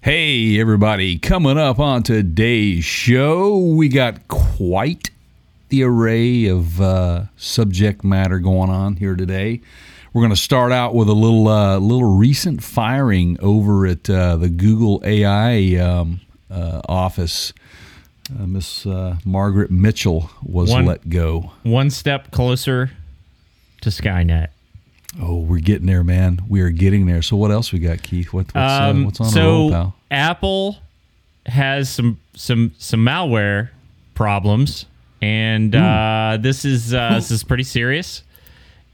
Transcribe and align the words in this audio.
Hey, 0.00 0.60
everybody, 0.60 1.18
coming 1.18 1.58
up 1.58 1.80
on 1.80 2.04
today's 2.04 2.84
show, 2.84 3.58
we 3.58 3.88
got 3.88 4.28
quite 4.28 5.10
the 5.70 5.82
array 5.82 6.46
of 6.46 6.80
uh, 6.80 7.24
subject 7.36 8.04
matter 8.04 8.38
going 8.38 8.70
on 8.70 8.94
here 8.96 9.16
today. 9.16 9.60
We're 10.12 10.22
going 10.22 10.30
to 10.30 10.36
start 10.36 10.70
out 10.70 10.94
with 10.94 11.08
a 11.08 11.14
little 11.14 11.48
uh, 11.48 11.78
little 11.78 12.16
recent 12.16 12.62
firing 12.62 13.38
over 13.40 13.86
at 13.86 14.08
uh, 14.08 14.36
the 14.36 14.48
Google 14.48 15.02
AI 15.04 15.74
um, 15.76 16.20
uh, 16.48 16.80
office. 16.88 17.52
Uh, 18.38 18.46
Miss 18.46 18.86
uh, 18.86 19.16
Margaret 19.24 19.70
Mitchell 19.72 20.30
was 20.44 20.70
One- 20.70 20.86
let 20.86 21.08
go. 21.08 21.50
One 21.64 21.90
step 21.90 22.30
closer 22.30 22.92
to 23.80 23.90
Skynet. 23.90 24.48
Oh, 25.20 25.38
we're 25.40 25.60
getting 25.60 25.86
there, 25.86 26.04
man. 26.04 26.40
We 26.48 26.60
are 26.60 26.70
getting 26.70 27.06
there. 27.06 27.22
So, 27.22 27.36
what 27.36 27.50
else 27.50 27.72
we 27.72 27.78
got, 27.80 28.02
Keith? 28.02 28.32
What, 28.32 28.46
what's, 28.46 28.56
uh, 28.56 28.88
Um, 28.90 29.04
what's 29.04 29.20
on 29.20 29.26
so 29.28 29.40
the 29.40 29.46
roll, 29.48 29.70
pal? 29.70 29.94
Apple 30.10 30.76
has 31.46 31.88
some 31.90 32.18
some 32.34 32.72
some 32.78 33.00
malware 33.04 33.70
problems, 34.14 34.86
and 35.20 35.74
uh, 35.74 36.38
this 36.40 36.64
is 36.64 36.94
uh, 36.94 37.14
this 37.14 37.30
is 37.30 37.42
pretty 37.44 37.64
serious. 37.64 38.22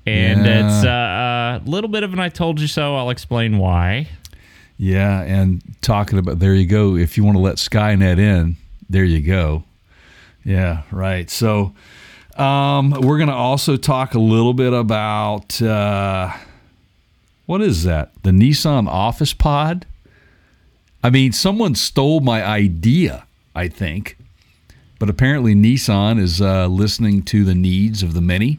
And 0.07 0.45
Yeah. 0.45 0.67
it's 0.67 0.85
uh, 0.87 1.61
a 1.67 1.69
little 1.71 1.89
bit 1.89 2.03
of 2.03 2.13
an 2.13 2.21
"I 2.21 2.29
told 2.31 2.61
you 2.61 2.67
so." 2.69 2.97
I'll 2.97 3.11
explain 3.11 3.59
why. 3.59 4.09
Yeah, 4.79 5.21
and 5.23 5.63
talking 5.83 6.19
about 6.19 6.39
there 6.41 6.55
you 6.55 6.67
go. 6.67 6.97
If 6.97 7.17
you 7.17 7.25
want 7.25 7.37
to 7.37 7.43
let 7.43 7.57
Skynet 7.57 8.19
in, 8.19 8.57
there 8.89 9.05
you 9.05 9.21
go. 9.21 9.65
Yeah, 10.45 10.83
right. 10.91 11.29
So 11.31 11.75
um, 12.39 12.91
we're 12.91 13.19
going 13.19 13.29
to 13.29 13.35
also 13.35 13.77
talk 13.77 14.15
a 14.15 14.19
little 14.19 14.55
bit 14.55 14.73
about 14.73 15.61
uh, 15.63 16.33
what 17.47 17.61
is 17.61 17.85
that? 17.85 18.13
The 18.23 18.31
Nissan 18.31 18.89
Office 18.89 19.33
Pod. 19.33 19.87
I 21.03 21.11
mean, 21.11 21.33
someone 21.33 21.75
stole 21.75 22.21
my 22.21 22.45
idea. 22.45 23.27
I 23.57 23.69
think, 23.69 24.17
but 24.99 25.09
apparently 25.09 25.55
Nissan 25.55 26.19
is 26.19 26.41
uh, 26.41 26.67
listening 26.67 27.23
to 27.25 27.45
the 27.45 27.55
needs 27.55 28.03
of 28.03 28.15
the 28.15 28.21
many 28.21 28.59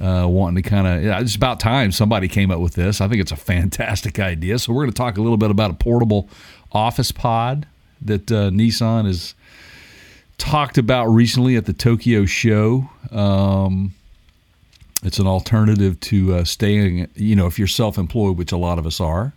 uh, 0.00 0.26
wanting 0.28 0.62
to 0.62 0.68
kind 0.68 0.86
of. 0.86 1.04
Yeah, 1.04 1.20
it's 1.20 1.36
about 1.36 1.60
time 1.60 1.92
somebody 1.92 2.28
came 2.28 2.50
up 2.50 2.60
with 2.60 2.74
this. 2.74 3.00
I 3.00 3.08
think 3.08 3.20
it's 3.20 3.32
a 3.32 3.36
fantastic 3.52 4.18
idea. 4.18 4.58
So 4.58 4.72
we're 4.72 4.82
going 4.82 4.92
to 4.92 4.96
talk 4.96 5.16
a 5.16 5.22
little 5.22 5.36
bit 5.36 5.50
about 5.50 5.70
a 5.70 5.74
portable 5.74 6.28
office 6.72 7.12
pod 7.12 7.66
that 8.00 8.32
uh, 8.32 8.50
Nissan 8.50 9.06
has 9.06 9.34
talked 10.42 10.76
about 10.76 11.06
recently 11.06 11.54
at 11.54 11.66
the 11.66 11.72
Tokyo 11.72 12.26
show. 12.26 12.90
Um, 13.12 13.94
it's 15.04 15.20
an 15.20 15.26
alternative 15.26 16.00
to 16.00 16.34
uh, 16.34 16.44
staying. 16.44 17.08
You 17.14 17.36
know, 17.36 17.46
if 17.46 17.60
you're 17.60 17.68
self-employed, 17.68 18.36
which 18.36 18.50
a 18.50 18.56
lot 18.56 18.78
of 18.78 18.84
us 18.86 19.00
are. 19.00 19.32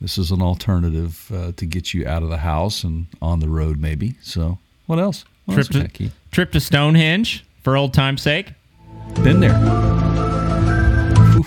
This 0.00 0.16
is 0.16 0.30
an 0.30 0.40
alternative 0.40 1.28
uh, 1.34 1.52
to 1.56 1.66
get 1.66 1.92
you 1.92 2.06
out 2.06 2.22
of 2.22 2.28
the 2.28 2.38
house 2.38 2.84
and 2.84 3.08
on 3.20 3.40
the 3.40 3.48
road, 3.48 3.80
maybe. 3.80 4.14
So, 4.22 4.58
what 4.86 5.00
else? 5.00 5.24
What 5.46 5.54
Trip 5.54 5.74
else 5.74 5.92
to, 5.94 6.10
trip 6.30 6.52
to 6.52 6.60
Stonehenge 6.60 7.44
for 7.64 7.76
old 7.76 7.92
time's 7.92 8.22
sake. 8.22 8.52
Been 9.24 9.40
there. 9.40 9.56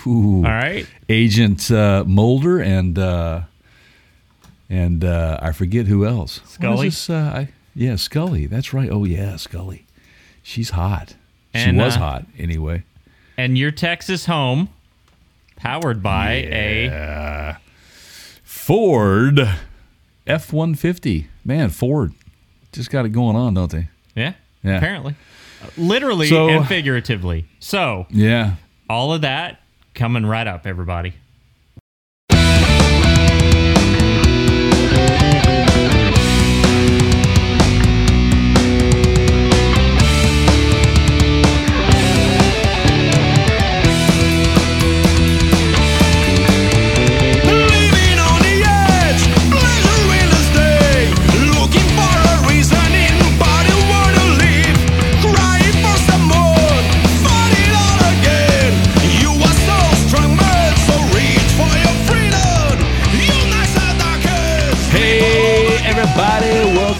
Ooh. 0.05 0.43
All 0.45 0.51
right. 0.51 0.85
Agent 1.07 1.71
uh, 1.71 2.03
Mulder 2.05 2.59
and 2.59 2.99
uh, 2.99 3.43
and 4.69 5.05
uh, 5.05 5.39
I 5.41 5.53
forget 5.53 5.87
who 5.87 6.05
else. 6.05 6.41
Scully? 6.45 6.87
this, 6.87 7.09
uh, 7.09 7.31
I, 7.33 7.49
yeah, 7.81 7.95
Scully. 7.95 8.45
That's 8.45 8.73
right. 8.73 8.89
Oh 8.91 9.03
yeah, 9.05 9.35
Scully. 9.37 9.85
She's 10.43 10.69
hot. 10.71 11.15
She 11.55 11.71
was 11.71 11.95
uh, 11.95 11.99
hot 11.99 12.25
anyway. 12.37 12.83
And 13.37 13.57
your 13.57 13.71
Texas 13.71 14.25
home, 14.25 14.69
powered 15.55 16.01
by 16.03 16.31
a 16.33 17.57
Ford 18.43 19.39
F 20.27 20.53
one 20.53 20.75
fifty. 20.75 21.27
Man, 21.43 21.69
Ford 21.69 22.13
just 22.71 22.89
got 22.89 23.05
it 23.05 23.09
going 23.09 23.35
on, 23.35 23.53
don't 23.55 23.71
they? 23.71 23.89
yeah, 24.15 24.33
Yeah. 24.63 24.77
apparently, 24.77 25.15
literally 25.77 26.27
So- 26.27 26.49
and 26.49 26.67
figuratively. 26.67 27.45
So 27.59 28.07
Yeah. 28.09 28.55
all 28.89 29.13
of 29.13 29.21
that 29.21 29.59
coming 29.93 30.25
right 30.25 30.47
up, 30.47 30.65
everybody. 30.67 31.13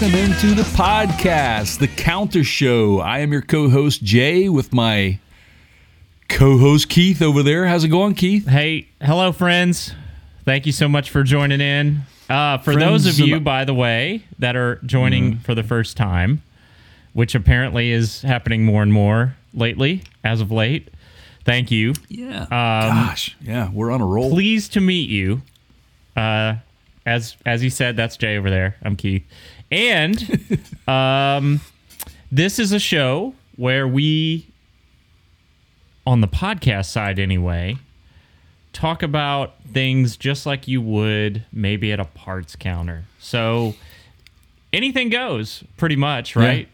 Welcome 0.02 0.18
into 0.18 0.54
the 0.56 0.62
podcast, 0.62 1.78
The 1.78 1.86
Counter 1.86 2.42
Show. 2.42 2.98
I 2.98 3.20
am 3.20 3.30
your 3.30 3.40
co 3.40 3.68
host, 3.68 4.02
Jay, 4.02 4.48
with 4.48 4.72
my 4.72 5.20
co 6.28 6.58
host, 6.58 6.88
Keith, 6.88 7.22
over 7.22 7.44
there. 7.44 7.68
How's 7.68 7.84
it 7.84 7.88
going, 7.88 8.16
Keith? 8.16 8.48
Hey, 8.48 8.88
hello, 9.00 9.30
friends. 9.30 9.94
Thank 10.44 10.66
you 10.66 10.72
so 10.72 10.88
much 10.88 11.10
for 11.10 11.22
joining 11.22 11.60
in. 11.60 12.00
Uh, 12.28 12.58
for 12.58 12.74
those 12.74 13.06
of 13.06 13.24
you, 13.24 13.38
by 13.38 13.64
the 13.64 13.74
way, 13.74 14.24
that 14.40 14.56
are 14.56 14.80
joining 14.84 15.38
for 15.38 15.54
the 15.54 15.62
first 15.62 15.96
time, 15.96 16.42
which 17.12 17.36
apparently 17.36 17.92
is 17.92 18.22
happening 18.22 18.64
more 18.64 18.82
and 18.82 18.92
more 18.92 19.36
lately, 19.54 20.02
as 20.24 20.40
of 20.40 20.50
late, 20.50 20.88
thank 21.44 21.70
you. 21.70 21.94
Yeah. 22.08 22.46
Gosh, 22.50 23.36
yeah, 23.40 23.70
we're 23.72 23.92
on 23.92 24.00
a 24.00 24.06
roll. 24.06 24.30
Pleased 24.30 24.72
to 24.72 24.80
meet 24.80 25.08
you. 25.08 25.42
Uh, 26.16 26.56
as 27.06 27.36
as 27.46 27.62
you 27.62 27.70
said, 27.70 27.96
that's 27.96 28.16
Jay 28.16 28.36
over 28.36 28.50
there. 28.50 28.76
I'm 28.82 28.96
Keith, 28.96 29.24
and 29.72 30.60
um, 30.86 31.60
this 32.30 32.58
is 32.58 32.72
a 32.72 32.78
show 32.78 33.34
where 33.56 33.88
we, 33.88 34.46
on 36.06 36.20
the 36.20 36.28
podcast 36.28 36.86
side 36.86 37.18
anyway, 37.18 37.78
talk 38.72 39.02
about 39.02 39.54
things 39.72 40.16
just 40.16 40.46
like 40.46 40.68
you 40.68 40.80
would 40.82 41.44
maybe 41.52 41.90
at 41.90 41.98
a 41.98 42.04
parts 42.04 42.54
counter. 42.54 43.04
So 43.18 43.74
anything 44.72 45.08
goes, 45.08 45.64
pretty 45.76 45.96
much, 45.96 46.36
right? 46.36 46.68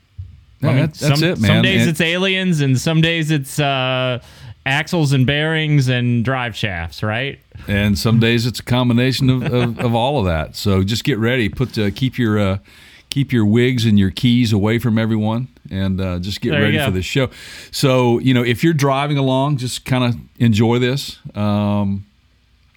No, 0.61 0.71
I 0.71 0.73
mean, 0.73 0.81
that's, 0.83 0.99
that's 0.99 1.21
some, 1.21 1.29
it, 1.29 1.41
man. 1.41 1.49
Some 1.49 1.63
days 1.63 1.87
it's 1.87 2.01
aliens, 2.01 2.61
and 2.61 2.77
some 2.81 3.01
days 3.01 3.31
it's 3.31 3.61
uh, 3.61 4.21
axles 4.67 5.13
and 5.13 5.25
bearings 5.25 5.87
and 5.89 6.25
drive 6.25 6.57
shafts, 6.57 7.03
right? 7.03 7.39
and 7.67 7.99
some 7.99 8.21
days 8.21 8.47
it's 8.47 8.61
a 8.61 8.63
combination 8.63 9.31
of, 9.31 9.43
of, 9.43 9.79
of 9.79 9.95
all 9.95 10.19
of 10.19 10.27
that. 10.27 10.55
So 10.57 10.83
just 10.83 11.05
get 11.05 11.19
ready. 11.19 11.49
Put 11.49 11.77
uh, 11.79 11.91
keep 11.91 12.19
your 12.19 12.39
uh, 12.39 12.59
keep 13.19 13.33
your 13.33 13.45
wigs 13.45 13.85
and 13.85 13.99
your 13.99 14.13
keys 14.13 14.53
away 14.53 14.79
from 14.79 14.97
everyone, 14.97 15.49
and 15.73 16.01
uh, 16.01 16.21
just 16.21 16.41
get 16.41 16.53
There 16.53 16.63
ready 16.63 16.79
for 16.79 16.93
the 16.93 17.03
show. 17.03 17.31
So 17.73 18.21
you 18.21 18.33
know, 18.33 18.45
if 18.45 18.63
you're 18.63 18.75
driving 18.75 19.19
along, 19.19 19.57
just 19.57 19.85
kind 19.85 20.05
of 20.05 20.17
enjoy 20.39 20.79
this. 20.79 21.19
Um, 21.35 22.07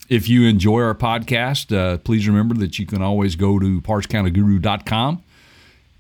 if 0.10 0.28
you 0.28 0.48
enjoy 0.48 0.82
our 0.82 0.96
podcast, 0.96 1.76
uh, 1.76 2.00
please 2.00 2.28
remember 2.28 2.56
that 2.56 2.80
you 2.80 2.88
can 2.88 3.04
always 3.04 3.36
go 3.36 3.60
to 3.60 3.82
partscounterguru.com 3.82 5.24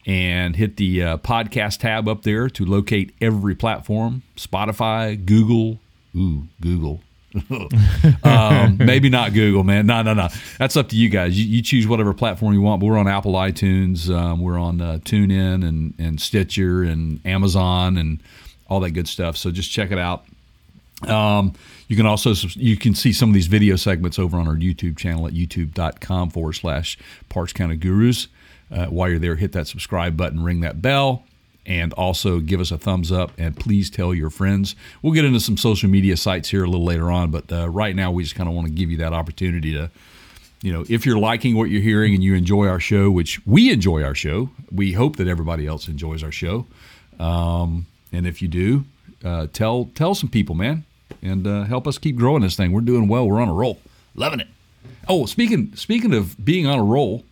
and 0.08 0.56
hit 0.56 0.78
the 0.78 1.04
uh, 1.04 1.18
podcast 1.18 1.80
tab 1.80 2.10
up 2.10 2.24
there 2.24 2.50
to 2.50 2.66
locate 2.66 3.14
every 3.22 3.54
platform 3.54 4.24
Spotify, 4.36 5.24
Google, 5.24 5.80
ooh, 6.16 6.48
Google. 6.60 7.02
um, 8.24 8.78
maybe 8.78 9.10
not 9.10 9.34
Google, 9.34 9.64
man. 9.64 9.86
No, 9.86 10.02
no, 10.02 10.14
no. 10.14 10.30
That's 10.58 10.76
up 10.76 10.90
to 10.90 10.96
you 10.96 11.10
guys. 11.10 11.40
You, 11.40 11.46
you 11.46 11.62
choose 11.62 11.88
whatever 11.88 12.14
platform 12.14 12.54
you 12.54 12.62
want. 12.62 12.80
But 12.82 12.88
we're 12.88 12.98
on 12.98 13.08
Apple 13.08 13.34
iTunes. 13.34 14.14
Um, 14.14 14.42
we're 14.42 14.58
on 14.60 14.82
uh, 14.82 15.00
TuneIn 15.04 15.68
and, 15.68 15.94
and 15.98 16.20
Stitcher 16.20 16.84
and 16.84 17.26
Amazon 17.26 17.98
and 17.98 18.22
all 18.68 18.80
that 18.82 18.92
good 18.92 19.08
stuff. 19.08 19.38
So 19.38 19.52
just 19.52 19.72
check 19.72 19.92
it 19.92 19.98
out. 19.98 20.26
Um, 21.08 21.54
you 21.88 21.96
can 21.96 22.06
also 22.06 22.34
you 22.56 22.78
can 22.78 22.96
see 22.96 23.12
some 23.12 23.30
of 23.30 23.34
these 23.34 23.48
video 23.48 23.76
segments 23.76 24.20
over 24.20 24.38
on 24.38 24.48
our 24.48 24.56
YouTube 24.56 24.98
channel 24.98 25.28
at 25.28 25.34
youtube.com 25.34 26.30
forward 26.30 26.54
slash 26.54 26.98
Parts 27.28 27.54
Counter 27.54 27.76
Gurus. 27.76 28.28
Uh, 28.72 28.86
while 28.86 29.10
you're 29.10 29.20
there, 29.20 29.36
hit 29.36 29.52
that 29.52 29.68
subscribe 29.68 30.16
button, 30.16 30.42
ring 30.42 30.62
that 30.62 30.82
bell, 30.82 31.26
and 31.72 31.94
also 31.94 32.40
give 32.40 32.60
us 32.60 32.70
a 32.70 32.78
thumbs 32.78 33.14
up. 33.14 33.32
And 33.38 33.56
please 33.56 33.90
tell 33.90 34.14
your 34.14 34.30
friends. 34.30 34.76
We'll 35.02 35.14
get 35.14 35.24
into 35.24 35.40
some 35.40 35.56
social 35.56 35.90
media 35.90 36.18
sites 36.18 36.50
here 36.50 36.66
a 36.66 36.68
little 36.68 36.86
later 36.86 37.10
on, 37.10 37.32
but 37.32 37.50
uh, 37.50 37.70
right 37.70 37.96
now 37.96 38.12
we 38.12 38.24
just 38.24 38.36
kind 38.36 38.50
of 38.50 38.56
want 38.56 38.68
to 38.68 38.74
give 38.74 38.92
you 38.92 38.98
that 38.98 39.14
opportunity 39.14 39.72
to 39.74 39.90
you 40.64 40.72
know, 40.72 40.86
if 40.88 41.08
you're 41.08 41.18
liking 41.18 41.56
what 41.56 41.72
you're 41.72 41.82
hearing 41.82 42.14
and 42.14 42.24
you 42.24 42.36
enjoy 42.36 42.68
our 42.68 42.80
show, 42.80 43.10
which 43.10 43.44
we 43.48 43.72
enjoy 43.72 44.04
our 44.04 44.14
show, 44.14 44.52
we 44.72 44.94
hope 44.94 45.16
that 45.16 45.28
everybody 45.28 45.66
else 45.66 45.88
enjoys 45.88 46.24
our 46.24 46.32
show. 46.32 46.68
Um, 47.20 47.88
and 48.14 48.28
if 48.28 48.44
you 48.44 48.48
do, 48.48 48.86
uh, 49.24 49.48
tell 49.54 49.90
tell 49.96 50.14
some 50.14 50.30
people, 50.30 50.54
man, 50.54 50.86
and 51.24 51.48
uh, 51.48 51.64
help 51.64 51.88
us 51.88 51.98
keep 51.98 52.16
growing 52.16 52.44
this 52.44 52.56
thing. 52.56 52.74
We're 52.74 52.82
doing 52.82 53.08
well. 53.08 53.28
We're 53.28 53.42
on 53.42 53.50
a 53.50 53.54
roll, 53.54 53.80
loving 54.14 54.40
it. 54.40 54.50
Oh, 55.08 55.26
speaking 55.26 55.76
speaking 55.76 56.14
of 56.14 56.44
being 56.46 56.68
on 56.68 56.78
a 56.78 56.84
roll, 56.84 57.24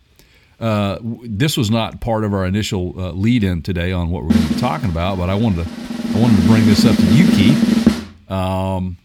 uh, 0.60 0.98
this 1.02 1.56
was 1.56 1.70
not 1.70 2.00
part 2.00 2.22
of 2.22 2.34
our 2.34 2.44
initial 2.44 2.94
uh, 3.00 3.12
lead 3.12 3.42
in 3.42 3.62
today 3.62 3.92
on 3.92 4.10
what 4.10 4.22
we're 4.22 4.30
going 4.30 4.46
to 4.46 4.54
be 4.54 4.60
talking 4.60 4.90
about, 4.90 5.16
but 5.18 5.30
I 5.30 5.34
wanted 5.34 5.64
to 5.64 5.70
I 6.12 6.20
wanted 6.20 6.40
to 6.42 6.46
bring 6.48 6.66
this 6.66 6.84
up 6.84 6.96
to 6.96 7.14
you, 7.14 7.26
Keith. 7.30 8.30
Um, 8.30 8.98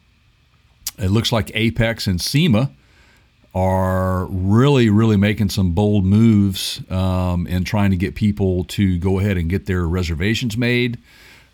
it 0.97 1.11
looks 1.11 1.31
like 1.31 1.47
AAPEX 1.47 2.07
and 2.07 2.19
SEMA 2.19 2.71
are 3.53 4.25
really, 4.25 4.89
really 4.89 5.15
making 5.15 5.49
some 5.49 5.71
bold 5.71 6.03
moves 6.03 6.81
um, 6.91 7.47
and 7.49 7.65
trying 7.65 7.91
to 7.91 7.97
get 7.97 8.15
people 8.15 8.65
to 8.65 8.97
go 8.97 9.19
ahead 9.19 9.37
and 9.37 9.49
get 9.49 9.65
their 9.65 9.87
reservations 9.87 10.57
made. 10.57 10.99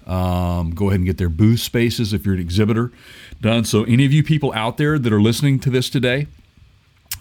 Um, 0.08 0.72
go 0.74 0.88
ahead 0.88 1.02
and 1.02 1.06
get 1.06 1.20
their 1.20 1.30
booth 1.30 1.60
spaces 1.60 2.12
if 2.12 2.26
you're 2.26 2.34
an 2.34 2.42
exhibitor 2.42 2.92
done. 3.40 3.66
So, 3.66 3.84
any 3.84 4.04
of 4.04 4.12
you 4.12 4.24
people 4.24 4.52
out 4.54 4.78
there 4.78 4.98
that 4.98 5.14
are 5.14 5.22
listening 5.22 5.60
to 5.60 5.70
this 5.70 5.92
today, 5.92 6.28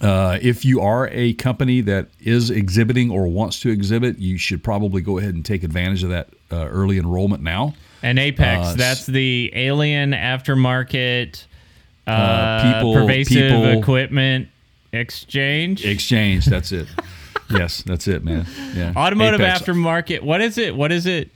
uh, 0.01 0.37
if 0.41 0.65
you 0.65 0.81
are 0.81 1.07
a 1.11 1.33
company 1.33 1.81
that 1.81 2.07
is 2.19 2.49
exhibiting 2.49 3.11
or 3.11 3.27
wants 3.27 3.59
to 3.61 3.69
exhibit, 3.69 4.17
you 4.17 4.37
should 4.37 4.63
probably 4.63 5.01
go 5.01 5.17
ahead 5.19 5.33
and 5.35 5.45
take 5.45 5.63
advantage 5.63 6.03
of 6.03 6.09
that 6.09 6.29
uh, 6.51 6.67
early 6.67 6.97
enrollment 6.97 7.43
now. 7.43 7.73
And 8.03 8.17
AAPEX, 8.17 8.57
Uh, 8.65 8.75
that's 8.75 9.05
the 9.05 9.51
alien 9.53 10.11
aftermarket 10.11 11.45
uh, 12.07 12.09
Uh, 12.11 12.73
people- 12.79 12.93
pervasive 12.95 13.51
people- 13.51 13.79
equipment 13.79 14.47
exchange. 14.91 15.85
Exchange, 15.85 16.45
that's 16.45 16.71
it. 16.71 16.87
yes, 17.51 17.83
that's 17.83 18.07
it, 18.07 18.23
man. 18.23 18.45
Yeah. 18.75 18.93
Automotive 18.95 19.39
AAPEX, 19.39 19.59
aftermarket. 19.63 20.21
What 20.23 20.41
is 20.41 20.57
it? 20.57 20.75
What 20.75 20.91
is 20.91 21.05
it? 21.05 21.29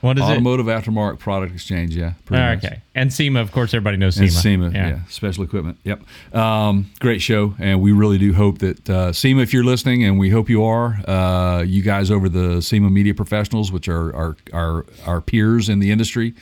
What 0.00 0.16
is 0.16 0.22
Automotive 0.22 0.66
aftermarket 0.66 1.18
product 1.18 1.52
exchange, 1.52 1.96
yeah. 1.96 2.10
it? 2.10 2.24
pretty 2.24 2.42
Oh, 2.42 2.68
okay. 2.68 2.82
And 2.94 3.12
SEMA, 3.12 3.40
of 3.40 3.50
course, 3.50 3.74
everybody 3.74 3.96
knows 3.96 4.14
SEMA. 4.14 4.26
And 4.26 4.32
SEMA, 4.32 4.70
yeah. 4.70 5.04
special 5.08 5.42
equipment. 5.42 5.78
Yep. 5.84 6.02
Um, 6.34 6.90
great 7.00 7.20
show, 7.20 7.54
and 7.58 7.80
we 7.80 7.92
really 7.92 8.18
do 8.18 8.32
hope 8.32 8.58
that 8.58 8.88
uh, 8.88 9.12
SEMA, 9.12 9.42
if 9.42 9.52
you're 9.52 9.64
listening, 9.64 10.04
and 10.04 10.18
we 10.18 10.30
hope 10.30 10.48
you 10.48 10.64
are, 10.64 11.00
uh, 11.08 11.62
you 11.62 11.82
guys 11.82 12.10
over 12.10 12.28
the 12.28 12.60
SEMA 12.60 12.90
Media 12.90 13.14
Professionals, 13.14 13.72
which 13.72 13.88
are 13.88 14.14
our 14.14 14.36
our, 14.52 14.86
our 15.04 15.20
peers 15.20 15.68
in 15.68 15.80
the 15.80 15.90
industry, 15.90 16.34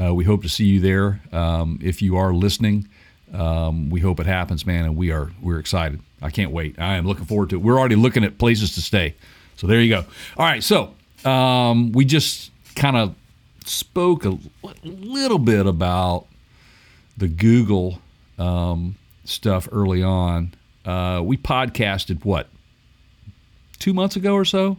uh, 0.00 0.14
we 0.14 0.24
hope 0.24 0.42
to 0.42 0.48
see 0.48 0.64
you 0.64 0.80
there. 0.80 1.20
Um, 1.32 1.78
if 1.82 2.00
you 2.00 2.16
are 2.16 2.32
listening, 2.32 2.88
um, 3.34 3.90
we 3.90 4.00
hope 4.00 4.20
it 4.20 4.26
happens, 4.26 4.64
man, 4.64 4.84
and 4.84 4.96
we 4.96 5.10
are 5.10 5.32
we're 5.42 5.58
excited. 5.58 6.00
I 6.22 6.30
can't 6.30 6.50
wait. 6.50 6.78
I 6.78 6.96
am 6.96 7.06
looking 7.06 7.24
forward 7.26 7.50
to 7.50 7.56
it. 7.56 7.62
We're 7.62 7.78
already 7.78 7.96
looking 7.96 8.24
at 8.24 8.38
places 8.38 8.74
to 8.76 8.80
stay. 8.80 9.16
So 9.56 9.66
there 9.66 9.80
you 9.80 9.90
go. 9.90 10.04
All 10.36 10.46
right, 10.46 10.62
so 10.62 10.94
um, 11.24 11.92
we 11.92 12.04
just 12.04 12.51
kind 12.74 12.96
of 12.96 13.14
spoke 13.64 14.24
a 14.24 14.38
little 14.82 15.38
bit 15.38 15.66
about 15.66 16.26
the 17.16 17.28
Google 17.28 18.00
um, 18.38 18.96
stuff 19.24 19.68
early 19.72 20.02
on. 20.02 20.54
Uh, 20.84 21.20
we 21.24 21.36
podcasted 21.36 22.24
what 22.24 22.48
two 23.78 23.92
months 23.94 24.16
ago 24.16 24.34
or 24.34 24.44
so 24.44 24.76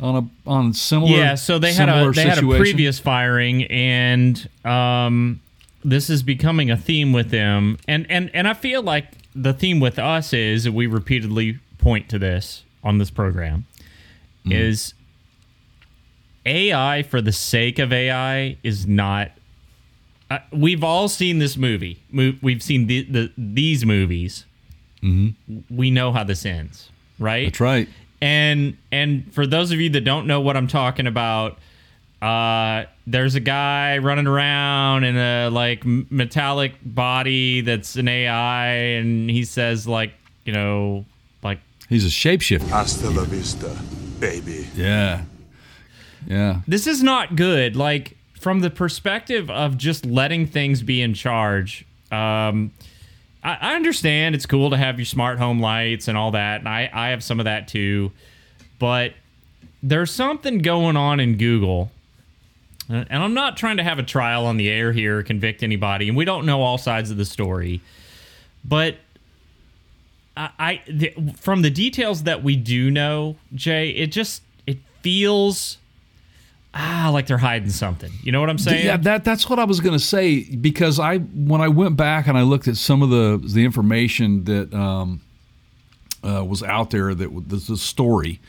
on 0.00 0.16
a 0.46 0.48
on 0.50 0.72
similar. 0.72 1.16
Yeah, 1.16 1.34
so 1.36 1.58
they 1.58 1.72
had 1.72 1.88
a 1.88 2.10
they 2.10 2.24
had 2.24 2.38
a 2.38 2.46
previous 2.46 2.98
firing, 2.98 3.64
and 3.64 4.48
um, 4.64 5.40
this 5.84 6.10
is 6.10 6.22
becoming 6.22 6.70
a 6.70 6.76
theme 6.76 7.12
with 7.12 7.30
them. 7.30 7.78
And 7.86 8.06
and 8.10 8.30
and 8.34 8.48
I 8.48 8.54
feel 8.54 8.82
like 8.82 9.06
the 9.34 9.52
theme 9.52 9.78
with 9.80 9.98
us 9.98 10.32
is 10.32 10.68
we 10.68 10.86
repeatedly 10.86 11.58
point 11.78 12.08
to 12.10 12.18
this 12.18 12.64
on 12.82 12.98
this 12.98 13.10
program 13.10 13.66
Mm-hmm. 14.44 14.52
is 14.52 14.94
AI 16.44 17.02
for 17.02 17.20
the 17.20 17.32
sake 17.32 17.78
of 17.78 17.92
AI 17.92 18.56
is 18.62 18.86
not. 18.86 19.30
Uh, 20.30 20.38
we've 20.50 20.82
all 20.82 21.08
seen 21.08 21.38
this 21.38 21.56
movie. 21.56 22.00
We've 22.12 22.62
seen 22.62 22.86
the, 22.86 23.02
the 23.02 23.32
these 23.36 23.84
movies. 23.84 24.44
We 25.70 25.90
know 25.90 26.12
how 26.12 26.24
this 26.24 26.46
ends, 26.46 26.88
right? 27.18 27.40
Mm-hmm. 27.40 27.46
That's 27.46 27.60
right. 27.60 27.88
And 28.20 28.76
and 28.92 29.34
for 29.34 29.46
those 29.46 29.72
of 29.72 29.80
you 29.80 29.90
that 29.90 30.02
don't 30.02 30.26
know 30.26 30.40
what 30.40 30.56
I'm 30.56 30.68
talking 30.68 31.08
about, 31.08 31.58
uh, 32.22 32.84
there's 33.04 33.34
a 33.34 33.40
guy 33.40 33.98
running 33.98 34.28
around 34.28 35.02
in 35.02 35.16
a 35.16 35.48
like 35.50 35.84
metallic 35.84 36.74
body 36.84 37.62
that's 37.62 37.96
an 37.96 38.06
AI, 38.06 38.66
and 38.68 39.28
he 39.28 39.44
says 39.44 39.88
like 39.88 40.12
you 40.44 40.52
know 40.52 41.04
like 41.42 41.58
He's 41.88 42.06
a 42.06 42.08
shapeshifter. 42.08 42.68
Hasta 42.68 43.10
la 43.10 43.24
vista, 43.24 43.76
baby. 44.20 44.68
Yeah, 44.76 45.22
yeah. 46.32 46.60
this 46.66 46.86
is 46.86 47.02
not 47.02 47.36
good. 47.36 47.76
Like 47.76 48.16
from 48.40 48.60
the 48.60 48.70
perspective 48.70 49.48
of 49.50 49.78
just 49.78 50.04
letting 50.04 50.46
things 50.46 50.82
be 50.82 51.00
in 51.00 51.14
charge. 51.14 51.86
Um, 52.10 52.72
I, 53.44 53.56
I 53.60 53.74
understand 53.76 54.34
it's 54.34 54.46
cool 54.46 54.70
to 54.70 54.76
have 54.76 54.98
your 54.98 55.06
smart 55.06 55.38
home 55.38 55.60
lights 55.60 56.08
and 56.08 56.18
all 56.18 56.32
that, 56.32 56.60
and 56.60 56.68
I, 56.68 56.90
I 56.92 57.08
have 57.10 57.22
some 57.22 57.38
of 57.38 57.44
that 57.44 57.68
too. 57.68 58.10
But 58.78 59.14
there's 59.82 60.10
something 60.10 60.58
going 60.58 60.96
on 60.96 61.20
in 61.20 61.38
Google, 61.38 61.92
and 62.88 63.06
I'm 63.10 63.34
not 63.34 63.56
trying 63.56 63.76
to 63.76 63.84
have 63.84 64.00
a 64.00 64.02
trial 64.02 64.44
on 64.46 64.56
the 64.56 64.68
air 64.68 64.92
here, 64.92 65.22
convict 65.22 65.62
anybody, 65.62 66.08
and 66.08 66.16
we 66.16 66.24
don't 66.24 66.44
know 66.44 66.62
all 66.62 66.78
sides 66.78 67.10
of 67.12 67.16
the 67.16 67.24
story. 67.24 67.80
But 68.64 68.96
I, 70.36 70.50
I 70.58 70.82
the, 70.88 71.14
from 71.36 71.62
the 71.62 71.70
details 71.70 72.24
that 72.24 72.42
we 72.42 72.56
do 72.56 72.90
know, 72.90 73.36
Jay, 73.54 73.90
it 73.90 74.08
just 74.08 74.42
it 74.66 74.78
feels 75.02 75.78
ah 76.74 77.10
like 77.12 77.26
they're 77.26 77.38
hiding 77.38 77.70
something. 77.70 78.12
You 78.22 78.32
know 78.32 78.40
what 78.40 78.50
I'm 78.50 78.58
saying? 78.58 78.86
Yeah, 78.86 78.96
that 78.98 79.24
that's 79.24 79.48
what 79.48 79.58
I 79.58 79.64
was 79.64 79.80
going 79.80 79.98
to 79.98 80.04
say 80.04 80.44
because 80.44 80.98
I 80.98 81.18
when 81.18 81.60
I 81.60 81.68
went 81.68 81.96
back 81.96 82.26
and 82.26 82.36
I 82.36 82.42
looked 82.42 82.68
at 82.68 82.76
some 82.76 83.02
of 83.02 83.10
the 83.10 83.40
the 83.42 83.64
information 83.64 84.44
that 84.44 84.72
um, 84.72 85.20
uh, 86.24 86.44
was 86.44 86.62
out 86.62 86.90
there 86.90 87.14
that 87.14 87.48
there's 87.48 87.70
a 87.70 87.76
story 87.76 88.40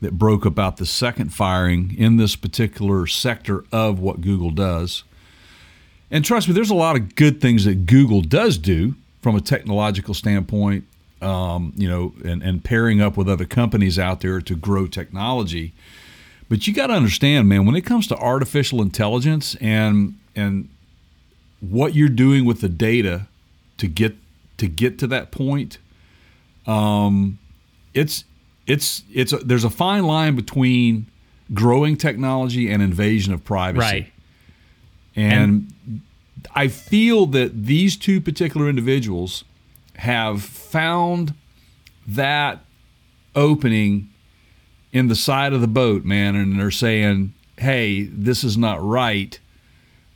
that 0.00 0.12
broke 0.12 0.44
about 0.44 0.76
the 0.76 0.86
second 0.86 1.32
firing 1.32 1.94
in 1.98 2.16
this 2.16 2.36
particular 2.36 3.06
sector 3.06 3.64
of 3.72 3.98
what 3.98 4.20
Google 4.20 4.50
does. 4.50 5.02
And 6.10 6.24
trust 6.24 6.48
me, 6.48 6.54
there's 6.54 6.70
a 6.70 6.74
lot 6.74 6.96
of 6.96 7.14
good 7.16 7.40
things 7.40 7.64
that 7.64 7.86
Google 7.86 8.22
does 8.22 8.58
do 8.58 8.94
from 9.20 9.34
a 9.34 9.40
technological 9.40 10.14
standpoint, 10.14 10.84
um, 11.20 11.72
you 11.76 11.88
know, 11.88 12.14
and, 12.24 12.42
and 12.42 12.62
pairing 12.62 13.00
up 13.00 13.16
with 13.16 13.28
other 13.28 13.44
companies 13.44 13.98
out 13.98 14.20
there 14.20 14.40
to 14.40 14.54
grow 14.54 14.86
technology. 14.86 15.72
But 16.48 16.66
you 16.66 16.74
got 16.74 16.86
to 16.86 16.94
understand, 16.94 17.48
man, 17.48 17.66
when 17.66 17.76
it 17.76 17.82
comes 17.82 18.06
to 18.08 18.16
artificial 18.16 18.80
intelligence 18.80 19.54
and 19.60 20.18
and 20.34 20.68
what 21.60 21.94
you're 21.94 22.08
doing 22.08 22.44
with 22.44 22.60
the 22.60 22.68
data 22.68 23.26
to 23.78 23.86
get 23.86 24.16
to 24.56 24.66
get 24.66 24.98
to 25.00 25.06
that 25.08 25.30
point, 25.30 25.78
um, 26.66 27.38
it's 27.94 28.24
it's 28.66 29.02
it's 29.12 29.32
a, 29.32 29.38
there's 29.38 29.64
a 29.64 29.70
fine 29.70 30.04
line 30.04 30.36
between 30.36 31.06
growing 31.52 31.96
technology 31.96 32.70
and 32.70 32.82
invasion 32.82 33.32
of 33.32 33.44
privacy. 33.44 33.80
right. 33.80 34.12
And, 35.16 35.72
I 36.54 36.68
feel 36.68 37.26
that 37.26 37.64
these 37.64 37.96
two 37.96 38.20
particular 38.20 38.68
individuals 38.68 39.44
have 39.96 40.42
found 40.42 41.34
that 42.06 42.60
opening 43.34 44.10
in 44.92 45.08
the 45.08 45.14
side 45.14 45.52
of 45.52 45.60
the 45.60 45.68
boat, 45.68 46.04
man, 46.04 46.36
and 46.36 46.58
they're 46.58 46.70
saying, 46.70 47.32
"Hey, 47.56 48.04
this 48.04 48.44
is 48.44 48.56
not 48.56 48.82
right. 48.82 49.38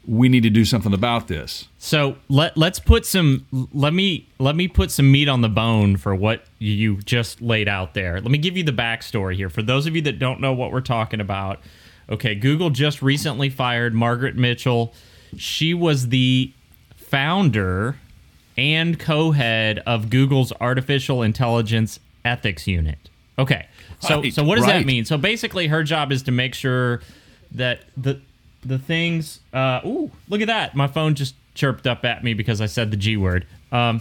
We 0.07 0.29
need 0.29 0.43
to 0.43 0.50
do 0.50 0.64
something 0.64 0.93
about 0.93 1.29
this." 1.29 1.69
So 1.79 2.17
let 2.29 2.57
let's 2.57 2.79
put 2.79 3.07
some 3.07 3.47
let 3.73 3.93
me 3.93 4.29
let 4.38 4.57
me 4.57 4.69
put 4.69 4.91
some 4.91 5.11
meat 5.11 5.29
on 5.29 5.41
the 5.41 5.49
bone 5.49 5.97
for 5.97 6.14
what 6.14 6.45
you 6.59 6.99
just 6.99 7.43
laid 7.43 7.69
out 7.69 7.95
there. 7.95 8.21
Let 8.21 8.31
me 8.31 8.38
give 8.38 8.57
you 8.57 8.64
the 8.64 8.73
backstory 8.73 9.37
here 9.37 9.50
for 9.50 9.62
those 9.62 9.87
of 9.87 9.95
you 9.95 10.02
that 10.02 10.19
don't 10.19 10.41
know 10.41 10.52
what 10.52 10.73
we're 10.73 10.81
talking 10.81 11.21
about. 11.21 11.61
Okay, 12.11 12.35
Google 12.35 12.71
just 12.71 13.00
recently 13.02 13.49
fired 13.49 13.95
Margaret 13.95 14.37
Mitchell. 14.37 14.93
She 15.37 15.73
was 15.73 16.09
the 16.09 16.52
founder 16.97 17.97
and 18.57 18.99
co-head 18.99 19.79
of 19.87 20.11
Google's 20.11 20.52
artificial 20.61 21.23
intelligence 21.23 22.00
ethics 22.25 22.67
unit. 22.67 23.09
Okay. 23.38 23.67
So 24.03 24.21
Right, 24.21 24.33
so 24.35 24.43
what 24.45 24.57
does 24.57 24.67
that 24.67 24.85
mean? 24.85 25.05
So 25.05 25.17
basically 25.17 25.69
her 25.69 25.83
job 25.83 26.13
is 26.13 26.23
to 26.25 26.33
make 26.33 26.55
sure 26.55 27.01
that 27.53 27.85
the 27.97 28.21
the 28.65 28.79
things 28.79 29.41
uh 29.53 29.81
ooh, 29.87 30.11
look 30.29 30.41
at 30.41 30.47
that. 30.49 30.75
My 30.77 30.87
phone 30.87 31.15
just 31.15 31.35
chirped 31.55 31.87
up 31.87 32.05
at 32.05 32.23
me 32.25 32.35
because 32.35 32.61
I 32.61 32.67
said 32.67 32.91
the 32.91 32.97
G 32.97 33.17
word. 33.17 33.47
Um 33.71 34.01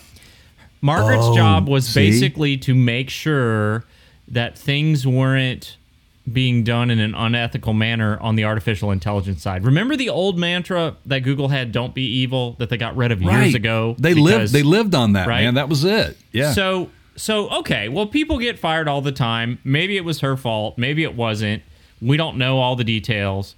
Margaret's 0.81 1.23
Oh, 1.25 1.35
job 1.35 1.67
was 1.67 1.87
see? 1.87 2.09
basically 2.09 2.57
to 2.57 2.73
make 2.73 3.09
sure 3.09 3.83
that 4.27 4.57
things 4.57 5.05
weren't 5.05 5.77
being 6.31 6.63
done 6.63 6.89
in 6.89 6.99
an 6.99 7.13
unethical 7.15 7.73
manner 7.73 8.17
on 8.21 8.35
the 8.35 8.45
artificial 8.45 8.91
intelligence 8.91 9.41
side. 9.41 9.63
Remember 9.65 9.95
the 9.95 10.09
old 10.09 10.37
mantra 10.39 10.95
that 11.05 11.19
Google 11.19 11.49
had 11.49 11.71
"Don't 11.71 11.93
be 11.93 12.03
evil" 12.03 12.55
that 12.59 12.69
they 12.69 12.77
got 12.77 12.95
rid 12.95 13.11
of 13.11 13.21
years 13.21 13.53
ago. 13.55 13.95
They 13.99 14.13
because- 14.13 14.23
lived. 14.23 14.53
They 14.53 14.63
lived 14.63 14.95
on 14.95 15.13
that, 15.13 15.27
right? 15.27 15.43
man. 15.43 15.55
That 15.55 15.67
was 15.69 15.83
it. 15.83 16.17
Yeah. 16.31 16.53
So 16.53 16.89
so 17.21 17.49
okay, 17.49 17.87
well 17.87 18.07
people 18.07 18.39
get 18.39 18.57
fired 18.57 18.87
all 18.87 19.01
the 19.01 19.11
time. 19.11 19.59
Maybe 19.63 19.95
it 19.95 20.03
was 20.03 20.21
her 20.21 20.35
fault, 20.35 20.77
maybe 20.77 21.03
it 21.03 21.15
wasn't. 21.15 21.61
We 22.01 22.17
don't 22.17 22.37
know 22.37 22.57
all 22.57 22.75
the 22.75 22.83
details. 22.83 23.55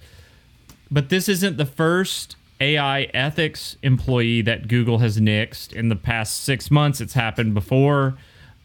But 0.90 1.08
this 1.08 1.30
isn't 1.30 1.56
the 1.56 1.64
first 1.64 2.36
AI 2.60 3.04
ethics 3.14 3.78
employee 3.82 4.42
that 4.42 4.68
Google 4.68 4.98
has 4.98 5.18
nixed 5.18 5.72
in 5.72 5.88
the 5.88 5.96
past 5.96 6.42
6 6.44 6.70
months. 6.70 7.00
It's 7.00 7.14
happened 7.14 7.54
before. 7.54 8.18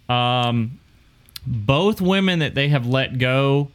Um 0.10 0.80
both 1.48 2.02
women 2.02 2.40
that 2.40 2.54
they 2.54 2.68
have 2.68 2.86
let 2.86 3.18
go 3.18 3.72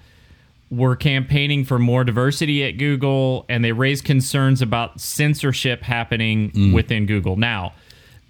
were 0.71 0.95
campaigning 0.95 1.65
for 1.65 1.79
more 1.79 2.05
diversity 2.05 2.63
at 2.65 2.73
Google, 2.73 3.47
and 3.49 3.65
they 3.65 3.73
raised 3.73 4.05
concerns 4.05 4.61
about 4.61 5.01
censorship 5.01 5.83
happening 5.83 6.73
within 6.75 7.07
Google. 7.07 7.37
Now, 7.37 7.73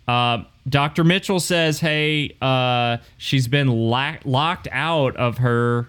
uh, 0.06 0.44
Dr. 0.68 1.04
Mitchell 1.04 1.40
says, 1.40 1.80
"Hey, 1.80 2.34
uh, 2.40 2.98
she's 3.18 3.48
been 3.48 3.68
la- 3.68 4.16
locked 4.24 4.68
out 4.72 5.16
of 5.16 5.38
her 5.38 5.88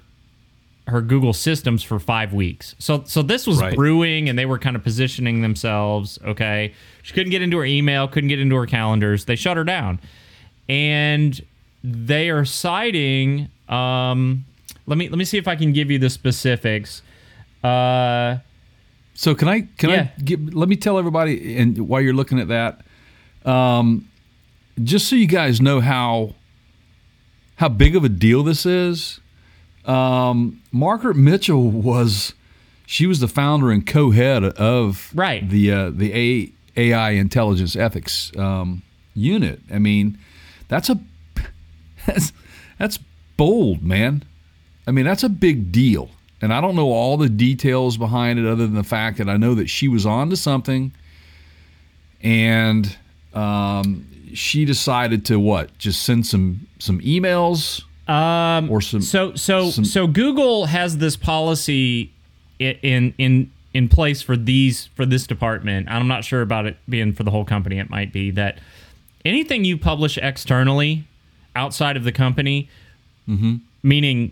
her 0.87 1.01
Google 1.01 1.33
systems 1.33 1.81
for 1.81 1.97
five 1.97 2.31
weeks. 2.31 2.75
So, 2.77 3.03
so 3.07 3.23
this 3.23 3.47
was 3.47 3.59
Right. 3.59 3.75
brewing, 3.75 4.29
and 4.29 4.37
they 4.37 4.45
were 4.45 4.59
kind 4.59 4.75
of 4.75 4.83
positioning 4.83 5.41
themselves. 5.41 6.19
Okay, 6.23 6.73
she 7.01 7.11
couldn't 7.13 7.31
get 7.31 7.41
into 7.41 7.57
her 7.57 7.65
email, 7.65 8.07
couldn't 8.07 8.27
get 8.29 8.39
into 8.39 8.55
her 8.55 8.67
calendars. 8.67 9.25
They 9.25 9.35
shut 9.35 9.57
her 9.57 9.63
down, 9.63 9.99
and 10.69 11.41
they 11.83 12.29
are 12.29 12.45
citing. 12.45 13.47
Um, 13.67 14.45
let 14.85 14.97
me 14.99 15.09
let 15.09 15.17
me 15.17 15.25
see 15.25 15.37
if 15.39 15.47
I 15.47 15.55
can 15.55 15.73
give 15.73 15.89
you 15.89 15.97
the 15.97 16.09
specifics. 16.09 17.01
Uh, 17.63 18.37
So 19.17 19.33
can 19.33 19.47
I 19.47 19.61
can 19.77 19.89
Yeah. 19.89 20.01
I 20.17 20.21
give, 20.21 20.53
let 20.53 20.67
me 20.69 20.75
tell 20.75 20.99
everybody 20.99 21.55
and 21.57 21.87
while 21.87 22.01
you're 22.01 22.13
looking 22.13 22.37
at 22.39 22.49
that, 22.49 22.81
um, 23.49 24.05
just 24.83 25.07
so 25.07 25.15
you 25.15 25.27
guys 25.27 25.61
know 25.61 25.79
how 25.81 26.35
how 27.57 27.69
big 27.69 27.95
of 27.95 28.03
a 28.03 28.09
deal 28.09 28.43
this 28.43 28.65
is. 28.65 29.19
Um, 29.85 30.61
Margaret 30.71 31.15
Mitchell 31.15 31.69
was 31.69 32.33
she 32.85 33.07
was 33.07 33.19
the 33.19 33.27
founder 33.27 33.71
and 33.71 33.85
co-head 33.85 34.43
of 34.43 35.11
Right. 35.13 35.47
the 35.47 35.71
uh, 35.71 35.89
the 35.91 36.13
A, 36.13 36.51
AI 36.75 37.11
intelligence 37.11 37.75
ethics 37.75 38.31
um, 38.37 38.81
unit. 39.13 39.61
I 39.73 39.79
mean, 39.79 40.17
that's 40.67 40.89
a 40.89 40.99
that's 42.07 42.33
that's 42.77 42.99
bold, 43.37 43.83
man. 43.83 44.23
I 44.87 44.91
mean, 44.91 45.05
that's 45.05 45.23
a 45.23 45.29
big 45.29 45.71
deal. 45.71 46.09
And 46.41 46.53
I 46.53 46.61
don't 46.61 46.75
know 46.75 46.91
all 46.91 47.17
the 47.17 47.29
details 47.29 47.97
behind 47.97 48.37
it 48.37 48.45
other 48.45 48.65
than 48.65 48.75
the 48.75 48.83
fact 48.83 49.17
that 49.17 49.29
I 49.29 49.37
know 49.37 49.55
that 49.55 49.67
she 49.69 49.87
was 49.87 50.05
on 50.05 50.29
to 50.29 50.37
something 50.37 50.91
and 52.21 52.95
um, 53.33 54.05
she 54.35 54.65
decided 54.65 55.25
to 55.25 55.39
what? 55.39 55.75
Just 55.77 56.03
send 56.03 56.25
some 56.27 56.67
some 56.79 56.99
emails 57.01 57.83
Um, 58.07 58.69
or 58.69 58.81
some 58.81 59.01
so 59.01 59.33
so 59.35 59.69
some- 59.71 59.85
so 59.85 60.05
Google 60.07 60.65
has 60.67 60.97
this 60.99 61.15
policy 61.15 62.11
in 62.59 63.13
in 63.17 63.51
in 63.73 63.89
place 63.89 64.21
for 64.21 64.37
these 64.37 64.87
for 64.95 65.05
this 65.05 65.25
department. 65.27 65.87
I'm 65.89 66.07
not 66.07 66.23
sure 66.23 66.41
about 66.41 66.65
it 66.65 66.77
being 66.87 67.13
for 67.13 67.23
the 67.23 67.31
whole 67.31 67.45
company. 67.45 67.79
It 67.79 67.89
might 67.89 68.13
be 68.13 68.31
that 68.31 68.59
anything 69.25 69.65
you 69.65 69.77
publish 69.77 70.17
externally 70.17 71.03
outside 71.55 71.97
of 71.97 72.03
the 72.03 72.11
company, 72.11 72.69
Mm-hmm. 73.27 73.55
meaning 73.81 74.31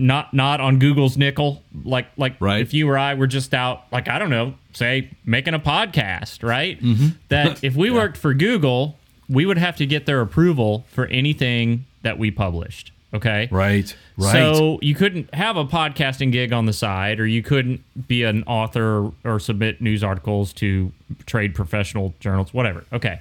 not 0.00 0.32
not 0.32 0.60
on 0.60 0.78
Google's 0.78 1.16
nickel, 1.16 1.60
like 1.84 2.06
like 2.16 2.36
Right. 2.40 2.60
if 2.60 2.72
you 2.72 2.88
or 2.88 2.96
I 2.96 3.14
were 3.14 3.26
just 3.26 3.52
out, 3.52 3.84
like 3.90 4.08
I 4.08 4.18
don't 4.20 4.30
know, 4.30 4.54
say 4.72 5.10
making 5.24 5.54
a 5.54 5.58
podcast, 5.58 6.44
right? 6.44 6.80
Mm-hmm. 6.80 7.08
That 7.30 7.64
if 7.64 7.74
we 7.74 7.90
worked 8.00 8.16
for 8.16 8.32
Google, 8.32 8.96
we 9.28 9.46
would 9.46 9.58
have 9.58 9.76
to 9.76 9.86
get 9.86 10.06
their 10.06 10.20
approval 10.20 10.84
for 10.88 11.06
anything 11.06 11.86
that 12.02 12.18
we 12.18 12.30
published. 12.30 12.92
Okay, 13.12 13.48
right, 13.50 13.96
right. 14.18 14.32
so 14.32 14.78
you 14.82 14.94
couldn't 14.94 15.32
have 15.34 15.56
a 15.56 15.64
podcasting 15.64 16.30
gig 16.30 16.52
on 16.52 16.66
the 16.66 16.74
side, 16.74 17.20
or 17.20 17.26
you 17.26 17.42
couldn't 17.42 17.82
be 18.06 18.22
an 18.22 18.44
author 18.44 19.10
or 19.24 19.40
submit 19.40 19.80
news 19.80 20.04
articles 20.04 20.52
to 20.54 20.92
trade 21.24 21.54
professional 21.54 22.14
journals, 22.20 22.52
whatever. 22.52 22.84
Okay. 22.92 23.20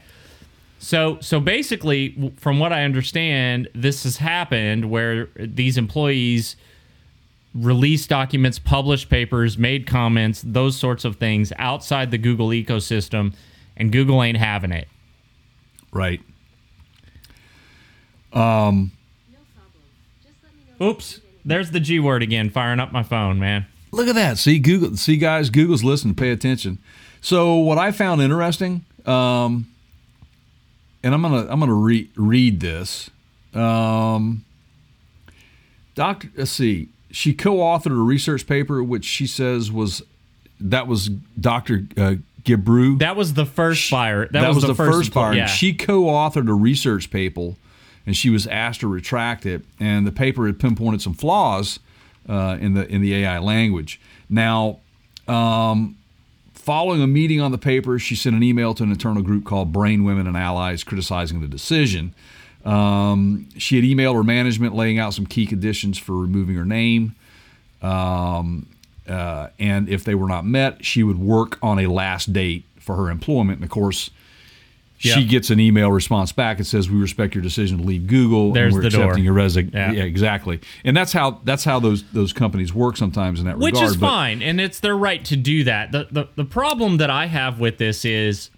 So 0.80 1.20
so 1.22 1.40
basically, 1.40 2.34
from 2.38 2.60
what 2.60 2.74
I 2.74 2.84
understand, 2.84 3.70
this 3.74 4.04
has 4.04 4.18
happened 4.18 4.90
where 4.92 5.30
these 5.38 5.78
employees 5.78 6.58
released 7.56 8.10
documents, 8.10 8.60
published 8.60 9.10
papers, 9.10 9.58
made 9.58 9.88
comments, 9.88 10.44
those 10.46 10.78
sorts 10.78 11.06
of 11.06 11.16
things 11.16 11.52
outside 11.58 12.12
the 12.12 12.18
Google 12.18 12.50
ecosystem, 12.50 13.34
and 13.76 13.92
Google 13.92 14.22
ain't 14.22 14.38
having 14.38 14.72
it. 14.72 14.88
Right. 15.92 16.22
Um. 18.34 18.92
Oops, 20.80 21.22
there's 21.44 21.72
the 21.72 21.80
G 21.80 22.00
word 22.00 22.22
again, 22.22 22.50
firing 22.50 22.80
up 22.80 22.92
my 22.92 23.02
phone, 23.04 23.40
man. 23.40 23.66
Look 23.92 24.08
at 24.08 24.16
that. 24.16 24.38
See 24.38 24.60
Google. 24.60 24.96
See 24.98 25.18
guys, 25.18 25.50
Google's 25.50 25.84
listening. 25.84 26.16
Pay 26.16 26.32
attention. 26.32 26.78
So 27.22 27.56
what 27.56 27.78
I 27.78 27.92
found 27.92 28.22
interesting, 28.22 28.86
um, 29.06 29.68
and 31.04 31.14
I'm 31.14 31.22
gonna 31.22 31.48
I'm 31.50 31.60
gonna 31.60 31.74
re- 31.74 32.10
read 32.16 32.60
this. 32.60 33.10
Um, 33.54 34.46
Doctor, 35.96 36.30
let's 36.38 36.52
see. 36.52 36.90
She 37.10 37.34
co-authored 37.34 37.92
a 37.92 38.04
research 38.04 38.46
paper 38.46 38.84
which 38.84 39.06
she 39.06 39.26
says 39.26 39.72
was 39.72 40.04
that 40.60 40.86
was 40.86 41.08
Doctor 41.08 41.88
uh, 41.98 42.16
Gebru. 42.48 43.00
That 43.00 43.16
was 43.16 43.34
the 43.34 43.46
first 43.46 43.90
fire. 43.90 44.22
That, 44.22 44.32
That, 44.32 44.48
was, 44.48 44.58
was, 44.58 44.66
the, 44.66 44.76
first, 44.76 45.14
fire. 45.14 45.34
Yeah. 45.34 45.46
She 45.46 45.74
co-authored 45.74 46.50
a 46.50 46.54
research 46.54 47.12
paper, 47.12 47.54
and 48.06 48.16
she 48.16 48.30
was 48.30 48.48
asked 48.48 48.80
to 48.80 48.88
retract 48.88 49.46
it. 49.46 49.64
And 49.80 50.08
the 50.08 50.12
paper 50.12 50.48
had 50.48 50.60
pinpointed 50.60 51.02
some 51.02 51.14
flaws 51.14 51.80
uh, 52.28 52.58
in 52.60 52.74
the 52.74 52.88
in 52.88 53.02
the 53.02 53.14
AI 53.16 53.40
language. 53.40 54.00
Now, 54.30 54.80
um, 55.28 55.98
following 56.54 57.02
a 57.02 57.08
meeting 57.08 57.42
on 57.42 57.52
the 57.52 57.58
paper, 57.58 58.00
she 58.00 58.16
sent 58.16 58.36
an 58.36 58.44
email 58.44 58.74
to 58.74 58.84
an 58.84 58.92
internal 58.92 59.24
group 59.24 59.46
called 59.46 59.72
Brain 59.72 60.04
Women 60.04 60.28
and 60.28 60.36
Allies, 60.36 60.84
criticizing 60.84 61.42
the 61.42 61.48
decision. 61.48 62.14
Um, 62.66 63.48
she 63.58 63.78
had 63.78 63.86
emailed 63.86 64.16
her 64.16 64.24
management, 64.24 64.76
laying 64.76 65.00
out 65.00 65.14
some 65.14 65.26
key 65.26 65.46
conditions 65.46 65.98
for 65.98 66.18
removing 66.18 66.56
her 66.56 66.66
name. 66.66 67.16
Um, 67.82 68.68
uh, 69.10 69.50
and 69.60 69.88
if 69.90 70.04
they 70.04 70.16
were 70.16 70.28
not 70.28 70.46
met, 70.46 70.84
she 70.86 71.04
would 71.04 71.20
work 71.20 71.58
on 71.62 71.80
a 71.80 71.88
last 71.88 72.34
date 72.34 72.66
for 72.80 72.96
her 72.96 73.10
employment. 73.10 73.58
And 73.58 73.64
of 73.66 73.70
course, 73.70 74.10
she 75.00 75.10
Yeah. 75.10 75.22
gets 75.28 75.50
an 75.52 75.60
email 75.60 75.92
response 75.92 76.32
back 76.32 76.58
that 76.58 76.64
says, 76.66 76.90
"We 76.90 76.98
respect 76.98 77.36
your 77.36 77.44
decision 77.44 77.78
to 77.78 77.84
leave 77.84 78.08
Google. 78.08 78.52
There's 78.54 78.74
and 78.74 78.84
we're 78.84 78.90
the 78.90 78.96
door. 78.96 79.04
accepting 79.06 79.24
your 79.26 79.34
resignation." 79.34 79.94
Yeah. 79.94 80.02
Yeah. 80.02 80.04
exactly. 80.06 80.60
And 80.84 80.98
that's 80.98 81.14
how 81.14 81.40
that's 81.44 81.64
how 81.64 81.80
those 81.80 82.04
those 82.14 82.34
companies 82.34 82.74
work 82.74 82.98
sometimes 82.98 83.40
in 83.40 83.46
that 83.46 83.58
which 83.60 83.74
regard. 83.74 83.84
Which 83.84 83.92
is 83.92 83.98
but- 83.98 84.08
fine 84.08 84.42
and 84.42 84.60
it's 84.60 84.80
their 84.80 84.98
right 84.98 85.24
to 85.26 85.36
do 85.36 85.64
that 85.66 85.92
the, 85.92 86.08
the 86.12 86.28
the 86.36 86.46
problem 86.46 86.98
that 86.98 87.10
i 87.12 87.28
have 87.28 87.60
with 87.60 87.78
this 87.78 88.04
is 88.06 88.50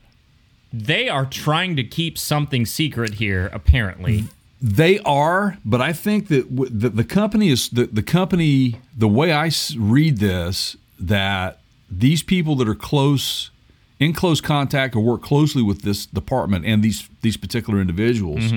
they 0.72 1.10
are 1.10 1.26
trying 1.26 1.76
to 1.76 1.84
keep 1.84 2.18
something 2.18 2.66
secret 2.66 3.16
here 3.16 3.50
apparently 3.52 4.24
They 4.62 5.00
are, 5.00 5.58
but 5.64 5.80
I 5.82 5.94
think 5.94 6.28
that 6.28 6.54
w- 6.54 6.70
the, 6.74 6.90
the 6.90 7.04
company 7.06 7.48
is 7.50 7.70
the, 7.70 7.86
the 7.86 8.04
company. 8.04 8.80
The 8.98 9.08
way 9.08 9.32
I 9.32 9.48
s- 9.48 9.76
read 9.78 10.18
this, 10.18 10.76
that 11.00 11.60
these 11.90 12.22
people 12.24 12.56
that 12.58 12.68
are 12.68 12.76
close, 12.76 13.52
in 14.00 14.12
close 14.14 14.42
contact 14.42 14.96
or 14.96 15.00
work 15.02 15.22
closely 15.22 15.62
with 15.64 15.84
this 15.84 16.06
department 16.06 16.66
and 16.66 16.84
these 16.84 17.08
these 17.22 17.38
particular 17.38 17.80
individuals, 17.80 18.52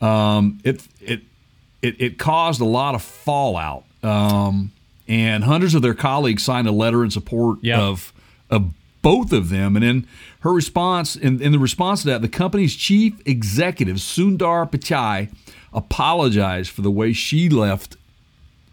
um, 0.00 0.60
it 0.64 0.86
it 1.00 1.22
it 1.82 2.00
it 2.00 2.18
caused 2.18 2.60
a 2.60 2.64
lot 2.64 2.94
of 2.94 3.02
fallout. 3.02 3.84
Um, 4.04 4.70
and 5.08 5.44
hundreds 5.44 5.74
of 5.74 5.82
their 5.82 5.94
colleagues 5.94 6.42
signed 6.44 6.68
a 6.68 6.72
letter 6.72 7.02
in 7.04 7.10
support 7.10 7.58
Yeah. 7.62 7.80
of 7.80 8.12
of 8.50 8.70
both 9.04 9.32
of 9.32 9.50
them. 9.50 9.76
And 9.76 9.84
in 9.84 10.06
her 10.40 10.52
response, 10.52 11.14
in, 11.14 11.40
in 11.40 11.52
the 11.52 11.58
response 11.60 12.02
to 12.02 12.08
that, 12.08 12.22
the 12.22 12.28
company's 12.28 12.74
chief 12.74 13.14
executive 13.24 13.96
Sundar 13.98 14.68
Pichai 14.70 15.28
apologized 15.72 16.70
for 16.70 16.82
the 16.82 16.90
way 16.90 17.12
she 17.12 17.48
left 17.48 17.96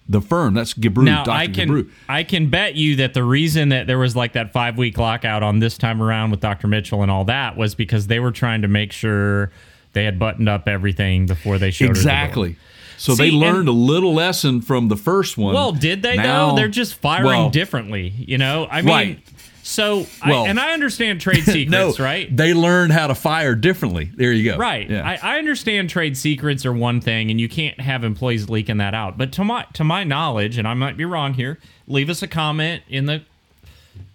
the 0.10 0.22
firm. 0.22 0.54
That's 0.54 0.74
Gebru, 0.74 1.04
now 1.04 1.24
Dr. 1.24 1.36
i 1.38 1.48
can 1.48 1.70
Gebru. 1.70 1.90
i 2.10 2.24
can 2.24 2.50
bet 2.50 2.76
you 2.76 2.98
that 2.98 3.14
the 3.14 3.24
reason 3.24 3.70
that 3.70 3.88
there 3.88 3.98
was 4.00 4.16
like 4.16 4.34
that 4.34 4.52
five 4.52 4.78
week 4.78 4.98
lockout 4.98 5.42
on 5.42 5.60
this 5.60 5.78
time 5.78 6.02
around 6.02 6.32
with 6.32 6.42
dr 6.42 6.68
mitchell 6.68 7.02
and 7.02 7.10
all 7.10 7.24
that 7.26 7.56
was 7.56 7.76
because 7.76 8.08
they 8.08 8.20
were 8.20 8.32
trying 8.32 8.62
to 8.64 8.68
make 8.68 8.92
sure 8.92 9.52
they 9.94 10.04
had 10.04 10.20
buttoned 10.20 10.50
up 10.50 10.68
everything 10.68 11.26
before 11.28 11.58
they 11.58 11.72
showed 11.72 11.88
the. 11.88 11.92
Exactly. 11.92 12.56
So 12.98 13.14
See, 13.16 13.30
they 13.30 13.36
learned 13.36 13.60
and- 13.60 13.70
a 13.70 13.72
little 13.74 14.14
lesson 14.14 14.62
from 14.62 14.88
the 14.90 14.96
first 14.96 15.38
one. 15.38 15.54
Well, 15.54 15.72
did 15.72 16.02
they 16.02 16.16
Now- 16.18 16.50
though? 16.52 16.56
They're 16.56 16.68
just 16.68 16.94
firing 16.96 17.26
well, 17.26 17.50
differently, 17.50 18.14
you 18.18 18.38
know. 18.38 18.68
I 18.70 18.82
mean, 18.82 18.90
Right. 18.94 19.20
So 19.64 20.06
Well- 20.26 20.46
I, 20.46 20.48
and 20.50 20.60
I 20.60 20.74
understand 20.74 21.22
trade 21.22 21.44
secrets, 21.46 21.70
No, 22.00 22.04
right? 22.04 22.36
They 22.36 22.54
learned 22.54 22.94
how 22.94 23.08
to 23.08 23.16
fire 23.16 23.56
differently. 23.56 24.12
There 24.16 24.32
you 24.32 24.52
go. 24.52 24.58
Right. 24.58 24.90
Yeah. 24.90 25.08
I, 25.08 25.36
I 25.36 25.38
understand 25.40 25.90
trade 25.90 26.18
secrets 26.18 26.66
are 26.66 26.74
one 26.74 27.02
thing, 27.02 27.30
and 27.32 27.40
you 27.40 27.48
can't 27.50 27.80
have 27.80 28.04
employees 28.04 28.50
leaking 28.50 28.78
that 28.78 28.94
out. 28.94 29.18
But 29.18 29.32
to 29.34 29.44
my 29.44 29.66
to 29.74 29.84
my 29.84 30.04
knowledge, 30.04 30.58
and 30.58 30.68
I 30.68 30.74
might 30.74 30.98
be 30.98 31.06
wrong 31.06 31.34
here, 31.36 31.60
leave 31.88 32.10
us 32.10 32.22
a 32.22 32.28
comment 32.28 32.84
in 32.90 33.06
the 33.06 33.24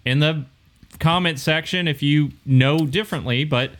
in 0.05 0.21
the 0.21 0.45
comment 0.99 1.39
section 1.39 1.87
if 1.89 2.03
you 2.03 2.31
know 2.45 2.87
differently. 2.87 3.45
But 3.45 3.73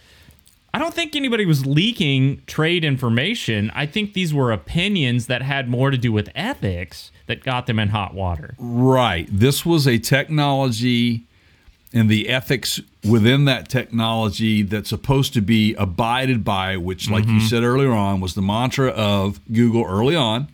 I 0.75 0.79
don't 0.79 0.93
think 0.93 1.17
anybody 1.17 1.47
was 1.47 1.65
leaking 1.65 2.43
trade 2.47 2.85
information. 2.85 3.71
I 3.75 3.87
think 3.87 4.13
these 4.13 4.35
were 4.35 4.53
opinions 4.53 5.27
that 5.27 5.41
had 5.41 5.69
more 5.69 5.91
to 5.91 5.97
do 5.97 6.13
with 6.13 6.29
ethics 6.35 7.11
that 7.27 7.43
got 7.43 7.67
them 7.67 7.79
in 7.79 7.89
hot 7.89 8.13
water. 8.13 8.55
Right. 8.59 9.27
This 9.31 9.65
was 9.65 9.87
a 9.89 9.99
technology 9.99 11.25
and 11.97 12.09
the 12.11 12.29
ethics 12.29 12.81
within 13.09 13.45
that 13.47 13.69
technology 13.69 14.63
that's 14.63 14.89
supposed 14.91 15.33
to 15.35 15.41
be 15.41 15.75
abided 15.75 16.45
by, 16.45 16.77
which, 16.77 17.09
like 17.11 17.25
Mm-hmm. 17.25 17.35
you 17.35 17.41
said 17.41 17.63
earlier 17.63 17.93
on, 17.93 18.21
was 18.21 18.35
the 18.35 18.43
mantra 18.43 18.89
of 18.91 19.41
Google 19.53 19.85
early 19.85 20.15
on. 20.17 20.49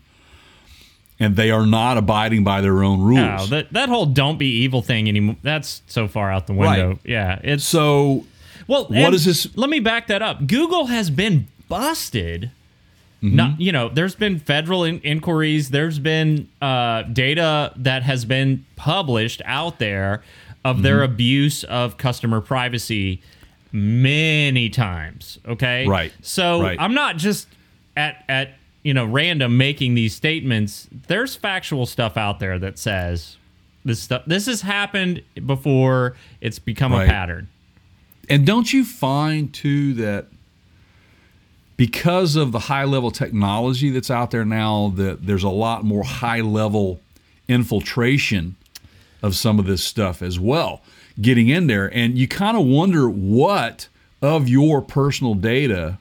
and 1.20 1.36
they 1.36 1.50
are 1.50 1.66
not 1.66 1.96
abiding 1.96 2.42
by 2.44 2.60
their 2.60 2.82
own 2.82 3.00
rules. 3.00 3.18
No, 3.18 3.46
that 3.56 3.72
that 3.72 3.88
whole 3.88 4.06
"don't 4.06 4.38
be 4.38 4.62
evil" 4.64 4.82
thing 4.82 5.08
anymore. 5.08 5.36
That's 5.42 5.82
so 5.86 6.08
far 6.08 6.32
out 6.32 6.46
the 6.46 6.52
window. 6.54 6.88
Right. 6.90 6.98
Yeah, 7.04 7.38
it's 7.44 7.64
so 7.64 8.24
well. 8.66 8.86
what 8.86 9.14
is 9.14 9.24
this- 9.24 9.48
Let 9.56 9.70
me 9.70 9.78
back 9.80 10.06
that 10.08 10.20
up. 10.22 10.46
Google 10.46 10.86
has 10.86 11.10
been 11.10 11.46
busted. 11.68 12.50
Mm-hmm. 13.22 13.36
Not 13.36 13.60
you 13.60 13.70
know, 13.70 13.88
there's 13.88 14.16
been 14.16 14.40
federal 14.40 14.82
in- 14.84 15.00
inquiries. 15.00 15.70
There's 15.70 16.00
been 16.00 16.48
uh, 16.60 17.02
data 17.02 17.72
that 17.76 18.02
has 18.02 18.24
been 18.24 18.64
published 18.74 19.40
out 19.44 19.78
there 19.78 20.22
of 20.64 20.82
their 20.82 20.98
Mm-hmm. 20.98 21.12
abuse 21.12 21.64
of 21.64 21.96
customer 21.96 22.40
privacy 22.40 23.20
many 23.72 24.68
times. 24.68 25.38
Okay, 25.46 25.86
Right. 25.86 26.12
So 26.22 26.62
Right. 26.62 26.78
I'm 26.80 26.94
not 26.94 27.16
just 27.16 27.48
at 27.96 28.24
at 28.28 28.54
you 28.82 28.92
know 28.94 29.04
random 29.04 29.56
making 29.56 29.94
these 29.94 30.14
statements. 30.14 30.88
There's 31.08 31.34
factual 31.36 31.86
stuff 31.86 32.16
out 32.16 32.38
there 32.40 32.58
that 32.58 32.78
says 32.78 33.36
this 33.84 34.00
stuff. 34.00 34.22
This 34.26 34.46
has 34.46 34.60
happened 34.62 35.22
before. 35.46 36.16
It's 36.40 36.58
become 36.58 36.92
a 36.92 37.06
pattern. 37.06 37.48
And 38.28 38.46
don't 38.46 38.72
you 38.72 38.84
find 38.84 39.52
too 39.52 39.94
that 39.94 40.26
because 41.76 42.36
of 42.36 42.52
the 42.52 42.58
high 42.60 42.84
level 42.84 43.10
technology 43.10 43.90
that's 43.90 44.10
out 44.10 44.30
there 44.30 44.44
now, 44.44 44.92
that 44.96 45.26
there's 45.26 45.42
a 45.42 45.48
lot 45.48 45.84
more 45.84 46.04
high 46.04 46.40
level 46.40 47.00
infiltration 47.48 48.54
of 49.22 49.36
some 49.36 49.58
of 49.58 49.66
this 49.66 49.82
stuff 49.82 50.22
as 50.22 50.38
well, 50.38 50.82
getting 51.20 51.48
in 51.48 51.66
there, 51.66 51.92
and 51.94 52.18
you 52.18 52.26
kind 52.28 52.56
of 52.56 52.66
wonder 52.66 53.08
what 53.08 53.88
of 54.20 54.48
your 54.48 54.80
personal 54.80 55.34
data 55.34 55.98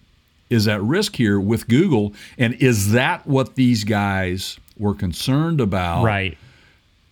is 0.49 0.67
at 0.67 0.81
risk 0.81 1.15
here 1.15 1.39
with 1.39 1.67
Google, 1.67 2.13
and 2.37 2.53
is 2.55 2.91
that 2.91 3.25
what 3.25 3.55
these 3.55 3.83
guys 3.83 4.59
were 4.77 4.93
concerned 4.93 5.61
about? 5.61 6.03
Right. 6.03 6.37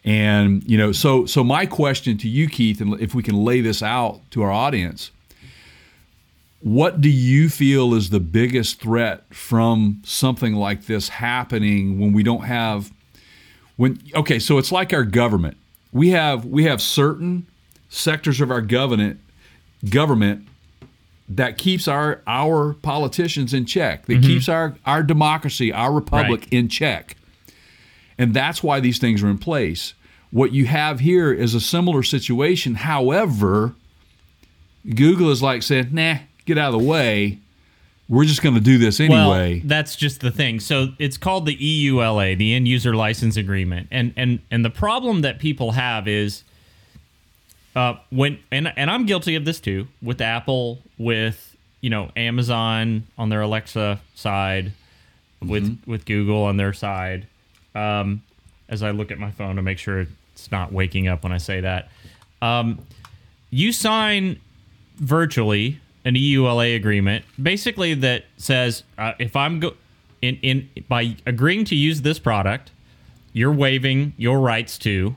And 0.03 0.63
you 0.69 0.77
know, 0.77 0.91
so 0.91 1.25
so 1.25 1.43
my 1.43 1.65
question 1.65 2.17
to 2.19 2.29
you, 2.29 2.47
Keith, 2.49 2.81
and 2.81 2.99
if 3.01 3.13
we 3.13 3.23
can 3.23 3.43
lay 3.43 3.61
this 3.61 3.83
out 3.83 4.19
to 4.31 4.41
our 4.43 4.51
audience, 4.51 5.11
what 6.61 6.99
do 7.01 7.09
you 7.09 7.49
feel 7.49 7.93
is 7.93 8.09
the 8.09 8.19
biggest 8.19 8.81
threat 8.81 9.23
from 9.33 10.01
something 10.03 10.55
like 10.55 10.85
this 10.85 11.09
happening 11.09 11.99
when 11.99 12.11
we 12.13 12.23
don't 12.23 12.43
have 12.43 12.91
when 13.77 14.01
okay, 14.15 14.39
so 14.39 14.57
it's 14.57 14.71
like 14.71 14.93
our 14.93 15.05
government. 15.05 15.57
We 15.91 16.09
have 16.09 16.45
we 16.45 16.65
have 16.65 16.81
certain 16.81 17.47
sectors 17.89 18.41
of 18.41 18.51
our 18.51 18.61
government 18.61 19.19
government 19.89 20.47
that 21.29 21.57
keeps 21.57 21.87
our 21.87 22.21
our 22.27 22.73
politicians 22.73 23.53
in 23.53 23.65
check. 23.65 24.05
That 24.05 24.13
mm-hmm. 24.13 24.21
keeps 24.23 24.49
our 24.49 24.75
our 24.85 25.03
democracy, 25.03 25.71
our 25.71 25.91
republic 25.93 26.41
Right. 26.41 26.53
in 26.53 26.69
check. 26.69 27.15
And 28.17 28.33
that's 28.33 28.61
why 28.61 28.79
these 28.79 28.99
things 28.99 29.23
are 29.23 29.29
in 29.29 29.37
place. 29.37 29.93
What 30.31 30.51
you 30.51 30.65
have 30.65 30.99
here 30.99 31.31
is 31.31 31.55
a 31.55 31.61
similar 31.61 32.03
situation. 32.03 32.75
However, 32.75 33.73
Google 34.93 35.31
is 35.31 35.41
like 35.41 35.63
saying, 35.63 35.89
nah, 35.91 36.17
get 36.45 36.57
out 36.57 36.73
of 36.73 36.81
the 36.81 36.85
way. 36.85 37.39
We're 38.09 38.25
just 38.25 38.41
going 38.41 38.55
to 38.55 38.61
do 38.61 38.79
this 38.79 38.99
anyway. 38.99 39.59
Well, 39.59 39.61
that's 39.65 39.95
just 39.95 40.19
the 40.21 40.31
thing. 40.31 40.59
So 40.59 40.87
it's 40.97 41.15
called 41.15 41.45
the 41.45 41.55
EULA, 41.55 42.35
the 42.37 42.55
End 42.55 42.67
User 42.67 42.95
License 42.95 43.37
Agreement, 43.37 43.87
and 43.91 44.13
and 44.17 44.39
and 44.49 44.65
the 44.65 44.71
problem 44.71 45.21
that 45.21 45.37
people 45.37 45.73
have 45.73 46.07
is, 46.07 46.43
uh, 47.75 47.95
when 48.09 48.39
and 48.51 48.73
and 48.75 48.89
I'm 48.89 49.05
guilty 49.05 49.35
of 49.35 49.45
this 49.45 49.59
too 49.59 49.87
with 50.01 50.21
Apple, 50.21 50.79
with 50.97 51.55
you 51.81 51.91
know 51.91 52.09
Amazon 52.15 53.03
on 53.17 53.29
their 53.29 53.41
Alexa 53.41 53.99
side, 54.15 54.73
with 55.39 55.65
Mm-hmm. 55.65 55.91
with 55.91 56.05
Google 56.05 56.43
on 56.43 56.57
their 56.57 56.73
side. 56.73 57.27
Um, 57.75 58.23
as 58.69 58.81
I 58.81 58.89
look 58.91 59.11
at 59.11 59.19
my 59.19 59.29
phone 59.31 59.55
to 59.57 59.61
make 59.61 59.77
sure 59.77 60.07
it's 60.33 60.51
not 60.51 60.71
waking 60.73 61.07
up 61.07 61.21
when 61.23 61.31
I 61.31 61.37
say 61.37 61.61
that, 61.61 61.89
um, 62.41 62.79
you 63.51 63.71
sign 63.71 64.39
virtually 64.97 65.79
an 66.05 66.15
EULA 66.15 66.75
agreement, 66.75 67.25
basically 67.41 67.93
that 67.93 68.25
says 68.37 68.83
uh, 68.97 69.13
if 69.19 69.35
I'm 69.35 69.59
go 69.59 69.73
in 70.21 70.37
in 70.41 70.69
by 70.87 71.15
agreeing 71.25 71.65
to 71.65 71.75
use 71.75 72.01
this 72.01 72.19
product, 72.19 72.71
you're 73.33 73.53
waiving 73.53 74.13
your 74.17 74.39
rights 74.39 74.77
to, 74.79 75.15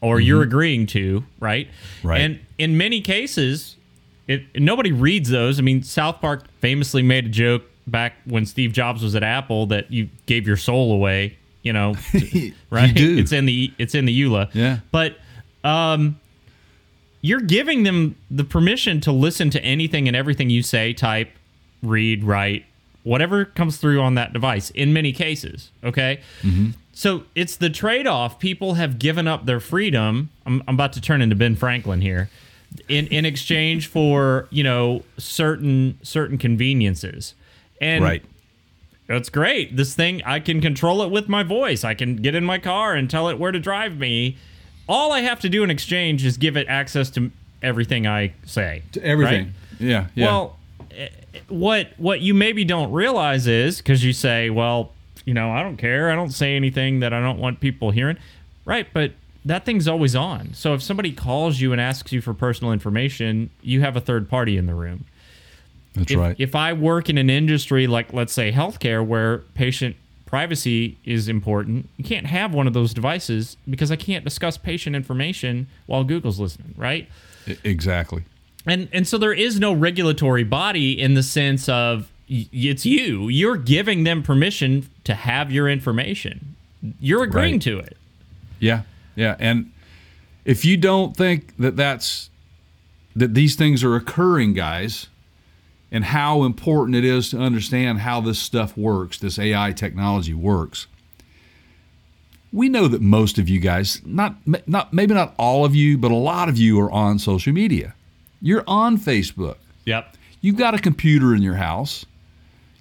or 0.00 0.20
you're 0.20 0.42
agreeing 0.42 0.86
to, 0.88 1.24
right? 1.38 1.68
Right. 2.02 2.20
And 2.20 2.40
in 2.58 2.76
many 2.76 3.00
cases, 3.00 3.76
it 4.26 4.42
nobody 4.60 4.92
reads 4.92 5.30
those. 5.30 5.58
I 5.58 5.62
mean, 5.62 5.82
South 5.82 6.20
Park 6.20 6.44
famously 6.60 7.02
made 7.02 7.26
a 7.26 7.28
joke 7.28 7.62
back 7.86 8.14
when 8.24 8.46
Steve 8.46 8.72
Jobs 8.72 9.02
was 9.02 9.14
at 9.14 9.22
Apple 9.22 9.66
that 9.66 9.90
you 9.90 10.08
gave 10.26 10.46
your 10.46 10.56
soul 10.56 10.92
away. 10.92 11.36
You 11.62 11.74
know, 11.74 11.94
right? 12.70 12.94
do. 12.94 13.18
It's 13.18 13.32
in 13.32 13.44
the 13.44 13.72
it's 13.78 13.94
in 13.94 14.06
the 14.06 14.22
EULA. 14.22 14.50
Yeah. 14.54 14.78
But 14.90 15.18
um, 15.64 16.18
you're 17.20 17.40
giving 17.40 17.82
them 17.82 18.16
the 18.30 18.44
permission 18.44 19.00
to 19.02 19.12
listen 19.12 19.50
to 19.50 19.62
anything 19.62 20.06
and 20.08 20.16
everything 20.16 20.50
you 20.50 20.62
say, 20.62 20.92
type, 20.92 21.30
read, 21.82 22.24
write, 22.24 22.64
whatever 23.02 23.44
comes 23.44 23.76
through 23.76 24.00
on 24.00 24.14
that 24.14 24.32
device 24.32 24.70
in 24.70 24.92
many 24.92 25.12
cases. 25.12 25.70
Okay. 25.84 26.20
Mm-hmm. 26.42 26.70
So 26.92 27.24
it's 27.34 27.56
the 27.56 27.70
trade 27.70 28.06
off. 28.06 28.38
People 28.38 28.74
have 28.74 28.98
given 28.98 29.26
up 29.26 29.46
their 29.46 29.60
freedom. 29.60 30.30
I'm, 30.44 30.62
I'm 30.68 30.74
about 30.74 30.92
to 30.94 31.00
turn 31.00 31.22
into 31.22 31.36
Ben 31.36 31.56
Franklin 31.56 32.00
here. 32.00 32.30
In, 32.88 33.08
in 33.08 33.24
exchange 33.24 33.88
for 33.88 34.46
you 34.50 34.62
know 34.62 35.02
certain 35.18 35.98
certain 36.04 36.38
conveniences 36.38 37.34
and 37.80 38.04
right. 38.04 38.24
that's 39.08 39.28
great. 39.28 39.76
This 39.76 39.94
thing, 39.94 40.22
I 40.24 40.40
can 40.40 40.60
control 40.60 41.02
it 41.02 41.10
with 41.10 41.28
my 41.28 41.42
voice. 41.42 41.82
I 41.82 41.94
can 41.94 42.16
get 42.16 42.34
in 42.34 42.44
my 42.44 42.58
car 42.58 42.94
and 42.94 43.08
tell 43.08 43.28
it 43.28 43.38
where 43.38 43.52
to 43.52 43.58
drive 43.58 43.98
me. 43.98 44.36
All 44.90 45.12
I 45.12 45.20
have 45.20 45.40
to 45.40 45.48
do 45.48 45.62
in 45.62 45.70
exchange 45.70 46.24
is 46.24 46.36
give 46.36 46.56
it 46.56 46.66
access 46.68 47.10
to 47.10 47.30
everything 47.62 48.06
I 48.06 48.32
say. 48.44 48.82
To 48.92 49.04
everything. 49.04 49.44
right? 49.44 49.54
Yeah. 49.78 50.06
Yeah. 50.14 50.26
Well, 50.26 50.56
eh, 50.90 51.08
what 51.48 51.92
what 51.96 52.20
you 52.20 52.34
maybe 52.34 52.64
don't 52.64 52.90
realize 52.90 53.46
is 53.46 53.78
because 53.78 54.04
you 54.04 54.12
say, 54.12 54.50
well, 54.50 54.92
you 55.24 55.32
know, 55.34 55.52
I 55.52 55.62
don't 55.62 55.76
care. 55.76 56.10
I 56.10 56.16
don't 56.16 56.32
say 56.32 56.56
anything 56.56 57.00
that 57.00 57.12
I 57.12 57.20
don't 57.20 57.38
want 57.38 57.60
people 57.60 57.92
hearing. 57.92 58.16
Right, 58.64 58.86
but 58.92 59.12
that 59.44 59.64
thing's 59.64 59.88
always 59.88 60.14
on. 60.16 60.54
So 60.54 60.74
if 60.74 60.82
somebody 60.82 61.12
calls 61.12 61.60
you 61.60 61.72
and 61.72 61.80
asks 61.80 62.12
you 62.12 62.20
for 62.20 62.34
personal 62.34 62.72
information, 62.72 63.50
you 63.62 63.80
have 63.80 63.96
a 63.96 64.00
third 64.00 64.28
party 64.28 64.56
in 64.56 64.66
the 64.66 64.74
room 64.74 65.06
That's 65.94 66.12
if, 66.12 66.18
right. 66.18 66.36
if 66.38 66.54
I 66.54 66.72
work 66.72 67.08
in 67.08 67.16
an 67.16 67.30
industry 67.30 67.86
like, 67.86 68.12
let's 68.12 68.32
say, 68.32 68.52
healthcare, 68.52 69.04
where 69.04 69.38
patient 69.54 69.96
privacy 70.30 70.96
is 71.04 71.28
important, 71.28 71.88
you 71.96 72.04
can't 72.04 72.26
have 72.26 72.54
one 72.54 72.66
of 72.68 72.72
those 72.72 72.94
devices 72.94 73.56
because 73.68 73.90
I 73.90 73.96
can't 73.96 74.24
discuss 74.24 74.56
patient 74.56 74.94
information 74.94 75.66
while 75.86 76.04
Google's 76.04 76.38
listening, 76.38 76.72
right? 76.76 77.08
Exactly. 77.64 78.22
And 78.66 78.88
and 78.92 79.08
so 79.08 79.18
there 79.18 79.32
is 79.32 79.58
no 79.58 79.72
regulatory 79.72 80.44
body 80.44 80.98
in 80.98 81.14
the 81.14 81.22
sense 81.22 81.68
of 81.68 82.10
it's 82.28 82.86
you. 82.86 83.28
You're 83.28 83.56
giving 83.56 84.04
them 84.04 84.22
permission 84.22 84.88
to 85.04 85.14
have 85.14 85.50
your 85.50 85.68
information. 85.68 86.54
You're 87.00 87.24
agreeing 87.24 87.54
Right. 87.54 87.62
to 87.62 87.78
it. 87.80 87.96
Yeah, 88.60 88.82
yeah, 89.16 89.34
and 89.40 89.72
if 90.44 90.64
you 90.64 90.76
don't 90.76 91.16
think 91.16 91.56
that 91.56 91.76
that's 91.76 92.30
that 93.16 93.34
these 93.34 93.56
things 93.56 93.82
are 93.82 93.96
occurring, 93.96 94.54
guys, 94.54 95.08
and 95.92 96.04
how 96.04 96.44
important 96.44 96.96
it 96.96 97.04
is 97.04 97.30
to 97.30 97.38
understand 97.38 98.00
how 98.00 98.20
this 98.20 98.38
stuff 98.38 98.76
works, 98.76 99.18
this 99.18 99.38
AI 99.38 99.72
technology 99.72 100.34
works. 100.34 100.86
We 102.52 102.68
know 102.68 102.88
that 102.88 103.00
most 103.00 103.38
of 103.38 103.48
you 103.48 103.60
guys, 103.60 104.00
not 104.04 104.34
not 104.66 104.92
maybe 104.92 105.14
not 105.14 105.34
all 105.38 105.64
of 105.64 105.74
you, 105.74 105.96
but 105.98 106.10
a 106.10 106.16
lot 106.16 106.48
of 106.48 106.58
you 106.58 106.80
are 106.80 106.90
on 106.90 107.18
social 107.18 107.52
media. 107.52 107.94
You're 108.40 108.64
on 108.66 108.98
Facebook. 108.98 109.56
Yep. 109.84 110.16
You've 110.40 110.56
got 110.56 110.74
a 110.74 110.78
computer 110.78 111.34
in 111.34 111.42
your 111.42 111.54
house. 111.54 112.06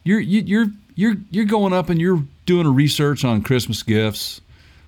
You're 0.03 0.19
you, 0.19 0.41
you're 0.41 0.67
you're 0.95 1.15
you're 1.29 1.45
going 1.45 1.73
up 1.73 1.89
and 1.89 2.01
you're 2.01 2.23
doing 2.45 2.65
a 2.65 2.71
research 2.71 3.23
on 3.23 3.43
Christmas 3.43 3.83
gifts, 3.83 4.41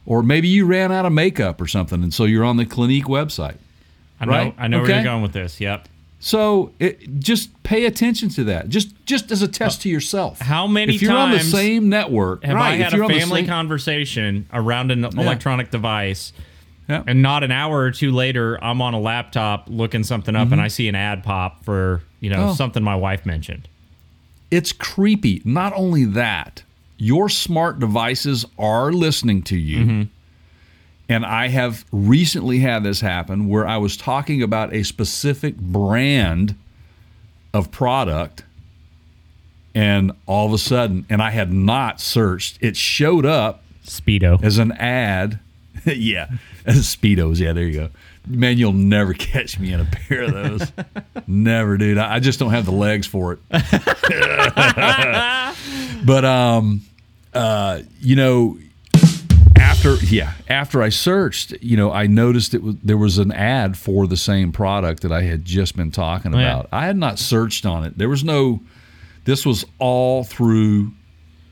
or 0.07 0.23
maybe 0.23 0.47
you 0.47 0.65
ran 0.65 0.91
out 0.91 1.05
of 1.05 1.13
makeup 1.13 1.61
or 1.61 1.67
something, 1.67 2.01
and 2.01 2.13
so 2.13 2.23
you're 2.23 2.43
on 2.43 2.57
the 2.57 2.65
Clinique 2.65 3.05
website. 3.05 3.57
I 4.19 4.25
know. 4.25 4.31
Right? 4.31 4.55
I 4.57 4.67
know 4.67 4.81
where 4.81 4.89
you're 4.89 5.03
going 5.03 5.21
with 5.21 5.33
this. 5.33 5.61
Yep. 5.61 5.87
So 6.23 6.71
it, 6.79 7.19
just 7.19 7.49
pay 7.63 7.85
attention 7.85 8.29
to 8.29 8.43
that. 8.45 8.69
Just 8.69 8.93
just 9.05 9.31
as 9.31 9.41
a 9.41 9.47
test 9.47 9.81
to 9.81 9.89
yourself. 9.89 10.39
How 10.39 10.67
many 10.67 10.93
If 10.95 11.01
you're 11.01 11.17
on 11.17 11.31
the 11.31 11.39
same 11.39 11.89
network, 11.89 12.43
Have 12.45 12.55
right? 12.55 12.73
I 12.73 12.75
had 12.75 12.93
a 12.93 12.97
family 13.07 13.41
same- 13.41 13.47
conversation 13.47 14.45
around 14.53 14.91
an 14.91 15.03
electronic 15.03 15.71
device, 15.71 16.31
Yeah. 16.87 17.03
and 17.07 17.23
not 17.23 17.43
an 17.43 17.51
hour 17.51 17.79
or 17.79 17.89
two 17.91 18.11
later, 18.11 18.63
I'm 18.63 18.81
on 18.83 18.93
a 18.93 18.99
laptop 18.99 19.65
looking 19.67 20.03
something 20.03 20.35
up, 20.35 20.51
and 20.51 20.61
I 20.61 20.67
see 20.67 20.87
an 20.87 20.95
ad 20.95 21.23
pop 21.23 21.65
for 21.65 22.03
you 22.19 22.29
know 22.29 22.37
Mm-hmm. 22.37 22.49
Oh. 22.49 22.53
something 22.53 22.83
my 22.83 22.95
wife 22.95 23.25
mentioned. 23.25 23.67
it's 24.51 24.71
creepy. 24.73 25.41
Not 25.43 25.73
only 25.75 26.05
that, 26.05 26.61
your 26.97 27.29
smart 27.29 27.79
devices 27.79 28.45
are 28.59 28.91
listening 28.91 29.41
to 29.43 29.57
you. 29.57 30.07
And 31.11 31.25
I 31.25 31.49
have 31.49 31.83
recently 31.91 32.59
had 32.59 32.85
this 32.85 33.01
happen 33.01 33.49
where 33.49 33.67
I 33.67 33.75
was 33.75 33.97
talking 33.97 34.41
about 34.41 34.73
a 34.73 34.83
specific 34.83 35.57
brand 35.57 36.55
of 37.53 37.69
product 37.69 38.45
and 39.75 40.13
all 40.25 40.47
of 40.47 40.53
a 40.53 40.57
sudden 40.57 41.05
and 41.09 41.21
I 41.21 41.31
had 41.31 41.51
not 41.51 41.99
searched, 41.99 42.59
it 42.61 42.77
showed 42.77 43.25
up 43.25 43.61
Speedo. 43.85 44.41
as 44.41 44.57
an 44.57 44.71
ad. 44.71 45.41
yeah, 45.85 46.29
as 46.65 46.95
speedos. 46.95 47.39
Yeah, 47.39 47.51
there 47.51 47.65
you 47.65 47.73
go. 47.73 47.89
Man, 48.25 48.57
you'll 48.57 48.71
never 48.71 49.13
catch 49.31 49.59
me 49.59 49.73
in 49.73 49.81
a 49.81 49.85
pair 49.85 50.21
of 50.21 50.31
those. 50.31 50.71
never, 51.27 51.75
dude. 51.75 51.97
I, 51.97 52.15
I 52.15 52.19
just 52.19 52.39
don't 52.39 52.51
have 52.51 52.65
the 52.65 52.71
legs 52.71 53.05
for 53.05 53.33
it. 53.33 53.39
but 56.05 56.23
um, 56.23 56.81
uh, 57.33 57.81
you 57.99 58.15
know, 58.15 58.57
after 59.85 60.05
yeah, 60.05 60.33
after 60.47 60.81
I 60.83 60.89
searched, 60.89 61.53
you 61.61 61.75
know, 61.77 61.91
I 61.91 62.07
noticed 62.07 62.53
it 62.53 62.61
was 62.63 62.75
there 62.83 62.97
was 62.97 63.17
an 63.17 63.31
ad 63.31 63.77
for 63.77 64.07
the 64.07 64.17
same 64.17 64.51
product 64.51 65.01
that 65.01 65.11
I 65.11 65.23
had 65.23 65.43
just 65.45 65.75
been 65.75 65.91
talking 65.91 66.33
Oh, 66.35 66.39
yeah. 66.39 66.51
about. 66.53 66.69
I 66.71 66.85
had 66.85 66.97
not 66.97 67.17
searched 67.19 67.65
on 67.65 67.83
it. 67.83 67.97
There 67.97 68.09
was 68.09 68.23
no. 68.23 68.61
This 69.25 69.45
was 69.45 69.65
all 69.79 70.23
through 70.23 70.91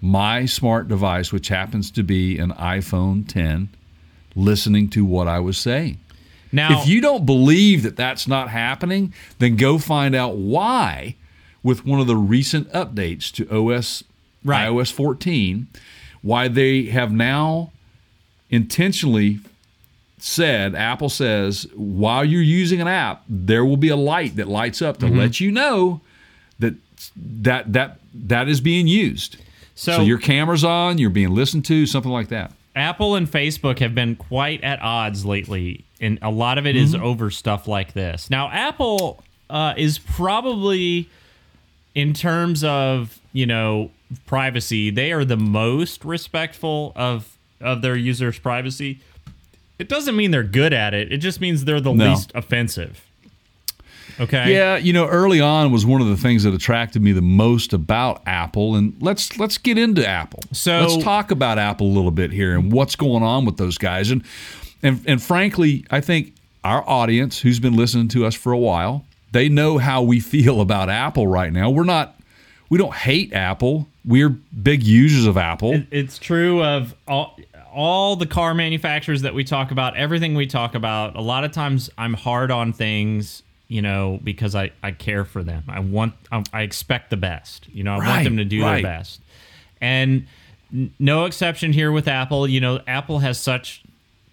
my 0.01 0.45
smart 0.45 0.87
device, 0.87 1.31
which 1.31 1.49
happens 1.49 1.91
to 1.91 2.03
be 2.03 2.37
an 2.39 2.51
iPhone 2.53 3.27
10, 3.27 3.69
listening 4.35 4.89
to 4.91 5.05
what 5.05 5.27
I 5.27 5.39
was 5.39 5.57
saying. 5.57 5.99
Now, 6.51 6.81
If 6.81 6.87
you 6.87 6.99
don't 6.99 7.27
believe 7.27 7.83
that 7.83 7.95
that's 7.95 8.27
not 8.27 8.49
happening, 8.49 9.13
then 9.37 9.55
go 9.55 9.77
find 9.77 10.15
out 10.15 10.35
why 10.37 11.15
with 11.61 11.85
one 11.85 11.99
of 11.99 12.07
the 12.07 12.15
recent 12.15 12.71
updates 12.71 13.31
to 13.33 13.47
OS 13.55 14.03
Right. 14.43 14.67
iOS 14.67 14.91
14, 14.91 15.67
why 16.23 16.47
they 16.47 16.85
have 16.85 17.11
now 17.11 17.71
intentionally 18.49 19.39
said 20.17 20.75
Apple 20.75 21.09
says 21.09 21.65
while 21.75 22.25
you're 22.25 22.41
using 22.41 22.81
an 22.81 22.87
app, 22.87 23.23
there 23.29 23.63
will 23.63 23.77
be 23.77 23.89
a 23.89 23.95
light 23.95 24.35
that 24.35 24.47
lights 24.47 24.81
up 24.81 24.97
to 24.99 25.05
Mm-hmm. 25.05 25.17
let 25.17 25.39
you 25.39 25.51
know 25.51 26.01
that 26.59 26.73
that 27.15 27.71
that 27.73 27.99
that 28.13 28.47
is 28.49 28.59
being 28.61 28.87
used. 28.87 29.37
So- 29.75 29.97
so 29.97 30.01
your 30.01 30.17
camera's 30.17 30.63
on, 30.65 30.97
you're 30.97 31.09
being 31.09 31.33
listened 31.33 31.63
to, 31.65 31.85
something 31.85 32.11
like 32.11 32.27
that. 32.29 32.51
Apple 32.75 33.15
and 33.15 33.29
Facebook 33.31 33.79
have 33.79 33.95
been 33.95 34.15
quite 34.17 34.61
at 34.63 34.81
odds 34.81 35.25
lately, 35.25 35.85
and 36.01 36.19
a 36.21 36.29
lot 36.29 36.57
of 36.57 36.65
it 36.67 36.75
is 36.75 36.93
Mm-hmm. 36.93 37.03
over 37.03 37.31
stuff 37.31 37.67
like 37.67 37.93
this. 37.93 38.29
Now, 38.29 38.49
Apple 38.51 39.23
uh, 39.49 39.73
is 39.77 39.99
probably, 39.99 41.09
in 41.95 42.13
terms 42.13 42.63
of 42.63 43.19
you 43.31 43.45
know 43.45 43.89
privacy, 44.27 44.89
they 44.91 45.11
are 45.13 45.23
the 45.25 45.37
most 45.37 46.03
respectful 46.03 46.91
of 46.95 47.37
of 47.61 47.81
their 47.81 47.95
users' 47.95 48.39
privacy. 48.39 48.99
It 49.77 49.87
doesn't 49.87 50.15
mean 50.15 50.31
they're 50.31 50.43
good 50.43 50.73
at 50.73 50.93
it. 50.93 51.11
It 51.11 51.17
just 51.17 51.39
means 51.39 51.65
they're 51.65 51.79
the 51.81 51.93
No. 51.93 52.09
least 52.11 52.31
offensive. 52.35 53.01
Okay. 54.19 54.53
Yeah, 54.53 54.75
you 54.75 54.91
know, 54.91 55.07
early 55.07 55.39
on 55.39 55.71
was 55.71 55.85
one 55.85 56.01
of 56.01 56.07
the 56.07 56.17
things 56.17 56.43
that 56.43 56.53
attracted 56.53 57.01
me 57.01 57.13
the 57.13 57.21
most 57.21 57.71
about 57.71 58.21
Apple, 58.25 58.75
and 58.75 58.93
let's 58.99 59.37
let's 59.39 59.57
get 59.57 59.77
into 59.77 60.05
Apple. 60.05 60.41
So- 60.51 60.81
let's 60.81 61.01
talk 61.03 61.31
about 61.31 61.57
Apple 61.57 61.87
a 61.87 61.93
little 61.93 62.11
bit 62.11 62.31
here 62.33 62.57
and 62.57 62.69
what's 62.71 62.95
going 62.97 63.23
on 63.23 63.45
with 63.45 63.55
those 63.57 63.77
guys. 63.77 64.11
And 64.11 64.23
and 64.83 64.99
and 65.05 65.21
frankly, 65.23 65.85
I 65.89 66.01
think 66.01 66.33
our 66.65 66.83
audience, 66.89 67.39
who's 67.39 67.61
been 67.61 67.77
listening 67.77 68.09
to 68.09 68.25
us 68.25 68.35
for 68.35 68.51
a 68.51 68.57
while, 68.57 69.05
they 69.31 69.47
know 69.47 69.77
how 69.77 70.01
we 70.01 70.19
feel 70.19 70.59
about 70.67 70.89
Apple 70.89 71.25
right 71.27 71.53
now. 71.53 71.69
We're 71.69 71.85
not, 71.85 72.19
we 72.69 72.77
don't 72.77 72.93
hate 72.93 73.31
Apple. 73.31 73.87
We're 74.03 74.29
big 74.29 74.83
users 74.83 75.25
of 75.27 75.37
Apple. 75.37 75.83
it's 75.91 76.17
true 76.19 76.61
of 76.61 76.93
all 77.07 77.39
all 77.73 78.15
the 78.15 78.25
car 78.25 78.53
manufacturers 78.53 79.21
that 79.21 79.33
we 79.33 79.43
talk 79.43 79.71
about 79.71 79.95
everything 79.97 80.35
we 80.35 80.47
talk 80.47 80.75
about 80.75 81.15
a 81.15 81.21
lot 81.21 81.43
of 81.43 81.51
times 81.51 81.89
i'm 81.97 82.13
hard 82.13 82.51
on 82.51 82.73
things 82.73 83.43
you 83.67 83.81
know 83.81 84.19
because 84.23 84.55
i 84.55 84.71
i 84.83 84.91
care 84.91 85.23
for 85.25 85.43
them 85.43 85.63
i 85.67 85.79
want 85.79 86.13
i, 86.31 86.43
I 86.53 86.61
expect 86.61 87.09
the 87.09 87.17
best 87.17 87.67
you 87.69 87.83
know 87.83 87.93
i 87.93 87.97
want 87.97 88.23
them 88.23 88.37
to 88.37 88.45
do 88.45 88.63
right. 88.63 88.81
their 88.81 88.91
best 88.91 89.21
and 89.81 90.25
no 90.99 91.25
exception 91.25 91.73
here 91.73 91.91
with 91.91 92.07
apple 92.07 92.47
you 92.47 92.59
know 92.61 92.79
apple 92.87 93.19
has 93.19 93.39
such 93.39 93.83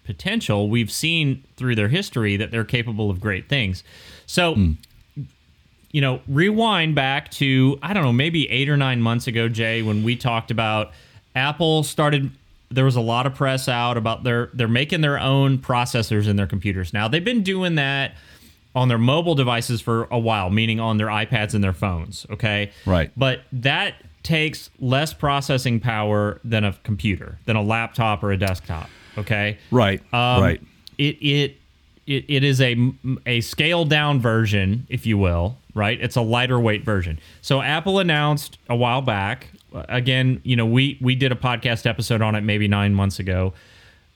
potential 0.05 0.69
we've 0.69 0.91
seen 0.91 1.43
through 1.57 1.75
their 1.75 1.89
history 1.89 2.37
that 2.37 2.49
they're 2.51 2.63
capable 2.63 3.09
of 3.09 3.19
great 3.19 3.49
things 3.49 3.83
so 4.25 4.53
Hmm. 4.55 4.71
you 5.91 6.01
know, 6.01 6.21
rewind 6.27 6.95
back 6.95 7.31
to, 7.31 7.79
I 7.81 7.93
don't 7.93 8.03
know, 8.03 8.13
maybe 8.13 8.49
eight 8.49 8.67
or 8.69 8.75
nine 8.77 9.01
months 9.01 9.25
ago, 9.27 9.47
Jay, 9.49 9.81
when 9.81 10.03
we 10.03 10.15
talked 10.15 10.51
about 10.51 10.91
Apple 11.35 11.83
started 11.83 12.29
there 12.69 12.85
was 12.85 12.95
a 12.95 13.01
lot 13.01 13.25
of 13.25 13.33
press 13.33 13.67
out 13.67 13.97
about 13.97 14.23
their 14.23 14.49
they're 14.53 14.67
making 14.67 15.01
their 15.01 15.19
own 15.19 15.57
processors 15.57 16.27
in 16.27 16.35
their 16.35 16.47
computers. 16.47 16.93
Now 16.93 17.07
they've 17.07 17.23
been 17.23 17.43
doing 17.43 17.75
that 17.75 18.15
on 18.75 18.89
their 18.89 18.97
mobile 18.97 19.33
devices 19.35 19.81
for 19.81 20.03
a 20.11 20.19
while, 20.19 20.49
meaning 20.49 20.79
on 20.79 20.97
their 20.97 21.07
iPads 21.07 21.53
and 21.55 21.63
their 21.63 21.73
phones, 21.73 22.27
okay? 22.29 22.71
Right. 22.85 23.11
But 23.17 23.41
that 23.51 23.95
takes 24.21 24.69
less 24.79 25.13
processing 25.13 25.79
power 25.79 26.39
than 26.43 26.63
a 26.63 26.73
computer, 26.83 27.39
than 27.45 27.55
a 27.55 27.61
laptop 27.63 28.21
or 28.23 28.31
a 28.31 28.37
desktop, 28.37 28.89
okay? 29.17 29.57
right, 29.71 29.99
Um, 30.13 30.43
right. 30.43 30.61
It 30.97 31.17
it 31.21 31.57
it, 32.05 32.25
it 32.27 32.43
is 32.43 32.61
a 32.61 32.75
a 33.25 33.41
scaled 33.41 33.89
down 33.89 34.19
version, 34.19 34.85
if 34.89 35.05
you 35.05 35.17
will, 35.17 35.57
right? 35.73 35.99
It's 35.99 36.15
a 36.15 36.21
lighter 36.21 36.59
weight 36.59 36.83
version. 36.83 37.19
So 37.41 37.61
Apple 37.61 37.99
announced 37.99 38.57
a 38.69 38.75
while 38.75 39.01
back. 39.01 39.47
Again, 39.73 40.41
you 40.43 40.55
know, 40.55 40.65
we 40.65 40.97
we 41.01 41.15
did 41.15 41.31
a 41.31 41.35
podcast 41.35 41.85
episode 41.85 42.21
on 42.21 42.35
it 42.35 42.41
maybe 42.41 42.67
nine 42.67 42.93
months 42.93 43.19
ago. 43.19 43.53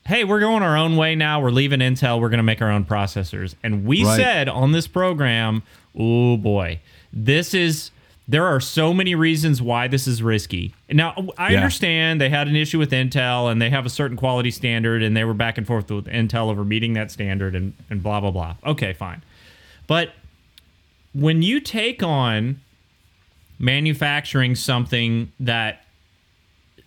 Hey, 0.08 0.24
we're 0.24 0.40
going 0.40 0.64
our 0.64 0.76
own 0.78 0.96
way 0.98 1.14
now. 1.16 1.40
We're 1.42 1.52
leaving 1.52 1.80
Intel. 1.80 2.20
We're 2.20 2.30
going 2.30 2.38
to 2.40 2.44
make 2.44 2.62
our 2.62 2.72
own 2.72 2.86
processors. 2.86 3.54
And 3.62 3.86
we 3.86 4.04
Right. 4.04 4.16
said 4.18 4.50
on 4.50 4.72
this 4.72 4.88
program, 4.88 5.62
oh 5.98 6.38
boy, 6.38 6.80
this 7.14 7.54
is. 7.54 7.92
There 8.28 8.46
are 8.46 8.62
so 8.62 8.94
many 8.94 9.14
reasons 9.14 9.62
why 9.62 9.90
this 9.90 10.08
is 10.08 10.24
risky. 10.24 10.74
Now, 10.90 11.28
I 11.38 11.52
Yeah. 11.52 11.58
understand 11.58 12.22
they 12.22 12.30
had 12.30 12.48
an 12.48 12.56
issue 12.56 12.80
with 12.80 12.92
Intel 12.92 13.52
and 13.52 13.62
they 13.62 13.70
have 13.72 13.86
a 13.86 13.90
certain 13.90 14.16
quality 14.16 14.52
standard 14.52 15.04
and 15.04 15.18
they 15.18 15.26
were 15.26 15.34
back 15.34 15.58
and 15.58 15.68
forth 15.68 15.92
with 15.92 16.06
Intel 16.06 16.50
over 16.50 16.64
meeting 16.64 16.94
that 16.94 17.12
standard 17.12 17.56
and, 17.56 17.74
and 17.90 18.02
blah, 18.02 18.22
blah, 18.22 18.32
blah. 18.32 18.56
Okay, 18.66 18.94
fine. 18.94 19.22
But 19.86 20.14
when 21.14 21.42
you 21.42 21.60
take 21.60 22.02
on 22.04 22.62
manufacturing 23.62 24.56
something 24.56 25.32
that, 25.40 25.84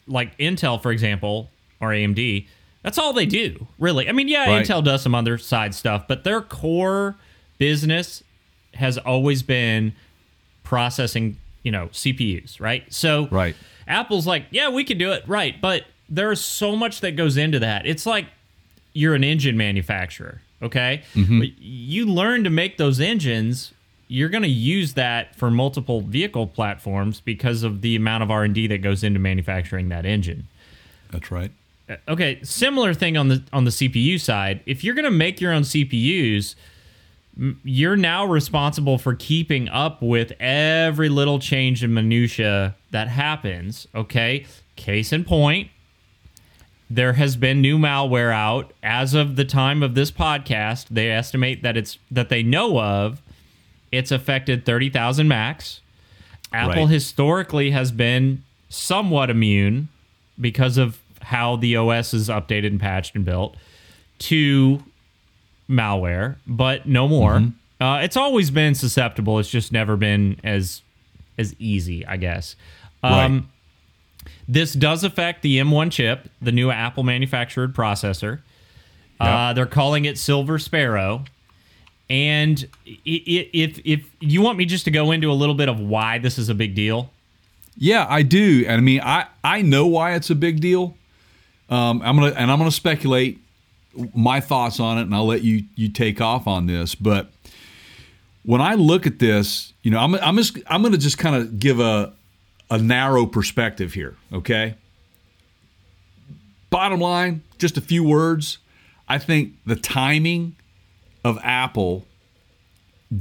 like 0.06 0.36
Intel, 0.38 0.82
for 0.82 0.90
example, 0.92 1.50
or 1.80 1.88
AMD, 1.90 2.46
that's 2.82 2.98
all 2.98 3.12
they 3.14 3.24
do, 3.26 3.66
really. 3.78 4.08
I 4.08 4.12
mean, 4.12 4.28
yeah, 4.28 4.48
Right. 4.50 4.66
Intel 4.66 4.84
does 4.84 5.00
some 5.02 5.14
other 5.14 5.38
side 5.38 5.74
stuff, 5.74 6.06
but 6.06 6.24
their 6.24 6.42
core 6.42 7.16
business 7.56 8.22
has 8.74 8.98
always 8.98 9.42
been 9.42 9.94
processing, 10.64 11.38
you 11.62 11.70
know, 11.70 11.86
CPUs, 11.92 12.60
right? 12.60 12.84
So 12.92 13.28
Right. 13.30 13.56
Apple's 13.86 14.26
like, 14.26 14.46
yeah, 14.50 14.68
we 14.68 14.84
can 14.84 14.98
do 14.98 15.12
it, 15.12 15.22
right? 15.26 15.58
But 15.60 15.84
there's 16.08 16.40
so 16.40 16.74
much 16.76 17.00
that 17.00 17.12
goes 17.12 17.36
into 17.36 17.58
that. 17.60 17.86
It's 17.86 18.04
like 18.06 18.26
you're 18.92 19.14
an 19.14 19.24
engine 19.24 19.56
manufacturer, 19.56 20.40
okay? 20.62 21.02
Mm-hmm. 21.14 21.38
But 21.38 21.48
you 21.58 22.06
learn 22.06 22.44
to 22.44 22.50
make 22.50 22.76
those 22.76 23.00
engines. 23.00 23.72
You're 24.14 24.28
going 24.28 24.42
to 24.44 24.48
use 24.48 24.94
that 24.94 25.34
for 25.34 25.50
multiple 25.50 26.00
vehicle 26.00 26.46
platforms 26.46 27.20
because 27.20 27.64
of 27.64 27.80
the 27.80 27.96
amount 27.96 28.22
of 28.22 28.30
R 28.30 28.44
and 28.44 28.54
D 28.54 28.68
that 28.68 28.78
goes 28.78 29.02
into 29.02 29.18
manufacturing 29.18 29.88
that 29.88 30.06
engine. 30.06 30.46
That's 31.10 31.32
right. 31.32 31.50
Uh, 31.88 31.96
okay, 32.06 32.38
similar 32.44 32.94
thing 32.94 33.16
on 33.16 33.26
the 33.26 33.42
on 33.52 33.64
the 33.64 33.72
CPU 33.72 34.20
side. 34.20 34.60
If 34.66 34.84
you're 34.84 34.94
going 34.94 35.04
to 35.04 35.10
make 35.10 35.40
your 35.40 35.52
own 35.52 35.62
CPUs, 35.62 36.54
you're 37.64 37.96
now 37.96 38.24
responsible 38.24 38.98
for 38.98 39.14
keeping 39.14 39.68
up 39.68 40.00
with 40.00 40.32
every 40.38 41.08
little 41.08 41.40
change 41.40 41.82
in 41.82 41.92
minutia 41.92 42.76
that 42.92 43.08
happens. 43.08 43.88
Okay, 43.96 44.46
case 44.76 45.12
in 45.12 45.24
point, 45.24 45.70
there 46.88 47.14
has 47.14 47.34
been 47.34 47.60
new 47.60 47.78
malware 47.78 48.32
out 48.32 48.72
as 48.80 49.12
of 49.12 49.34
the 49.34 49.44
time 49.44 49.82
of 49.82 49.96
this 49.96 50.12
podcast. 50.12 50.86
They 50.88 51.10
estimate 51.10 51.64
that 51.64 51.76
it's 51.76 51.98
that 52.12 52.28
they 52.28 52.44
know 52.44 52.80
of. 52.80 53.20
It's 53.96 54.10
affected 54.10 54.64
thirty 54.64 54.90
thousand 54.90 55.28
Macs. 55.28 55.80
Apple 56.52 56.84
Right. 56.84 56.90
historically 56.92 57.70
has 57.72 57.90
been 57.90 58.42
somewhat 58.68 59.28
immune 59.30 59.88
because 60.40 60.76
of 60.78 61.00
how 61.22 61.56
the 61.56 61.76
OS 61.76 62.14
is 62.14 62.28
updated 62.28 62.66
and 62.68 62.80
patched 62.80 63.14
and 63.16 63.24
built 63.24 63.56
to 64.20 64.82
malware, 65.68 66.36
but 66.46 66.86
no 66.86 67.08
more. 67.08 67.42
Uh, 67.80 68.00
it's 68.02 68.16
always 68.16 68.50
been 68.50 68.74
susceptible. 68.74 69.38
It's 69.38 69.50
just 69.50 69.72
never 69.72 69.96
been 69.96 70.38
as 70.44 70.82
as 71.38 71.54
easy, 71.58 72.06
I 72.06 72.16
guess. 72.16 72.54
Um, 73.02 73.48
This 74.48 74.72
does 74.74 75.02
affect 75.04 75.42
the 75.42 75.58
M1 75.58 75.90
chip, 75.90 76.28
the 76.40 76.52
new 76.52 76.70
Apple 76.70 77.02
manufactured 77.02 77.74
processor. 77.74 78.40
Uh, 79.20 79.52
they're 79.52 79.66
calling 79.66 80.04
it 80.04 80.16
Silver 80.18 80.58
Sparrow. 80.58 81.24
And 82.10 82.66
if 82.86 83.80
if 83.84 84.06
you 84.20 84.42
want 84.42 84.58
me 84.58 84.66
just 84.66 84.84
to 84.84 84.90
go 84.90 85.10
into 85.10 85.30
a 85.30 85.34
little 85.34 85.54
bit 85.54 85.68
of 85.68 85.80
why 85.80 86.18
this 86.18 86.38
is 86.38 86.48
a 86.48 86.54
big 86.54 86.74
deal, 86.74 87.10
Yeah, 87.76 88.06
I 88.08 88.22
do. 88.22 88.64
And 88.66 88.76
I 88.76 88.80
mean, 88.80 89.00
I 89.00 89.26
I 89.42 89.62
know 89.62 89.86
why 89.86 90.14
it's 90.14 90.30
a 90.30 90.34
big 90.34 90.60
deal. 90.60 90.96
Um, 91.70 92.02
I'm 92.02 92.16
gonna 92.16 92.32
and 92.36 92.50
I'm 92.50 92.58
gonna 92.58 92.70
speculate 92.70 93.38
my 94.14 94.40
thoughts 94.40 94.80
on 94.80 94.98
it, 94.98 95.02
and 95.02 95.14
I'll 95.14 95.26
let 95.26 95.42
you 95.42 95.64
you 95.76 95.88
take 95.88 96.20
off 96.20 96.46
on 96.46 96.66
this. 96.66 96.94
But 96.94 97.30
when 98.42 98.60
I 98.60 98.74
look 98.74 99.06
at 99.06 99.18
this, 99.18 99.72
you 99.82 99.90
know, 99.90 99.98
I'm 99.98 100.14
I'm 100.16 100.36
just 100.36 100.58
I'm 100.66 100.82
gonna 100.82 100.98
just 100.98 101.16
kind 101.16 101.34
of 101.36 101.58
give 101.58 101.80
a 101.80 102.12
a 102.70 102.78
narrow 102.78 103.24
perspective 103.26 103.94
here. 103.94 104.16
Okay. 104.32 104.74
bottom 106.70 107.00
line, 107.00 107.42
just 107.58 107.76
a 107.76 107.80
few 107.80 108.02
words. 108.04 108.58
I 109.08 109.18
think 109.18 109.54
the 109.64 109.76
timing 109.76 110.56
of 111.24 111.38
Apple 111.42 112.06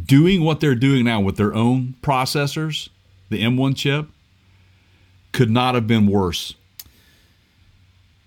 doing 0.05 0.43
what 0.43 0.59
they're 0.59 0.75
doing 0.75 1.05
now 1.05 1.19
with 1.21 1.37
their 1.37 1.53
own 1.53 1.95
processors, 2.01 2.89
the 3.29 3.41
M1 3.43 3.75
chip, 3.75 4.07
could 5.31 5.49
not 5.49 5.75
have 5.75 5.87
been 5.87 6.07
worse 6.07 6.55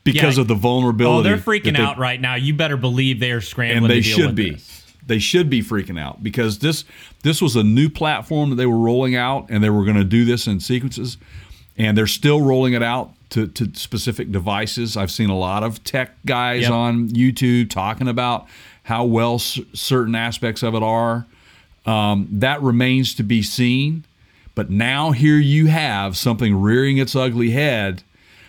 because 0.05 0.37
Yeah. 0.37 0.43
of 0.43 0.49
the 0.49 0.55
vulnerability. 0.55 1.19
Oh, 1.19 1.23
they're 1.23 1.39
freaking 1.43 1.77
they- 1.77 1.83
out 1.83 1.99
right 1.99 2.21
now. 2.21 2.35
You 2.35 2.55
better 2.55 2.77
believe 2.77 3.21
they 3.21 3.33
are 3.33 3.41
scrambling. 3.41 3.85
and 3.85 3.91
they 3.91 4.01
to 4.01 4.09
deal 4.09 4.17
should 4.17 4.27
with 4.27 4.37
be. 4.37 4.51
this. 4.51 4.83
They 5.07 5.19
should 5.21 5.49
be 5.49 5.63
freaking 5.63 6.01
out 6.01 6.23
because 6.25 6.59
this 6.59 6.85
this 7.23 7.41
was 7.41 7.55
a 7.57 7.63
new 7.63 7.89
platform 7.89 8.51
that 8.51 8.57
they 8.57 8.67
were 8.67 8.79
rolling 8.79 9.15
out, 9.15 9.47
and 9.51 9.63
they 9.63 9.71
were 9.71 9.85
going 9.85 9.97
to 9.97 10.05
do 10.05 10.25
this 10.25 10.47
in 10.49 10.59
sequences, 10.61 11.17
and 11.77 11.97
they're 11.97 12.07
still 12.09 12.41
rolling 12.41 12.73
it 12.73 12.83
out 12.83 13.13
to, 13.31 13.47
to 13.49 13.71
specific 13.75 14.31
devices. 14.33 14.97
I've 14.97 15.11
seen 15.13 15.31
a 15.31 15.37
lot 15.39 15.63
of 15.63 15.83
tech 15.85 16.17
guys 16.27 16.63
Yep. 16.63 16.71
on 16.73 17.09
YouTube 17.11 17.71
talking 17.71 18.07
about 18.09 18.47
how 18.87 19.05
well 19.05 19.41
certain 19.41 20.15
aspects 20.15 20.63
of 20.63 20.77
it 20.77 20.83
are. 20.83 21.27
Um, 21.87 22.29
that 22.31 22.63
remains 22.63 23.15
to 23.15 23.25
be 23.25 23.43
seen. 23.43 24.05
But 24.55 24.71
now 24.71 25.11
here 25.11 25.39
you 25.39 25.67
have 25.67 26.17
something 26.17 26.55
rearing 26.61 26.97
its 26.97 27.17
ugly 27.17 27.51
head. 27.51 28.05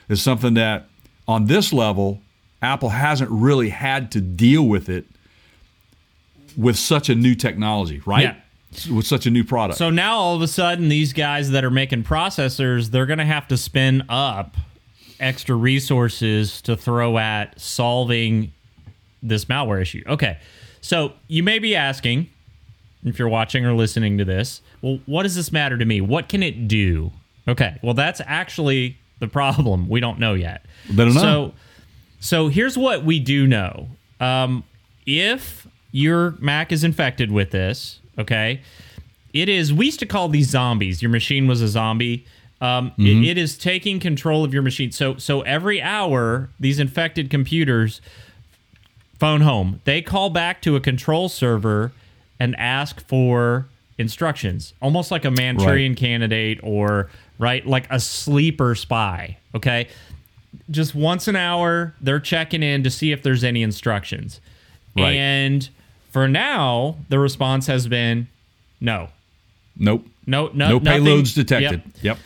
Is 0.10 0.22
something 0.22 0.54
that 0.54 0.86
on 1.28 1.48
this 1.48 1.74
level, 1.74 2.22
Apple 2.62 2.90
hasn't 2.90 3.32
really 3.32 3.70
had 3.70 4.12
to 4.12 4.22
deal 4.22 4.62
with 4.62 4.90
it 4.90 5.06
with 6.56 6.78
such 6.78 7.10
a 7.10 7.16
new 7.16 7.34
technology, 7.34 8.00
right? 8.06 8.24
Yeah. 8.24 8.96
With 8.96 9.08
such 9.08 9.26
a 9.26 9.32
new 9.32 9.44
product. 9.44 9.80
So 9.80 9.90
now 9.90 10.18
all 10.18 10.36
of 10.36 10.44
a 10.44 10.48
sudden, 10.48 10.88
these 10.88 11.14
guys 11.14 11.50
that 11.50 11.66
are 11.66 11.72
making 11.72 12.04
processors, 12.04 12.92
they're 12.92 13.08
going 13.08 13.18
to 13.18 13.26
have 13.26 13.48
to 13.48 13.58
spin 13.58 14.04
up 14.08 14.56
extra 15.20 15.56
resources 15.56 16.62
to 16.62 16.78
throw 16.78 17.18
at 17.18 17.60
solving 17.60 18.52
this 19.24 19.46
malware 19.46 19.82
issue. 19.82 20.04
Okay. 20.08 20.38
So 20.82 21.14
you 21.28 21.44
may 21.44 21.60
be 21.60 21.76
asking, 21.76 22.30
if 23.04 23.18
you're 23.20 23.30
watching 23.30 23.66
or 23.66 23.74
listening 23.74 24.18
to 24.18 24.26
this, 24.26 24.62
well, 24.82 25.00
what 25.06 25.24
does 25.24 25.36
this 25.36 25.52
matter 25.52 25.78
to 25.78 25.86
me? 25.86 26.02
What 26.02 26.30
can 26.30 26.44
it 26.44 26.68
do? 26.68 27.12
Okay. 27.48 27.78
Well, 27.82 27.94
that's 27.94 28.22
actually 28.26 28.98
the 29.20 29.28
problem. 29.28 29.90
We 29.90 30.00
don't 30.00 30.20
know 30.20 30.34
yet. 30.34 30.66
Don't 30.94 31.14
know. 31.14 31.22
So, 31.22 31.54
so 32.20 32.48
here's 32.50 32.78
what 32.78 33.04
we 33.04 33.20
do 33.20 33.48
know. 33.48 33.88
Um, 34.20 34.64
if 35.06 35.68
your 35.92 36.36
Mac 36.40 36.72
is 36.72 36.84
infected 36.84 37.32
with 37.32 37.52
this, 37.52 38.00
okay, 38.20 38.62
it 39.34 39.50
is. 39.50 39.74
We 39.74 39.86
used 39.86 40.00
to 40.00 40.06
call 40.06 40.30
these 40.30 40.50
zombies. 40.50 41.02
Your 41.02 41.12
machine 41.12 41.48
was 41.48 41.62
a 41.62 41.68
zombie. 41.68 42.26
Um, 42.60 42.92
Mm-hmm. 42.98 43.24
it 43.24 43.38
is 43.38 43.56
taking 43.58 44.00
control 44.00 44.44
of 44.44 44.52
your 44.54 44.64
machine. 44.64 44.92
So, 44.92 45.18
so 45.18 45.42
every 45.42 45.80
hour, 45.82 46.50
these 46.60 46.80
infected 46.80 47.30
computers 47.30 48.02
phone 49.20 49.42
home. 49.42 49.82
They 49.86 50.02
call 50.02 50.30
back 50.30 50.62
to 50.64 50.76
a 50.76 50.80
control 50.80 51.30
server 51.30 51.92
and 52.40 52.56
ask 52.58 53.06
for 53.08 53.68
instructions, 53.98 54.74
almost 54.82 55.10
like 55.12 55.26
a 55.26 55.32
Manchurian 55.32 55.96
candidate 55.96 56.60
or 56.62 57.10
right, 57.40 57.66
like 57.66 57.88
a 57.90 58.00
sleeper 58.00 58.76
spy. 58.76 59.38
Okay, 59.56 59.88
just 60.70 60.94
once 60.94 61.28
an 61.28 61.36
hour, 61.36 61.94
they're 62.02 62.20
checking 62.20 62.62
in 62.64 62.84
to 62.84 62.90
see 62.92 63.12
if 63.12 63.24
there's 63.24 63.44
any 63.44 63.64
instructions. 63.64 64.40
Right. 64.96 65.16
And 65.16 65.68
for 66.12 66.28
now, 66.28 66.98
the 67.10 67.20
response 67.20 67.68
has 67.68 67.88
been 67.88 68.28
no, 68.80 69.10
nope. 69.76 70.06
no, 70.26 70.48
no, 70.54 70.68
No 70.70 70.80
nothing- 70.80 71.04
payloads 71.04 71.34
detected. 71.36 71.82
Yep. 72.02 72.04
Yep. 72.04 72.18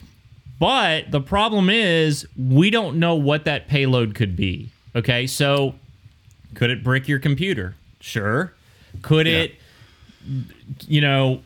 But 0.60 1.10
the 1.12 1.22
problem 1.22 1.70
is, 1.72 2.28
we 2.38 2.70
don't 2.70 2.98
know 2.98 3.16
what 3.16 3.46
that 3.46 3.68
payload 3.68 4.14
could 4.14 4.36
be. 4.36 4.70
Okay, 4.96 5.26
so 5.26 5.74
could 6.56 6.70
it 6.70 6.84
brick 6.84 7.08
your 7.08 7.20
computer? 7.20 7.76
Sure. 8.00 8.54
Could 9.02 9.28
Yeah. 9.28 9.34
it, 9.44 9.56
you 10.88 11.02
know, 11.02 11.42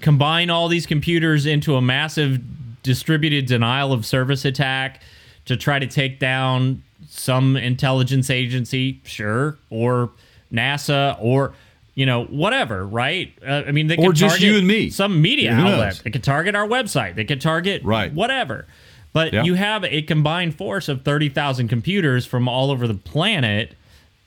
combine 0.00 0.50
all 0.50 0.68
these 0.68 0.86
computers 0.86 1.46
into 1.46 1.76
a 1.76 1.82
massive 1.82 2.40
distributed 2.82 3.46
denial 3.46 3.92
of 3.92 4.06
service 4.06 4.44
attack 4.44 5.02
to 5.46 5.56
try 5.56 5.78
to 5.78 5.86
take 5.86 6.18
down 6.18 6.82
some 7.08 7.56
intelligence 7.56 8.30
agency? 8.30 9.00
Sure. 9.04 9.56
Or 9.70 10.10
NASA 10.52 11.16
or. 11.20 11.54
You 11.98 12.04
know, 12.04 12.24
whatever, 12.24 12.86
right? 12.86 13.32
Uh, 13.42 13.62
I 13.66 13.70
mean, 13.72 13.86
they 13.86 13.96
Or 13.96 14.08
could 14.08 14.16
just 14.16 14.42
you 14.42 14.58
and 14.58 14.66
me. 14.66 14.90
Some 14.90 15.22
media 15.22 15.56
knows? 15.56 15.72
outlet. 15.72 16.00
They 16.04 16.10
could 16.10 16.22
target 16.22 16.54
our 16.54 16.68
website. 16.68 17.14
They 17.14 17.24
could 17.24 17.40
target 17.40 17.82
Right. 17.84 18.12
whatever. 18.12 18.66
But 19.14 19.32
Yeah. 19.32 19.44
you 19.44 19.54
have 19.54 19.82
a 19.82 20.02
combined 20.02 20.56
force 20.56 20.90
of 20.90 21.04
30,000 21.04 21.68
computers 21.68 22.26
from 22.26 22.48
all 22.48 22.70
over 22.70 22.86
the 22.86 22.92
planet 22.92 23.72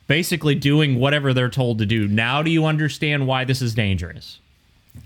basically 0.10 0.56
doing 0.56 1.00
whatever 1.00 1.34
they're 1.34 1.48
told 1.50 1.78
to 1.78 1.86
do. 1.86 2.06
Now 2.08 2.42
do 2.42 2.50
you 2.52 2.66
understand 2.66 3.28
why 3.28 3.46
this 3.46 3.62
is 3.62 3.74
dangerous? 3.74 4.40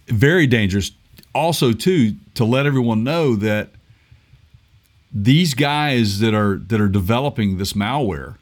Very 0.07 0.47
dangerous. 0.47 0.91
Also, 1.35 1.73
too, 1.73 2.15
to 2.35 2.45
let 2.45 2.65
everyone 2.65 3.03
know 3.03 3.35
that 3.35 3.69
these 5.13 5.53
guys 5.53 6.19
that 6.19 6.33
are 6.33 6.55
that 6.57 6.81
are 6.81 6.87
developing 6.87 7.57
this 7.57 7.73
malware, 7.73 8.37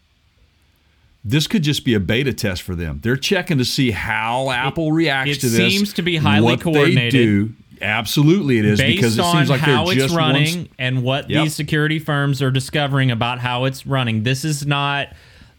this 1.25 1.47
could 1.47 1.63
just 1.63 1.83
be 1.83 1.93
a 1.93 1.99
beta 1.99 2.31
test 2.33 2.61
for 2.61 2.75
them. 2.75 2.99
They're 3.03 3.17
checking 3.17 3.57
to 3.57 3.65
see 3.65 3.91
how 3.91 4.51
Apple 4.51 4.91
reacts 4.91 5.31
it 5.37 5.39
to 5.41 5.49
this. 5.49 5.59
It 5.59 5.71
seems 5.71 5.93
to 5.93 6.01
be 6.01 6.17
highly 6.17 6.43
what 6.45 6.61
coordinated. 6.61 7.13
They 7.13 7.25
do. 7.25 7.53
Absolutely, 7.81 8.59
it 8.59 8.65
is 8.65 8.79
because 8.79 9.17
it 9.17 9.23
seems 9.23 9.49
like 9.49 9.59
how 9.59 9.85
they're 9.85 9.93
it's 9.95 10.03
just 10.03 10.15
running 10.15 10.57
one- 10.59 10.69
and 10.77 11.01
what 11.03 11.27
Yep. 11.31 11.43
these 11.43 11.55
security 11.55 11.97
firms 11.97 12.39
are 12.41 12.51
discovering 12.51 13.09
about 13.09 13.39
how 13.39 13.65
it's 13.65 13.87
running. 13.87 14.21
This 14.21 14.45
is 14.45 14.67
not 14.67 15.07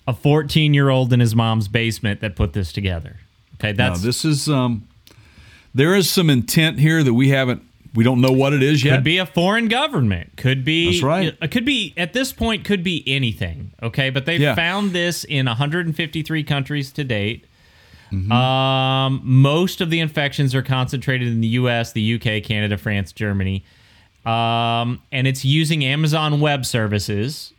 a 0.06 0.12
14 0.12 0.74
year 0.74 0.88
old 0.88 1.12
in 1.12 1.20
his 1.20 1.34
mom's 1.34 1.68
basement 1.68 2.20
that 2.20 2.36
put 2.36 2.52
this 2.52 2.72
together. 2.72 3.16
Okay, 3.54 3.70
No, 3.72 3.88
that's 3.90 4.02
this 4.02 4.24
is 4.24 4.48
um, 4.48 4.86
there 5.74 5.94
is 5.94 6.10
some 6.10 6.28
intent 6.30 6.78
here 6.78 7.02
that 7.02 7.14
we 7.14 7.28
haven't. 7.30 7.62
We 7.94 8.04
don't 8.04 8.22
know 8.22 8.32
what 8.32 8.54
it 8.54 8.62
is 8.62 8.82
yet. 8.82 8.94
Could 8.96 9.04
be 9.04 9.18
a 9.18 9.26
foreign 9.26 9.68
government. 9.68 10.32
Could 10.36 10.64
be. 10.64 10.92
That's 10.92 11.02
right. 11.02 11.36
It 11.40 11.50
could 11.50 11.66
be 11.66 11.92
at 11.96 12.14
this 12.14 12.32
point. 12.32 12.64
Could 12.64 12.82
be 12.82 13.04
anything. 13.06 13.72
Okay, 13.82 14.08
but 14.10 14.24
they've 14.24 14.40
Yeah. 14.40 14.54
found 14.54 14.92
this 14.92 15.24
in 15.24 15.46
153 15.46 16.42
countries 16.42 16.90
to 16.92 17.04
date. 17.04 17.44
Mm-hmm. 18.10 18.32
Um, 18.32 19.20
most 19.24 19.80
of 19.80 19.90
the 19.90 20.00
infections 20.00 20.54
are 20.54 20.62
concentrated 20.62 21.28
in 21.28 21.40
the 21.40 21.48
U.S., 21.48 21.92
the 21.92 22.02
U.K., 22.02 22.40
Canada, 22.42 22.76
France, 22.76 23.10
Germany, 23.12 23.64
um, 24.26 25.00
and 25.10 25.26
it's 25.26 25.44
using 25.44 25.84
Amazon 25.84 26.38
Web 26.40 26.66
Services 26.66 27.52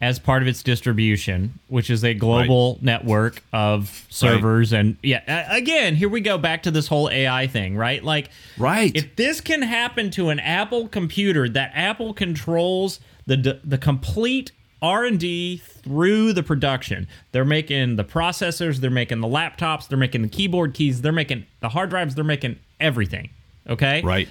as 0.00 0.18
part 0.18 0.42
of 0.42 0.48
its 0.48 0.62
distribution, 0.62 1.58
which 1.68 1.88
is 1.88 2.04
a 2.04 2.12
global 2.14 2.78
network 2.82 3.42
of 3.52 4.06
servers. 4.10 4.72
And 4.72 4.96
yeah, 5.02 5.54
again, 5.54 5.94
here 5.94 6.08
we 6.08 6.20
go 6.20 6.36
back 6.36 6.64
to 6.64 6.70
this 6.70 6.88
whole 6.88 7.08
AI 7.10 7.46
thing, 7.46 7.76
right? 7.76 8.02
Like, 8.04 8.28
Right. 8.58 8.92
If 8.94 9.16
this 9.16 9.40
can 9.40 9.62
happen 9.62 10.10
to 10.12 10.28
an 10.28 10.40
Apple 10.40 10.88
computer, 10.88 11.48
that 11.48 11.72
Apple 11.74 12.12
controls 12.12 13.00
the 13.26 13.60
the 13.64 13.78
complete 13.78 14.52
R 14.82 15.04
and 15.06 15.18
D 15.18 15.56
through 15.56 16.34
the 16.34 16.42
production. 16.42 17.08
They're 17.32 17.44
making 17.46 17.96
the 17.96 18.04
processors, 18.04 18.78
they're 18.80 18.90
making 18.90 19.20
the 19.22 19.28
laptops, 19.28 19.88
they're 19.88 19.96
making 19.96 20.20
the 20.22 20.28
keyboard 20.28 20.74
keys, 20.74 21.00
they're 21.00 21.12
making 21.12 21.46
the 21.60 21.70
hard 21.70 21.88
drives, 21.88 22.14
they're 22.14 22.24
making 22.24 22.58
everything. 22.80 23.30
Okay, 23.70 24.02
right. 24.02 24.28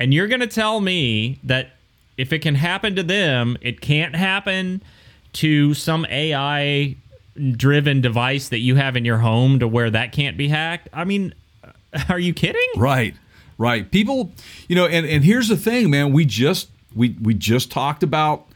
and 0.00 0.12
you're 0.12 0.26
going 0.26 0.40
to 0.40 0.48
tell 0.48 0.80
me 0.80 1.38
that 1.44 1.75
if 2.16 2.32
it 2.32 2.40
can 2.40 2.54
happen 2.54 2.96
to 2.96 3.02
them, 3.02 3.56
it 3.60 3.80
can't 3.80 4.16
happen 4.16 4.82
to 5.34 5.74
some 5.74 6.06
AI 6.08 6.96
driven 7.52 8.00
device 8.00 8.48
that 8.48 8.58
you 8.58 8.76
have 8.76 8.96
in 8.96 9.04
your 9.04 9.18
home 9.18 9.58
to 9.58 9.68
where 9.68 9.90
that 9.90 10.12
can't 10.12 10.36
be 10.36 10.48
hacked? 10.48 10.88
I 10.92 11.04
mean, 11.04 11.34
are 12.08 12.18
you 12.18 12.34
kidding? 12.34 12.68
Right. 12.76 13.14
Right. 13.58 13.90
People, 13.90 14.32
you 14.68 14.76
know, 14.76 14.86
and, 14.86 15.06
and 15.06 15.24
here's 15.24 15.48
the 15.48 15.56
thing, 15.56 15.90
man. 15.90 16.12
We 16.12 16.24
just 16.24 16.68
we 16.94 17.16
we 17.22 17.32
just 17.32 17.70
talked 17.70 18.02
about 18.02 18.46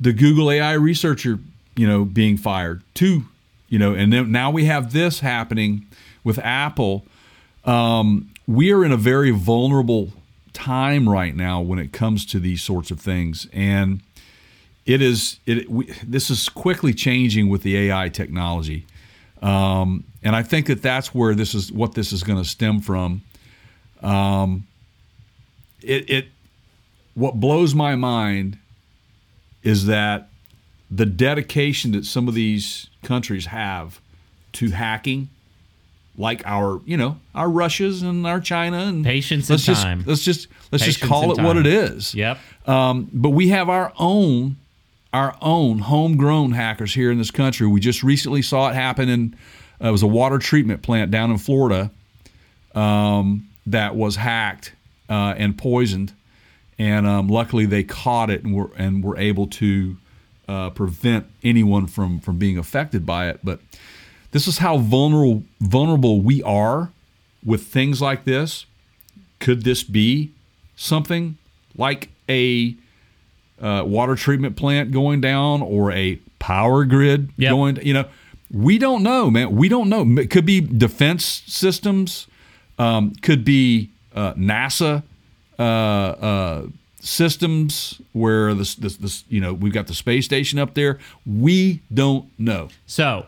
the 0.00 0.12
Google 0.12 0.50
AI 0.50 0.74
researcher, 0.74 1.40
you 1.76 1.88
know, 1.88 2.04
being 2.04 2.36
fired 2.36 2.82
too, 2.94 3.24
you 3.68 3.80
know, 3.80 3.94
and 3.94 4.12
then 4.12 4.30
now 4.30 4.50
we 4.50 4.66
have 4.66 4.92
this 4.92 5.20
happening 5.20 5.86
with 6.22 6.38
Apple. 6.38 7.04
Um, 7.64 8.30
we 8.46 8.72
are 8.72 8.84
in 8.84 8.92
a 8.92 8.96
very 8.96 9.30
vulnerable 9.32 10.12
time 10.58 11.08
right 11.08 11.36
now 11.36 11.60
when 11.60 11.78
it 11.78 11.92
comes 11.92 12.26
to 12.26 12.40
these 12.40 12.62
sorts 12.62 12.90
of 12.90 13.00
things, 13.00 13.46
and 13.52 14.00
it 14.86 15.00
is 15.00 15.38
it. 15.46 15.70
We, 15.70 15.86
this 16.04 16.30
is 16.30 16.48
quickly 16.48 16.92
changing 16.92 17.48
with 17.48 17.62
the 17.62 17.76
AI 17.76 18.08
technology, 18.08 18.84
um, 19.40 20.02
and 20.24 20.34
I 20.34 20.42
think 20.42 20.66
that 20.66 20.82
that's 20.82 21.14
where 21.14 21.34
this 21.34 21.54
is 21.54 21.70
what 21.70 21.94
this 21.94 22.12
is 22.12 22.24
going 22.24 22.42
to 22.42 22.48
stem 22.48 22.80
from. 22.80 23.22
Um, 24.02 24.66
it, 25.80 26.10
it 26.10 26.26
what 27.14 27.38
blows 27.38 27.74
my 27.74 27.94
mind 27.94 28.58
is 29.62 29.86
that 29.86 30.28
the 30.90 31.06
dedication 31.06 31.92
that 31.92 32.04
some 32.04 32.26
of 32.26 32.34
these 32.34 32.88
countries 33.04 33.46
have 33.46 34.00
to 34.54 34.70
hacking 34.70 35.28
like 36.18 36.42
our 36.44 36.80
you 36.84 36.96
know 36.96 37.16
our 37.34 37.48
Russias 37.48 38.02
and 38.02 38.26
our 38.26 38.40
China 38.40 38.78
and 38.78 39.04
Patience 39.04 39.48
let's 39.48 39.66
and 39.66 39.74
just 39.76 39.82
time. 39.82 40.04
let's 40.06 40.22
just 40.24 40.48
let's 40.72 40.84
just 40.84 41.00
call 41.00 41.32
it 41.32 41.40
what 41.42 41.56
it 41.56 41.66
is 41.66 42.14
Yep. 42.14 42.38
um, 42.66 43.08
but 43.12 43.30
we 43.30 43.48
have 43.48 43.68
our 43.70 43.92
own 43.98 44.56
our 45.14 45.34
own 45.40 45.78
homegrown 45.78 46.52
hackers 46.52 46.92
here 46.92 47.10
in 47.10 47.16
this 47.16 47.30
country. 47.30 47.66
We 47.66 47.80
just 47.80 48.02
recently 48.02 48.42
saw 48.42 48.68
it 48.68 48.74
happen 48.74 49.08
in 49.08 49.36
uh, 49.82 49.88
it 49.88 49.92
was 49.92 50.02
a 50.02 50.06
water 50.08 50.38
treatment 50.38 50.82
plant 50.82 51.10
down 51.10 51.30
in 51.30 51.38
Florida 51.38 51.90
um, 52.74 53.48
that 53.66 53.94
was 53.94 54.16
hacked 54.16 54.72
uh, 55.08 55.34
and 55.36 55.56
poisoned, 55.56 56.12
and 56.78 57.06
um, 57.06 57.28
luckily 57.28 57.64
they 57.66 57.84
caught 57.84 58.28
it 58.30 58.44
and 58.44 58.54
were 58.54 58.70
and 58.76 59.02
were 59.04 59.16
able 59.16 59.46
to 59.46 59.96
uh, 60.48 60.70
prevent 60.70 61.26
anyone 61.42 61.86
from 61.86 62.20
from 62.20 62.38
being 62.38 62.58
affected 62.58 63.06
by 63.06 63.28
it. 63.28 63.40
But 63.42 63.60
this 64.30 64.46
is 64.46 64.58
how 64.58 64.78
vulnerable 64.78 65.44
vulnerable 65.60 66.20
we 66.20 66.42
are 66.42 66.90
with 67.44 67.66
things 67.66 68.00
like 68.02 68.24
this. 68.24 68.66
Could 69.40 69.62
this 69.64 69.82
be 69.82 70.32
something 70.76 71.38
like 71.76 72.10
a 72.28 72.74
uh, 73.60 73.84
water 73.86 74.14
treatment 74.16 74.56
plant 74.56 74.90
going 74.90 75.20
down 75.20 75.62
or 75.62 75.92
a 75.92 76.16
power 76.38 76.84
grid 76.84 77.30
Yep. 77.36 77.50
going? 77.50 77.78
You 77.82 77.94
know, 77.94 78.04
we 78.50 78.78
don't 78.78 79.02
know, 79.02 79.30
man. 79.30 79.54
We 79.54 79.68
don't 79.68 79.88
know. 79.88 80.04
It 80.20 80.30
could 80.30 80.46
be 80.46 80.60
defense 80.60 81.24
systems. 81.46 82.26
Um, 82.78 83.12
could 83.22 83.44
be 83.44 83.90
uh, 84.14 84.34
NASA 84.34 85.02
uh, 85.58 85.62
uh, 85.62 86.66
systems 87.00 88.00
where 88.12 88.54
this, 88.54 88.76
this, 88.76 88.96
this, 88.96 89.24
you 89.28 89.40
know, 89.40 89.52
we've 89.52 89.72
got 89.72 89.88
the 89.88 89.94
space 89.94 90.24
station 90.24 90.58
up 90.58 90.74
there. 90.74 90.98
We 91.26 91.80
don't 91.92 92.28
know. 92.38 92.68
So, 92.86 93.26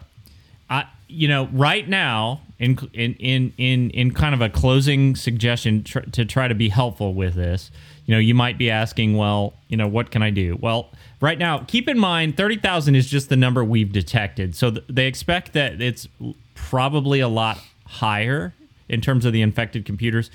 you 1.10 1.28
know 1.28 1.48
right 1.52 1.88
now 1.88 2.40
in 2.60 2.78
in 2.92 3.14
in 3.14 3.52
in, 3.56 3.90
in 3.90 4.12
kind 4.12 4.34
of 4.34 4.40
a 4.40 4.48
closing 4.48 5.16
suggestion 5.16 5.82
tr- 5.82 6.00
to 6.00 6.24
try 6.24 6.46
to 6.46 6.54
be 6.54 6.68
helpful 6.68 7.14
with 7.14 7.34
this, 7.34 7.70
you 8.04 8.14
know, 8.14 8.20
you 8.20 8.34
might 8.34 8.58
be 8.58 8.70
asking, 8.70 9.16
well, 9.16 9.54
you 9.68 9.76
know, 9.76 9.88
what 9.88 10.10
can 10.10 10.22
I 10.22 10.30
do? 10.30 10.58
Well, 10.60 10.90
right 11.20 11.38
now, 11.38 11.58
keep 11.58 11.88
in 11.88 11.98
mind 11.98 12.36
thirty 12.36 12.56
thousand 12.56 12.94
is 12.96 13.08
just 13.08 13.30
the 13.30 13.36
number 13.36 13.64
we've 13.64 13.92
detected, 13.92 14.54
so 14.54 14.70
th- 14.70 14.84
they 14.88 15.06
expect 15.06 15.54
that 15.54 15.80
it's 15.80 16.06
probably 16.54 17.20
a 17.20 17.28
lot 17.28 17.58
higher 17.86 18.54
in 18.88 19.00
terms 19.00 19.24
of 19.24 19.32
the 19.32 19.40
infected 19.40 19.86
computers. 19.86 20.30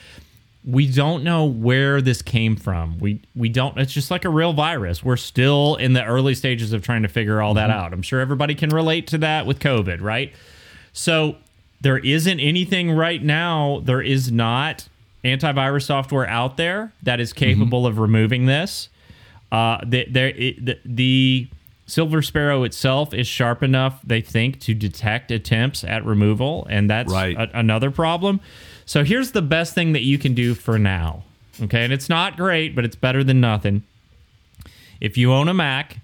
We 0.67 0.91
don't 0.91 1.23
know 1.23 1.45
where 1.45 2.01
this 2.01 2.23
came 2.23 2.55
from. 2.55 2.97
We 2.97 3.21
we 3.35 3.49
don't. 3.49 3.77
It's 3.77 3.93
just 3.93 4.09
like 4.09 4.25
a 4.25 4.29
real 4.29 4.53
virus. 4.53 5.03
We're 5.03 5.15
still 5.15 5.75
in 5.75 5.93
the 5.93 6.03
early 6.03 6.33
stages 6.33 6.73
of 6.73 6.81
trying 6.81 7.03
to 7.03 7.07
figure 7.07 7.39
all 7.39 7.53
that 7.53 7.69
mm-hmm. 7.69 7.79
out. 7.79 7.93
I'm 7.93 8.01
sure 8.01 8.19
everybody 8.19 8.55
can 8.55 8.71
relate 8.71 9.05
to 9.07 9.19
that 9.19 9.45
with 9.45 9.59
COVID, 9.59 10.01
right? 10.01 10.33
So 10.97 11.35
there 11.81 11.97
isn't 11.97 12.39
anything 12.39 12.89
right 12.91 13.21
now. 13.21 13.81
There 13.83 14.01
is 14.01 14.31
not 14.31 14.87
antivirus 15.25 15.83
software 15.83 16.25
out 16.27 16.55
there 16.55 16.93
that 17.03 17.19
is 17.19 17.33
capable 17.33 17.85
of 17.85 17.99
removing 17.99 18.45
this. 18.45 18.87
Uh, 19.51 19.79
the, 19.85 20.05
there, 20.09 20.29
it, 20.29 20.65
the, 20.65 20.79
the 20.85 21.47
Silver 21.85 22.21
Sparrow 22.21 22.63
itself 22.63 23.13
is 23.13 23.27
sharp 23.27 23.61
enough, 23.61 23.99
they 24.03 24.21
think, 24.21 24.59
to 24.61 24.73
detect 24.73 25.31
attempts 25.31 25.83
at 25.83 26.05
removal, 26.05 26.65
and 26.69 26.89
that's 26.89 27.11
Right. 27.11 27.35
a- 27.37 27.59
another 27.59 27.91
problem. 27.91 28.39
So 28.85 29.03
here's 29.03 29.31
the 29.31 29.41
best 29.41 29.75
thing 29.75 29.91
that 29.93 30.01
you 30.03 30.17
can 30.17 30.33
do 30.33 30.55
for 30.55 30.79
now. 30.79 31.23
Okay, 31.61 31.83
and 31.83 31.91
it's 31.93 32.09
not 32.09 32.37
great, 32.37 32.73
but 32.73 32.85
it's 32.85 32.95
better 32.95 33.23
than 33.23 33.39
nothing. 33.41 33.83
If 35.01 35.17
you 35.17 35.33
own 35.33 35.47
a 35.49 35.53
Mac, 35.53 35.97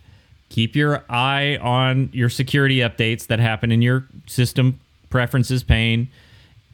keep 0.51 0.75
your 0.75 1.03
eye 1.09 1.57
on 1.61 2.09
your 2.11 2.29
security 2.29 2.79
updates 2.79 3.27
that 3.27 3.39
happen 3.39 3.71
in 3.71 3.81
your 3.81 4.05
system 4.27 4.77
preferences 5.09 5.63
pane 5.63 6.09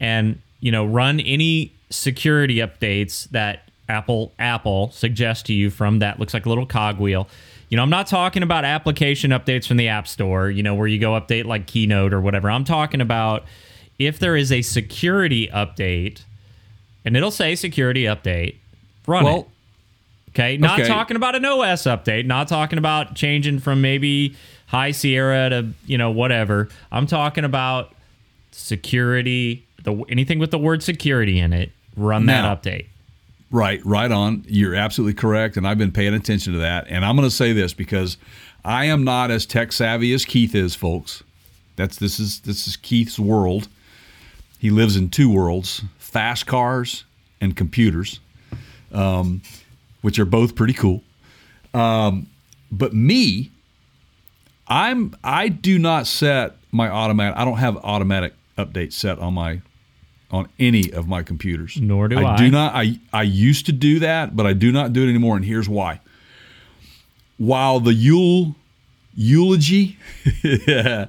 and 0.00 0.40
you 0.60 0.72
know 0.72 0.84
run 0.84 1.20
any 1.20 1.72
security 1.88 2.56
updates 2.56 3.30
that 3.30 3.68
Apple 3.88 4.32
Apple 4.38 4.90
suggests 4.90 5.44
to 5.44 5.54
you 5.54 5.70
from 5.70 6.00
that 6.00 6.18
looks 6.18 6.34
like 6.34 6.44
a 6.44 6.48
little 6.48 6.66
cogwheel. 6.66 7.28
You 7.70 7.76
know, 7.76 7.82
I'm 7.82 7.90
not 7.90 8.06
talking 8.06 8.42
about 8.42 8.64
application 8.64 9.30
updates 9.30 9.66
from 9.66 9.76
the 9.76 9.88
App 9.88 10.08
Store, 10.08 10.50
you 10.50 10.62
know, 10.62 10.74
where 10.74 10.86
you 10.86 10.98
go 10.98 11.12
update 11.12 11.44
like 11.44 11.66
Keynote 11.66 12.12
or 12.12 12.20
whatever. 12.20 12.50
I'm 12.50 12.64
talking 12.64 13.00
about 13.00 13.44
if 13.98 14.18
there 14.18 14.36
is 14.36 14.50
a 14.52 14.62
security 14.62 15.48
update 15.48 16.22
and 17.04 17.16
it'll 17.16 17.30
say 17.30 17.54
security 17.54 18.04
update, 18.04 18.56
run 19.06 19.24
it. 19.26 19.48
Okay, 20.38 20.56
not 20.56 20.78
Okay. 20.78 20.88
talking 20.88 21.16
about 21.16 21.34
an 21.34 21.44
OS 21.44 21.82
update, 21.82 22.24
not 22.26 22.46
talking 22.46 22.78
about 22.78 23.16
changing 23.16 23.58
from 23.58 23.80
maybe 23.80 24.36
High 24.66 24.92
Sierra 24.92 25.50
to 25.50 25.68
you 25.86 25.98
know 25.98 26.10
whatever. 26.12 26.68
I'm 26.92 27.06
talking 27.06 27.44
about 27.44 27.92
security, 28.52 29.64
the 29.82 30.04
anything 30.08 30.38
with 30.38 30.50
the 30.50 30.58
word 30.58 30.82
security 30.82 31.38
in 31.40 31.52
it. 31.52 31.72
Run 31.96 32.26
Now. 32.26 32.54
that 32.54 32.62
update. 32.62 32.86
Right, 33.50 33.84
right 33.84 34.12
on. 34.12 34.44
You're 34.46 34.74
absolutely 34.74 35.14
correct, 35.14 35.56
and 35.56 35.66
I've 35.66 35.78
been 35.78 35.90
paying 35.90 36.14
attention 36.14 36.52
to 36.52 36.58
that. 36.60 36.86
And 36.88 37.04
I'm 37.04 37.16
going 37.16 37.28
to 37.28 37.34
say 37.34 37.52
this 37.52 37.72
because 37.72 38.16
I 38.64 38.84
am 38.84 39.02
not 39.04 39.30
as 39.30 39.46
tech 39.46 39.72
savvy 39.72 40.12
as 40.12 40.24
Keith 40.24 40.54
is, 40.54 40.74
folks. 40.74 41.22
That's 41.76 41.96
this 41.96 42.20
is 42.20 42.40
this 42.40 42.68
is 42.68 42.76
Keith's 42.76 43.18
world. 43.18 43.66
He 44.58 44.70
lives 44.70 44.96
in 44.96 45.08
two 45.08 45.30
worlds: 45.30 45.82
fast 45.98 46.46
cars 46.46 47.04
and 47.40 47.56
computers, 47.56 48.20
um, 48.92 49.40
which 50.02 50.18
are 50.18 50.24
both 50.24 50.54
pretty 50.54 50.74
cool. 50.74 51.02
Um, 51.74 52.28
but 52.70 52.92
me, 52.94 53.50
I'm 54.66 55.14
I 55.24 55.48
do 55.48 55.78
not 55.78 56.06
set 56.06 56.56
my 56.72 56.88
automatic. 56.88 57.36
I 57.38 57.44
don't 57.44 57.58
have 57.58 57.76
automatic 57.78 58.34
updates 58.56 58.92
set 58.94 59.18
on 59.18 59.34
my 59.34 59.62
on 60.30 60.48
any 60.58 60.92
of 60.92 61.08
my 61.08 61.22
computers. 61.22 61.78
Nor 61.80 62.08
do 62.08 62.18
I. 62.18 62.36
do 62.36 62.50
not. 62.50 62.74
I 62.74 62.98
I 63.12 63.22
used 63.22 63.66
to 63.66 63.72
do 63.72 63.98
that, 64.00 64.36
but 64.36 64.46
I 64.46 64.52
do 64.52 64.70
not 64.72 64.92
do 64.92 65.04
it 65.04 65.08
anymore. 65.08 65.36
And 65.36 65.44
here's 65.44 65.68
why. 65.68 66.00
While 67.38 67.80
the 67.80 67.94
Yule 67.94 68.56
eulogy 69.14 69.96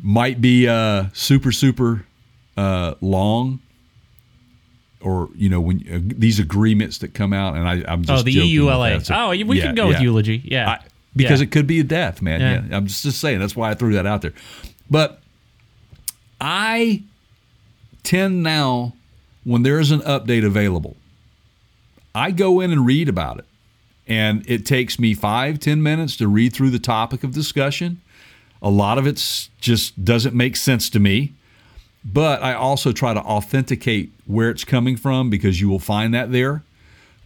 might 0.00 0.40
be 0.40 0.68
uh, 0.68 1.06
super 1.12 1.52
super 1.52 2.06
uh, 2.56 2.94
long, 3.00 3.60
or 5.06 5.28
you 5.36 5.48
know 5.48 5.60
when 5.60 5.78
uh, 5.92 5.98
these 6.02 6.38
agreements 6.40 6.98
that 6.98 7.14
come 7.14 7.32
out, 7.32 7.54
and 7.56 7.68
I, 7.68 7.84
I'm 7.90 8.02
just 8.04 8.20
Oh, 8.20 8.22
the 8.22 8.34
EULA. 8.34 9.04
So- 9.04 9.14
oh, 9.14 9.30
we 9.30 9.58
yeah, 9.58 9.66
can 9.66 9.74
go 9.74 9.86
with 9.88 10.00
eulogy. 10.00 10.42
Yeah, 10.44 10.70
I, 10.70 10.78
because 11.14 11.40
Yeah. 11.40 11.44
it 11.44 11.52
could 11.52 11.66
be 11.66 11.78
a 11.80 11.84
death, 11.84 12.20
man. 12.20 12.40
Yeah. 12.40 12.62
Yeah. 12.68 12.76
I'm 12.76 12.86
just, 12.86 13.02
just 13.04 13.20
saying. 13.20 13.38
That's 13.38 13.54
why 13.56 13.70
I 13.70 13.74
threw 13.74 13.94
that 13.94 14.04
out 14.06 14.22
there. 14.22 14.32
But 14.90 15.20
I 16.40 17.02
tend 18.02 18.42
now, 18.42 18.94
when 19.44 19.62
there's 19.62 19.90
an 19.90 20.00
update 20.00 20.44
available, 20.44 20.96
I 22.14 22.30
go 22.30 22.60
in 22.60 22.70
and 22.72 22.84
read 22.84 23.08
about 23.08 23.38
it. 23.38 23.44
And 24.08 24.44
it 24.48 24.64
takes 24.66 24.98
me 24.98 25.14
five, 25.14 25.58
ten 25.58 25.82
minutes 25.82 26.16
to 26.18 26.28
read 26.28 26.52
through 26.52 26.70
the 26.70 26.78
topic 26.78 27.24
of 27.24 27.32
discussion. 27.32 28.00
A 28.62 28.70
lot 28.70 28.98
of 28.98 29.06
it's 29.06 29.50
just 29.60 30.04
doesn't 30.04 30.34
make 30.34 30.56
sense 30.56 30.88
to 30.90 31.00
me. 31.00 31.32
But 32.12 32.42
I 32.42 32.54
also 32.54 32.92
try 32.92 33.14
to 33.14 33.20
authenticate 33.20 34.12
where 34.26 34.48
it's 34.50 34.64
coming 34.64 34.96
from 34.96 35.28
because 35.28 35.60
you 35.60 35.68
will 35.68 35.80
find 35.80 36.14
that 36.14 36.30
there. 36.30 36.62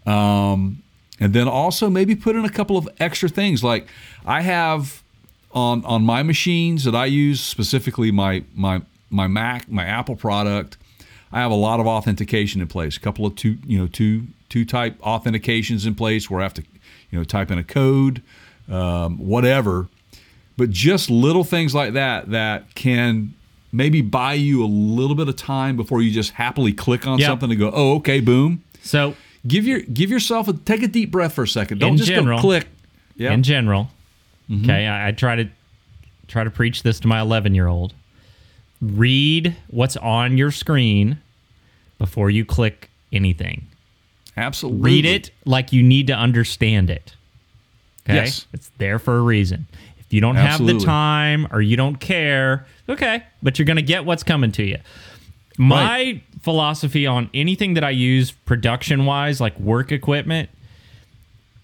Um, 0.07 0.83
and 1.21 1.35
then 1.35 1.47
also 1.47 1.91
maybe 1.91 2.17
put 2.17 2.35
in 2.35 2.47
a 2.47 2.51
couple 2.51 2.79
of 2.79 2.89
extra 2.99 3.29
things 3.29 3.63
like 3.63 3.87
I 4.25 4.41
have 4.41 5.03
on 5.53 5.85
on 5.85 6.03
my 6.03 6.23
machines 6.23 6.85
that 6.85 6.95
I 6.95 7.05
use 7.07 7.41
specifically 7.41 8.11
my 8.11 8.45
my 8.55 8.81
my 9.11 9.27
Mac 9.27 9.71
my 9.71 9.85
Apple 9.85 10.17
product. 10.17 10.79
I 11.33 11.41
have 11.41 11.51
a 11.51 11.57
lot 11.57 11.79
of 11.79 11.87
authentication 11.87 12.61
in 12.61 12.67
place. 12.67 12.97
A 12.97 13.01
couple 13.01 13.27
of 13.27 13.37
two 13.37 13.59
you 13.67 13.79
know 13.79 13.87
two 13.87 14.29
two 14.49 14.65
type 14.65 14.99
authentications 15.01 15.87
in 15.87 15.95
place 15.95 16.31
where 16.31 16.41
I 16.41 16.45
have 16.45 16.55
to 16.55 16.65
you 17.11 17.19
know 17.19 17.25
type 17.25 17.51
in 17.51 17.59
a 17.59 17.65
code, 17.65 18.23
um, 18.71 19.19
whatever. 19.19 19.89
But 20.57 20.71
just 20.71 21.11
little 21.11 21.45
things 21.45 21.75
like 21.75 21.93
that 21.95 22.31
that 22.31 22.75
can 22.75 23.35
maybe 23.73 24.01
buy 24.03 24.35
you 24.35 24.65
a 24.65 24.67
little 24.67 25.15
bit 25.17 25.29
of 25.29 25.37
time 25.37 25.77
before 25.77 26.03
you 26.03 26.11
just 26.11 26.33
happily 26.33 26.73
click 26.73 27.07
on 27.07 27.19
Yep. 27.19 27.27
something 27.27 27.51
and 27.51 27.59
go, 27.59 27.71
oh 27.75 27.97
okay, 27.97 28.21
boom 28.21 28.63
So 28.83 29.15
give 29.47 29.67
your 29.67 29.81
give 29.81 30.11
yourself 30.11 30.49
a 30.49 30.53
take 30.53 30.83
a 30.83 30.89
deep 30.89 31.11
breath 31.11 31.33
for 31.35 31.45
a 31.45 31.49
second. 31.49 31.79
Don't 31.79 31.97
just 31.97 32.09
general- 32.09 32.39
go 32.39 32.43
click. 32.43 32.67
Yeah. 33.17 33.33
in 33.33 33.43
general, 33.43 33.91
Mm-hmm. 34.49 34.65
okay, 34.65 34.87
I, 34.87 35.09
I 35.09 35.13
try 35.13 35.37
to 35.37 35.49
try 36.27 36.43
to 36.45 36.51
preach 36.51 36.83
this 36.83 36.99
to 37.01 37.09
my 37.09 37.21
11 37.21 37.55
year 37.55 37.67
old. 37.67 37.93
Read 38.81 39.57
what's 39.69 39.97
on 39.99 40.39
your 40.39 40.51
screen 40.51 41.19
before 41.99 42.31
you 42.31 42.45
click 42.47 42.89
anything. 43.13 43.67
Absolutely. 44.37 44.81
read 44.81 45.05
it 45.05 45.31
like 45.45 45.73
you 45.73 45.83
need 45.83 46.07
to 46.07 46.15
understand 46.15 46.89
it. 46.89 47.15
Okay? 48.09 48.15
Yes. 48.15 48.47
It's 48.55 48.71
there 48.79 48.99
for 48.99 49.19
a 49.19 49.21
reason. 49.21 49.67
You 50.11 50.21
don't 50.21 50.35
have 50.37 50.59
the 50.67 50.79
time 50.85 51.47
or 51.53 51.61
you 51.63 51.77
don't 51.77 51.97
care, 52.01 52.67
okay, 52.89 53.23
but 53.43 53.59
you're 53.59 53.67
going 53.67 53.77
to 53.77 53.83
get 53.83 54.05
what's 54.05 54.23
coming 54.25 54.51
to 54.53 54.65
you. 54.65 54.79
My 55.57 55.85
Right. 55.97 56.23
philosophy 56.43 57.07
on 57.07 57.31
anything 57.33 57.75
that 57.75 57.85
I 57.85 57.91
use 57.91 58.31
production 58.33 59.05
wise, 59.07 59.41
like 59.41 59.59
work 59.61 59.93
equipment, 59.93 60.49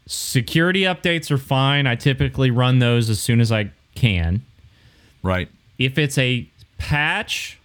security 0.06 0.82
updates 0.82 1.30
are 1.30 1.38
fine. 1.38 1.86
I 1.86 1.96
typically 1.96 2.50
run 2.50 2.78
those 2.78 3.10
as 3.10 3.20
soon 3.20 3.40
as 3.40 3.50
I 3.50 3.70
can 3.94 4.42
Right. 5.22 5.48
if 5.78 5.98
it's 5.98 6.18
a 6.18 6.46
patch 6.78 7.58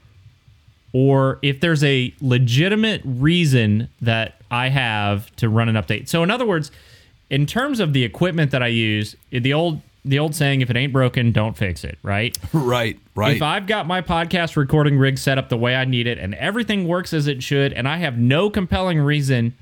or 0.94 1.38
if 1.42 1.60
there's 1.60 1.84
a 1.84 2.14
legitimate 2.22 3.02
reason 3.06 3.88
that 4.02 4.36
I 4.50 4.70
have 4.70 5.34
to 5.38 5.48
run 5.50 5.70
an 5.70 5.76
update. 5.76 6.08
So, 6.10 6.24
in 6.24 6.32
other 6.32 6.46
words, 6.46 6.72
in 7.30 7.46
terms 7.46 7.80
of 7.80 7.94
the 7.94 8.04
equipment 8.04 8.52
that 8.52 8.64
I 8.64 8.68
use, 8.68 9.16
the 9.32 9.54
old 9.54 9.82
the 10.04 10.20
old 10.20 10.34
saying, 10.34 10.62
if 10.62 10.70
it 10.70 10.76
ain't 10.76 10.93
broken, 10.93 11.32
don't 11.32 11.56
fix 11.56 11.84
it, 11.84 11.97
right? 12.04 12.38
Right, 12.54 12.99
right. 13.16 13.36
If 13.36 13.41
I've 13.41 13.68
got 13.68 13.88
my 13.88 14.02
podcast 14.02 14.56
recording 14.56 14.97
rig 14.97 15.18
set 15.18 15.38
up 15.38 15.49
the 15.49 15.58
way 15.58 15.76
I 15.76 15.86
need 15.86 16.08
it 16.08 16.18
and 16.18 16.36
everything 16.36 16.88
works 16.88 17.14
as 17.14 17.28
it 17.28 17.41
should, 17.43 17.74
and 17.74 17.88
I 17.88 17.97
have 17.97 18.18
no 18.18 18.49
compelling 18.49 18.99
reason 18.99 19.56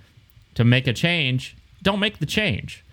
to 0.56 0.64
make 0.64 0.88
a 0.88 0.94
change, 0.94 1.56
don't 1.82 2.00
make 2.00 2.20
the 2.20 2.26
change. 2.26 2.84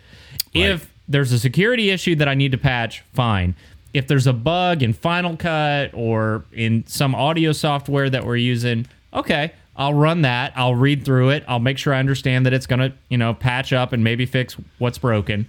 If 0.55 0.93
there's 1.09 1.33
a 1.33 1.39
security 1.39 1.91
issue 1.91 2.15
that 2.17 2.29
I 2.29 2.35
need 2.35 2.53
to 2.53 2.59
patch, 2.59 3.03
fine. 3.13 3.55
If 3.93 4.07
there's 4.07 4.27
a 4.27 4.33
bug 4.33 4.83
in 4.83 4.93
Final 4.93 5.37
Cut 5.37 5.91
or 5.95 6.45
in 6.53 6.87
some 6.87 7.15
audio 7.15 7.53
software 7.53 8.09
that 8.11 8.25
we're 8.25 8.37
using, 8.37 8.87
okay, 9.13 9.53
I'll 9.77 9.95
run 9.95 10.23
that. 10.23 10.53
I'll 10.57 10.75
read 10.75 11.05
through 11.05 11.31
it. 11.31 11.45
I'll 11.47 11.59
make 11.61 11.79
sure 11.79 11.93
I 11.93 11.99
understand 11.99 12.47
that 12.47 12.53
it's 12.53 12.67
going 12.67 12.81
to, 12.81 12.93
you 13.09 13.19
know, 13.19 13.35
patch 13.35 13.73
up 13.73 13.93
and 13.93 14.03
maybe 14.03 14.27
fix 14.27 14.57
what's 14.79 14.99
broken. 14.99 15.49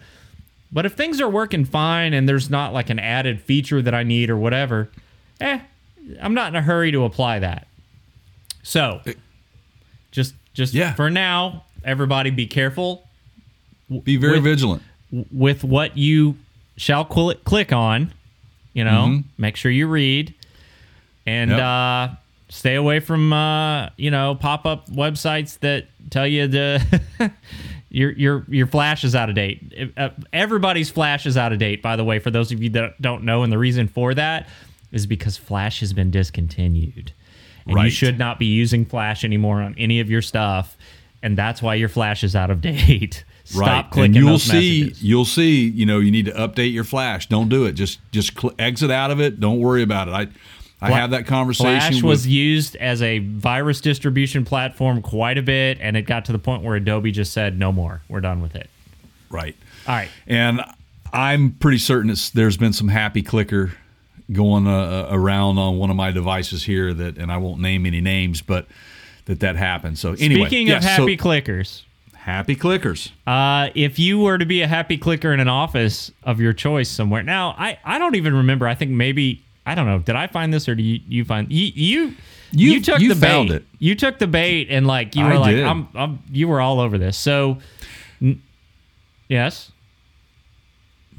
But 0.72 0.86
if 0.86 0.94
things 0.94 1.22
are 1.22 1.30
working 1.30 1.64
fine 1.66 2.14
and 2.14 2.28
there's 2.28 2.50
not 2.50 2.74
like 2.74 2.90
an 2.90 3.00
added 3.00 3.42
feature 3.42 3.82
that 3.82 3.94
I 3.96 4.04
need 4.04 4.30
or 4.30 4.38
whatever, 4.38 4.90
eh, 5.40 5.60
I'm 6.22 6.34
not 6.34 6.50
in 6.50 6.56
a 6.56 6.62
hurry 6.62 6.92
to 6.92 7.04
apply 7.06 7.40
that. 7.40 7.68
So, 8.64 9.02
just 10.12 10.34
just 10.54 10.74
Yeah. 10.74 10.94
for 10.94 11.10
now, 11.10 11.64
everybody 11.86 12.30
be 12.32 12.48
careful 12.48 13.08
Be 14.04 14.18
very 14.18 14.34
with- 14.36 14.44
vigilant. 14.44 14.84
with 15.32 15.64
what 15.64 15.98
you 15.98 16.36
shall 16.76 17.08
cl- 17.10 17.36
click 17.46 17.72
on. 17.72 18.12
You 18.74 18.84
know, 18.84 19.24
make 19.38 19.56
sure 19.56 19.72
you 19.72 19.88
read 19.88 20.34
and 21.26 21.50
Yep. 21.52 21.60
uh, 21.60 22.08
stay 22.50 22.76
away 22.76 23.00
from 23.00 23.32
uh, 23.34 23.90
you 23.98 24.12
know 24.12 24.36
pop 24.36 24.66
up 24.66 24.88
websites 24.90 25.58
that 25.60 25.88
tell 26.12 26.28
you 26.28 26.48
the 26.48 26.82
your 27.98 28.12
your 28.12 28.46
your 28.48 28.68
flash 28.68 29.04
is 29.04 29.16
out 29.16 29.28
of 29.28 29.36
date. 29.36 29.92
Uh, 29.98 30.10
everybody's 30.32 30.90
flash 30.90 31.26
is 31.26 31.36
out 31.36 31.52
of 31.52 31.58
date. 31.58 31.82
By 31.82 31.96
the 31.96 32.04
way, 32.04 32.20
for 32.20 32.30
those 32.30 32.52
of 32.52 32.62
you 32.62 32.70
that 32.72 33.02
don't 33.02 33.24
know, 33.24 33.42
and 33.42 33.52
the 33.52 33.58
reason 33.58 33.88
for 33.88 34.14
that 34.14 34.48
is 34.92 35.08
because 35.08 35.36
Flash 35.36 35.80
has 35.80 35.94
been 35.94 36.12
discontinued, 36.12 37.12
and 37.66 37.80
you 37.80 37.90
should 37.90 38.20
not 38.20 38.38
be 38.38 38.46
using 38.46 38.86
Flash 38.86 39.24
anymore 39.24 39.62
on 39.62 39.74
any 39.80 40.00
of 40.00 40.12
your 40.12 40.22
stuff. 40.22 40.78
And 41.24 41.36
that's 41.36 41.64
why 41.64 41.74
your 41.74 41.90
flash 41.90 42.24
is 42.24 42.36
out 42.36 42.52
of 42.52 42.62
date. 42.62 43.26
Stop 43.44 43.68
right. 43.68 43.92
clicking 43.92 44.18
and 44.18 44.26
you'll 44.26 44.38
see 44.38 44.82
messages. 44.84 45.04
you'll 45.04 45.26
see, 45.26 45.68
you 45.70 45.86
know, 45.86 46.00
you 46.00 46.12
need 46.12 46.26
to 46.26 46.34
update 46.34 46.72
your 46.74 46.84
flash. 46.84 47.28
Don't 47.28 47.50
do 47.50 47.66
it. 47.66 47.72
Just 47.72 48.00
just 48.12 48.40
cl- 48.40 48.54
exit 48.60 48.92
out 48.92 49.10
of 49.10 49.20
it. 49.20 49.40
Don't 49.40 49.60
worry 49.60 49.82
about 49.82 50.08
it. 50.08 50.12
I 50.12 50.28
I 50.80 50.92
have 50.92 51.12
that 51.12 51.26
conversation 51.26 51.80
Flash 51.80 51.96
with 51.96 52.04
was 52.04 52.28
used 52.28 52.76
as 52.76 53.02
a 53.02 53.20
virus 53.20 53.82
distribution 53.82 54.46
platform 54.46 55.02
quite 55.02 55.38
a 55.38 55.42
bit, 55.42 55.80
and 55.82 55.98
it 55.98 56.04
got 56.04 56.26
to 56.26 56.32
the 56.32 56.40
point 56.40 56.62
where 56.64 56.76
Adobe 56.76 57.12
just 57.12 57.34
said, 57.34 57.58
"No 57.58 57.72
more. 57.72 58.02
We're 58.08 58.22
done 58.22 58.42
with 58.42 58.56
it." 58.56 58.70
right. 59.30 59.56
All 59.88 59.96
right. 59.96 60.10
And 60.28 60.62
I'm 61.14 61.52
pretty 61.52 61.78
certain 61.78 62.10
it's, 62.12 62.30
there's 62.30 62.58
been 62.58 62.74
some 62.74 62.90
happy 62.90 63.22
clicker 63.24 63.74
going 64.32 64.68
uh, 64.68 65.08
around 65.10 65.58
on 65.58 65.78
one 65.78 65.90
of 65.90 65.96
my 65.96 66.12
devices 66.12 66.64
here 66.64 66.94
that, 66.94 67.18
and 67.18 67.32
I 67.32 67.38
won't 67.38 67.62
name 67.62 67.86
any 67.86 68.02
names, 68.02 68.42
but 68.42 68.68
that 69.26 69.40
that 69.40 69.56
happened. 69.56 69.98
So 69.98 70.14
anyway, 70.20 70.48
Speaking 70.48 70.68
yeah, 70.68 70.78
of 70.78 70.84
so 70.84 70.90
happy 70.90 71.18
clickers, 71.18 71.84
happy 72.14 72.56
clickers. 72.56 73.12
uh, 73.26 73.70
if 73.74 73.98
you 74.00 74.20
were 74.20 74.38
to 74.38 74.46
be 74.46 74.62
a 74.62 74.68
happy 74.68 74.98
clicker 74.98 75.34
in 75.34 75.40
an 75.40 75.48
office 75.48 76.12
of 76.24 76.40
your 76.40 76.54
choice 76.54 76.90
somewhere, 76.90 77.24
now 77.24 77.56
I, 77.58 77.80
I 77.84 77.98
don't 77.98 78.16
even 78.16 78.36
remember. 78.36 78.68
I 78.68 78.76
think 78.76 78.92
maybe 78.92 79.44
I 79.68 79.76
don't 79.76 79.86
know. 79.86 80.00
Did 80.00 80.16
I 80.16 80.28
find 80.28 80.54
this 80.54 80.68
or 80.70 80.76
do 80.76 80.82
you, 80.84 81.00
you 81.08 81.26
find 81.26 81.52
you 81.52 81.72
you 81.76 82.14
You- 82.52 82.72
you 82.74 82.82
took 82.82 83.00
you 83.02 83.14
the 83.14 83.20
bait? 83.20 83.52
it. 83.52 83.66
You 83.80 83.94
took 83.96 84.18
the 84.20 84.28
bait 84.28 84.68
and 84.70 84.88
like 84.88 85.16
you 85.16 85.24
were 85.26 85.34
I 85.34 85.38
like 85.38 85.56
did. 85.56 85.66
I'm, 85.66 85.88
I'm 85.94 86.20
you 86.32 86.48
were 86.48 86.62
all 86.62 86.80
over 86.80 86.98
this. 86.98 87.18
So 87.18 87.58
n- 88.22 88.42
yes. 89.28 89.72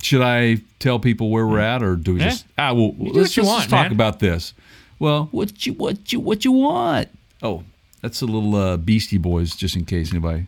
Should 0.03 0.22
I 0.22 0.59
tell 0.78 0.99
people 1.01 1.30
where 1.30 1.46
we're 1.46 1.59
at, 1.59 1.82
or 1.82 1.96
do 1.96 2.14
we 2.14 2.20
Yeah. 2.20 2.30
just 2.30 2.46
ah? 2.57 2.72
Well, 2.72 2.92
do 2.92 2.99
let's, 2.99 3.01
what 3.05 3.14
you 3.14 3.20
let's 3.20 3.34
just 3.34 3.46
want, 3.49 3.62
talk 3.70 3.84
man. 3.86 3.92
about 3.92 4.20
this. 4.20 4.55
Well, 5.01 5.28
what 5.32 5.66
you 5.66 5.72
what 5.74 6.12
you 6.12 6.20
what 6.20 6.44
you 6.44 6.53
want? 6.53 7.09
Oh, 7.42 7.64
that's 8.01 8.22
a 8.22 8.26
little 8.26 8.55
uh, 8.55 8.76
Beastie 8.76 9.18
Boys, 9.18 9.57
just 9.57 9.74
in 9.76 9.84
case 9.84 10.12
anybody 10.12 10.46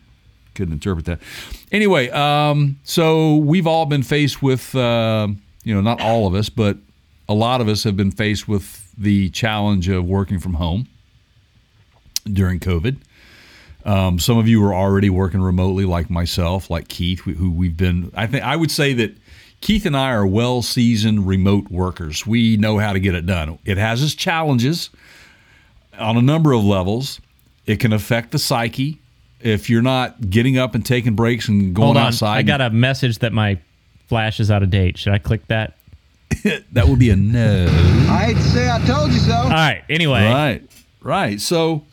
couldn't 0.54 0.72
interpret 0.74 1.04
that. 1.06 1.18
Anyway, 1.72 2.08
um, 2.10 2.78
so 2.84 3.36
we've 3.36 3.66
all 3.66 3.86
been 3.86 4.02
faced 4.04 4.40
with, 4.42 4.74
uh, 4.74 5.26
you 5.64 5.74
know, 5.74 5.80
not 5.80 6.00
all 6.00 6.26
of 6.28 6.34
us, 6.34 6.48
but 6.48 6.78
a 7.30 7.34
lot 7.34 7.60
of 7.60 7.68
us 7.68 7.84
have 7.84 7.96
been 7.96 8.10
faced 8.10 8.48
with 8.48 8.92
the 8.98 9.30
challenge 9.30 9.88
of 9.88 10.04
working 10.04 10.40
from 10.40 10.54
home 10.54 10.88
during 12.30 12.58
COVID. 12.58 12.96
Um, 13.84 14.18
some 14.18 14.36
of 14.36 14.46
you 14.48 14.62
are 14.64 14.74
already 14.74 15.08
working 15.08 15.40
remotely, 15.40 15.84
like 15.84 16.10
myself, 16.10 16.68
like 16.68 16.88
Keith, 16.88 17.20
who- 17.20 17.50
we've 17.50 17.76
been. 17.76 18.10
I 18.14 18.26
think 18.26 18.44
I 18.44 18.56
would 18.56 18.70
say 18.70 18.92
that 18.94 19.16
Keith 19.60 19.86
and 19.86 19.96
I 19.96 20.10
are 20.10 20.26
well 20.26 20.60
seasoned 20.60 21.26
remote 21.26 21.70
workers. 21.70 22.26
We 22.26 22.56
know 22.56 22.78
how 22.78 22.92
to 22.92 23.00
get 23.00 23.14
it 23.14 23.24
done. 23.26 23.58
It 23.64 23.78
has 23.78 24.02
its 24.02 24.14
challenges 24.14 24.90
on 25.98 26.16
a 26.16 26.22
number 26.22 26.52
of 26.52 26.64
levels. 26.64 27.20
It 27.64 27.78
can 27.78 27.92
affect 27.92 28.32
the 28.32 28.38
psyche 28.38 28.98
if 29.40 29.70
you're 29.70 29.82
not 29.82 30.28
getting 30.30 30.58
up 30.58 30.74
and 30.74 30.84
taking 30.84 31.14
breaks 31.14 31.48
and 31.48 31.74
going 31.74 31.86
Hold 31.86 31.96
on. 31.96 32.06
outside. 32.08 32.38
I 32.38 32.42
got 32.42 32.60
a 32.60 32.70
message 32.70 33.20
that 33.20 33.32
my 33.32 33.58
flash 34.08 34.40
is 34.40 34.50
out 34.50 34.62
of 34.62 34.70
date. 34.70 34.98
Should 34.98 35.12
I 35.14 35.18
click 35.18 35.46
that? 35.46 35.76
that 36.72 36.88
would 36.88 36.98
be 36.98 37.10
a 37.10 37.16
no. 37.16 37.66
I 38.10 38.24
hate 38.26 38.36
to 38.36 38.42
say 38.42 38.70
I 38.70 38.78
told 38.86 39.12
you 39.12 39.18
so. 39.18 39.34
All 39.34 39.48
right. 39.50 39.82
Anyway, 39.88 40.24
Right, 40.24 40.62
right. 41.02 41.40
So 41.40 41.84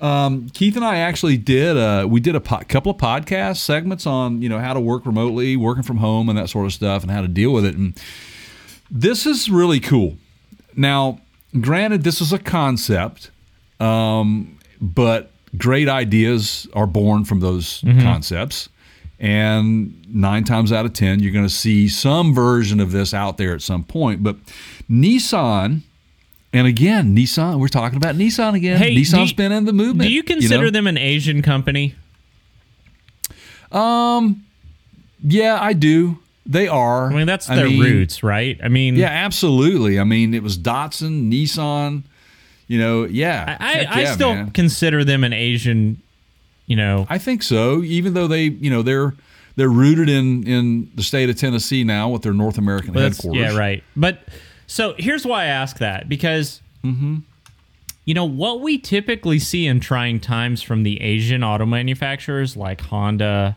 um, 0.00 0.48
Keith 0.50 0.76
and 0.76 0.84
I 0.84 0.98
actually 0.98 1.36
did 1.36 1.76
uh, 1.76 2.06
we 2.08 2.20
did 2.20 2.36
a 2.36 2.40
po- 2.40 2.62
couple 2.68 2.92
of 2.92 2.98
podcast 2.98 3.58
segments 3.58 4.06
on 4.06 4.42
you 4.42 4.48
know 4.48 4.58
how 4.58 4.72
to 4.74 4.80
work 4.80 5.06
remotely, 5.06 5.56
working 5.56 5.82
from 5.82 5.96
home, 5.98 6.28
and 6.28 6.38
that 6.38 6.48
sort 6.48 6.66
of 6.66 6.72
stuff, 6.72 7.02
and 7.02 7.10
how 7.10 7.20
to 7.22 7.28
deal 7.28 7.52
with 7.52 7.64
it. 7.64 7.74
And 7.76 8.00
this 8.90 9.26
is 9.26 9.50
really 9.50 9.80
cool. 9.80 10.16
Now, 10.76 11.20
granted, 11.60 12.04
this 12.04 12.20
is 12.20 12.32
a 12.32 12.38
concept, 12.38 13.30
um, 13.80 14.58
but 14.80 15.32
great 15.56 15.88
ideas 15.88 16.68
are 16.74 16.86
born 16.86 17.24
from 17.24 17.40
those 17.40 17.82
concepts. 18.02 18.68
And 19.20 20.04
nine 20.08 20.44
times 20.44 20.70
out 20.72 20.84
of 20.86 20.92
10, 20.92 21.20
you're 21.20 21.32
going 21.32 21.44
to 21.46 21.52
see 21.52 21.88
some 21.88 22.32
version 22.34 22.78
of 22.78 22.92
this 22.92 23.12
out 23.12 23.36
there 23.36 23.52
at 23.52 23.62
some 23.62 23.82
point. 23.82 24.22
But 24.22 24.36
Nissan, 24.88 25.80
and 26.52 26.66
again, 26.68 27.16
Nissan, 27.16 27.58
we're 27.58 27.66
talking 27.68 27.96
about 27.96 28.14
Nissan 28.14 28.54
again. 28.54 28.78
Hey, 28.78 28.94
Nissan's 28.94 29.30
you- 29.30 29.36
been 29.36 29.50
in 29.50 29.64
the 29.64 29.72
movement. 29.72 30.08
do 30.08 30.14
you 30.14 30.22
consider 30.22 30.66
know? 30.66 30.70
them 30.70 30.86
an 30.86 30.96
Asian 30.96 31.42
company? 31.42 31.94
Um, 33.72 34.44
yeah, 35.22 35.58
I 35.60 35.72
do. 35.72 36.18
They 36.46 36.66
are. 36.68 37.10
I 37.10 37.14
mean, 37.14 37.26
that's 37.26 37.50
I 37.50 37.56
their 37.56 37.66
mean, 37.68 37.80
roots, 37.80 38.22
right? 38.22 38.58
I 38.62 38.68
mean, 38.68 38.96
Yeah, 38.96 39.08
absolutely. 39.10 40.00
I 40.00 40.04
mean, 40.04 40.32
it 40.32 40.42
was 40.42 40.56
Datsun, 40.56 41.30
Nissan. 41.30 42.04
You 42.68 42.78
know, 42.78 43.04
yeah. 43.04 43.56
I, 43.60 43.84
I 43.84 44.00
yeah, 44.02 44.12
still 44.14 44.34
man. 44.34 44.50
consider 44.52 45.04
them 45.04 45.24
an 45.24 45.32
Asian. 45.32 46.00
You 46.68 46.76
know, 46.76 47.06
I 47.10 47.18
think 47.18 47.42
so. 47.42 47.82
Even 47.82 48.14
though 48.14 48.28
they, 48.28 48.44
you 48.44 48.70
know, 48.70 48.82
they're 48.82 49.14
they're 49.56 49.68
rooted 49.68 50.08
in 50.08 50.46
in 50.46 50.90
the 50.94 51.02
state 51.02 51.28
of 51.28 51.36
Tennessee 51.36 51.82
now 51.82 52.08
with 52.10 52.22
their 52.22 52.32
North 52.34 52.58
American 52.58 52.92
that's- 52.94 53.16
headquarters. 53.16 53.52
Yeah, 53.54 53.58
right. 53.58 53.82
But 53.96 54.20
so 54.66 54.94
here's 54.98 55.24
why 55.26 55.42
I 55.44 55.46
ask 55.46 55.78
that 55.78 56.08
because 56.08 56.60
Mm-hmm. 56.84 57.16
you 58.04 58.14
know 58.14 58.24
what 58.24 58.60
we 58.60 58.78
typically 58.78 59.40
see 59.40 59.66
in 59.66 59.80
trying 59.80 60.20
times 60.20 60.62
from 60.62 60.84
the 60.84 61.00
Asian 61.00 61.42
auto 61.42 61.66
manufacturers 61.66 62.56
like 62.56 62.80
Honda, 62.82 63.56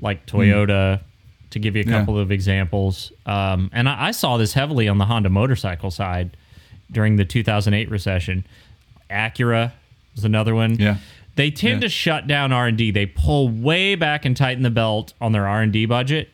like 0.00 0.24
Toyota, 0.26 1.00
to 1.50 1.58
give 1.58 1.76
you 1.76 1.82
a 1.82 1.84
Hmm. 1.84 1.90
Yeah. 1.90 1.98
couple 2.00 2.18
of 2.18 2.32
examples. 2.32 3.12
Um, 3.26 3.70
and 3.74 3.88
I, 3.88 4.06
I 4.06 4.10
saw 4.12 4.36
this 4.38 4.54
heavily 4.54 4.88
on 4.88 4.96
the 4.98 5.04
Honda 5.04 5.28
motorcycle 5.28 5.90
side 5.90 6.36
during 6.90 7.16
the 7.16 7.24
2008 7.26 7.90
recession. 7.90 8.46
Acura 9.10 9.72
was 10.14 10.24
another 10.24 10.54
one. 10.54 10.76
Yeah. 10.78 10.96
They 11.36 11.50
tend 11.50 11.82
Yeah. 11.82 11.86
to 11.86 11.88
shut 11.88 12.26
down 12.26 12.52
R&D. 12.52 12.90
They 12.90 13.06
pull 13.06 13.48
way 13.48 13.94
back 13.94 14.24
and 14.24 14.36
tighten 14.36 14.62
the 14.62 14.70
belt 14.70 15.12
on 15.20 15.32
their 15.32 15.46
R&D 15.46 15.86
budget. 15.86 16.30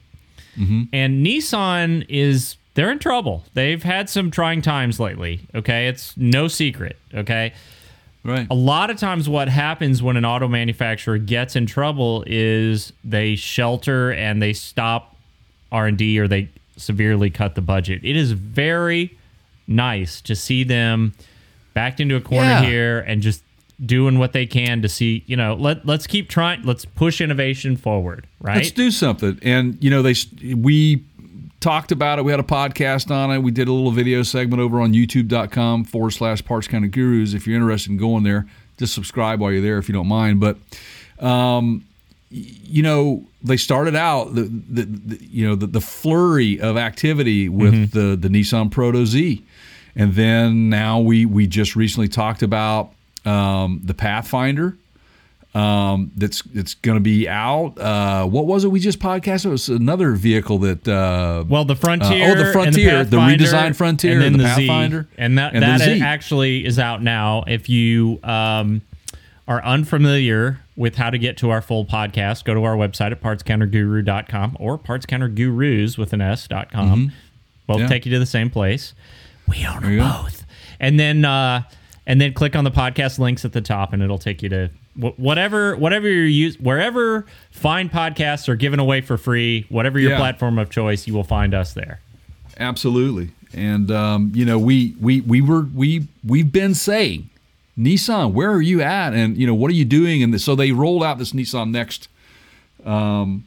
Mm-hmm. 0.59 0.83
And 0.93 1.25
Nissan 1.27 2.05
is 2.09 2.57
they're 2.75 2.91
in 2.91 2.99
trouble. 2.99 3.45
They've 3.55 3.83
had 3.83 4.09
some 4.09 4.31
trying 4.31 4.63
times 4.63 4.99
lately. 4.99 5.41
Okay, 5.55 5.89
it's 5.89 6.17
no 6.17 6.49
secret. 6.49 6.97
Okay, 7.15 7.53
Right. 8.25 8.47
a 8.51 8.55
lot 8.55 8.89
of 8.91 8.97
times 8.99 9.29
what 9.29 9.49
happens 9.49 10.03
when 10.03 10.17
an 10.17 10.25
auto 10.25 10.47
manufacturer 10.49 11.19
gets 11.19 11.57
in 11.57 11.67
trouble 11.67 12.23
is 12.27 12.93
they 13.05 13.35
shelter 13.35 14.13
and 14.13 14.41
they 14.41 14.53
stop 14.53 15.17
R&D 15.73 16.19
or 16.21 16.29
they 16.29 16.49
severely 16.77 17.29
cut 17.31 17.55
the 17.57 17.61
budget. 17.61 18.01
It 18.05 18.15
is 18.17 18.33
very 18.33 19.17
nice 19.67 20.21
to 20.23 20.37
see 20.37 20.63
them 20.65 21.13
backed 21.75 21.99
into 22.01 22.15
a 22.17 22.21
corner 22.21 22.49
Yeah. 22.49 22.65
here 22.65 22.99
and 23.01 23.21
just 23.23 23.43
doing 23.85 24.19
what 24.19 24.33
they 24.33 24.47
can 24.47 24.81
to 24.83 24.89
see, 24.89 25.25
you 25.27 25.37
know, 25.37 25.55
let 25.55 25.85
let's 25.87 26.07
keep 26.07 26.29
trying, 26.29 26.63
let's 26.63 26.85
push 26.85 27.21
innovation 27.21 27.77
forward, 27.77 28.27
right? 28.41 28.57
Let's 28.59 28.71
do 28.71 28.91
something. 28.91 29.39
And 29.43 29.83
you 29.83 29.91
know, 29.91 30.03
they 30.03 30.15
we 30.55 31.05
talked 31.61 31.93
about 31.93 32.19
it. 32.19 32.25
We 32.25 32.31
had 32.33 32.41
a 32.41 32.45
podcast 32.45 33.11
on 33.11 33.31
it. 33.31 33.39
We 33.39 33.51
did 33.51 33.69
a 33.69 33.73
little 33.73 33.93
video 33.93 34.23
segment 34.23 34.61
over 34.61 34.81
on 34.81 34.93
youtube.com 34.93 35.85
forward 35.85 36.11
slash 36.11 36.45
parts 36.45 36.67
counter 36.69 36.89
gurus. 36.89 37.35
If 37.35 37.47
you're 37.47 37.57
interested 37.57 37.91
in 37.93 37.99
going 37.99 38.25
there, 38.25 38.47
just 38.79 38.95
subscribe 38.95 39.41
while 39.41 39.53
you're 39.53 39.61
there 39.63 39.79
if 39.79 39.89
you 39.89 39.93
don't 39.95 40.09
mind. 40.09 40.41
But 40.41 40.57
um, 41.19 41.85
you 42.31 42.83
know, 42.83 43.25
they 43.43 43.57
started 43.57 43.95
out 43.95 44.35
the, 44.35 44.43
the, 44.43 44.83
the 44.85 45.25
you 45.25 45.47
know 45.47 45.55
the, 45.55 45.67
the 45.67 45.81
flurry 45.81 46.61
of 46.61 46.77
activity 46.77 47.49
with 47.49 47.75
Mm-hmm. 47.75 47.99
the 47.99 48.17
the 48.17 48.29
Nissan 48.29 48.71
Proto 48.71 49.05
Z, 49.07 49.45
and 49.97 50.15
then 50.15 50.69
now 50.71 50.99
we 51.01 51.27
we 51.27 51.47
just 51.47 51.77
recently 51.77 52.09
talked 52.09 52.43
about 52.43 52.93
um, 53.25 53.81
the 53.85 53.95
Pathfinder. 53.95 54.77
Um, 55.55 56.11
that's 56.17 56.43
it's 56.55 56.73
going 56.73 56.97
to 56.97 57.03
be 57.03 57.29
out. 57.29 57.79
Uh, 57.79 58.25
what 58.25 58.47
was 58.47 58.65
it 58.65 58.69
we 58.69 58.81
just 58.81 58.99
podcasted? 59.01 59.45
It 59.47 59.49
was 59.51 59.69
another 59.69 60.13
vehicle 60.13 60.57
that. 60.61 60.89
Uh, 60.89 61.45
Well, 61.47 61.67
the 61.67 61.77
Frontier, 61.77 62.33
oh, 62.33 62.35
the 62.43 62.53
Frontier, 62.53 63.05
the 63.05 63.19
Pathfinder, 63.19 63.45
redesigned 63.45 63.77
Frontier, 63.77 64.13
and 64.13 64.23
then 64.23 64.33
the 64.33 64.39
the, 64.39 64.45
Pathfinder, 64.45 65.03
Z, 65.03 65.09
and 65.19 65.37
that 65.37 65.53
and 65.55 65.63
the 65.63 65.85
that 65.85 66.01
actually 66.01 66.65
is 66.65 66.79
out 66.79 67.03
now. 67.03 67.45
If 67.47 67.69
you 67.69 68.19
um, 68.25 68.81
are 69.47 69.63
unfamiliar 69.63 70.61
with 70.75 70.97
how 70.97 71.11
to 71.11 71.19
get 71.19 71.37
to 71.37 71.51
our 71.51 71.61
full 71.61 71.85
podcast, 71.85 72.45
go 72.45 72.55
to 72.55 72.65
our 72.65 72.75
website 72.75 73.13
at 73.13 73.21
partscounterguru.com 73.21 74.57
or 74.59 74.79
partscountergurus 74.79 75.99
with 75.99 76.15
an 76.15 76.23
s 76.23 76.49
dot 76.49 76.73
com. 76.73 77.13
Both 77.67 77.77
Mm-hmm. 77.77 77.83
Yeah. 77.83 77.89
take 77.89 78.07
you 78.07 78.13
to 78.13 78.19
the 78.19 78.25
same 78.27 78.49
place. 78.49 78.95
We 79.47 79.67
own 79.67 79.83
them 79.83 79.99
both, 79.99 80.47
and 80.81 80.99
then 80.99 81.27
uh, 81.27 81.65
and 82.07 82.21
then 82.21 82.33
click 82.33 82.57
on 82.57 82.65
the 82.65 82.71
podcast 82.71 83.19
links 83.19 83.45
at 83.45 83.53
the 83.53 83.61
top, 83.61 83.93
and 83.93 84.03
it'll 84.03 84.19
take 84.19 84.43
you 84.43 84.49
to 84.51 84.71
whatever 84.97 85.75
whatever 85.77 86.07
you 86.09 86.23
use 86.23 86.59
wherever 86.59 87.25
fine 87.51 87.89
podcasts 87.89 88.49
are 88.49 88.57
given 88.57 88.79
away 88.81 89.01
for 89.01 89.17
free. 89.17 89.65
Whatever 89.69 89.99
your 89.99 90.13
Yeah. 90.13 90.19
platform 90.19 90.59
of 90.59 90.69
choice, 90.71 91.07
you 91.07 91.15
will 91.15 91.25
find 91.25 91.55
us 91.55 91.73
there. 91.73 92.01
Absolutely, 92.59 93.31
and 93.55 93.91
um, 93.91 94.33
you 94.35 94.45
know 94.45 94.59
we 94.59 94.95
we 95.01 95.21
we 95.23 95.41
were 95.41 95.63
we 95.75 96.07
we've 96.27 96.53
been 96.53 96.75
saying, 96.75 97.31
Nissan, 97.79 98.33
where 98.33 98.51
are 98.53 98.61
you 98.63 98.83
at, 98.83 99.15
and 99.15 99.37
you 99.37 99.47
know 99.47 99.55
what 99.55 99.71
are 99.71 99.75
you 99.75 99.85
doing? 99.87 100.23
And 100.23 100.39
so 100.41 100.55
they 100.55 100.73
rolled 100.73 101.03
out 101.03 101.19
this 101.19 101.33
Nissan 101.33 101.71
Next. 101.71 102.09
Um, 102.85 103.45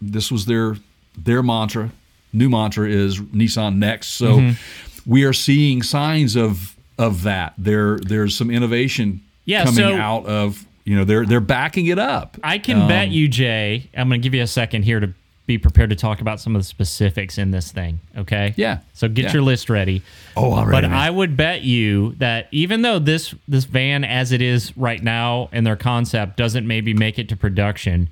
this 0.00 0.30
was 0.32 0.46
their 0.46 0.76
their 1.16 1.42
mantra. 1.42 1.90
New 2.32 2.48
mantra 2.48 2.88
is 2.88 3.18
Nissan 3.20 3.76
Next. 3.76 4.08
So 4.08 4.38
Mm-hmm. 4.38 5.10
we 5.10 5.24
are 5.24 5.32
seeing 5.32 5.82
signs 5.82 6.36
of 6.36 6.76
of 6.98 7.22
that. 7.22 7.54
There 7.58 7.98
there's 7.98 8.36
some 8.36 8.50
innovation 8.50 9.22
Yeah, 9.44 9.64
coming 9.64 9.76
so- 9.76 9.96
out 9.96 10.26
of 10.26 10.64
you 10.84 10.96
know 10.96 11.04
they're 11.04 11.26
they're 11.26 11.40
backing 11.40 11.86
it 11.86 11.98
up. 11.98 12.36
I 12.42 12.58
can 12.58 12.82
Um, 12.82 12.88
bet 12.88 13.08
you, 13.10 13.28
Jay. 13.28 13.88
I'm 13.96 14.08
going 14.08 14.20
to 14.20 14.22
give 14.26 14.34
you 14.34 14.42
a 14.42 14.46
second 14.46 14.82
here 14.84 15.00
to 15.00 15.12
be 15.46 15.56
prepared 15.58 15.88
to 15.90 15.96
talk 15.96 16.20
about 16.20 16.40
some 16.40 16.54
of 16.54 16.60
the 16.60 16.66
specifics 16.66 17.38
in 17.38 17.50
this 17.52 17.72
thing. 17.72 18.00
Okay. 18.16 18.52
Yeah. 18.56 18.78
So 18.92 19.08
get 19.08 19.26
Yeah. 19.26 19.32
your 19.34 19.42
list 19.42 19.70
ready. 19.70 20.02
Oh, 20.36 20.62
But. 20.70 20.84
I 20.84 21.08
would 21.08 21.38
bet 21.38 21.62
you 21.62 22.14
that 22.18 22.48
even 22.52 22.82
though 22.82 22.98
this 22.98 23.34
this 23.46 23.64
van, 23.64 24.04
as 24.04 24.30
it 24.32 24.42
is 24.42 24.76
right 24.76 25.02
now, 25.02 25.48
and 25.52 25.66
their 25.66 25.76
concept 25.76 26.36
doesn't 26.36 26.66
maybe 26.66 26.92
make 26.92 27.18
it 27.18 27.28
to 27.30 27.36
production, 27.36 28.08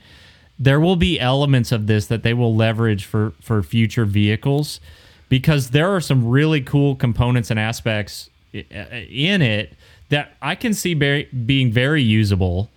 there 0.59 0.80
will 0.80 0.97
be 0.97 1.20
elements 1.20 1.72
of 1.72 1.87
this 1.87 2.07
that 2.07 2.22
they 2.22 2.32
will 2.34 2.55
leverage 2.55 3.05
for 3.05 3.32
for 3.41 3.62
future 3.62 4.07
vehicles, 4.07 4.80
because 5.28 5.70
there 5.70 5.95
are 5.95 6.01
some 6.01 6.26
really 6.26 6.62
cool 6.62 6.95
components 6.95 7.51
and 7.51 7.61
aspects 7.61 8.30
in 8.57 9.43
it 9.43 9.73
that 10.09 10.37
I 10.41 10.55
can 10.55 10.73
see 10.75 10.95
very, 10.95 11.25
being 11.25 11.73
very 11.73 12.03
usable 12.03 12.71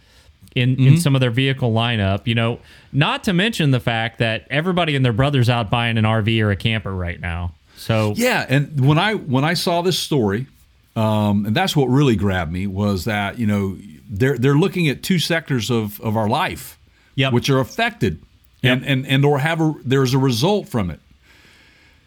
in, 0.56 0.76
Mm-hmm. 0.76 0.88
in 0.88 0.98
some 1.00 1.16
of 1.16 1.22
their 1.22 1.30
vehicle 1.32 1.72
lineup. 1.72 2.26
You 2.26 2.36
know, 2.36 2.60
not 2.92 3.24
to 3.26 3.34
mention 3.34 3.72
the 3.72 3.80
fact 3.80 4.18
that 4.20 4.48
everybody 4.50 4.96
and 4.96 5.06
their 5.06 5.14
brothers 5.14 5.50
out 5.50 5.70
buying 5.70 5.98
an 5.98 6.06
RV 6.06 6.42
or 6.42 6.50
a 6.52 6.56
camper 6.56 6.94
right 6.96 7.20
now. 7.20 7.54
So 7.78 8.14
Yeah, 8.18 8.46
and 8.50 8.86
when 8.86 8.98
I 8.98 9.14
when 9.14 9.44
I 9.46 9.54
saw 9.54 9.82
this 9.82 9.98
story, 10.00 10.48
um, 10.96 11.46
and 11.46 11.56
that's 11.56 11.76
what 11.76 11.86
really 11.86 12.16
grabbed 12.16 12.52
me 12.52 12.68
was 12.68 13.06
that 13.06 13.38
you 13.40 13.46
know 13.48 13.78
they're 14.10 14.38
they're 14.38 14.58
looking 14.58 14.90
at 14.90 15.04
two 15.04 15.20
sectors 15.20 15.70
of 15.70 16.02
of 16.02 16.18
our 16.18 16.28
life, 16.28 16.78
Yep. 17.16 17.32
which 17.34 17.50
are 17.50 17.60
affected, 17.60 18.20
and 18.64 18.84
and 18.84 19.06
and 19.08 19.24
or 19.24 19.40
have 19.40 19.62
a 19.62 19.74
there's 19.86 20.14
a 20.14 20.18
result 20.20 20.68
from 20.68 20.90
it. 20.90 21.00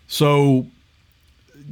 So. 0.08 0.66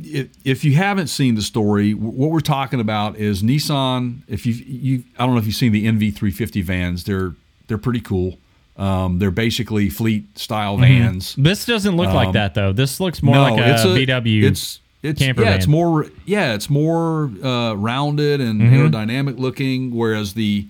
If, 0.03 0.29
if 0.45 0.65
you 0.65 0.75
haven't 0.77 1.09
seen 1.09 1.35
the 1.35 1.43
story, 1.43 1.95
what 1.95 2.31
we're 2.31 2.41
talking 2.41 2.81
about 2.81 3.17
is 3.17 3.43
Nissan. 3.43 4.23
If 4.29 4.47
you 4.47 4.53
you, 4.55 5.05
I 5.19 5.25
don't 5.27 5.35
know 5.35 5.41
if 5.41 5.47
you've 5.47 5.55
seen 5.57 5.73
the 5.73 5.87
NV350 5.87 6.63
vans. 6.63 7.05
They're 7.05 7.35
they're 7.69 7.79
pretty 7.79 8.01
cool. 8.01 8.39
Um, 8.77 9.19
they're 9.19 9.31
basically 9.31 9.91
fleet 9.91 10.39
style 10.39 10.79
vans. 10.79 11.35
This 11.37 11.67
doesn't 11.67 11.97
look 11.97 12.13
like 12.15 12.33
that 12.33 12.55
though. 12.55 12.73
This 12.73 12.99
looks 13.01 13.23
more 13.23 13.37
Um, 13.37 13.51
No, 13.51 13.55
like 13.57 13.67
a, 13.67 13.75
it's 13.75 13.85
a 13.85 13.89
VW. 13.89 14.43
It's 14.45 14.81
it's 15.03 15.19
camper 15.21 15.43
yeah, 15.43 15.55
it's 15.55 15.67
more 15.67 16.07
yeah, 16.27 16.55
it's 16.55 16.69
more 16.71 17.31
uh, 17.43 17.75
rounded 17.75 18.41
and 18.41 18.61
Mm-hmm. 18.61 18.75
aerodynamic 18.75 19.39
looking. 19.39 19.95
Whereas 19.95 20.35
the 20.35 20.67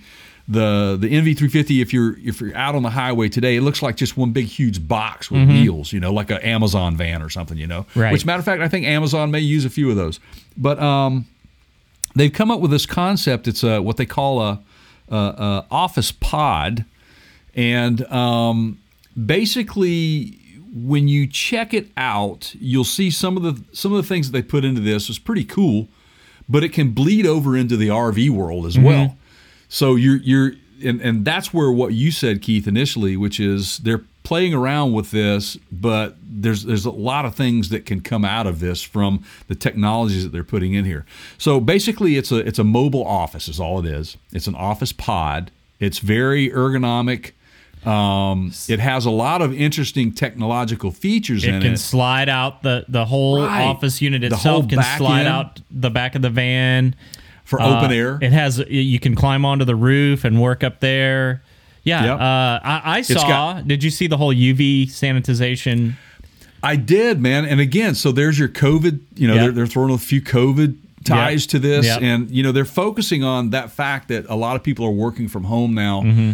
the 0.50 0.98
the 1.00 1.08
NV350, 1.08 1.80
if 1.80 1.92
you're 1.92 2.18
if 2.18 2.40
you're 2.40 2.56
out 2.56 2.74
on 2.74 2.82
the 2.82 2.90
highway 2.90 3.28
today, 3.28 3.56
it 3.56 3.60
looks 3.62 3.82
like 3.82 3.96
just 3.96 4.16
one 4.16 4.32
big 4.32 4.46
huge 4.46 4.86
box 4.86 5.30
with 5.30 5.48
wheels. 5.48 5.92
You 5.92 6.00
know, 6.00 6.12
like 6.12 6.30
an 6.30 6.38
Amazon 6.38 6.96
van 6.96 7.22
or 7.22 7.30
something. 7.30 7.56
You 7.56 7.66
know, 7.68 7.82
Mm-hmm. 7.82 8.00
Right. 8.00 8.12
Which 8.12 8.26
matter 8.26 8.40
of 8.40 8.44
fact, 8.44 8.60
I 8.60 8.68
think 8.68 8.84
Amazon 8.86 9.30
may 9.30 9.38
use 9.40 9.64
a 9.64 9.70
few 9.70 9.88
of 9.90 9.96
those. 9.96 10.18
But 10.56 10.78
um, 10.80 11.26
they've 12.16 12.32
come 12.32 12.50
up 12.50 12.60
with 12.60 12.72
this 12.72 12.84
concept. 12.84 13.46
It's 13.46 13.62
a 13.62 13.80
what 13.80 13.96
they 13.96 14.06
call 14.06 14.40
a, 14.42 14.60
a, 15.08 15.16
a 15.16 15.66
office 15.70 16.10
pod, 16.12 16.84
and 17.54 18.04
um, 18.12 18.80
basically 19.26 20.36
when 20.72 21.08
you 21.08 21.26
check 21.26 21.74
it 21.74 21.88
out, 21.96 22.54
you'll 22.60 22.84
see 22.84 23.10
some 23.10 23.36
of 23.36 23.42
the 23.42 23.62
some 23.72 23.92
of 23.92 23.96
the 23.96 24.06
things 24.08 24.30
that 24.30 24.32
they 24.32 24.42
put 24.42 24.64
into 24.64 24.80
this 24.80 25.08
is 25.08 25.18
pretty 25.18 25.44
cool, 25.44 25.88
but 26.48 26.62
it 26.64 26.72
can 26.72 26.90
bleed 26.90 27.26
over 27.26 27.56
into 27.56 27.76
the 27.76 27.88
RV 27.88 28.30
world 28.30 28.66
as 28.66 28.78
well. 28.78 29.16
So 29.70 29.94
you're 29.94 30.16
you're 30.18 30.52
and, 30.84 31.00
and 31.00 31.24
that's 31.24 31.52
where 31.54 31.70
what 31.70 31.92
you 31.94 32.10
said, 32.10 32.42
Keith, 32.42 32.66
initially, 32.66 33.16
which 33.16 33.38
is 33.40 33.78
they're 33.78 34.02
playing 34.22 34.52
around 34.54 34.92
with 34.92 35.10
this, 35.10 35.56
but 35.70 36.16
there's 36.22 36.64
there's 36.64 36.84
a 36.84 36.90
lot 36.90 37.24
of 37.24 37.34
things 37.34 37.68
that 37.70 37.86
can 37.86 38.00
come 38.00 38.24
out 38.24 38.46
of 38.46 38.60
this 38.60 38.82
from 38.82 39.24
the 39.48 39.54
technologies 39.54 40.24
that 40.24 40.30
they're 40.32 40.44
putting 40.44 40.74
in 40.74 40.84
here. 40.84 41.04
So 41.38 41.60
basically, 41.60 42.16
it's 42.16 42.32
a 42.32 42.36
it's 42.38 42.58
a 42.58 42.64
mobile 42.64 43.06
office 43.06 43.48
is 43.48 43.60
all 43.60 43.78
it 43.78 43.86
is. 43.86 44.16
It's 44.32 44.46
an 44.46 44.54
office 44.54 44.92
pod. 44.92 45.50
It's 45.78 45.98
very 45.98 46.50
ergonomic. 46.50 47.32
Um, 47.86 48.52
it 48.68 48.78
has 48.78 49.06
a 49.06 49.10
lot 49.10 49.40
of 49.40 49.54
interesting 49.54 50.12
technological 50.12 50.90
features 50.90 51.44
it 51.44 51.54
in 51.54 51.62
can 51.62 51.72
it. 51.74 51.78
slide 51.78 52.28
out 52.28 52.62
the 52.62 52.84
the 52.88 53.06
whole 53.06 53.42
Right. 53.42 53.62
office 53.64 54.02
unit 54.02 54.22
itself 54.24 54.68
can 54.68 54.82
slide 54.82 55.20
end. 55.20 55.28
out 55.28 55.60
the 55.70 55.88
back 55.90 56.14
of 56.14 56.20
the 56.22 56.28
van 56.28 56.94
for 57.50 57.60
Uh, 57.60 57.76
open 57.78 57.92
air. 57.92 58.18
It 58.22 58.32
has 58.32 58.58
you 58.70 58.98
can 59.00 59.14
climb 59.14 59.44
onto 59.44 59.64
the 59.66 59.76
roof 59.76 60.24
and 60.24 60.40
work 60.40 60.64
up 60.64 60.80
there. 60.80 61.42
Yeah, 61.84 62.04
Yep. 62.04 62.14
uh, 62.20 62.20
I, 62.22 62.80
I 62.84 63.02
saw. 63.02 63.26
got- 63.28 63.68
did 63.68 63.82
you 63.82 63.90
see 63.90 64.06
the 64.06 64.16
whole 64.16 64.32
UV 64.32 64.86
sanitization? 64.86 65.94
I 66.62 66.76
did, 66.76 67.20
man. 67.20 67.44
And 67.46 67.58
again, 67.60 67.94
so 67.94 68.12
there's 68.12 68.38
your 68.38 68.48
COVID. 68.48 69.00
You 69.16 69.28
know, 69.28 69.34
Yep. 69.34 69.42
they're, 69.42 69.52
they're 69.52 69.66
throwing 69.66 69.92
a 69.92 69.98
few 69.98 70.20
COVID 70.20 70.76
ties 71.04 71.44
Yep. 71.44 71.50
to 71.50 71.58
this, 71.58 71.86
and 71.88 72.30
you 72.30 72.42
know, 72.42 72.52
they're 72.52 72.64
focusing 72.66 73.24
on 73.24 73.50
that 73.50 73.72
fact 73.72 74.08
that 74.08 74.26
a 74.28 74.36
lot 74.36 74.56
of 74.56 74.62
people 74.62 74.84
are 74.84 74.90
working 74.90 75.26
from 75.28 75.44
home 75.44 75.74
now. 75.74 76.02
Mm-hmm. 76.02 76.32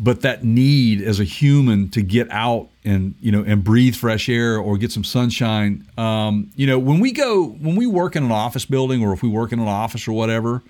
But 0.00 0.20
that 0.20 0.44
need 0.44 1.02
as 1.02 1.18
a 1.18 1.24
human 1.24 1.88
to 1.88 2.02
get 2.02 2.30
out 2.30 2.68
and 2.84 3.16
you 3.20 3.32
know 3.32 3.42
and 3.42 3.64
breathe 3.64 3.96
fresh 3.96 4.28
air 4.28 4.56
or 4.56 4.78
get 4.78 4.92
some 4.92 5.02
sunshine. 5.02 5.84
Um, 5.98 6.50
you 6.54 6.68
know, 6.68 6.78
when 6.78 7.00
we 7.00 7.10
go 7.10 7.46
when 7.46 7.74
we 7.74 7.86
work 7.86 8.14
in 8.14 8.22
an 8.22 8.30
office 8.30 8.64
building 8.64 9.02
or 9.04 9.12
if 9.12 9.22
we 9.24 9.28
work 9.28 9.50
in 9.52 9.58
an 9.58 9.66
office 9.66 10.06
or 10.06 10.12
whatever, 10.12 10.62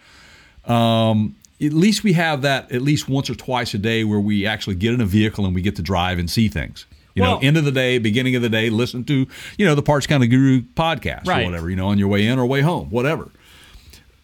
um, 0.65 1.37
at 1.61 1.73
least 1.73 2.05
we 2.05 2.13
have 2.15 2.43
that 2.43 2.71
at 2.73 2.83
least 2.83 3.09
once 3.09 3.29
or 3.29 3.35
twice 3.35 3.75
a 3.75 3.79
day 3.79 4.05
where 4.05 4.21
we 4.21 4.47
actually 4.47 4.77
get 4.77 4.95
in 4.95 5.01
a 5.01 5.07
vehicle 5.07 5.45
and 5.45 5.55
we 5.55 5.61
get 5.63 5.77
to 5.77 5.83
drive 5.83 6.19
and 6.19 6.31
see 6.31 6.49
things. 6.49 6.87
You 7.15 7.23
Well- 7.23 7.33
know, 7.41 7.47
end 7.47 7.57
of 7.57 7.65
the 7.65 7.73
day, 7.73 7.99
beginning 7.99 8.37
of 8.37 8.43
the 8.43 8.49
day, 8.49 8.71
listen 8.71 9.05
to 9.05 9.27
you 9.59 9.67
know 9.67 9.75
the 9.75 9.83
Parts 9.83 10.07
Counter 10.07 10.27
Guru 10.27 10.63
podcast 10.75 11.27
Right. 11.27 11.43
or 11.43 11.47
whatever. 11.47 11.69
You 11.69 11.77
know, 11.77 11.89
on 11.89 11.99
your 11.99 12.09
way 12.09 12.27
in 12.27 12.39
or 12.39 12.47
way 12.47 12.61
home, 12.63 12.89
whatever. 12.91 13.29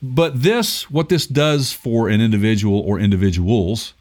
But 0.03 0.43
this, 0.43 0.91
what 0.91 1.09
this 1.09 1.27
does 1.27 1.73
for 1.73 2.09
an 2.11 2.21
individual 2.21 2.79
or 2.81 2.99
individuals, 3.01 3.94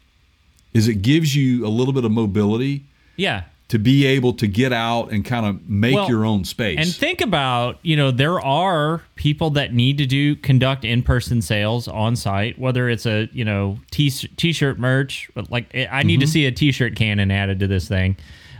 is 0.74 0.88
it 0.88 0.96
gives 1.02 1.34
you 1.34 1.64
a 1.66 1.68
little 1.68 1.94
bit 1.94 2.04
of 2.04 2.10
mobility 2.12 2.84
Yeah, 3.16 3.44
to 3.68 3.78
be 3.78 4.04
able 4.04 4.32
to 4.34 4.46
get 4.46 4.72
out 4.72 5.10
and 5.10 5.24
kind 5.24 5.46
of 5.46 5.68
make 5.68 5.94
Well, 5.94 6.08
your 6.08 6.24
own 6.26 6.44
space. 6.44 6.78
And 6.78 6.88
think 6.94 7.20
about, 7.22 7.78
you 7.82 7.96
know, 7.96 8.10
there 8.10 8.38
are 8.40 9.02
people 9.14 9.50
that 9.50 9.72
need 9.72 9.96
to 9.98 10.06
do 10.06 10.36
conduct 10.36 10.84
in-person 10.84 11.40
sales 11.42 11.88
on 11.88 12.14
site, 12.16 12.58
whether 12.58 12.88
it's 12.90 13.06
a, 13.06 13.28
you 13.32 13.44
know, 13.44 13.78
t- 13.90 14.10
t-shirt 14.10 14.78
merch, 14.78 15.30
but 15.34 15.50
like 15.50 15.74
I 15.74 16.02
need 16.02 16.14
Mm-hmm. 16.16 16.20
to 16.20 16.26
see 16.26 16.46
a 16.46 16.52
t-shirt 16.52 16.94
cannon 16.94 17.30
added 17.30 17.58
to 17.60 17.66
this 17.66 17.88
thing. 17.88 18.16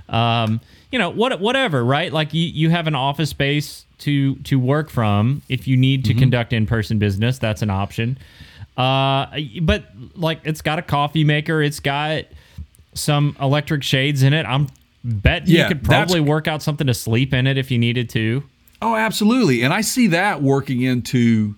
Um, 0.08 0.60
you 0.90 0.98
know, 0.98 1.10
what 1.10 1.40
whatever, 1.40 1.84
right? 1.84 2.12
Like 2.12 2.32
you, 2.32 2.44
you 2.46 2.70
have 2.70 2.86
an 2.86 2.94
office 2.94 3.30
space 3.30 3.84
to 3.98 4.36
to 4.36 4.58
work 4.58 4.90
from 4.90 5.42
if 5.48 5.66
you 5.66 5.76
need 5.76 6.04
to 6.04 6.10
Mm-hmm. 6.12 6.20
conduct 6.20 6.52
in-person 6.52 6.98
business, 6.98 7.38
that's 7.38 7.62
an 7.62 7.70
option. 7.70 8.16
Uh, 8.76 9.26
but 9.62 9.84
like 10.14 10.40
it's 10.44 10.60
got 10.60 10.78
a 10.78 10.82
coffee 10.82 11.24
maker, 11.24 11.62
it's 11.62 11.80
got 11.80 12.24
some 12.94 13.36
electric 13.40 13.82
shades 13.82 14.22
in 14.22 14.32
it. 14.32 14.44
I'm 14.46 14.68
bet 15.04 15.46
Yeah, 15.46 15.62
you 15.62 15.68
could 15.68 15.84
probably 15.84 16.20
work 16.20 16.48
out 16.48 16.62
something 16.62 16.86
to 16.86 16.94
sleep 16.94 17.32
in 17.34 17.46
it 17.46 17.58
if 17.58 17.70
you 17.70 17.78
needed 17.78 18.08
to. 18.10 18.42
Oh, 18.80 18.96
absolutely. 18.96 19.62
And 19.62 19.72
I 19.72 19.80
see 19.80 20.08
that 20.08 20.42
working 20.42 20.82
into, 20.82 21.54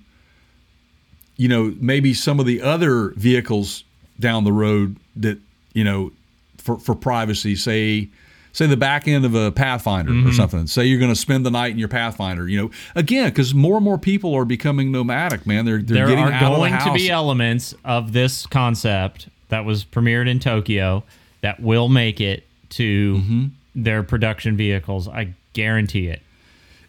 you 1.36 1.48
know, 1.48 1.74
maybe 1.80 2.14
some 2.14 2.38
of 2.38 2.46
the 2.46 2.62
other 2.62 3.10
vehicles 3.10 3.84
down 4.20 4.44
the 4.44 4.52
road 4.52 4.96
that, 5.16 5.38
you 5.72 5.84
know, 5.84 6.12
for, 6.58 6.78
for 6.78 6.94
privacy, 6.94 7.56
say 7.56 8.08
say 8.56 8.66
the 8.66 8.76
back 8.76 9.06
end 9.06 9.24
of 9.26 9.34
a 9.34 9.52
Pathfinder 9.52 10.10
Mm-hmm. 10.12 10.28
or 10.28 10.32
something. 10.32 10.66
Say 10.66 10.86
you're 10.86 10.98
going 10.98 11.12
to 11.12 11.20
spend 11.20 11.44
the 11.44 11.50
night 11.50 11.72
in 11.72 11.78
your 11.78 11.88
Pathfinder. 11.88 12.48
You 12.48 12.62
know, 12.62 12.70
again, 12.94 13.28
because 13.28 13.54
more 13.54 13.76
and 13.76 13.84
more 13.84 13.98
people 13.98 14.34
are 14.34 14.44
becoming 14.44 14.90
nomadic. 14.90 15.46
Man, 15.46 15.64
they're 15.64 15.82
they're 15.82 16.06
there 16.06 16.06
getting 16.08 16.24
are 16.24 16.32
out 16.32 16.56
going 16.56 16.72
of 16.74 16.80
the 16.84 16.90
to 16.90 16.94
be 16.94 17.10
elements 17.10 17.74
of 17.84 18.12
this 18.12 18.46
concept 18.46 19.28
that 19.48 19.64
was 19.64 19.84
premiered 19.84 20.28
in 20.28 20.40
Tokyo 20.40 21.04
that 21.42 21.60
will 21.60 21.88
make 21.88 22.20
it 22.20 22.44
to 22.70 23.14
Mm-hmm. 23.18 23.44
their 23.74 24.02
production 24.02 24.56
vehicles. 24.56 25.06
I 25.06 25.34
guarantee 25.52 26.08
it. 26.08 26.22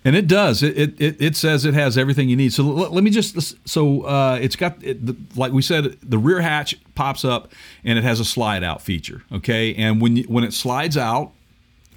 And 0.05 0.15
it 0.15 0.28
does. 0.28 0.63
It, 0.63 0.78
it, 0.78 1.01
it, 1.01 1.15
it 1.22 1.36
says 1.36 1.65
it 1.65 1.74
has 1.74 1.97
everything 1.97 2.30
you 2.30 2.38
need. 2.38 2.53
So 2.53 2.63
let, 2.63 2.93
let 2.93 3.03
me 3.03 3.09
just 3.09 3.68
so 3.68 4.03
uh, 4.03 4.39
it's 4.41 4.55
got 4.55 4.82
it, 4.82 5.05
the, 5.05 5.15
like 5.36 5.51
we 5.51 5.61
said, 5.61 5.97
the 6.01 6.18
rear 6.18 6.39
hatch 6.39 6.78
pops 6.95 7.26
up 7.26 7.51
and 7.84 7.97
it 7.99 8.05
has 8.05 8.22
a 8.22 8.26
slide 8.26 8.63
out 8.63 8.82
feature. 8.82 9.24
Okay, 9.34 9.76
and 9.76 9.99
when 10.01 10.15
you, 10.15 10.24
when 10.24 10.45
it 10.45 10.53
slides 10.53 10.95
out, 10.95 11.32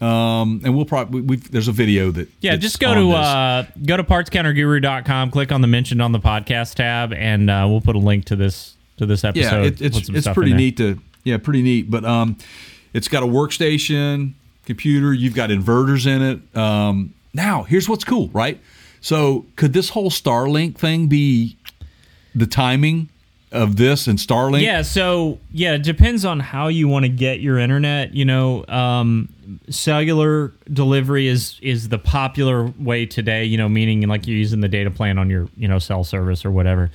um, 0.01 0.63
and 0.65 0.75
we'll 0.75 0.87
probably 0.87 1.21
we 1.21 1.37
there's 1.37 1.69
a 1.69 1.73
video 1.73 2.11
that 2.13 2.29
Yeah, 2.41 2.57
just 2.57 2.81
go 2.81 2.95
to 2.95 3.13
uh, 3.13 3.67
go 3.85 3.97
to 3.97 4.05
partscounterguru.com, 4.05 5.31
click 5.31 5.53
on 5.53 5.61
the 5.61 5.67
mentioned 5.67 6.01
on 6.01 6.13
the 6.13 6.21
podcast 6.21 6.75
tab, 6.75 7.13
and 7.13 7.51
uh, 7.51 7.67
we'll 7.69 7.81
put 7.81 7.97
a 7.97 8.01
link 8.01 8.25
to 8.27 8.37
this 8.37 8.77
to 8.97 9.07
this 9.07 9.25
episode. 9.25 9.63
yeah, 9.63 9.69
it, 9.69 9.83
it's 9.83 10.09
it's 10.09 10.29
pretty 10.29 10.55
neat 10.55 10.77
to 10.79 10.99
yeah, 11.25 11.37
pretty 11.37 11.63
neat. 11.63 11.91
But 11.91 12.05
um, 12.05 12.39
it's 12.93 13.09
got 13.09 13.23
a 13.23 13.27
workstation, 13.27 14.33
computer. 14.65 15.13
You've 15.13 15.35
got 15.35 15.51
inverters 15.51 16.07
in 16.07 16.23
it. 16.23 16.57
Um, 16.57 17.15
now 17.35 17.65
here's 17.65 17.89
what's 17.89 18.05
cool, 18.05 18.29
right? 18.29 18.61
So 19.01 19.47
could 19.57 19.73
this 19.73 19.91
whole 19.91 20.11
Starlink 20.11 20.77
thing 20.77 21.07
be 21.09 21.57
the 22.35 22.47
timing 22.47 23.09
of 23.53 23.77
this 23.77 24.07
and 24.07 24.19
Starlink? 24.19 24.63
Yeah, 24.63 24.83
so 24.83 25.39
yeah, 25.51 25.75
it 25.75 25.83
depends 25.83 26.25
on 26.25 26.41
how 26.41 26.69
you 26.69 26.89
want 26.89 27.05
to 27.05 27.09
get 27.09 27.41
your 27.41 27.59
internet. 27.59 28.15
You 28.15 28.25
know, 28.25 28.65
um, 28.69 29.29
cellular 29.69 30.53
delivery 30.73 31.27
is 31.27 31.59
is 31.63 31.89
the 31.89 31.99
popular 31.99 32.67
way 32.79 33.07
today. 33.07 33.45
You 33.45 33.59
know, 33.59 33.69
meaning 33.69 34.03
like 34.09 34.27
you're 34.27 34.37
using 34.37 34.61
the 34.61 34.69
data 34.69 34.91
plan 34.91 35.19
on 35.19 35.31
your 35.31 35.49
you 35.57 35.69
know 35.69 35.79
cell 35.79 36.05
service 36.05 36.45
or 36.45 36.51
whatever. 36.51 36.91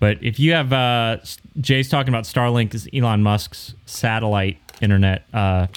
But 0.00 0.18
if 0.20 0.40
you 0.40 0.52
have 0.52 0.72
uh, 0.72 1.18
Jay's 1.60 1.88
talking 1.88 2.12
about 2.12 2.24
Starlink 2.24 2.74
is 2.74 2.88
Elon 2.92 3.22
Musk's 3.22 3.74
satellite 3.86 4.58
internet, 4.80 5.24
uh, 5.32 5.68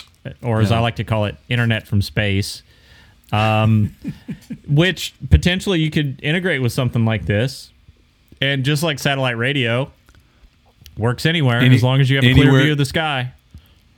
or 0.42 0.62
as 0.62 0.72
I 0.72 0.80
like 0.80 0.96
to 0.96 1.04
call 1.04 1.26
it, 1.26 1.36
internet 1.50 1.88
from 1.88 2.02
space. 2.02 2.64
Um, 3.32 3.96
which 4.68 5.14
potentially 5.30 5.80
you 5.80 5.90
could 5.90 6.20
integrate 6.24 6.62
with 6.62 6.72
something 6.72 7.06
like 7.06 7.26
this, 7.26 7.72
and 8.40 8.64
just 8.64 8.84
like 8.84 9.00
satellite 9.00 9.38
radio, 9.38 9.92
works 10.98 11.26
anywhere 11.26 11.60
Any- 11.60 11.76
as 11.76 11.84
long 11.84 12.00
as 12.02 12.10
you 12.10 12.18
have 12.18 12.24
a 12.26 12.34
clear 12.34 12.52
view 12.64 12.72
of 12.72 12.78
the 12.78 12.86
sky. 12.86 13.32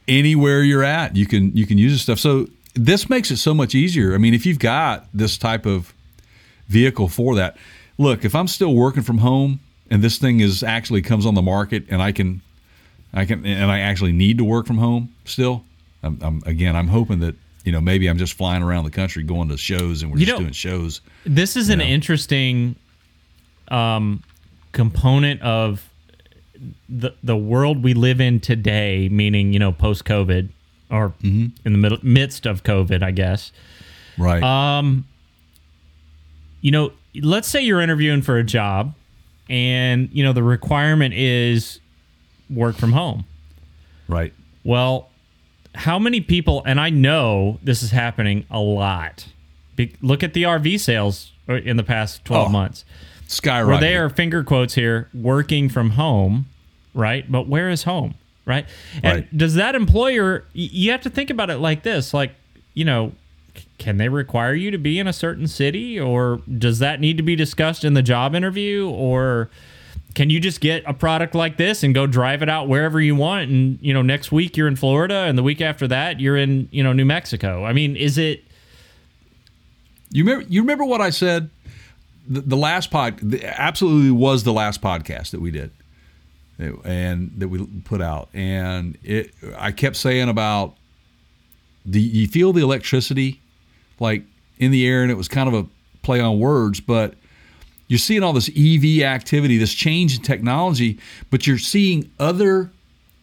anywhere 0.08 0.64
you're 0.64 0.84
at, 0.84 1.16
you 1.16 1.26
can 1.26 1.56
you 1.56 1.66
can 1.66 1.78
use 1.78 1.92
this 1.94 2.02
stuff. 2.02 2.20
So 2.20 2.48
this 2.74 3.10
makes 3.10 3.32
it 3.32 3.38
so 3.38 3.54
much 3.54 3.74
easier. 3.76 4.14
I 4.14 4.18
mean, 4.18 4.34
if 4.34 4.46
you've 4.46 4.60
got 4.60 5.08
this 5.14 5.38
type 5.38 5.66
of 5.66 5.94
vehicle 6.68 7.08
for 7.08 7.36
that, 7.36 7.58
look, 7.98 8.24
if 8.26 8.36
I'm 8.36 8.48
still 8.48 8.74
working 8.76 9.04
from 9.04 9.20
home 9.20 9.60
and 9.90 10.02
this 10.04 10.18
thing 10.18 10.40
is 10.40 10.64
actually 10.64 11.02
comes 11.02 11.26
on 11.26 11.34
the 11.34 11.42
market 11.42 11.86
and 11.90 12.02
I 12.02 12.12
can 12.12 12.42
I 13.14 13.26
can 13.26 13.46
and 13.46 13.72
I 13.72 13.80
actually 13.80 14.12
need 14.12 14.38
to 14.38 14.44
work 14.44 14.66
from 14.68 14.78
home 14.78 15.14
still, 15.26 15.64
I'm, 16.04 16.18
I'm 16.22 16.42
again 16.46 16.76
I'm 16.76 16.88
hoping 16.90 17.20
that 17.20 17.36
you 17.64 17.72
know 17.72 17.82
maybe 17.82 18.08
I'm 18.08 18.18
just 18.18 18.34
flying 18.34 18.64
around 18.64 18.84
the 18.86 18.92
country 18.92 19.24
going 19.24 19.50
to 19.50 19.58
shows 19.58 20.02
and 20.04 20.12
we're 20.12 20.20
You 20.20 20.26
just 20.26 20.36
know- 20.38 20.44
doing 20.44 20.54
shows. 20.54 21.02
This 21.26 21.56
is 21.56 21.70
an 21.70 21.80
Yeah. 21.80 21.86
interesting 21.88 22.76
um, 23.70 24.24
component 24.72 25.42
of 25.42 25.90
the 26.90 27.12
the 27.24 27.36
world 27.38 27.84
we 27.84 27.94
live 27.94 28.20
in 28.22 28.40
today, 28.40 29.10
meaning 29.10 29.54
you 29.54 29.60
know 29.60 29.72
post 29.72 30.06
COVID 30.06 30.50
or 30.90 31.10
Mm-hmm. 31.22 31.48
in 31.66 31.72
the 31.74 31.78
middle 31.78 31.98
midst 32.02 32.46
of 32.46 32.64
COVID, 32.64 33.04
I 33.04 33.12
guess. 33.12 33.52
Right. 34.18 34.42
Um, 34.42 35.06
you 36.62 36.72
know, 36.72 36.92
let's 37.22 37.48
say 37.48 37.62
you're 37.62 37.82
interviewing 37.82 38.22
for 38.22 38.38
a 38.38 38.44
job, 38.44 38.94
and 39.50 40.10
you 40.12 40.24
know 40.24 40.34
the 40.34 40.44
requirement 40.44 41.14
is 41.14 41.80
work 42.50 42.76
from 42.78 42.94
home. 42.94 43.26
right. 44.08 44.34
Well, 44.64 45.10
how 45.76 45.98
many 46.00 46.20
people, 46.22 46.62
and 46.66 46.80
I 46.80 46.90
know 46.90 47.60
this 47.64 47.82
is 47.84 47.92
happening 47.92 48.46
a 48.50 48.60
lot. 48.60 49.28
Be, 49.78 49.94
look 50.02 50.24
at 50.24 50.34
the 50.34 50.44
RV 50.44 50.80
sales 50.80 51.32
in 51.48 51.78
the 51.78 51.84
past 51.84 52.26
12 52.26 52.48
Oh, 52.48 52.50
months, 52.52 52.84
Skyrocket. 53.28 53.70
Well, 53.70 53.80
they 53.80 53.96
are 53.98 54.10
finger 54.10 54.44
quotes 54.44 54.76
here 54.76 55.10
working 55.14 55.70
from 55.70 55.92
home, 55.92 56.46
right? 56.94 57.30
But 57.32 57.48
where 57.48 57.70
is 57.70 57.84
home, 57.84 58.16
right? 58.46 58.66
And 59.04 59.20
Right. 59.22 59.38
does 59.38 59.56
that 59.56 59.76
employer, 59.76 60.46
you 60.54 60.92
have 60.92 61.02
to 61.02 61.10
think 61.10 61.30
about 61.30 61.50
it 61.50 61.58
like 61.58 61.84
this 61.84 62.14
like, 62.14 62.32
you 62.74 62.86
know, 62.86 63.12
can 63.80 63.98
they 63.98 64.08
require 64.10 64.54
you 64.54 64.72
to 64.72 64.78
be 64.78 64.98
in 65.00 65.08
a 65.08 65.14
certain 65.14 65.48
city 65.48 66.00
or 66.00 66.42
does 66.58 66.80
that 66.80 67.00
need 67.00 67.18
to 67.18 67.24
be 67.24 67.36
discussed 67.36 67.84
in 67.84 67.94
the 67.96 68.02
job 68.04 68.34
interview 68.36 68.88
or 68.90 69.50
can 70.16 70.30
you 70.30 70.40
just 70.40 70.62
get 70.62 70.84
a 70.88 70.94
product 70.94 71.36
like 71.36 71.58
this 71.58 71.84
and 71.84 71.94
go 71.94 72.08
drive 72.08 72.42
it 72.42 72.50
out 72.50 72.68
wherever 72.68 73.00
you 73.02 73.16
want 73.16 73.50
and 73.50 73.78
you 73.82 73.94
know 73.94 74.02
next 74.02 74.32
week 74.32 74.56
you're 74.58 74.68
in 74.68 74.76
Florida 74.76 75.26
and 75.28 75.38
the 75.38 75.44
week 75.44 75.60
after 75.62 75.88
that 75.88 76.20
you're 76.20 76.38
in 76.38 76.68
you 76.72 76.84
know 76.84 76.94
New 76.94 77.06
Mexico 77.06 77.66
I 77.66 77.74
mean 77.74 77.96
is 77.96 78.18
it 78.18 78.44
You 80.12 80.24
remember? 80.24 80.46
You 80.50 80.62
remember 80.62 80.86
what 80.86 81.02
I 81.02 81.10
said? 81.10 81.50
The, 82.28 82.42
the 82.42 82.58
last 82.58 82.92
pod, 82.92 83.20
the, 83.20 83.44
absolutely 83.46 84.12
was 84.12 84.44
the 84.44 84.54
last 84.54 84.82
podcast 84.82 85.32
that 85.32 85.42
we 85.42 85.52
did, 85.52 85.72
and 86.58 87.32
that 87.38 87.48
we 87.48 87.66
put 87.86 88.02
out. 88.02 88.30
And 88.34 88.98
it, 89.04 89.32
I 89.58 89.72
kept 89.72 89.96
saying 89.96 90.30
about 90.30 90.76
the 91.86 92.02
you 92.02 92.28
feel 92.28 92.54
the 92.54 92.62
electricity, 92.62 93.42
like 94.00 94.24
in 94.58 94.72
the 94.72 94.86
air, 94.88 95.02
and 95.02 95.12
it 95.12 95.16
was 95.16 95.28
kind 95.28 95.48
of 95.48 95.54
a 95.54 95.68
play 96.02 96.20
on 96.20 96.40
words, 96.40 96.80
but 96.80 97.16
you're 97.88 97.98
seeing 97.98 98.24
all 98.24 98.34
this 98.34 98.50
EV 98.50 99.04
activity, 99.04 99.58
this 99.58 99.74
change 99.74 100.18
in 100.18 100.22
technology, 100.22 101.00
but 101.30 101.48
you're 101.48 101.58
seeing 101.58 102.12
other 102.20 102.72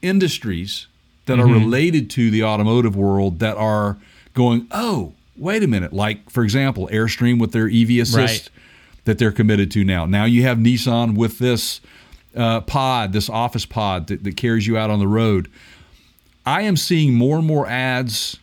industries 0.00 0.86
that 1.26 1.38
are 1.38 1.44
mm-hmm. 1.44 1.64
related 1.64 2.11
to 2.11 2.30
the 2.30 2.44
automotive 2.44 2.96
world 2.96 3.38
that 3.38 3.57
are 3.57 3.98
going, 4.34 4.66
oh, 4.70 5.12
wait 5.36 5.62
a 5.62 5.66
minute. 5.66 5.92
Like, 5.92 6.30
for 6.30 6.42
example, 6.42 6.88
Airstream 6.92 7.38
with 7.40 7.52
their 7.52 7.66
EV 7.66 8.02
assist 8.02 8.16
Right. 8.16 8.50
That 9.05 9.18
they're 9.18 9.32
committed 9.32 9.70
to 9.72 9.84
now. 9.84 10.07
Now 10.07 10.24
you 10.24 10.42
have 10.42 10.59
Nissan 10.59 11.16
with 11.16 11.38
this 11.38 11.80
uh, 12.34 12.61
pod, 12.62 13.12
this 13.12 13.28
office 13.28 13.66
pod 13.66 14.09
that, 14.09 14.24
that 14.24 14.36
carries 14.36 14.66
you 14.66 14.76
out 14.76 14.90
on 14.90 14.98
the 14.98 15.09
road. 15.09 15.50
I 16.46 16.62
am 16.62 16.76
seeing 16.76 17.14
more 17.14 17.38
and 17.38 17.46
more 17.46 17.66
ads 17.66 18.38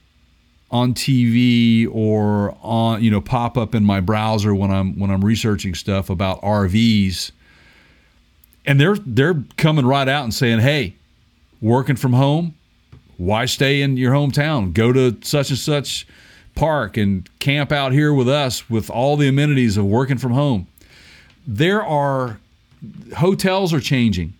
on 0.72 0.93
TV 0.93 1.88
or 1.91 2.55
on 2.62 3.03
you 3.03 3.12
know 3.12 3.22
pop 3.22 3.57
up 3.57 3.76
in 3.76 3.84
my 3.84 3.99
browser 3.99 4.55
when 4.55 4.72
I'm 4.72 4.97
when 4.97 5.12
I'm 5.12 5.24
researching 5.24 5.76
stuff 5.76 6.09
about 6.09 6.41
RVs, 6.41 7.32
and 8.66 8.80
they're 8.80 8.95
they're 9.05 9.43
coming 9.57 9.86
right 9.86 10.07
out 10.07 10.24
and 10.24 10.34
saying, 10.34 10.59
"Hey, 10.59 10.95
working 11.62 11.95
from 11.97 12.14
home, 12.14 12.55
why 13.18 13.45
stay 13.45 13.82
in 13.82 13.97
your 13.97 14.14
hometown? 14.14 14.74
Go 14.74 14.93
to 14.93 15.18
such 15.22 15.49
and 15.49 15.59
such 15.59 16.07
park 16.56 16.97
and 16.97 17.28
camp 17.39 17.72
out 17.72 17.91
here 17.91 18.14
with 18.14 18.30
us 18.30 18.70
with 18.70 18.89
all 18.89 19.18
the 19.18 19.28
amenities 19.28 19.78
of 19.78 19.86
working 19.86 20.18
from 20.18 20.34
home." 20.34 20.68
There 21.47 21.84
are 21.84 22.39
hotels 23.18 23.74
are 23.74 23.80
changing. 23.80 24.34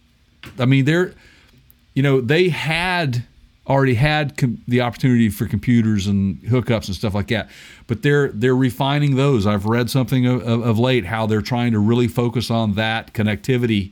I 0.60 0.66
mean, 0.66 0.86
they're 0.86 1.14
you 1.94 2.04
know 2.04 2.22
they 2.22 2.50
had 2.50 3.26
already 3.68 3.94
had 3.94 4.38
com- 4.38 4.62
the 4.68 4.82
opportunity 4.82 5.30
for 5.30 5.46
computers 5.46 6.08
and 6.08 6.42
hookups 6.44 6.88
and 6.88 6.96
stuff 6.96 7.14
like 7.14 7.28
that 7.28 7.50
but 7.88 8.02
they're 8.02 8.30
they're 8.30 8.56
refining 8.56 9.16
those 9.16 9.46
i've 9.46 9.66
read 9.66 9.90
something 9.90 10.26
of, 10.26 10.42
of, 10.42 10.66
of 10.66 10.80
late 10.80 11.06
how 11.06 11.26
they're 11.26 11.42
trying 11.42 11.72
to 11.72 11.80
really 11.80 12.08
focus 12.08 12.50
on 12.50 12.74
that 12.74 13.14
connectivity 13.14 13.92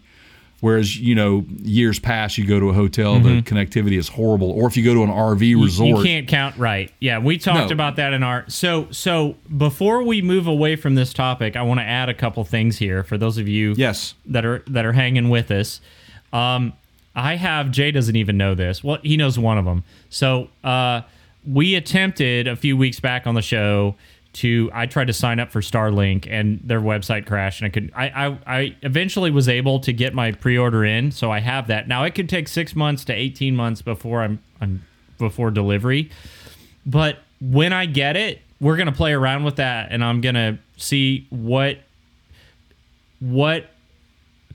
whereas 0.62 0.98
you 1.00 1.16
know 1.16 1.46
years 1.62 2.00
past 2.00 2.38
you 2.38 2.46
go 2.46 2.60
to 2.60 2.70
a 2.70 2.74
hotel 2.74 3.20
the 3.20 3.42
connectivity 3.42 3.98
is 3.98 4.08
horrible 4.10 4.52
or 4.52 4.68
if 4.68 4.76
you 4.78 4.84
go 4.84 4.94
to 4.94 5.04
an 5.04 5.10
rv 5.10 5.42
you- 5.42 5.64
resort 5.64 5.98
you 6.00 6.04
can't 6.04 6.28
count 6.28 6.56
right 6.58 6.92
yeah 7.00 7.18
we 7.20 7.38
talked 7.38 7.70
No. 7.70 7.74
about 7.74 7.96
that 7.98 8.14
in 8.14 8.24
our 8.24 8.44
so 8.50 8.88
so 8.92 9.36
before 9.58 10.04
we 10.04 10.22
move 10.22 10.48
away 10.48 10.76
from 10.76 10.96
this 10.96 11.14
topic 11.14 11.56
I 11.56 11.62
want 11.64 11.80
to 11.80 11.86
add 11.86 12.10
a 12.10 12.14
couple 12.14 12.44
things 12.44 12.78
here 12.78 13.04
for 13.04 13.18
those 13.18 13.38
of 13.38 13.48
you 13.48 13.74
yes 13.78 14.16
that 14.26 14.46
are 14.46 14.64
that 14.68 14.86
are 14.86 14.94
hanging 14.94 15.30
with 15.30 15.50
us. 15.52 15.82
Um, 16.34 16.74
I 17.16 17.36
have 17.38 17.72
Jay 17.72 17.92
doesn't 17.92 18.16
even 18.16 18.38
know 18.38 18.54
this. 18.56 18.84
Well, 18.84 19.00
he 19.02 19.18
knows 19.18 19.38
one 19.40 19.58
of 19.58 19.66
them. 19.66 19.84
So 20.10 20.50
uh, 20.64 21.02
we 21.46 21.76
attempted 21.76 22.48
a 22.48 22.56
few 22.56 22.78
weeks 22.78 23.00
back 23.00 23.26
on 23.26 23.34
the 23.36 23.42
show 23.42 23.96
to. 24.34 24.70
I 24.74 24.86
tried 24.86 25.08
to 25.08 25.14
sign 25.14 25.40
up 25.40 25.52
for 25.52 25.62
Starlink 25.62 26.28
and 26.30 26.60
their 26.64 26.82
website 26.82 27.26
crashed, 27.26 27.62
and 27.62 27.68
I 27.68 27.70
could. 27.70 27.92
I 27.96 28.08
I, 28.10 28.38
I 28.48 28.76
eventually 28.82 29.32
was 29.32 29.50
able 29.50 29.80
to 29.82 29.94
get 29.94 30.14
my 30.14 30.32
pre-order 30.32 30.86
in, 30.86 31.12
so 31.12 31.32
I 31.32 31.40
have 31.40 31.68
that 31.68 31.88
now. 31.88 32.04
It 32.04 32.16
could 32.16 32.30
take 32.30 32.48
six 32.48 32.76
months 32.76 33.04
to 33.06 33.14
eighteen 33.14 33.56
months 33.56 33.82
before 33.82 34.22
I'm 34.22 34.40
I'm 34.62 34.86
before 35.18 35.52
delivery, 35.52 36.10
but 36.86 37.20
when 37.42 37.74
I 37.74 37.86
get 37.86 38.16
it, 38.16 38.42
we're 38.62 38.78
gonna 38.78 38.92
play 38.92 39.14
around 39.14 39.44
with 39.44 39.58
that, 39.58 39.88
and 39.92 40.04
I'm 40.04 40.22
gonna 40.22 40.60
see 40.78 41.26
what 41.30 41.80
what 43.20 43.70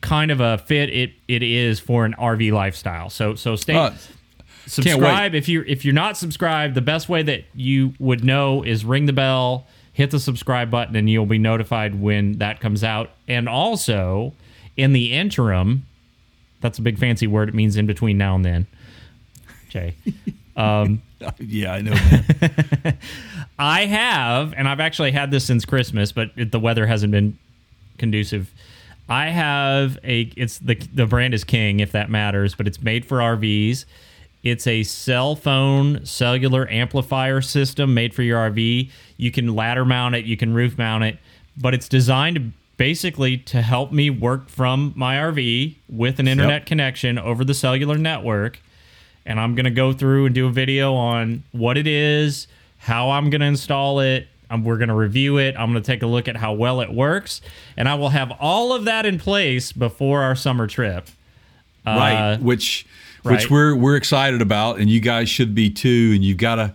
kind 0.01 0.31
of 0.31 0.41
a 0.41 0.59
fit 0.59 0.91
it, 0.91 1.12
it 1.29 1.43
is 1.43 1.81
for 1.81 2.05
an 2.05 2.14
RV 2.18 2.53
lifestyle. 2.53 3.11
So 3.11 3.35
so 3.35 3.57
stay 3.57 3.75
Uh, 3.75 3.91
subscribe 4.67 5.35
if 5.35 5.49
you're 5.49 5.65
if 5.65 5.85
you're 5.85 5.95
not 5.95 6.17
subscribed. 6.17 6.75
The 6.75 6.83
best 6.83 7.09
way 7.09 7.23
that 7.23 7.45
you 7.55 7.95
would 7.99 8.25
know 8.25 8.62
is 8.62 8.85
ring 8.85 9.07
the 9.07 9.12
bell, 9.12 9.67
hit 9.93 10.11
the 10.11 10.21
subscribe 10.21 10.71
button, 10.71 10.97
and 10.97 11.09
you'll 11.09 11.27
be 11.27 11.39
notified 11.39 12.01
when 12.01 12.39
that 12.39 12.61
comes 12.61 12.85
out. 12.85 13.11
And 13.29 13.49
also, 13.49 14.33
in 14.77 14.93
the 14.93 15.12
interim, 15.12 15.87
that's 16.61 16.79
a 16.79 16.83
big 16.83 16.99
fancy 16.99 17.27
word. 17.27 17.49
It 17.49 17.55
means 17.55 17.77
in 17.77 17.87
between 17.87 18.19
now 18.19 18.35
and 18.35 18.45
then. 18.45 18.67
Jay. 19.69 19.95
Um, 20.57 21.03
yeah, 21.39 21.73
I 21.73 21.81
know. 21.81 21.95
I 23.59 23.87
have, 23.87 24.55
and 24.57 24.69
I've 24.69 24.79
actually 24.79 25.11
had 25.11 25.33
this 25.33 25.45
since 25.45 25.65
Christmas, 25.65 26.12
but 26.12 26.31
it, 26.37 26.53
the 26.53 26.61
weather 26.61 26.87
hasn't 26.87 27.11
been 27.11 27.39
conducive. 27.99 28.53
I 29.09 29.31
have 29.31 29.99
a. 30.05 30.33
It's 30.37 30.59
the 30.59 30.75
the 30.77 31.07
brand 31.07 31.35
is 31.35 31.45
King, 31.45 31.81
if 31.81 31.93
that 31.93 32.09
matters, 32.11 32.55
but 32.55 32.67
it's 32.67 32.81
made 32.81 33.05
for 33.05 33.19
RVs. 33.19 33.85
It's 34.45 34.66
a 34.66 34.84
cell 34.84 35.34
phone 35.34 36.07
cellular 36.07 36.70
amplifier 36.70 37.40
system 37.40 37.95
made 37.95 38.14
for 38.14 38.22
your 38.22 38.38
RV. 38.51 38.90
You 39.16 39.30
can 39.32 39.57
ladder 39.57 39.84
mount 39.84 40.14
it, 40.14 40.24
you 40.24 40.36
can 40.36 40.55
roof 40.55 40.78
mount 40.78 41.03
it, 41.03 41.18
but 41.57 41.74
it's 41.74 41.88
designed 41.88 42.53
basically 42.76 43.38
to 43.38 43.62
help 43.62 43.90
me 43.90 44.11
work 44.11 44.49
from 44.49 44.92
my 44.95 45.16
RV 45.16 45.74
with 45.88 46.20
an 46.20 46.28
internet 46.28 46.66
connection 46.66 47.18
over 47.18 47.45
the 47.45 47.55
cellular 47.55 47.97
network 47.99 48.61
and 49.26 49.40
I'm 49.40 49.55
going 49.55 49.64
to 49.64 49.70
go 49.70 49.92
through 49.92 50.26
and 50.26 50.34
do 50.34 50.47
a 50.47 50.51
video 50.51 50.95
on 50.95 51.42
what 51.53 51.76
it 51.76 51.86
is, 51.86 52.47
how 52.78 53.11
I'm 53.11 53.30
going 53.30 53.40
to 53.40 53.47
install 53.47 54.01
it. 54.01 54.28
Um, 54.51 54.62
we're 54.64 54.76
going 54.76 54.88
to 54.88 54.95
review 54.95 55.38
it. 55.38 55.57
I'm 55.59 55.72
going 55.72 55.82
to 55.82 55.86
take 55.86 56.03
a 56.03 56.07
look 56.07 56.28
at 56.28 56.36
how 56.36 56.53
well 56.53 56.80
it 56.82 56.92
works, 56.92 57.40
and 57.76 57.88
I 57.88 57.95
will 57.95 58.11
have 58.11 58.30
all 58.38 58.74
of 58.74 58.84
that 58.84 59.07
in 59.07 59.18
place 59.18 59.72
before 59.72 60.22
our 60.22 60.36
summer 60.36 60.66
trip. 60.66 61.09
right 61.86 62.36
which 62.40 62.42
which 62.42 62.86
right. 63.33 63.51
we're 63.51 63.75
we're 63.75 63.97
excited 63.97 64.43
about 64.43 64.79
and 64.79 64.89
you 64.91 65.01
guys 65.01 65.29
should 65.29 65.55
be 65.55 65.70
too 65.70 66.12
and 66.14 66.25
you've 66.25 66.39
got 66.39 66.57
to 66.57 66.75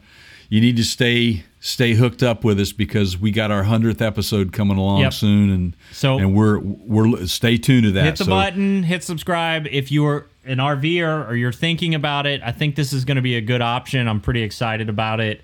you 0.49 0.59
need 0.61 0.77
to 0.77 0.83
stay 0.83 1.43
stay 1.61 1.93
hooked 1.93 2.23
up 2.23 2.43
with 2.43 2.59
us 2.59 2.71
because 2.71 3.17
we 3.17 3.31
got 3.31 3.51
our 3.51 3.63
100th 3.63 4.01
episode 4.01 4.53
coming 4.53 4.77
along 4.77 5.01
Yep. 5.01 5.13
soon 5.13 5.49
and 5.51 5.75
So- 5.91 6.17
and 6.17 6.33
we're 6.33 6.59
we're 6.59 7.25
stay 7.27 7.57
tuned 7.57 7.83
to 7.83 7.91
that 7.91 8.05
Hit 8.05 8.15
the 8.17 8.23
So- 8.25 8.31
button, 8.31 8.83
hit 8.83 9.03
subscribe. 9.03 9.67
If 9.69 9.91
you're 9.91 10.25
an 10.45 10.57
RVer 10.59 11.27
or 11.29 11.35
you're 11.35 11.51
thinking 11.51 11.93
about 11.93 12.25
it, 12.25 12.41
I 12.43 12.51
think 12.51 12.75
this 12.75 12.93
is 12.93 13.05
going 13.05 13.17
to 13.17 13.21
be 13.21 13.35
a 13.35 13.41
good 13.41 13.61
option. 13.61 14.07
I'm 14.07 14.21
pretty 14.21 14.41
excited 14.41 14.87
about 14.89 15.19
it. 15.19 15.41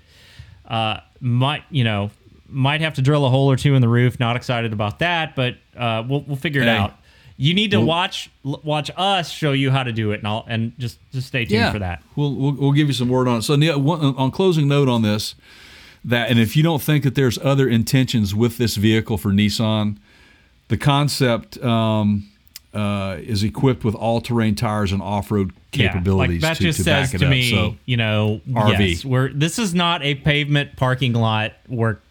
Uh, 0.66 0.98
might 1.20 1.62
you 1.70 1.84
know 1.84 2.10
might 2.48 2.80
have 2.80 2.94
to 2.94 3.02
drill 3.02 3.24
a 3.26 3.28
hole 3.28 3.50
or 3.50 3.56
two 3.56 3.74
in 3.74 3.82
the 3.82 3.88
roof. 3.88 4.18
Not 4.18 4.36
excited 4.36 4.72
about 4.72 4.98
that, 5.00 5.36
but 5.36 5.56
uh, 5.76 6.02
we'll 6.08 6.22
we'll 6.22 6.36
figure 6.36 6.62
it 6.62 6.66
Hey. 6.66 6.76
out. 6.76 6.94
You 7.38 7.52
need 7.54 7.70
to 7.72 7.80
watch 7.80 8.30
l- 8.44 8.60
watch 8.64 8.90
us 8.96 9.30
show 9.30 9.52
you 9.52 9.70
how 9.70 9.82
to 9.82 9.92
do 9.92 10.12
it, 10.12 10.22
and 10.22 10.42
and 10.46 10.72
just 10.78 10.98
just 11.12 11.28
stay 11.28 11.40
tuned 11.44 11.50
yeah 11.60 11.72
for 11.72 11.78
that. 11.80 12.02
We'll, 12.14 12.34
we'll 12.34 12.52
we'll 12.52 12.72
give 12.72 12.86
you 12.88 12.94
some 12.94 13.08
word 13.08 13.28
on 13.28 13.38
it 13.38 13.42
so 13.42 13.56
one, 13.78 14.00
on 14.16 14.30
closing 14.30 14.68
note 14.68 14.88
on 14.88 15.02
this 15.02 15.34
that 16.04 16.30
and 16.30 16.38
if 16.38 16.56
you 16.56 16.62
don't 16.62 16.80
think 16.80 17.02
that 17.04 17.14
there's 17.14 17.36
other 17.38 17.68
intentions 17.68 18.34
with 18.34 18.58
this 18.58 18.76
vehicle 18.76 19.18
for 19.18 19.30
Nissan 19.30 19.98
the 20.68 20.76
concept 20.76 21.62
um, 21.62 22.28
uh, 22.74 23.16
is 23.20 23.42
equipped 23.42 23.84
with 23.84 23.94
all-terrain 23.94 24.54
tires 24.54 24.92
and 24.92 25.00
off-road 25.00 25.52
capabilities 25.72 26.42
Yeah, 26.42 26.48
like 26.48 26.58
that 26.58 26.62
to, 26.62 26.62
just 26.64 26.78
to 26.78 26.84
says 26.84 27.08
back 27.10 27.14
it 27.14 27.18
to 27.18 27.24
up. 27.26 27.30
me, 27.30 27.50
so 27.50 27.76
you 27.86 27.96
know, 27.96 28.40
RV. 28.48 28.88
yes, 28.88 29.04
we're 29.04 29.28
this 29.32 29.58
is 29.58 29.74
not 29.74 30.02
a 30.02 30.14
pavement 30.16 30.76
parking 30.76 31.12
lot 31.12 31.52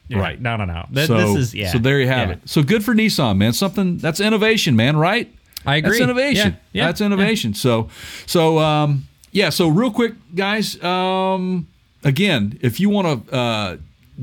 work. 0.09 0.21
Right. 0.21 0.41
No, 0.41 0.55
no, 0.57 0.65
no. 0.65 0.85
Th- 0.93 1.07
so, 1.07 1.17
this 1.17 1.35
is 1.35 1.55
yeah. 1.55 1.71
so 1.71 1.77
there 1.77 1.99
you 1.99 2.07
have 2.07 2.29
yeah. 2.29 2.35
it. 2.35 2.49
So 2.49 2.63
good 2.63 2.83
for 2.83 2.93
Nissan, 2.93 3.37
man. 3.37 3.53
Something 3.53 3.97
that's 3.97 4.19
innovation, 4.19 4.75
man. 4.75 4.97
Right? 4.97 5.33
I 5.65 5.77
agree. 5.77 5.91
That's 5.91 6.01
innovation. 6.01 6.53
Yeah, 6.53 6.81
yeah, 6.81 6.85
that's 6.87 7.01
innovation. 7.01 7.53
So, 7.53 7.89
so 8.25 8.59
um, 8.59 9.07
yeah. 9.31 9.49
So 9.49 9.67
real 9.67 9.91
quick, 9.91 10.13
guys. 10.35 10.81
Um, 10.83 11.67
again, 12.03 12.59
if 12.61 12.79
you 12.79 12.89
want 12.89 13.27
to 13.27 13.35
uh, 13.35 13.77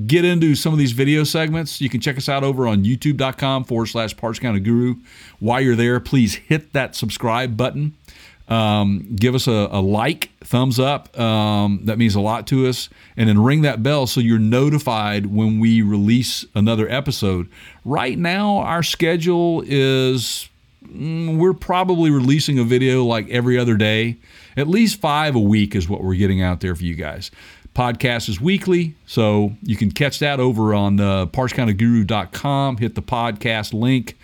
get 0.07 0.25
into 0.25 0.55
some 0.55 0.73
of 0.73 0.79
these 0.79 0.93
video 0.93 1.25
segments, 1.25 1.81
you 1.81 1.89
can 1.89 2.01
check 2.01 2.17
us 2.17 2.29
out 2.29 2.45
over 2.45 2.67
on 2.67 2.85
YouTube.com 2.85 3.65
forward 3.65 3.87
slash 3.87 4.17
Parts 4.17 4.39
Guru. 4.39 4.97
While 5.41 5.61
you're 5.61 5.77
there, 5.77 6.01
please 6.01 6.37
hit 6.37 6.73
that 6.73 6.95
subscribe 6.95 7.57
button. 7.57 7.97
Um, 8.49 9.15
give 9.17 9.35
us 9.35 9.47
a, 9.47 9.69
a 9.71 9.81
like, 9.81 10.31
thumbs 10.41 10.79
up. 10.79 11.19
Um, 11.19 11.81
that 11.85 11.99
means 11.99 12.15
a 12.15 12.21
lot 12.21 12.47
to 12.49 12.67
us. 12.67 12.89
And 13.17 13.29
then 13.29 13.43
ring 13.43 13.63
that 13.63 13.83
bell 13.83 14.07
so 14.07 14.21
you're 14.21 14.39
notified 14.39 15.27
when 15.27 15.59
we 15.59 15.83
release 15.83 16.45
another 16.55 16.89
episode. 16.89 17.49
Right 17.85 18.19
now, 18.19 18.59
our 18.59 18.83
schedule 18.83 19.63
is 19.67 20.49
mm, 20.85 21.39
we're 21.39 21.55
probably 21.55 22.11
releasing 22.11 22.59
a 22.59 22.65
video 22.65 23.05
like 23.05 23.29
every 23.31 23.59
other 23.59 23.77
day. 23.77 24.17
At 24.57 24.69
least 24.69 25.01
five 25.01 25.35
a 25.35 25.41
week 25.41 25.75
is 25.75 25.89
what 25.89 26.03
we're 26.03 26.17
getting 26.17 26.43
out 26.43 26.61
there 26.61 26.75
for 26.75 26.85
you 26.85 26.95
guys. 26.95 27.31
Podcast 27.75 28.29
is 28.29 28.39
weekly, 28.39 28.95
so 29.07 29.55
you 29.63 29.77
can 29.77 29.91
catch 29.91 30.19
that 30.19 30.41
over 30.41 30.75
on 30.75 31.01
uh, 31.01 31.25
partscounterguru.com. 31.27 32.77
Hit 32.77 32.95
the 32.95 33.03
podcast 33.03 33.73
link 33.73 34.19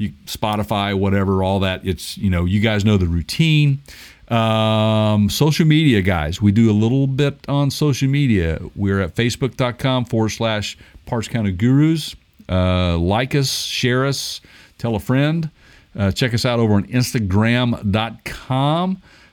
you 0.00 0.12
Spotify, 0.24 0.98
whatever, 0.98 1.42
all 1.42 1.60
that. 1.60 1.86
It's 1.86 2.16
you 2.16 2.30
know, 2.30 2.46
you 2.46 2.60
guys 2.60 2.84
know 2.84 2.96
the 2.96 3.06
routine. 3.06 3.80
Um, 4.28 5.28
social 5.28 5.66
media, 5.66 6.00
guys. 6.02 6.40
We 6.40 6.52
do 6.52 6.70
a 6.70 6.72
little 6.72 7.06
bit 7.06 7.38
on 7.48 7.70
social 7.70 8.08
media. 8.08 8.60
We're 8.74 9.00
at 9.02 9.14
facebook.com 9.14 10.06
forward 10.06 10.30
slash 10.30 10.78
parts 11.04 11.28
counter 11.28 11.50
gurus. 11.50 12.16
Uh, 12.48 12.96
like 12.96 13.34
us, 13.34 13.64
share 13.64 14.06
us, 14.06 14.40
tell 14.78 14.94
a 14.94 15.00
friend. 15.00 15.50
Uh, 15.96 16.12
check 16.12 16.32
us 16.32 16.46
out 16.46 16.60
over 16.60 16.74
on 16.74 16.84
Instagram.com 16.86 17.82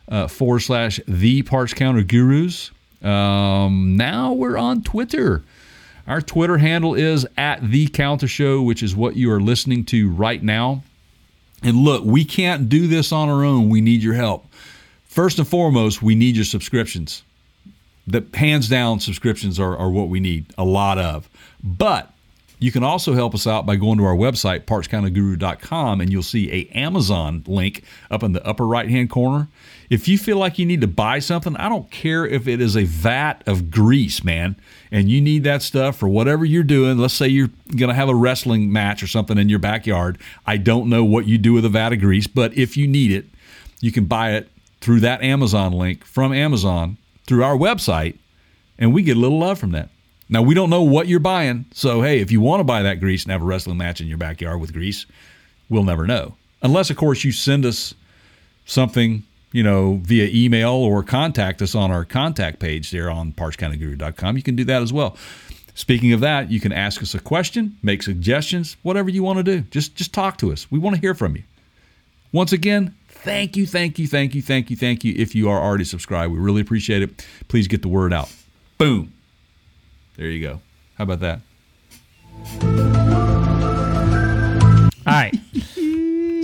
uh, 0.10 0.28
forward 0.28 0.60
slash 0.60 1.00
the 1.08 1.44
parts 1.44 1.74
counter 1.74 2.04
gurus. 2.04 2.72
Um, 3.04 3.96
now 3.96 4.34
we're 4.34 4.58
on 4.58 4.82
Twitter. 4.82 5.44
Our 6.08 6.22
Twitter 6.22 6.58
handle 6.58 6.96
is 6.96 7.28
at 7.38 7.70
the 7.70 7.88
counter 7.88 8.28
show, 8.28 8.62
which 8.62 8.82
is 8.82 8.96
what 8.96 9.18
you 9.18 9.32
are 9.32 9.42
listening 9.42 9.84
to 9.86 10.10
right 10.10 10.42
now. 10.42 10.84
And 11.62 11.78
look, 11.78 12.04
we 12.06 12.24
can't 12.24 12.70
do 12.70 12.88
this 12.88 13.12
on 13.12 13.30
our 13.30 13.44
own. 13.44 13.70
We 13.70 13.82
need 13.82 14.02
your 14.02 14.14
help. 14.14 14.46
First 15.06 15.40
and 15.40 15.48
foremost, 15.48 16.02
we 16.02 16.16
need 16.16 16.36
your 16.36 16.46
subscriptions. 16.46 17.24
The 18.06 18.26
hands 18.36 18.70
down 18.70 19.02
subscriptions 19.02 19.60
are, 19.60 19.76
are 19.76 19.90
what 19.90 20.08
we 20.08 20.20
need, 20.22 20.46
a 20.58 20.64
lot 20.64 20.98
of. 20.98 21.30
But 21.62 22.14
you 22.60 22.72
can 22.72 22.84
also 22.84 23.14
help 23.14 23.36
us 23.36 23.46
out 23.46 23.66
by 23.66 23.76
going 23.76 24.00
to 24.00 24.06
our 24.06 24.16
website, 24.16 24.62
partscounterguru.com, 24.62 26.02
and 26.02 26.12
you'll 26.12 26.24
see 26.24 26.52
a 26.52 26.78
Amazon 26.78 27.44
link 27.46 27.84
up 28.10 28.24
in 28.24 28.34
the 28.34 28.46
upper 28.46 28.66
right 28.66 28.90
hand 28.90 29.10
corner. 29.10 29.48
If 29.90 30.08
you 30.08 30.18
feel 30.18 30.38
like 30.38 30.58
you 30.58 30.66
need 30.66 30.82
to 30.82 30.88
buy 30.88 31.20
something, 31.20 31.56
I 31.56 31.70
don't 31.70 31.90
care 31.92 32.26
if 32.26 32.48
it 32.48 32.60
is 32.60 32.76
a 32.76 32.84
vat 32.84 33.44
of 33.46 33.70
grease, 33.70 34.24
man, 34.24 34.56
and 34.92 35.10
you 35.10 35.22
need 35.22 35.44
that 35.44 35.62
stuff 35.62 35.98
for 35.98 36.10
whatever 36.10 36.44
you're 36.44 36.64
doing. 36.64 36.98
Let's 36.98 37.14
say 37.14 37.28
you're 37.28 37.52
going 37.76 37.90
to 37.90 37.94
have 37.94 38.10
a 38.10 38.16
wrestling 38.16 38.72
match 38.72 39.04
or 39.04 39.08
something 39.08 39.38
in 39.38 39.50
your 39.50 39.60
backyard. 39.60 40.18
I 40.46 40.58
don't 40.58 40.90
know 40.90 41.06
what 41.06 41.28
you 41.28 41.38
do 41.38 41.54
with 41.54 41.64
a 41.64 41.70
vat 41.70 41.94
of 41.94 42.00
grease, 42.00 42.28
but 42.28 42.58
if 42.58 42.76
you 42.76 42.88
need 42.88 43.12
it, 43.12 43.26
you 43.80 43.92
can 43.92 44.06
buy 44.06 44.34
it 44.34 44.50
through 44.82 45.00
that 45.02 45.22
Amazon 45.22 45.74
link 45.74 46.04
from 46.04 46.34
Amazon 46.34 46.98
through 47.28 47.44
our 47.44 47.56
website, 47.56 48.18
and 48.80 48.94
we 48.94 49.04
get 49.04 49.16
a 49.16 49.20
little 49.20 49.40
love 49.40 49.60
from 49.60 49.72
that. 49.72 49.90
Now 50.30 50.42
we 50.42 50.54
don't 50.54 50.70
know 50.70 50.82
what 50.82 51.08
you're 51.08 51.20
buying, 51.20 51.66
so 51.72 52.02
hey, 52.02 52.20
if 52.20 52.32
you 52.32 52.42
want 52.42 52.60
to 52.60 52.66
buy 52.66 52.82
that 52.84 53.00
grease 53.00 53.24
and 53.24 53.32
have 53.32 53.42
a 53.42 53.46
wrestling 53.46 53.78
match 53.78 54.02
in 54.02 54.08
your 54.08 54.18
backyard 54.18 54.60
with 54.60 54.74
grease, 54.74 55.06
we'll 55.70 55.84
never 55.84 56.06
know. 56.06 56.36
Unless, 56.62 56.90
of 56.90 56.98
course, 56.98 57.24
you 57.24 57.32
send 57.32 57.66
us 57.66 57.94
something, 58.66 59.24
you 59.52 59.64
know, 59.64 60.02
via 60.04 60.30
email 60.34 60.72
or 60.72 61.04
contact 61.04 61.62
us 61.62 61.76
on 61.76 61.92
our 61.92 62.04
contact 62.04 62.60
page 62.60 62.92
there 62.92 63.10
on 63.10 63.32
partscounterguru.com. 63.32 64.36
You 64.36 64.44
can 64.44 64.56
do 64.56 64.64
that 64.66 64.82
as 64.82 64.92
well. 64.92 65.16
Speaking 65.76 66.12
of 66.12 66.22
that, 66.22 66.50
you 66.50 66.60
can 66.60 66.72
ask 66.72 67.04
us 67.04 67.14
a 67.14 67.20
question, 67.20 67.78
make 67.84 68.02
suggestions, 68.02 68.78
whatever 68.82 69.10
you 69.10 69.22
want 69.22 69.38
to 69.38 69.44
do. 69.44 69.62
Just 69.70 69.96
just 69.96 70.14
talk 70.14 70.38
to 70.40 70.52
us. 70.52 70.70
We 70.72 70.80
want 70.80 70.96
to 70.96 71.02
hear 71.02 71.14
from 71.14 71.36
you. 71.36 71.44
Once 72.32 72.52
again, 72.52 72.96
thank 73.08 73.56
you, 73.56 73.68
thank 73.68 74.00
you, 74.00 74.08
thank 74.08 74.34
you, 74.34 74.42
thank 74.42 74.70
you, 74.70 74.76
thank 74.76 75.04
you. 75.04 75.14
If 75.16 75.36
you 75.36 75.50
are 75.50 75.62
already 75.62 75.84
subscribed, 75.84 76.34
we 76.34 76.40
really 76.40 76.62
appreciate 76.62 77.04
it. 77.04 77.26
Please 77.48 77.68
get 77.68 77.84
the 77.84 77.88
word 77.88 78.12
out. 78.12 78.34
Boom. 78.80 79.14
There 80.18 80.28
you 80.28 80.42
go. 80.42 80.60
How 80.98 81.04
about 81.04 81.20
that? 81.22 81.42
All 85.06 85.14
right. 85.14 85.34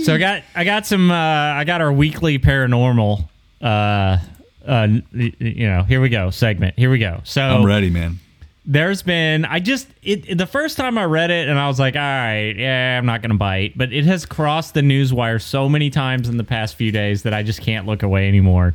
so 0.02 0.14
I 0.14 0.18
got 0.18 0.42
I 0.54 0.64
got 0.64 0.86
some 0.86 1.10
uh, 1.10 1.14
I 1.14 1.64
got 1.64 1.80
our 1.80 1.92
weekly 1.92 2.38
paranormal 2.38 3.28
uh 3.60 4.18
uh 4.66 4.88
you 5.12 5.66
know, 5.66 5.82
here 5.82 6.00
we 6.00 6.08
go, 6.08 6.30
segment. 6.30 6.78
Here 6.78 6.90
we 6.90 6.98
go. 6.98 7.20
So 7.24 7.42
I'm 7.42 7.64
ready, 7.66 7.90
man. 7.90 8.20
there's 8.64 9.02
been 9.02 9.44
I 9.44 9.60
just 9.60 9.88
it 10.02 10.38
the 10.38 10.46
first 10.46 10.76
time 10.76 10.96
I 10.96 11.04
read 11.04 11.30
it 11.30 11.48
and 11.48 11.58
I 11.58 11.66
was 11.68 11.78
like, 11.78 11.94
all 11.96 12.00
right, 12.00 12.54
yeah, 12.56 12.96
I'm 12.96 13.06
not 13.06 13.20
gonna 13.22 13.34
bite, 13.34 13.76
but 13.76 13.92
it 13.92 14.04
has 14.06 14.24
crossed 14.24 14.74
the 14.74 14.82
news 14.82 15.12
wire 15.12 15.38
so 15.38 15.68
many 15.68 15.90
times 15.90 16.28
in 16.28 16.36
the 16.38 16.44
past 16.44 16.76
few 16.76 16.90
days 16.92 17.22
that 17.24 17.34
I 17.34 17.42
just 17.42 17.60
can't 17.60 17.86
look 17.86 18.02
away 18.02 18.28
anymore. 18.28 18.72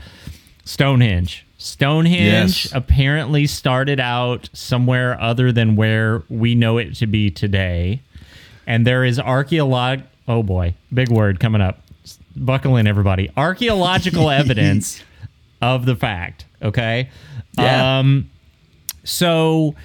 Stonehenge. 0.66 1.46
Stonehenge 1.62 2.66
Yes. 2.66 2.72
apparently 2.74 3.46
started 3.46 4.00
out 4.00 4.50
somewhere 4.54 5.20
other 5.22 5.52
than 5.52 5.76
where 5.76 6.24
we 6.30 6.56
know 6.56 6.78
it 6.78 6.96
to 6.96 7.06
be 7.06 7.30
today. 7.30 8.02
And 8.66 8.88
there 8.88 9.04
is 9.04 9.20
archaeolog 9.20 10.04
oh 10.28 10.42
boy, 10.44 10.74
big 10.94 11.10
word 11.10 11.40
coming 11.40 11.62
up. 11.62 11.82
Buckle 12.36 12.78
in 12.78 12.88
everybody. 12.88 13.30
Archaeological 13.36 14.30
evidence 14.42 15.04
of 15.62 15.86
the 15.86 15.96
fact. 15.96 16.46
Okay. 16.62 17.10
Yeah. 17.58 18.00
Um, 18.00 18.30
so, 19.04 19.76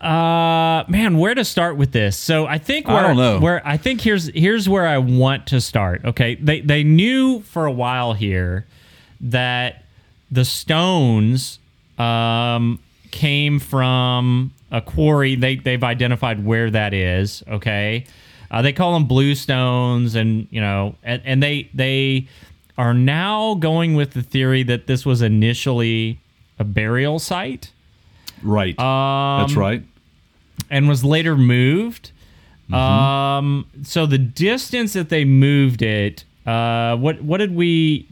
uh, 0.00 0.84
man, 0.88 1.18
where 1.18 1.34
to 1.34 1.44
start 1.44 1.76
with 1.76 1.92
this? 1.92 2.16
So 2.16 2.46
I 2.46 2.58
think 2.58 2.88
I 2.88 3.02
don't 3.02 3.16
know. 3.16 3.38
where 3.38 3.64
I 3.66 3.76
think 3.76 4.00
here's 4.00 4.28
here's 4.28 4.68
where 4.68 4.86
I 4.86 4.98
want 4.98 5.46
to 5.48 5.60
start. 5.60 6.04
Okay, 6.04 6.36
they 6.36 6.60
they 6.62 6.82
knew 6.82 7.40
for 7.42 7.66
a 7.66 7.72
while 7.72 8.14
here 8.14 8.66
that 9.20 9.84
the 10.30 10.44
stones 10.44 11.58
um, 11.98 12.78
came 13.10 13.58
from 13.58 14.52
a 14.70 14.80
quarry. 14.80 15.34
They 15.34 15.56
they've 15.56 15.82
identified 15.82 16.44
where 16.44 16.70
that 16.70 16.94
is. 16.94 17.42
Okay, 17.48 18.06
uh, 18.50 18.62
they 18.62 18.72
call 18.72 18.94
them 18.94 19.04
blue 19.04 19.34
stones, 19.34 20.14
and 20.14 20.46
you 20.50 20.60
know, 20.60 20.94
and, 21.02 21.22
and 21.24 21.42
they 21.42 21.68
they 21.74 22.28
are 22.78 22.94
now 22.94 23.54
going 23.54 23.94
with 23.94 24.12
the 24.12 24.22
theory 24.22 24.62
that 24.62 24.86
this 24.86 25.04
was 25.04 25.20
initially 25.20 26.18
a 26.58 26.64
burial 26.64 27.18
site 27.18 27.72
Right. 28.42 28.78
Um, 28.78 29.42
That's 29.42 29.54
right. 29.54 29.82
and 30.70 30.88
was 30.88 31.04
later 31.04 31.36
moved. 31.36 32.12
Mm-hmm. 32.70 32.74
Um, 32.74 33.66
so 33.82 34.06
the 34.06 34.18
distance 34.18 34.92
that 34.92 35.08
they 35.08 35.24
moved 35.24 35.82
it, 35.82 36.24
uh, 36.46 36.96
what 36.96 37.20
what 37.22 37.38
did 37.38 37.54
we? 37.54 38.06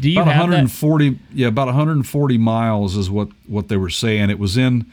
Do 0.00 0.10
you 0.10 0.20
About 0.20 0.32
have 0.32 0.46
that? 0.50 0.56
140. 0.56 1.18
Yeah, 1.34 1.48
about 1.48 1.66
140 1.66 2.38
miles 2.38 2.96
is 2.96 3.10
what 3.10 3.28
what 3.46 3.68
they 3.68 3.76
were 3.76 3.90
saying. 3.90 4.30
It 4.30 4.38
was 4.38 4.56
in 4.56 4.86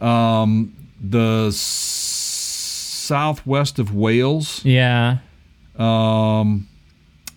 um, 0.00 0.74
the 1.00 1.46
s- 1.48 1.56
southwest 3.06 3.78
of 3.78 3.94
Wales. 3.94 4.64
Yeah. 4.64 5.18
Um, 5.78 6.66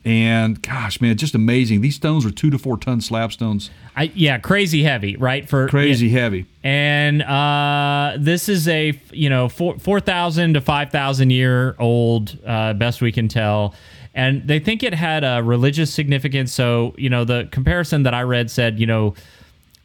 and 0.04 0.60
gosh, 0.64 1.00
man, 1.00 1.16
just 1.16 1.36
amazing. 1.36 1.82
These 1.82 1.96
stones 1.96 2.26
are 2.26 2.32
two 2.32 2.50
to 2.50 2.58
four 2.58 2.76
ton 2.78 3.02
slab 3.02 3.32
stones. 3.32 3.70
I, 3.96 4.12
yeah, 4.16 4.40
crazy 4.40 4.82
heavy, 4.84 5.16
right? 5.18 5.48
For 5.48 5.68
Crazy 5.68 6.10
heavy. 6.10 6.48
and 6.64 7.22
uh, 7.22 8.16
this 8.18 8.50
is 8.50 8.68
a 8.68 9.00
you 9.12 9.30
know 9.30 9.48
four 9.48 9.78
four 9.78 10.00
thousand 10.00 10.56
to 10.56 10.62
five 10.62 10.90
thousand 10.92 11.30
year 11.30 11.76
old, 11.78 12.36
uh, 12.48 12.74
best 12.74 13.02
we 13.02 13.12
can 13.12 13.28
tell, 13.28 13.76
and 14.14 14.48
they 14.48 14.60
think 14.60 14.84
it 14.84 14.94
had 14.94 15.24
a 15.24 15.42
religious 15.44 15.94
significance. 15.94 16.52
So 16.54 16.94
you 16.98 17.10
know 17.10 17.24
the 17.24 17.48
comparison 17.52 18.04
that 18.04 18.14
I 18.14 18.22
read 18.24 18.52
said 18.52 18.80
you 18.80 18.86
know 18.86 19.14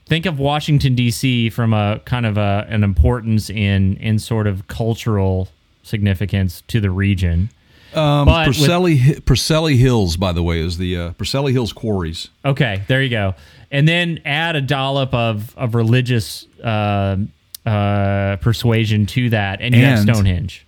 think 0.07 0.27
of 0.27 0.39
Washington 0.39 0.95
D.C. 0.95 1.51
from 1.51 1.73
a 1.73 2.01
kind 2.05 2.27
of 2.27 2.37
a, 2.37 2.67
an 2.69 2.85
importance 2.85 3.51
in 3.51 3.97
in 3.97 4.19
sort 4.19 4.47
of 4.47 4.67
cultural 4.69 5.49
significance 5.83 6.63
to 6.69 6.81
the 6.81 6.91
region. 6.91 7.51
Um, 7.95 8.27
But 8.27 8.49
with- 8.49 8.57
Preseli, 8.59 9.21
Preseli 9.23 9.77
Hills, 9.77 10.17
by 10.17 10.33
the 10.33 10.43
way, 10.43 10.61
is 10.61 10.77
the 10.77 10.97
uh, 10.97 11.11
Preseli 11.13 11.53
Hills 11.53 11.73
quarries. 11.73 12.29
Okay, 12.45 12.83
there 12.89 13.01
you 13.03 13.09
go. 13.09 13.35
And 13.71 13.89
then 13.89 14.21
add 14.25 14.55
a 14.57 14.61
dollop 14.61 15.15
of 15.15 15.57
of 15.57 15.75
religious 15.75 16.47
uh, 16.63 17.17
uh, 17.65 18.37
persuasion 18.37 19.07
to 19.07 19.31
that, 19.31 19.61
and 19.61 19.75
you 19.75 19.83
have 19.85 20.01
Stonehenge. 20.01 20.66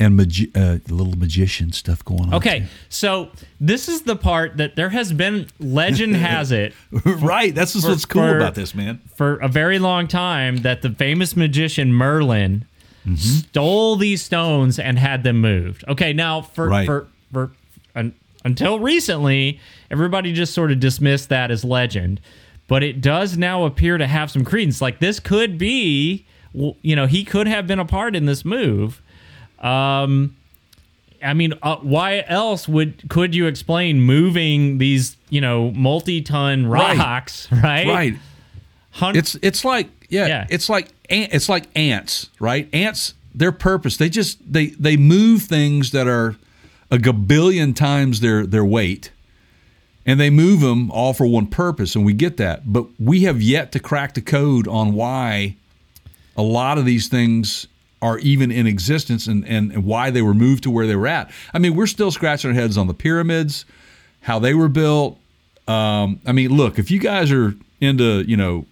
And 0.00 0.16
magi- 0.16 0.52
uh, 0.54 0.78
little 0.88 1.14
magician 1.18 1.72
stuff 1.72 2.04
going 2.04 2.28
on. 2.28 2.34
Okay, 2.34 2.66
so 2.88 3.30
this 3.60 3.88
is 3.88 4.02
the 4.02 4.14
part 4.14 4.56
that 4.58 4.76
there 4.76 4.90
has 4.90 5.12
been 5.12 5.48
legend 5.58 6.14
has 6.28 6.52
it 6.52 6.72
right. 7.04 7.52
That's 7.52 7.72
For- 7.80 7.88
what's 7.88 8.04
cool 8.04 8.22
for- 8.28 8.36
about 8.36 8.54
this, 8.54 8.76
man. 8.76 9.00
for 9.16 9.38
a 9.38 9.48
very 9.48 9.80
long 9.80 10.06
time 10.06 10.58
that 10.58 10.82
the 10.82 10.90
famous 10.90 11.36
magician 11.36 11.92
Merlin 11.92 12.64
Mm-hmm. 13.06 13.14
stole 13.16 13.96
these 13.96 14.22
stones 14.22 14.78
and 14.78 14.98
had 14.98 15.22
them 15.22 15.40
moved. 15.40 15.82
Okay, 15.88 16.12
now 16.12 16.42
for 16.42 16.68
Right. 16.68 16.84
for 16.86 17.06
for 17.32 17.52
un, 17.96 18.12
until 18.44 18.78
recently, 18.80 19.60
everybody 19.90 20.32
just 20.34 20.52
sort 20.52 20.70
of 20.70 20.78
dismissed 20.78 21.28
that 21.30 21.50
as 21.50 21.64
legend, 21.64 22.20
but 22.66 22.82
it 22.82 23.00
does 23.00 23.36
now 23.38 23.64
appear 23.64 23.96
to 23.98 24.06
have 24.06 24.30
some 24.30 24.44
credence. 24.44 24.82
Like 24.82 24.98
this 24.98 25.20
could 25.20 25.56
be, 25.58 26.26
you 26.52 26.94
know, 26.96 27.06
he 27.06 27.24
could 27.24 27.46
have 27.48 27.66
been 27.66 27.78
a 27.78 27.84
part 27.86 28.14
in 28.14 28.26
this 28.26 28.44
move. 28.44 29.00
Um, 29.60 30.36
I 31.22 31.34
mean, 31.34 31.54
uh, 31.62 31.76
why 31.76 32.24
else 32.28 32.68
would 32.68 33.08
could 33.08 33.34
you 33.34 33.46
explain 33.46 34.00
moving 34.00 34.78
these, 34.78 35.16
you 35.30 35.40
know, 35.40 35.70
multi-ton 35.72 36.66
Right. 36.66 36.96
rocks, 36.96 37.48
right? 37.52 37.86
Right. 37.86 38.14
Hun- 38.92 39.16
It's 39.16 39.36
it's 39.42 39.64
like 39.64 39.88
yeah, 40.08 40.26
Yeah. 40.26 40.46
it's 40.48 40.68
like 40.68 40.88
it's 41.10 41.48
like 41.48 41.64
ants, 41.76 42.28
right? 42.38 42.68
Ants, 42.72 43.14
their 43.34 43.52
purpose, 43.52 43.96
they 43.96 44.08
just 44.08 44.38
they 44.52 44.66
they 44.78 44.96
move 44.96 45.42
things 45.42 45.90
that 45.90 46.06
are 46.06 46.36
a 46.90 46.98
gabillion 46.98 47.74
times 47.74 48.20
their 48.20 48.46
their 48.46 48.64
weight, 48.64 49.10
and 50.06 50.18
they 50.20 50.30
move 50.30 50.60
them 50.60 50.90
all 50.90 51.12
for 51.14 51.26
one 51.26 51.46
purpose, 51.46 51.94
and 51.96 52.04
we 52.04 52.12
get 52.12 52.36
that. 52.38 52.72
But 52.72 52.86
we 52.98 53.22
have 53.24 53.42
yet 53.42 53.72
to 53.72 53.80
crack 53.80 54.14
the 54.14 54.20
code 54.20 54.66
on 54.68 54.92
why 54.94 55.56
a 56.36 56.42
lot 56.42 56.78
of 56.78 56.84
these 56.84 57.08
things 57.08 57.66
are 58.00 58.18
even 58.18 58.50
in 58.50 58.66
existence 58.66 59.26
and, 59.26 59.46
and, 59.46 59.72
and 59.72 59.84
why 59.84 60.10
they 60.10 60.22
were 60.22 60.34
moved 60.34 60.62
to 60.64 60.70
where 60.70 60.86
they 60.86 60.96
were 60.96 61.06
at. 61.08 61.30
I 61.52 61.58
mean, 61.58 61.74
we're 61.74 61.86
still 61.86 62.10
scratching 62.10 62.50
our 62.50 62.54
heads 62.54 62.78
on 62.78 62.86
the 62.86 62.94
pyramids, 62.94 63.64
how 64.20 64.38
they 64.38 64.54
were 64.54 64.68
built. 64.68 65.18
Um, 65.66 66.20
I 66.26 66.32
mean, 66.32 66.56
look, 66.56 66.78
if 66.78 66.90
you 66.90 66.98
guys 67.00 67.32
are 67.32 67.54
into, 67.80 68.22
you 68.22 68.36
know, 68.36 68.66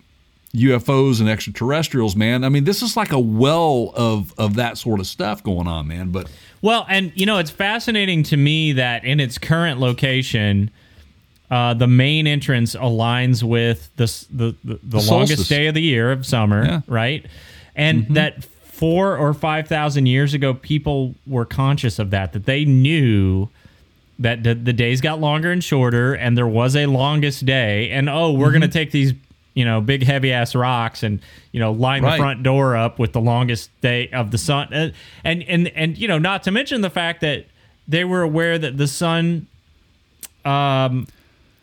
UFOs 0.54 1.20
and 1.20 1.28
extraterrestrials, 1.28 2.16
man, 2.16 2.44
I 2.44 2.48
mean, 2.48 2.64
this 2.64 2.82
is 2.82 2.96
like 2.96 3.12
a 3.12 3.18
well 3.18 3.92
of, 3.94 4.32
of 4.38 4.54
that 4.54 4.78
sort 4.78 5.00
of 5.00 5.06
stuff 5.06 5.42
going 5.42 5.66
on, 5.66 5.88
man. 5.88 6.10
But 6.10 6.30
Well, 6.62 6.86
and 6.88 7.12
you 7.14 7.26
know, 7.26 7.38
it's 7.38 7.50
fascinating 7.50 8.22
to 8.24 8.36
me 8.36 8.72
that 8.72 9.04
in 9.04 9.20
its 9.20 9.38
current 9.38 9.80
location, 9.80 10.70
uh, 11.50 11.74
the 11.74 11.86
main 11.86 12.26
entrance 12.26 12.74
aligns 12.74 13.42
with 13.42 13.90
the 13.96 14.06
the 14.32 14.56
the, 14.64 14.80
the, 14.82 15.00
longest 15.00 15.48
day 15.48 15.66
of 15.66 15.74
the 15.74 15.82
year 15.82 16.10
of 16.10 16.24
summer, 16.24 16.64
Yeah. 16.64 16.80
right? 16.86 17.26
And 17.74 18.06
that 18.16 18.46
four 18.76 19.16
or 19.16 19.32
five 19.34 19.66
thousand 19.68 20.06
years 20.06 20.34
ago, 20.34 20.52
people 20.54 21.14
were 21.26 21.44
conscious 21.44 21.98
of 21.98 22.10
that. 22.10 22.32
That 22.32 22.44
they 22.46 22.64
knew 22.64 23.48
that 24.18 24.42
the, 24.42 24.54
the 24.54 24.72
days 24.72 25.00
got 25.00 25.20
longer 25.20 25.50
and 25.50 25.62
shorter, 25.62 26.14
and 26.14 26.36
there 26.36 26.46
was 26.46 26.74
a 26.76 26.86
longest 26.86 27.44
day. 27.46 27.90
And 27.90 28.08
oh, 28.08 28.32
we're 28.32 28.52
gonna 28.52 28.68
take 28.68 28.90
these. 28.90 29.12
You 29.54 29.64
know, 29.64 29.80
big 29.80 30.02
heavy 30.02 30.34
ass 30.34 30.54
rocks, 30.54 31.02
and 31.02 31.18
you 31.50 31.60
know, 31.60 31.72
line 31.72 32.02
Right. 32.02 32.10
the 32.12 32.18
front 32.18 32.42
door 32.42 32.76
up 32.76 32.98
with 32.98 33.14
the 33.14 33.22
longest 33.22 33.70
day 33.80 34.10
of 34.10 34.30
the 34.30 34.36
sun, 34.36 34.70
Uh, 34.70 34.90
and 35.24 35.42
and 35.44 35.68
and 35.68 35.96
you 35.96 36.08
know, 36.08 36.18
not 36.18 36.42
to 36.42 36.50
mention 36.50 36.82
the 36.82 36.90
fact 36.90 37.22
that 37.22 37.46
they 37.88 38.04
were 38.04 38.20
aware 38.20 38.58
that 38.58 38.76
the 38.76 38.86
sun 38.86 39.46
um, 40.44 41.06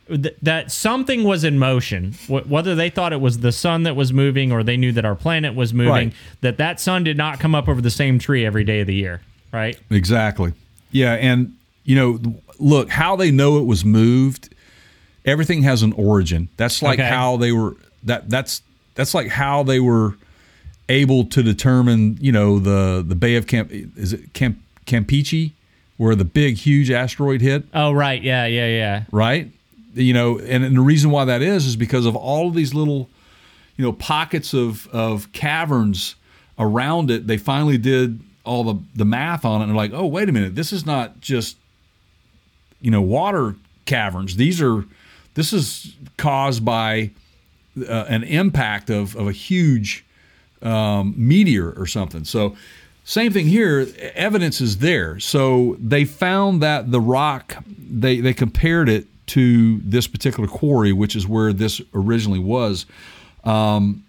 th- 0.07 0.35
that 0.41 0.71
something 0.71 1.23
was 1.23 1.43
in 1.43 1.57
motion. 1.59 2.13
Wh- 2.27 2.49
whether 2.49 2.75
they 2.75 2.89
thought 2.89 3.13
it 3.13 3.21
was 3.21 3.39
the 3.39 3.51
sun 3.51 3.83
that 3.83 3.95
was 3.95 4.11
moving 4.13 4.51
or 4.51 4.63
they 4.63 4.77
knew 4.77 4.91
that 4.93 5.05
our 5.05 5.15
planet 5.15 5.55
was 5.55 5.73
moving, 5.73 5.91
Right. 6.09 6.13
that 6.41 6.57
that 6.57 6.79
sun 6.79 7.03
did 7.03 7.17
not 7.17 7.39
come 7.39 7.55
up 7.55 7.67
over 7.69 7.81
the 7.81 7.89
same 7.91 8.19
tree 8.19 8.45
every 8.45 8.63
day 8.63 8.81
of 8.81 8.87
the 8.87 8.95
year, 8.95 9.21
right? 9.51 9.77
Exactly. 9.89 10.53
Yeah, 10.91 11.13
and 11.13 11.53
you 11.85 11.95
know, 11.95 12.19
look 12.59 12.89
how 12.89 13.15
they 13.15 13.31
know 13.31 13.57
it 13.57 13.65
was 13.65 13.83
moved. 13.83 14.53
Everything 15.25 15.63
has 15.63 15.83
an 15.83 15.93
origin. 15.93 16.49
That's 16.57 16.81
like 16.81 16.99
Okay. 16.99 17.07
how 17.09 17.37
they 17.37 17.51
were. 17.51 17.75
That 18.03 18.29
that's 18.29 18.61
that's 18.95 19.13
like 19.13 19.29
how 19.29 19.63
they 19.63 19.79
were 19.79 20.15
able 20.89 21.25
to 21.25 21.41
determine. 21.41 22.17
You 22.21 22.31
know, 22.31 22.59
the 22.59 23.03
the 23.07 23.15
Bay 23.15 23.35
of 23.35 23.47
Camp 23.47 23.69
is 23.71 24.13
it 24.13 24.33
Camp 24.33 24.57
Campeche, 24.85 25.51
where 25.97 26.13
the 26.15 26.25
big 26.25 26.57
huge 26.57 26.91
asteroid 26.91 27.41
hit. 27.41 27.63
Oh, 27.73 27.91
right. 27.93 28.21
Yeah, 28.21 28.45
yeah, 28.45 28.67
yeah. 28.67 29.03
right? 29.11 29.49
You 29.93 30.13
know, 30.13 30.39
and, 30.39 30.63
and 30.63 30.75
the 30.75 30.81
reason 30.81 31.11
why 31.11 31.25
that 31.25 31.41
is 31.41 31.65
is 31.65 31.75
because 31.75 32.05
of 32.05 32.15
all 32.15 32.47
of 32.47 32.55
these 32.55 32.73
little, 32.73 33.09
you 33.77 33.85
know, 33.85 33.93
pockets 33.93 34.53
of 34.53 34.87
of 34.87 35.31
caverns 35.33 36.15
around 36.57 37.11
it. 37.11 37.27
They 37.27 37.37
finally 37.37 37.77
did 37.77 38.19
all 38.43 38.63
the 38.63 38.79
the 38.95 39.05
math 39.05 39.45
on 39.45 39.61
it, 39.61 39.65
and 39.65 39.71
they're 39.71 39.77
like, 39.77 39.93
oh, 39.93 40.05
wait 40.05 40.29
a 40.29 40.31
minute, 40.31 40.55
this 40.55 40.73
is 40.73 40.85
not 40.85 41.21
just, 41.21 41.57
you 42.81 42.91
know, 42.91 43.01
water 43.01 43.55
caverns. 43.85 44.35
These 44.35 44.61
are, 44.61 44.85
this 45.33 45.53
is 45.53 45.95
caused 46.17 46.63
by 46.63 47.11
uh, 47.77 48.05
an 48.07 48.23
impact 48.23 48.89
of 48.89 49.15
of 49.15 49.27
a 49.27 49.31
huge 49.31 50.05
um, 50.61 51.13
meteor 51.17 51.71
or 51.71 51.85
something. 51.85 52.23
So, 52.23 52.55
same 53.03 53.33
thing 53.33 53.47
here. 53.47 53.87
Evidence 54.15 54.61
is 54.61 54.77
there. 54.77 55.19
So 55.19 55.75
they 55.79 56.05
found 56.05 56.61
that 56.61 56.91
the 56.91 57.01
rock 57.01 57.63
they 57.67 58.19
they 58.19 58.33
compared 58.33 58.89
it 58.89 59.07
to 59.27 59.79
this 59.79 60.07
particular 60.07 60.47
quarry, 60.49 60.93
which 60.93 61.15
is 61.15 61.27
where 61.27 61.53
this 61.53 61.81
originally 61.93 62.39
was. 62.39 62.85
Um, 63.43 64.03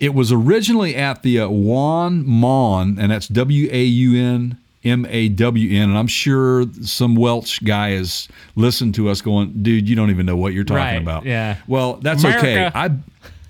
it 0.00 0.14
was 0.14 0.32
originally 0.32 0.94
at 0.96 1.22
the 1.22 1.40
uh, 1.40 1.48
Waun 1.48 2.26
Mawn, 2.26 2.98
and 2.98 3.10
that's 3.10 3.28
W 3.28 3.68
A 3.72 3.84
U 3.84 4.20
N 4.22 4.58
M 4.84 5.06
A 5.08 5.28
W 5.30 5.80
N. 5.80 5.88
And 5.90 5.98
I'm 5.98 6.06
sure 6.08 6.66
some 6.82 7.14
Welsh 7.14 7.60
guy 7.60 7.90
has 7.92 8.28
listened 8.56 8.94
to 8.96 9.08
us 9.08 9.22
going, 9.22 9.62
dude, 9.62 9.88
you 9.88 9.96
don't 9.96 10.10
even 10.10 10.26
know 10.26 10.36
what 10.36 10.52
you're 10.52 10.64
talking 10.64 10.76
Right, 10.84 10.96
about. 11.02 11.24
yeah. 11.24 11.56
Well, 11.66 11.94
that's 11.94 12.24
okay. 12.24 12.70
I 12.74 12.90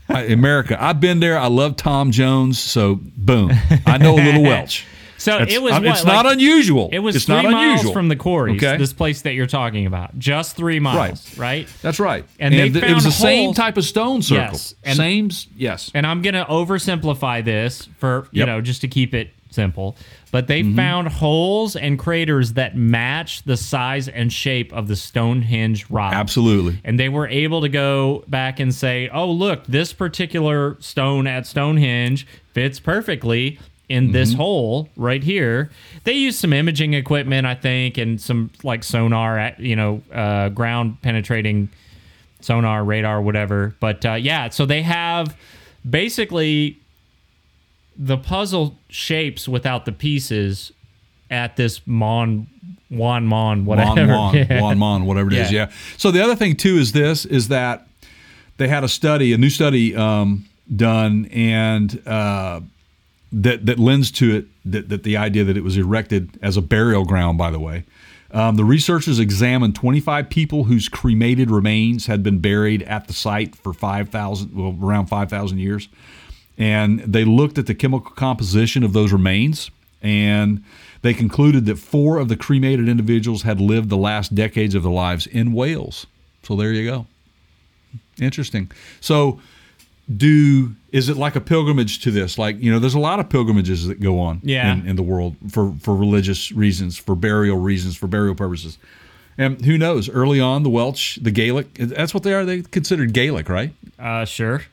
I, 0.08 0.24
America. 0.24 0.76
I've 0.82 1.00
been 1.00 1.20
there. 1.20 1.38
I 1.38 1.46
love 1.46 1.76
Tom 1.76 2.10
Jones, 2.10 2.58
so 2.58 3.00
boom, 3.16 3.50
I 3.86 3.96
know 3.98 4.14
a 4.14 4.22
little 4.22 4.42
Welsh. 4.50 4.84
So 5.22 5.38
That's- 5.38 5.54
it 5.54 5.62
was 5.62 5.72
what, 5.72 5.84
it's 5.86 6.04
not 6.04 6.26
unusual. 6.26 6.88
It 6.92 6.98
was 6.98 7.14
it's 7.14 7.26
three 7.26 7.36
not 7.36 7.44
miles 7.52 7.70
unusual. 7.80 7.92
from 7.92 8.08
the 8.08 8.16
quarries. 8.16 8.62
Okay. 8.62 8.76
This 8.76 8.92
place 8.92 9.22
that 9.22 9.34
you're 9.34 9.46
talking 9.46 9.86
about, 9.86 10.18
just 10.18 10.56
three 10.56 10.80
miles, 10.80 11.38
right? 11.38 11.68
That's 11.80 12.00
right. 12.00 12.24
And 12.40 12.52
they 12.52 12.70
th- 12.70 12.82
it 12.84 12.92
was 12.94 13.04
found 13.04 13.06
the 13.06 13.10
same 13.16 13.54
type 13.54 13.76
of 13.76 13.84
stone 13.84 14.22
circle. 14.22 14.44
Yes. 14.52 14.74
And- 14.82 14.96
same. 14.96 15.30
Yes. 15.56 15.90
And 15.94 16.06
I'm 16.06 16.22
going 16.22 16.34
to 16.34 16.44
oversimplify 16.44 17.44
this 17.44 17.88
for, 17.98 18.26
you 18.32 18.40
Yep. 18.40 18.46
know, 18.48 18.60
just 18.60 18.80
to 18.80 18.88
keep 18.88 19.14
it 19.14 19.30
simple. 19.50 19.96
But 20.32 20.46
they 20.48 20.62
Mm-hmm. 20.62 20.76
found 20.76 21.08
holes 21.08 21.76
and 21.76 21.98
craters 21.98 22.54
that 22.54 22.74
match 22.74 23.42
the 23.44 23.56
size 23.56 24.08
and 24.08 24.32
shape 24.32 24.72
of 24.72 24.88
the 24.88 24.96
Stonehenge 24.96 25.86
rock. 25.90 26.14
Absolutely. 26.14 26.80
And 26.84 26.98
they 26.98 27.10
were 27.10 27.28
able 27.28 27.60
to 27.60 27.68
go 27.68 28.24
back 28.28 28.58
and 28.58 28.74
say, 28.74 29.08
oh, 29.12 29.30
look, 29.30 29.66
this 29.66 29.92
particular 29.92 30.78
stone 30.80 31.26
at 31.26 31.46
Stonehenge 31.46 32.26
fits 32.54 32.80
perfectly 32.80 33.58
in 33.92 34.04
Mm-hmm. 34.04 34.12
this 34.12 34.32
hole 34.34 34.88
right 34.96 35.22
here. 35.22 35.70
They 36.04 36.14
used 36.14 36.38
some 36.38 36.52
imaging 36.52 36.94
equipment, 36.94 37.46
I 37.46 37.54
think, 37.54 37.98
and 37.98 38.20
some 38.20 38.50
like 38.62 38.82
sonar, 38.84 39.38
at- 39.38 39.60
you 39.60 39.76
know, 39.76 40.02
uh, 40.12 40.48
ground 40.48 41.00
penetrating 41.02 41.68
sonar, 42.40 42.82
radar, 42.84 43.20
whatever. 43.22 43.74
But 43.80 44.04
uh, 44.06 44.14
yeah, 44.14 44.48
so 44.48 44.66
they 44.66 44.82
have 44.82 45.36
basically 45.88 46.78
the 47.96 48.16
puzzle 48.16 48.76
shapes 48.88 49.46
without 49.48 49.84
the 49.84 49.92
pieces 49.92 50.72
at 51.30 51.56
this 51.56 51.80
Mon 51.86 52.46
Wan 52.90 53.26
Mon 53.26 53.64
whatever. 53.64 54.06
Mon 54.06 54.08
Mon, 54.08 54.34
Yeah. 54.34 54.60
Mon 54.60 54.78
Mon, 54.78 55.06
whatever 55.06 55.28
it 55.30 55.34
is. 55.38 55.52
Yeah. 55.52 55.66
Yeah. 55.66 55.72
So 55.98 56.10
the 56.10 56.22
other 56.22 56.34
thing 56.36 56.56
too 56.56 56.76
is 56.78 56.92
this 56.92 57.24
is 57.26 57.48
that 57.48 57.86
they 58.56 58.68
had 58.68 58.84
a 58.84 58.88
study, 58.88 59.32
a 59.32 59.38
new 59.38 59.50
study 59.50 59.94
um, 59.96 60.44
done, 60.74 61.26
and 61.32 61.88
uh, 62.06 62.60
that 63.32 63.66
that 63.66 63.78
lends 63.78 64.10
to 64.12 64.36
it 64.36 64.46
that, 64.64 64.88
that 64.88 65.02
the 65.02 65.16
idea 65.16 65.44
that 65.44 65.56
it 65.56 65.64
was 65.64 65.76
erected 65.76 66.38
as 66.42 66.56
a 66.56 66.62
burial 66.62 67.04
ground. 67.04 67.38
By 67.38 67.50
the 67.50 67.60
way, 67.60 67.84
um, 68.30 68.56
the 68.56 68.64
researchers 68.64 69.18
examined 69.18 69.74
25 69.74 70.30
people 70.30 70.64
whose 70.64 70.88
cremated 70.88 71.50
remains 71.50 72.06
had 72.06 72.22
been 72.22 72.38
buried 72.38 72.82
at 72.84 73.06
the 73.06 73.12
site 73.12 73.54
for 73.54 73.72
5,000, 73.72 74.54
well, 74.54 74.76
around 74.80 75.06
5,000 75.06 75.58
years, 75.58 75.88
and 76.56 77.00
they 77.00 77.24
looked 77.24 77.58
at 77.58 77.66
the 77.66 77.74
chemical 77.74 78.10
composition 78.12 78.82
of 78.82 78.92
those 78.92 79.12
remains 79.12 79.70
and 80.02 80.64
they 81.02 81.14
concluded 81.14 81.66
that 81.66 81.78
four 81.78 82.18
of 82.18 82.28
the 82.28 82.36
cremated 82.36 82.88
individuals 82.88 83.42
had 83.42 83.60
lived 83.60 83.88
the 83.88 83.96
last 83.96 84.34
decades 84.34 84.74
of 84.74 84.82
their 84.82 84.92
lives 84.92 85.26
in 85.26 85.52
Wales. 85.52 86.06
So 86.42 86.56
there 86.56 86.72
you 86.72 86.90
go. 86.90 87.06
Interesting. 88.20 88.70
So 89.00 89.40
do 90.18 90.74
is 90.90 91.08
it 91.08 91.16
like 91.16 91.36
a 91.36 91.40
pilgrimage 91.40 92.00
to 92.02 92.10
this? 92.10 92.36
Like, 92.38 92.60
you 92.60 92.70
know, 92.70 92.78
there's 92.78 92.94
a 92.94 92.98
lot 93.00 93.18
of 93.18 93.28
pilgrimages 93.30 93.86
that 93.86 93.98
go 94.00 94.18
on 94.20 94.40
Yeah. 94.42 94.72
in, 94.74 94.86
in 94.86 94.96
the 94.96 95.02
world 95.02 95.36
for, 95.50 95.74
for 95.80 95.96
religious 95.96 96.52
reasons, 96.52 96.98
for 96.98 97.14
burial 97.14 97.56
reasons, 97.58 97.96
for 97.96 98.06
burial 98.06 98.34
purposes. 98.34 98.76
And 99.38 99.64
who 99.64 99.78
knows? 99.78 100.10
Early 100.10 100.38
on, 100.38 100.62
the 100.62 100.68
Welsh, 100.70 101.18
the 101.22 101.30
Gaelic, 101.30 101.72
that's 101.74 102.12
what 102.12 102.22
they 102.22 102.34
are. 102.34 102.44
They 102.44 102.60
considered 102.60 103.14
Gaelic, 103.14 103.48
right? 103.48 103.72
Uh, 103.98 104.26
sure. 104.26 104.64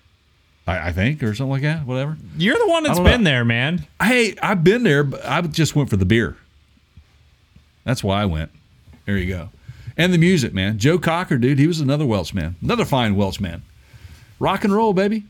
I, 0.67 0.89
I 0.89 0.91
think, 0.91 1.23
or 1.23 1.33
something 1.33 1.51
like 1.51 1.61
that. 1.61 1.85
Whatever. 1.85 2.17
You're 2.37 2.57
the 2.59 2.67
one 2.67 2.83
that's 2.83 2.99
been 2.99 3.23
know. 3.23 3.29
there, 3.29 3.45
man. 3.45 3.87
Hey, 4.01 4.35
I've 4.43 4.63
been 4.63 4.83
there, 4.83 5.05
but 5.05 5.25
I 5.25 5.39
just 5.41 5.75
went 5.75 5.89
for 5.89 5.95
the 5.97 6.05
beer. 6.05 6.35
That's 7.85 8.03
why 8.03 8.21
I 8.21 8.25
went. 8.25 8.51
There 9.05 9.17
you 9.17 9.27
go. 9.27 9.49
And 9.97 10.13
the 10.13 10.17
music, 10.17 10.53
man. 10.53 10.77
Joe 10.77 10.97
Cocker, 10.99 11.37
dude, 11.37 11.59
he 11.59 11.67
was 11.67 11.79
another 11.79 12.05
Welshman. 12.05 12.55
Another 12.61 12.85
fine 12.85 13.15
Welshman. 13.15 13.63
Rock 14.39 14.63
and 14.63 14.73
roll, 14.73 14.93
baby. 14.93 15.23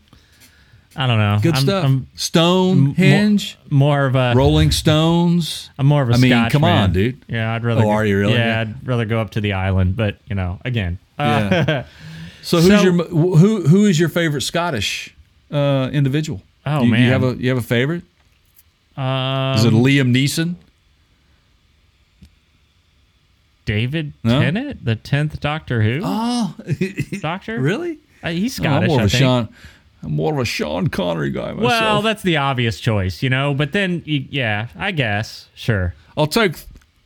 I 0.95 1.05
don't 1.07 1.18
know. 1.20 1.39
Good 1.41 1.55
I'm, 1.55 1.62
stuff. 1.62 1.86
I'm 1.86 2.07
Stonehenge, 2.16 3.57
more, 3.70 3.89
more 3.99 4.05
of 4.07 4.16
a 4.16 4.34
Rolling 4.36 4.72
Stones. 4.72 5.70
I'm 5.78 5.86
more 5.86 6.01
of 6.01 6.10
a 6.10 6.14
I 6.14 6.18
mean, 6.18 6.32
Scotch 6.32 6.51
come 6.51 6.62
man. 6.64 6.84
on, 6.84 6.93
dude. 6.93 7.24
Yeah, 7.28 7.53
I'd 7.53 7.64
rather. 7.64 7.84
Oh, 7.84 7.89
are 7.89 8.05
you 8.05 8.18
really? 8.20 8.34
Yeah, 8.34 8.47
Yeah. 8.47 8.62
I'd 8.62 8.88
rather 8.88 9.05
go 9.05 9.20
up 9.22 9.30
to 9.32 9.41
the 9.41 9.53
island, 9.53 9.95
but 9.95 10.18
you 10.28 10.36
know, 10.36 10.60
again, 10.66 10.97
uh, 11.18 11.49
Yeah. 11.68 11.86
So 12.41 12.57
who's 12.62 12.68
So- 12.68 12.82
your 12.82 12.93
who 13.05 13.68
who 13.68 13.86
is 13.86 13.99
your 13.99 14.10
favorite 14.10 14.41
Scottish 14.41 15.14
uh, 15.51 15.89
individual? 15.93 16.41
Oh, 16.66 16.82
you, 16.84 16.91
man. 16.91 17.01
you 17.05 17.12
have 17.12 17.24
a 17.24 17.36
you 17.36 17.49
have 17.49 17.57
a 17.57 17.62
favorite? 17.62 18.03
um, 18.97 19.55
Is 19.57 19.66
it 19.66 19.74
Liam 19.74 20.12
Neeson? 20.16 20.55
David 23.66 24.14
No? 24.24 24.39
Tennant, 24.39 24.84
the 24.84 24.95
tenth 24.95 25.39
Doctor 25.39 25.82
Who 25.84 26.01
Oh, 26.03 26.55
Doctor? 27.22 27.60
really? 27.60 27.99
Uh, 28.24 28.30
he's 28.30 28.59
Oh, 28.59 28.65
I'm 28.65 28.88
more 28.88 28.97
of 28.97 29.01
I 29.01 29.05
a 29.05 29.09
think. 29.09 29.22
Sean. 29.22 29.49
I'm 30.01 30.11
more 30.13 30.32
of 30.34 30.39
a 30.39 30.45
Sean 30.45 30.88
Connery 30.88 31.30
guy 31.30 31.51
myself. 31.51 31.63
Well, 31.63 32.01
that's 32.01 32.24
the 32.24 32.38
obvious 32.38 32.80
choice, 32.80 33.22
you 33.22 33.30
know. 33.30 33.53
But 33.53 33.74
then, 33.74 34.01
you, 34.05 34.26
yeah, 34.30 34.67
I 34.78 34.91
guess, 34.91 35.49
sure. 35.55 35.93
I'll 36.15 36.28
take 36.28 36.53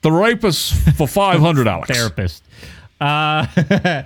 the 0.02 0.12
rapist 0.12 0.74
for 0.96 1.08
five 1.10 1.40
hundred 1.40 1.64
dollars. 1.64 1.88
Therapist. 1.88 2.44
Uh, 3.02 3.46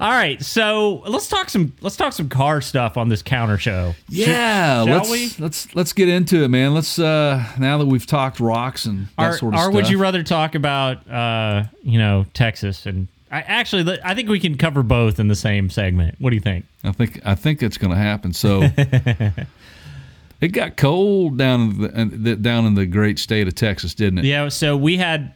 all 0.00 0.10
right, 0.10 0.40
so 0.42 1.02
let's 1.06 1.28
talk 1.28 1.50
some 1.50 1.72
let's 1.80 1.96
talk 1.96 2.12
some 2.12 2.28
car 2.28 2.60
stuff 2.60 2.96
on 2.96 3.08
this 3.08 3.22
counter 3.22 3.58
show. 3.58 3.94
Yeah, 4.08 4.84
Shall 4.84 4.86
let's 4.86 5.10
we? 5.10 5.32
let's 5.38 5.74
let's 5.74 5.92
get 5.92 6.08
into 6.08 6.44
it, 6.44 6.48
man. 6.48 6.72
Let's 6.74 6.98
uh 6.98 7.44
now 7.58 7.78
that 7.78 7.86
we've 7.86 8.06
talked 8.06 8.38
rocks 8.40 8.84
and 8.86 9.08
that 9.18 9.32
Or, 9.32 9.36
sort 9.36 9.54
of 9.54 9.58
or 9.58 9.62
stuff. 9.64 9.72
Or 9.72 9.74
would 9.74 9.88
you 9.90 9.98
rather 9.98 10.22
talk 10.22 10.54
about 10.54 11.10
uh, 11.10 11.64
you 11.82 11.98
know 11.98 12.24
Texas 12.34 12.86
and 12.86 13.08
I 13.30 13.40
actually 13.42 13.98
I 14.04 14.14
think 14.14 14.28
we 14.28 14.40
can 14.40 14.56
cover 14.56 14.82
both 14.82 15.20
in 15.20 15.28
the 15.28 15.34
same 15.36 15.68
segment. 15.70 16.16
What 16.18 16.30
do 16.30 16.36
you 16.36 16.40
think? 16.40 16.64
I 16.84 16.92
think 16.92 17.20
I 17.24 17.34
think 17.34 17.62
it's 17.62 17.76
going 17.78 17.92
to 17.92 17.98
happen. 17.98 18.32
So 18.32 18.62
it 20.40 20.48
got 20.52 20.76
cold 20.76 21.36
down 21.38 21.84
in 21.94 22.22
the, 22.22 22.36
down 22.36 22.64
in 22.66 22.74
the 22.74 22.86
great 22.86 23.18
state 23.18 23.48
of 23.48 23.54
Texas, 23.54 23.94
didn't 23.94 24.20
it? 24.20 24.24
Yeah, 24.24 24.48
so 24.48 24.76
we 24.76 24.96
had 24.96 25.34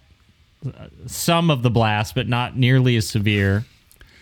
uh, 0.67 0.87
some 1.07 1.51
of 1.51 1.63
the 1.63 1.71
blast, 1.71 2.15
but 2.15 2.29
not 2.29 2.57
nearly 2.57 2.97
as 2.97 3.09
severe. 3.09 3.65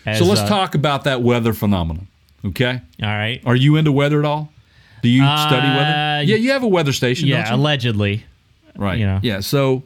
As, 0.05 0.17
So 0.17 0.25
let's 0.25 0.41
uh, 0.41 0.47
talk 0.49 0.73
about 0.75 1.03
that 1.03 1.21
weather 1.21 1.53
phenomenon. 1.53 2.07
Okay, 2.43 2.81
All 3.03 3.07
right. 3.07 3.39
are 3.45 3.55
you 3.55 3.75
into 3.75 3.91
weather 3.91 4.17
at 4.19 4.25
all? 4.25 4.51
Do 5.03 5.09
you 5.09 5.21
study 5.21 5.67
Uh, 5.67 5.75
weather? 5.77 6.23
Yeah, 6.23 6.35
you 6.37 6.51
have 6.51 6.63
a 6.63 6.67
weather 6.67 6.91
station, 6.91 7.27
Yeah, 7.27 7.43
don't 7.43 7.51
you? 7.51 7.61
allegedly. 7.63 8.23
right. 8.75 8.97
you 8.99 9.05
know. 9.05 9.19
Yeah. 9.21 9.41
So 9.41 9.83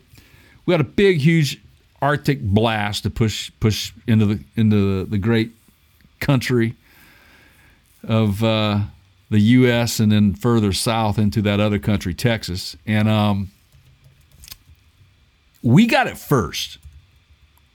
we 0.66 0.74
had 0.74 0.80
a 0.82 0.86
big, 0.86 1.18
huge 1.20 1.62
Arctic 2.02 2.42
blast 2.42 3.04
to 3.04 3.10
push 3.10 3.52
push 3.60 3.94
into 4.08 4.26
the 4.26 4.44
into 4.56 5.00
the, 5.00 5.06
the 5.12 5.18
great 5.18 5.52
country 6.20 6.76
of 8.04 8.44
uh, 8.44 8.82
the 9.30 9.40
U.S. 9.40 10.00
and 10.00 10.12
then 10.12 10.34
further 10.34 10.74
south 10.74 11.18
into 11.18 11.42
that 11.44 11.60
other 11.60 11.80
country, 11.80 12.14
Texas, 12.14 12.76
and 12.86 13.08
um, 13.08 13.52
we 15.62 15.88
got 15.88 16.08
it 16.08 16.18
first. 16.18 16.78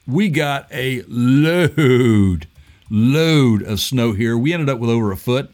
We 0.07 0.29
got 0.29 0.66
a 0.73 1.03
load, 1.09 2.47
load 2.89 3.62
of 3.62 3.81
snow 3.81 4.12
here. 4.12 4.37
We 4.37 4.53
ended 4.53 4.68
up 4.68 4.79
with 4.79 4.91
over 4.91 5.12
a 5.12 5.16
foot, 5.16 5.51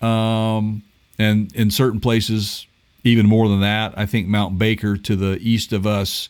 um, 0.00 0.82
and 1.18 1.54
in 1.54 1.70
certain 1.70 2.00
places, 2.00 2.66
even 3.04 3.26
more 3.26 3.48
than 3.48 3.60
that. 3.60 3.94
I 3.96 4.06
think 4.06 4.28
Mount 4.28 4.58
Baker 4.58 4.96
to 4.96 5.16
the 5.16 5.38
east 5.40 5.72
of 5.72 5.86
us 5.86 6.28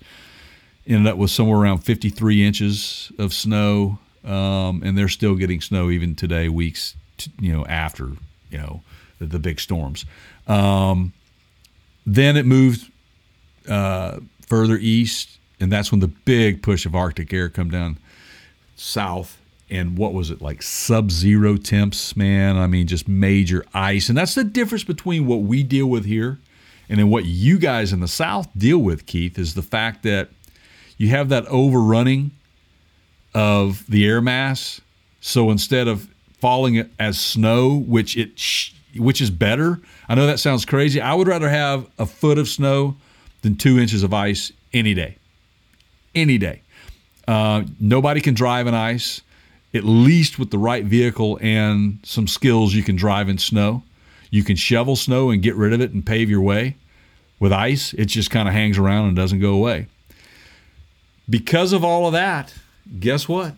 ended 0.91 1.11
up 1.11 1.19
with 1.19 1.31
somewhere 1.31 1.59
around 1.59 1.79
53 1.79 2.45
inches 2.45 3.13
of 3.19 3.33
snow, 3.33 3.99
um, 4.25 4.83
and 4.85 4.99
they're 4.99 5.09
still 5.09 5.35
getting 5.35 5.61
snow 5.61 5.91
even 5.91 6.15
today, 6.15 6.49
weeks 6.49 6.95
t- 7.17 7.31
you 7.41 7.53
know 7.53 7.65
after 7.67 8.09
you 8.51 8.59
know 8.59 8.83
the, 9.19 9.27
the 9.27 9.39
big 9.39 9.61
storms. 9.61 10.05
Um, 10.47 11.13
then 12.05 12.37
it 12.37 12.45
moved 12.47 12.91
uh, 13.69 14.19
further 14.47 14.77
east, 14.77 15.39
and 15.61 15.71
that's 15.71 15.91
when 15.91 16.01
the 16.01 16.09
big 16.09 16.63
push 16.63 16.87
of 16.87 16.95
Arctic 16.95 17.33
air 17.33 17.49
come 17.49 17.71
down 17.71 17.99
south. 18.77 19.37
And 19.73 19.97
what 19.97 20.13
was 20.13 20.31
it 20.31 20.43
like 20.43 20.63
sub-zero 20.63 21.57
temps, 21.57 22.17
man? 22.17 22.57
I 22.57 22.67
mean, 22.67 22.89
just 22.89 23.07
major 23.07 23.65
ice, 23.73 24.09
and 24.09 24.19
that's 24.19 24.35
the 24.35 24.43
difference 24.43 24.83
between 24.83 25.27
what 25.27 25.43
we 25.43 25.63
deal 25.63 25.87
with 25.87 26.05
here 26.05 26.41
and 26.91 26.99
then 26.99 27.09
what 27.09 27.25
you 27.25 27.57
guys 27.57 27.93
in 27.93 28.01
the 28.01 28.09
South 28.09 28.49
deal 28.59 28.79
with, 28.79 29.07
Keith, 29.07 29.39
is 29.39 29.55
the 29.55 29.63
fact 29.63 30.03
that 30.03 30.29
you 31.01 31.09
have 31.09 31.31
that 31.31 31.47
overrunning 31.47 32.31
of 33.35 33.87
the 33.89 34.07
air 34.07 34.21
mass. 34.21 34.83
So 35.23 35.51
instead 35.51 35.89
of 35.89 36.07
falling 36.41 36.91
as 36.99 37.19
snow, 37.19 37.81
which 37.81 38.19
it 38.19 38.39
which 38.97 39.23
is 39.23 39.31
better. 39.31 39.81
I 40.11 40.15
know 40.15 40.27
that 40.27 40.41
sounds 40.41 40.67
crazy. 40.67 41.01
I 41.01 41.15
would 41.15 41.27
rather 41.27 41.49
have 41.49 41.87
a 41.99 42.05
foot 42.05 42.37
of 42.37 42.49
snow 42.49 42.97
than 43.41 43.55
two 43.55 43.79
inches 43.79 44.03
of 44.03 44.13
ice 44.13 44.53
any 44.75 44.93
day. 44.93 45.17
Any 46.15 46.37
day. 46.37 46.61
Uh, 47.27 47.63
nobody 47.79 48.21
can 48.21 48.35
drive 48.35 48.67
in 48.67 48.75
ice. 48.75 49.23
At 49.73 49.85
least 49.85 50.39
with 50.39 50.51
the 50.51 50.59
right 50.59 50.85
vehicle 50.85 51.39
and 51.41 52.01
some 52.03 52.27
skills, 52.27 52.75
you 52.75 52.83
can 52.83 52.97
drive 52.97 53.31
in 53.31 53.39
snow. 53.39 53.85
You 54.29 54.45
can 54.45 54.57
shovel 54.57 54.97
snow 54.97 55.31
and 55.31 55.41
get 55.41 55.55
rid 55.55 55.73
of 55.73 55.81
it 55.81 55.93
and 55.93 56.05
pave 56.05 56.29
your 56.29 56.43
way. 56.43 56.77
With 57.39 57.53
ice, 57.53 57.95
it 57.95 58.07
just 58.07 58.31
kind 58.31 58.49
of 58.49 58.55
hangs 58.55 58.77
around 58.77 59.07
and 59.07 59.17
doesn't 59.17 59.41
go 59.41 59.55
away. 59.55 59.87
Because 61.31 61.73
of 61.73 61.85
all 61.85 62.07
of 62.07 62.13
that, 62.13 62.53
guess 62.99 63.29
what? 63.29 63.55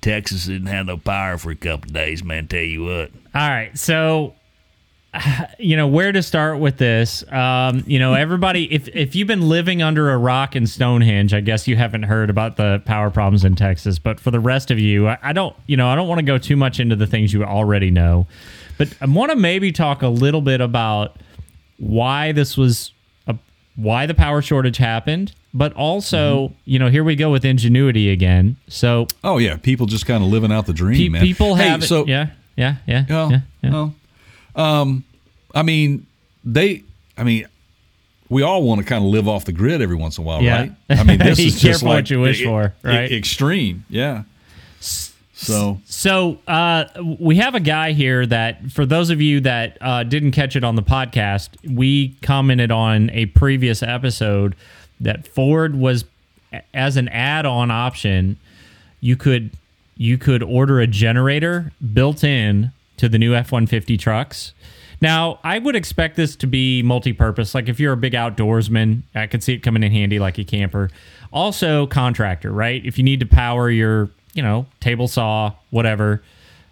Texas 0.00 0.46
didn't 0.46 0.68
have 0.68 0.86
no 0.86 0.96
power 0.96 1.36
for 1.38 1.50
a 1.50 1.56
couple 1.56 1.90
of 1.90 1.92
days, 1.92 2.24
man. 2.24 2.46
Tell 2.48 2.62
you 2.62 2.84
what. 2.84 3.10
All 3.34 3.48
right, 3.48 3.76
so 3.78 4.34
you 5.58 5.76
know 5.76 5.88
where 5.88 6.12
to 6.12 6.22
start 6.22 6.58
with 6.58 6.78
this. 6.78 7.24
Um, 7.32 7.82
you 7.86 7.98
know, 7.98 8.14
everybody, 8.14 8.72
if 8.72 8.88
if 8.88 9.14
you've 9.14 9.28
been 9.28 9.48
living 9.48 9.82
under 9.82 10.10
a 10.10 10.18
rock 10.18 10.54
in 10.54 10.66
Stonehenge, 10.66 11.34
I 11.34 11.40
guess 11.40 11.66
you 11.66 11.76
haven't 11.76 12.04
heard 12.04 12.30
about 12.30 12.56
the 12.56 12.82
power 12.84 13.10
problems 13.10 13.44
in 13.44 13.54
Texas. 13.54 13.98
But 13.98 14.20
for 14.20 14.30
the 14.30 14.40
rest 14.40 14.70
of 14.70 14.78
you, 14.78 15.08
I, 15.08 15.18
I 15.22 15.32
don't, 15.32 15.56
you 15.66 15.76
know, 15.76 15.88
I 15.88 15.94
don't 15.94 16.08
want 16.08 16.20
to 16.20 16.24
go 16.24 16.38
too 16.38 16.56
much 16.56 16.78
into 16.78 16.96
the 16.96 17.06
things 17.06 17.32
you 17.32 17.44
already 17.44 17.90
know. 17.90 18.26
But 18.76 18.94
I 19.00 19.06
want 19.06 19.30
to 19.32 19.36
maybe 19.36 19.72
talk 19.72 20.02
a 20.02 20.08
little 20.08 20.42
bit 20.42 20.60
about 20.60 21.16
why 21.78 22.32
this 22.32 22.56
was, 22.56 22.92
a, 22.92 22.92
why 23.78 24.04
the 24.06 24.14
power 24.14 24.42
shortage 24.42 24.76
happened. 24.76 25.32
But 25.54 25.72
also, 25.72 26.52
you 26.66 26.78
know, 26.78 26.90
here 26.90 27.02
we 27.02 27.16
go 27.16 27.30
with 27.30 27.44
ingenuity 27.44 28.10
again. 28.10 28.56
So 28.68 29.06
Oh 29.24 29.38
yeah, 29.38 29.56
people 29.56 29.86
just 29.86 30.04
kind 30.04 30.22
of 30.22 30.28
living 30.28 30.52
out 30.52 30.66
the 30.66 30.74
dream, 30.74 30.98
pe- 30.98 31.08
man. 31.08 31.22
people 31.22 31.54
Hey, 31.54 31.68
have, 31.68 31.82
so 31.84 32.04
yeah, 32.06 32.28
yeah, 32.56 32.76
yeah, 32.86 33.04
Yeah, 33.08 33.28
yeah, 33.30 33.40
yeah. 33.62 33.70
well, 33.72 33.94
um, 34.54 35.04
I 35.54 35.62
mean, 35.62 36.06
they, 36.44 36.82
I 37.16 37.22
mean, 37.24 37.46
we 38.28 38.42
all 38.42 38.62
want 38.62 38.80
to 38.80 38.86
kind 38.86 39.02
of 39.02 39.10
live 39.10 39.26
off 39.26 39.46
the 39.46 39.52
grid 39.52 39.80
every 39.80 39.96
once 39.96 40.18
in 40.18 40.24
a 40.24 40.26
while, 40.26 40.42
Yeah. 40.42 40.56
right? 40.60 40.72
I 40.90 41.02
mean, 41.04 41.18
this 41.28 41.38
is 41.38 41.58
just 41.60 41.82
like 41.82 41.94
what 41.94 42.10
you 42.10 42.20
wish 42.20 42.42
e- 42.42 42.44
for, 42.44 42.74
e- 42.84 42.86
right? 42.86 43.10
extreme, 43.10 43.84
yeah. 43.88 44.24
So 45.40 45.80
So 45.84 46.38
uh, 46.48 46.86
we 47.20 47.36
have 47.36 47.54
a 47.54 47.60
guy 47.60 47.92
here 47.92 48.26
that, 48.26 48.72
for 48.72 48.84
those 48.84 49.08
of 49.10 49.20
you 49.20 49.40
that 49.42 49.78
uh, 49.80 50.02
didn't 50.02 50.32
catch 50.32 50.56
it 50.56 50.64
on 50.64 50.74
the 50.74 50.82
podcast, 50.82 51.50
we 51.64 52.16
commented 52.22 52.72
on 52.72 53.08
a 53.10 53.26
previous 53.26 53.80
episode 53.80 54.56
that 54.98 55.28
Ford 55.28 55.76
was 55.76 56.04
as 56.74 56.96
an 56.96 57.08
add-on 57.10 57.70
option. 57.70 58.36
You 59.00 59.16
could 59.16 59.52
you 59.96 60.18
could 60.18 60.42
order 60.42 60.80
a 60.80 60.88
generator 60.88 61.72
built 61.94 62.24
in 62.24 62.72
to 62.96 63.08
the 63.08 63.18
new 63.18 63.32
F 63.34 63.52
one 63.52 63.68
fifty 63.68 63.96
trucks. 63.96 64.52
Now, 65.00 65.38
I 65.44 65.60
would 65.60 65.76
expect 65.76 66.16
this 66.16 66.34
to 66.34 66.48
be 66.48 66.82
multi-purpose. 66.82 67.54
Like 67.54 67.68
if 67.68 67.78
you're 67.78 67.92
a 67.92 67.96
big 67.96 68.14
outdoorsman, 68.14 69.02
I 69.14 69.28
could 69.28 69.44
see 69.44 69.54
it 69.54 69.62
coming 69.62 69.84
in 69.84 69.92
handy 69.92 70.18
like 70.18 70.36
a 70.38 70.44
camper. 70.44 70.90
Also, 71.32 71.86
contractor, 71.86 72.50
right? 72.50 72.84
If 72.84 72.98
you 72.98 73.04
need 73.04 73.20
to 73.20 73.26
power 73.26 73.70
your, 73.70 74.10
you 74.34 74.42
know, 74.42 74.66
table 74.80 75.08
saw, 75.08 75.52
whatever, 75.70 76.22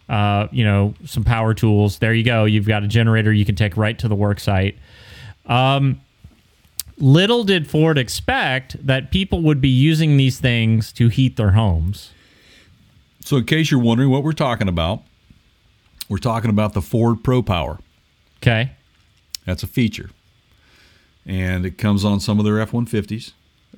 uh, 0.08 0.48
you 0.52 0.64
know, 0.64 0.94
some 1.04 1.24
power 1.24 1.54
tools. 1.54 1.98
There 1.98 2.14
you 2.14 2.24
go. 2.24 2.44
You've 2.44 2.66
got 2.66 2.82
a 2.82 2.88
generator 2.88 3.32
you 3.32 3.44
can 3.44 3.54
take 3.54 3.76
right 3.76 3.98
to 3.98 4.08
the 4.08 4.14
work 4.14 4.40
site. 4.40 4.76
Um, 5.46 6.00
little 6.98 7.44
did 7.44 7.68
Ford 7.68 7.98
expect 7.98 8.84
that 8.86 9.10
people 9.10 9.42
would 9.42 9.60
be 9.60 9.68
using 9.68 10.16
these 10.16 10.38
things 10.38 10.92
to 10.92 11.08
heat 11.08 11.36
their 11.36 11.52
homes. 11.52 12.12
So, 13.20 13.36
in 13.36 13.44
case 13.44 13.70
you're 13.70 13.80
wondering 13.80 14.10
what 14.10 14.22
we're 14.22 14.32
talking 14.32 14.68
about, 14.68 15.02
we're 16.08 16.18
talking 16.18 16.50
about 16.50 16.74
the 16.74 16.82
Ford 16.82 17.24
Pro 17.24 17.42
Power. 17.42 17.80
Okay. 18.40 18.70
That's 19.44 19.62
a 19.62 19.66
feature, 19.66 20.10
and 21.24 21.64
it 21.66 21.78
comes 21.78 22.04
on 22.04 22.20
some 22.20 22.38
of 22.38 22.44
their 22.44 22.60
F 22.60 22.72
one 22.72 22.86
fifties, 22.86 23.32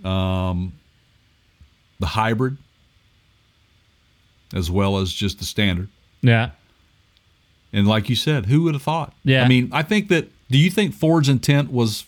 um, 0.05 0.73
the 2.01 2.07
hybrid, 2.07 2.57
as 4.55 4.71
well 4.71 4.99
as 4.99 5.13
just 5.13 5.39
the 5.39 5.45
standard. 5.45 5.89
Yeah. 6.23 6.51
And 7.73 7.87
like 7.87 8.09
you 8.09 8.17
said, 8.17 8.47
who 8.47 8.63
would 8.63 8.75
have 8.75 8.83
thought? 8.83 9.13
Yeah. 9.25 9.45
I 9.45 9.49
mean, 9.49 9.69
I 9.73 9.83
think 9.83 10.09
that. 10.09 10.29
Do 10.51 10.57
you 10.57 10.71
think 10.71 10.95
Ford's 10.95 11.29
intent 11.29 11.71
was 11.71 12.07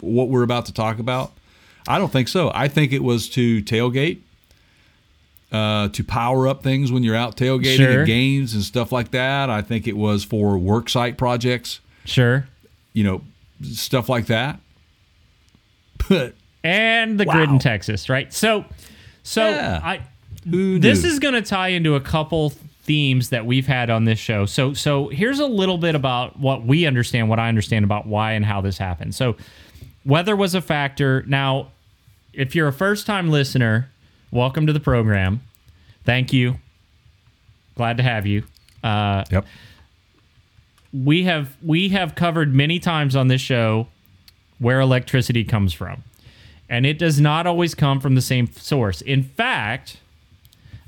what 0.00 0.28
we're 0.28 0.44
about 0.44 0.66
to 0.66 0.72
talk 0.72 1.00
about? 1.00 1.32
I 1.88 1.98
don't 1.98 2.12
think 2.12 2.28
so. 2.28 2.52
I 2.54 2.68
think 2.68 2.92
it 2.92 3.02
was 3.02 3.28
to 3.30 3.60
tailgate, 3.64 4.18
uh, 5.50 5.88
to 5.88 6.04
power 6.04 6.46
up 6.46 6.62
things 6.62 6.92
when 6.92 7.02
you're 7.02 7.16
out 7.16 7.36
tailgating 7.36 7.76
Sure. 7.78 8.00
at 8.02 8.06
games 8.06 8.54
and 8.54 8.62
stuff 8.62 8.92
like 8.92 9.10
that. 9.10 9.50
I 9.50 9.60
think 9.62 9.88
it 9.88 9.96
was 9.96 10.22
for 10.22 10.56
work 10.56 10.88
site 10.88 11.18
projects, 11.18 11.80
Sure. 12.04 12.46
you 12.92 13.02
know, 13.02 13.22
stuff 13.62 14.08
like 14.08 14.26
that. 14.26 14.60
But 16.08 16.34
and 16.62 17.18
the 17.18 17.24
grid 17.26 17.50
in 17.50 17.58
Texas, 17.58 18.08
right? 18.08 18.32
So, 18.32 18.64
so 19.24 19.48
Yeah. 19.50 19.80
I 19.82 20.00
who 20.48 20.78
this 20.78 21.02
knew? 21.02 21.08
is 21.10 21.18
going 21.18 21.34
to 21.34 21.42
tie 21.42 21.68
into 21.68 21.94
a 21.94 22.00
couple 22.00 22.50
themes 22.50 23.28
that 23.30 23.46
we've 23.46 23.66
had 23.66 23.90
on 23.90 24.04
this 24.04 24.18
show. 24.18 24.46
So, 24.46 24.72
so 24.74 25.08
here's 25.08 25.38
a 25.38 25.46
little 25.46 25.78
bit 25.78 25.94
about 25.94 26.38
what 26.38 26.64
we 26.64 26.86
understand, 26.86 27.28
what 27.28 27.38
I 27.38 27.48
understand 27.48 27.84
about 27.84 28.06
why 28.06 28.32
and 28.32 28.44
how 28.44 28.60
this 28.60 28.78
happened. 28.78 29.14
So, 29.14 29.36
weather 30.04 30.34
was 30.34 30.54
a 30.54 30.60
factor. 30.60 31.22
Now, 31.26 31.68
if 32.32 32.54
you're 32.54 32.68
a 32.68 32.72
first 32.72 33.06
time 33.06 33.28
listener, 33.30 33.90
welcome 34.30 34.66
to 34.66 34.72
the 34.72 34.80
program. 34.80 35.42
Thank 36.04 36.32
you. 36.32 36.56
Glad 37.76 37.96
to 37.98 38.02
have 38.02 38.26
you. 38.26 38.44
Uh, 38.82 39.24
Yep. 39.30 39.46
we 40.92 41.24
have 41.24 41.56
we 41.62 41.90
have 41.90 42.14
covered 42.14 42.54
many 42.54 42.78
times 42.78 43.14
on 43.14 43.28
this 43.28 43.40
show 43.40 43.86
where 44.58 44.80
electricity 44.80 45.44
comes 45.44 45.72
from 45.72 46.02
and 46.68 46.84
it 46.86 46.98
does 46.98 47.20
not 47.20 47.46
always 47.46 47.74
come 47.74 48.00
from 48.00 48.14
the 48.14 48.20
same 48.22 48.50
source 48.52 49.00
in 49.02 49.22
fact 49.22 49.98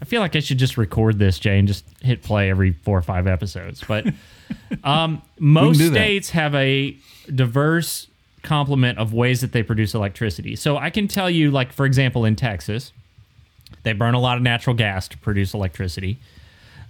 i 0.03 0.05
feel 0.05 0.21
like 0.21 0.37
i 0.37 0.41
should 0.41 0.59
just 0.59 0.77
record 0.77 1.19
this 1.19 1.39
jay 1.39 1.59
and 1.59 1.67
just 1.67 1.85
hit 2.03 2.23
play 2.23 2.51
every 2.51 2.73
four 2.73 2.99
or 2.99 3.03
five 3.03 3.27
episodes 3.27 3.83
but 3.89 4.07
um, 4.85 5.23
most 5.39 5.79
that. 5.79 5.91
states 5.91 6.31
have 6.31 6.55
a 6.55 6.95
diverse 7.35 8.09
complement 8.43 8.99
of 8.99 9.15
ways 9.15 9.41
that 9.41 9.53
they 9.53 9.63
produce 9.63 9.95
electricity 9.95 10.55
so 10.55 10.77
i 10.77 10.91
can 10.91 11.09
tell 11.09 11.31
you 11.31 11.51
like 11.51 11.73
for 11.73 11.87
example 11.87 12.25
in 12.25 12.37
texas 12.37 12.93
they 13.85 13.95
burn 13.95 14.15
a 14.15 14.21
lot 14.21 14.37
of 14.37 14.43
natural 14.43 14.77
gas 14.77 15.09
to 15.09 15.17
produce 15.19 15.55
electricity 15.55 16.19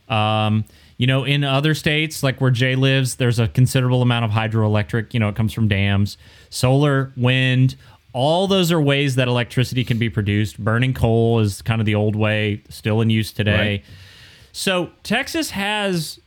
um, 0.08 0.64
you 1.02 1.06
know, 1.08 1.24
in 1.24 1.42
other 1.42 1.74
states, 1.74 2.22
like 2.22 2.40
where 2.40 2.50
Jay 2.52 2.76
lives, 2.76 3.16
there's 3.16 3.40
a 3.40 3.48
considerable 3.48 4.02
amount 4.02 4.24
of 4.24 4.30
hydroelectric. 4.30 5.12
You 5.12 5.18
know, 5.20 5.28
it 5.28 5.34
comes 5.34 5.52
from 5.52 5.66
dams, 5.66 6.16
solar, 6.50 7.12
wind. 7.16 7.74
All 8.12 8.46
those 8.46 8.70
are 8.70 8.80
ways 8.80 9.14
that 9.16 9.28
electricity 9.28 9.84
can 9.84 9.98
be 9.98 10.10
produced. 10.10 10.58
Burning 10.58 10.92
coal 10.92 11.40
is 11.40 11.62
kind 11.62 11.80
of 11.80 11.86
the 11.86 11.94
old 11.94 12.14
way, 12.14 12.62
still 12.68 13.00
in 13.00 13.10
use 13.10 13.32
today. 13.32 13.56
Right. 13.56 13.84
So 14.52 14.90
Texas 15.02 15.50
has 15.50 16.20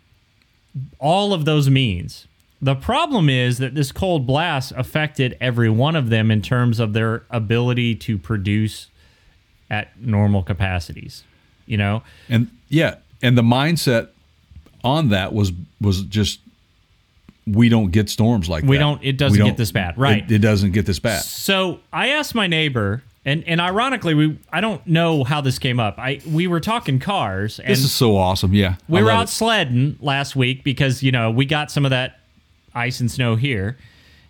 all 0.99 1.33
of 1.33 1.45
those 1.45 1.69
means. 1.69 2.27
The 2.61 2.75
problem 2.75 3.29
is 3.29 3.59
that 3.59 3.75
this 3.75 3.91
cold 3.91 4.25
blast 4.25 4.73
affected 4.75 5.37
every 5.39 5.69
one 5.69 5.95
of 5.95 6.09
them 6.09 6.31
in 6.31 6.41
terms 6.41 6.79
of 6.79 6.93
their 6.93 7.23
ability 7.29 7.95
to 7.95 8.17
produce 8.17 8.87
at 9.69 9.99
normal 10.01 10.41
capacities. 10.41 11.23
You 11.67 11.77
know, 11.77 12.03
And 12.29 12.49
yeah, 12.69 12.95
and 13.21 13.37
the 13.37 13.41
mindset 13.41 14.09
on 14.83 15.09
that 15.09 15.33
was 15.33 15.51
was 15.81 16.03
just 16.03 16.39
we 17.47 17.69
don't 17.69 17.91
get 17.91 18.09
storms 18.09 18.49
like 18.49 18.63
that. 18.63 18.69
We 18.69 18.77
that. 18.77 18.83
don't- 18.83 19.03
it 19.03 19.17
doesn't 19.17 19.37
get 19.37 19.43
don't- 19.45 19.57
this 19.57 19.71
bad, 19.71 19.97
right. 19.97 20.23
It, 20.23 20.31
it 20.35 20.39
doesn't 20.39 20.71
get 20.71 20.85
this 20.85 20.99
bad. 20.99 21.21
So 21.23 21.79
I 21.93 22.09
asked 22.09 22.33
my 22.35 22.47
neighbor, 22.47 23.03
and 23.23 23.43
and 23.47 23.59
ironically, 23.61 24.13
we 24.13 24.37
I 24.51 24.61
don't 24.61 24.85
know 24.87 25.23
how 25.23 25.41
this 25.41 25.59
came 25.59 25.79
up. 25.79 25.97
I 25.99 26.21
we 26.27 26.47
were 26.47 26.59
talking 26.59 26.99
cars, 26.99 27.59
and 27.59 27.69
This 27.69 27.83
is 27.83 27.91
so 27.91 28.17
awesome. 28.17 28.53
Yeah, 28.53 28.75
we 28.87 28.99
I 28.99 29.03
were 29.03 29.11
out 29.11 29.25
it. 29.25 29.29
sledding 29.29 29.97
last 29.99 30.35
week 30.35 30.63
because 30.63 31.03
you 31.03 31.11
know 31.11 31.31
we 31.31 31.45
got 31.45 31.71
some 31.71 31.85
of 31.85 31.91
that 31.91 32.19
ice 32.73 32.99
and 32.99 33.09
snow 33.11 33.35
here, 33.35 33.77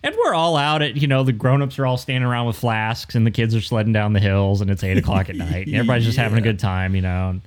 and 0.03 0.13
we're 0.23 0.33
all 0.33 0.55
out 0.57 0.81
at 0.81 0.95
you 0.97 1.07
know 1.07 1.23
the 1.23 1.31
grown-ups 1.33 1.79
are 1.79 1.85
all 1.85 1.97
standing 1.97 2.27
around 2.27 2.47
with 2.47 2.57
flasks, 2.57 3.15
and 3.15 3.25
the 3.25 3.31
kids 3.31 3.55
are 3.55 3.61
sledding 3.61 3.91
down 3.93 4.13
the 4.13 4.19
hills, 4.19 4.61
and 4.61 4.69
it's 4.69 4.83
eight 4.83 4.97
o'clock 4.97 5.29
at 5.29 5.35
night, 5.47 5.67
and 5.67 5.75
everybody's 5.75 6.05
just 6.05 6.17
having 6.17 6.37
a 6.37 6.41
good 6.41 6.59
time, 6.59 6.95
you 6.95 7.01
know. 7.01 7.29
And, 7.29 7.41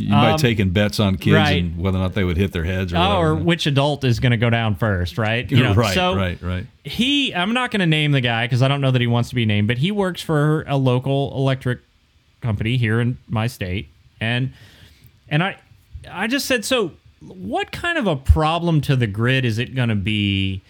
You 0.00 0.10
might 0.10 0.32
um, 0.32 0.38
taking 0.38 0.70
bets 0.70 1.00
on 1.00 1.16
kids 1.16 1.34
right. 1.34 1.62
and 1.62 1.78
whether 1.78 1.98
or 1.98 2.02
not 2.02 2.14
they 2.14 2.24
would 2.24 2.36
hit 2.36 2.52
their 2.52 2.64
heads 2.64 2.92
or 2.92 2.96
oh, 2.96 3.20
or 3.20 3.34
which 3.34 3.66
adult 3.66 4.04
is 4.04 4.20
going 4.20 4.32
to 4.32 4.36
go 4.36 4.50
down 4.50 4.74
first, 4.74 5.18
right? 5.18 5.50
You 5.50 5.62
know, 5.62 5.74
right, 5.74 5.94
so 5.94 6.14
right, 6.14 6.40
right. 6.42 6.66
he 6.84 7.34
i'm 7.34 7.52
not 7.52 7.70
going 7.70 7.80
to 7.80 7.86
name 7.86 8.12
the 8.12 8.20
guy 8.20 8.46
because 8.46 8.62
i 8.62 8.68
don't 8.68 8.80
know 8.80 8.90
that 8.90 9.00
he 9.00 9.06
wants 9.06 9.28
to 9.28 9.34
be 9.34 9.44
named 9.44 9.68
but 9.68 9.78
he 9.78 9.90
works 9.90 10.20
for 10.20 10.64
a 10.66 10.76
local 10.76 11.32
electric 11.36 11.80
company 12.40 12.76
here 12.76 13.00
in 13.00 13.18
my 13.28 13.46
state 13.46 13.88
and 14.20 14.52
and 15.28 15.42
i 15.42 15.56
i 16.10 16.26
just 16.26 16.46
said 16.46 16.64
so 16.64 16.92
what 17.20 17.70
kind 17.70 17.98
of 17.98 18.06
a 18.06 18.16
problem 18.16 18.80
to 18.80 18.96
the 18.96 19.06
grid 19.06 19.44
is 19.44 19.58
it 19.58 19.74
going 19.74 19.88
to 19.90 19.94
be 19.94 20.62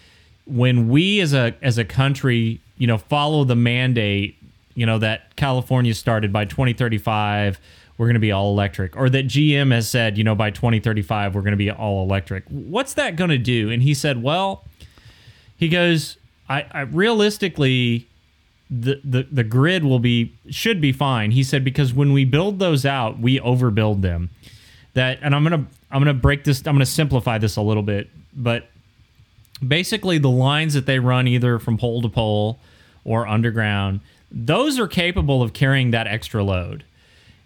when 0.46 0.88
we 0.88 1.20
as 1.20 1.32
a 1.32 1.54
as 1.62 1.78
a 1.78 1.84
country 1.84 2.60
you 2.76 2.86
know 2.86 2.98
follow 2.98 3.44
the 3.44 3.56
mandate 3.56 4.36
you 4.74 4.84
know 4.84 4.98
that 4.98 5.34
california 5.36 5.94
started 5.94 6.32
by 6.32 6.44
2035 6.44 7.60
we're 8.00 8.06
going 8.06 8.14
to 8.14 8.20
be 8.20 8.32
all 8.32 8.50
electric 8.50 8.96
or 8.96 9.10
that 9.10 9.26
gm 9.26 9.72
has 9.72 9.88
said 9.88 10.16
you 10.16 10.24
know 10.24 10.34
by 10.34 10.50
2035 10.50 11.34
we're 11.34 11.42
going 11.42 11.52
to 11.52 11.56
be 11.56 11.70
all 11.70 12.02
electric 12.02 12.44
what's 12.48 12.94
that 12.94 13.14
going 13.14 13.30
to 13.30 13.38
do 13.38 13.70
and 13.70 13.82
he 13.82 13.92
said 13.92 14.22
well 14.22 14.64
he 15.60 15.68
goes, 15.68 16.16
I, 16.48 16.64
I 16.72 16.80
realistically 16.80 18.08
the, 18.70 18.98
the 19.04 19.28
the 19.30 19.44
grid 19.44 19.84
will 19.84 19.98
be 19.98 20.34
should 20.48 20.80
be 20.80 20.90
fine. 20.90 21.32
He 21.32 21.42
said 21.44 21.62
because 21.62 21.92
when 21.92 22.14
we 22.14 22.24
build 22.24 22.58
those 22.58 22.86
out, 22.86 23.18
we 23.18 23.38
overbuild 23.38 24.00
them. 24.00 24.30
That 24.94 25.18
and 25.20 25.34
I'm 25.34 25.42
gonna 25.42 25.66
I'm 25.90 26.00
gonna 26.00 26.14
break 26.14 26.44
this. 26.44 26.60
I'm 26.66 26.74
gonna 26.74 26.86
simplify 26.86 27.36
this 27.36 27.56
a 27.56 27.62
little 27.62 27.82
bit, 27.82 28.08
but 28.34 28.70
basically 29.66 30.16
the 30.16 30.30
lines 30.30 30.72
that 30.72 30.86
they 30.86 30.98
run 30.98 31.28
either 31.28 31.58
from 31.58 31.76
pole 31.76 32.00
to 32.00 32.08
pole 32.08 32.58
or 33.04 33.28
underground, 33.28 34.00
those 34.30 34.78
are 34.78 34.88
capable 34.88 35.42
of 35.42 35.52
carrying 35.52 35.90
that 35.90 36.06
extra 36.06 36.42
load. 36.42 36.84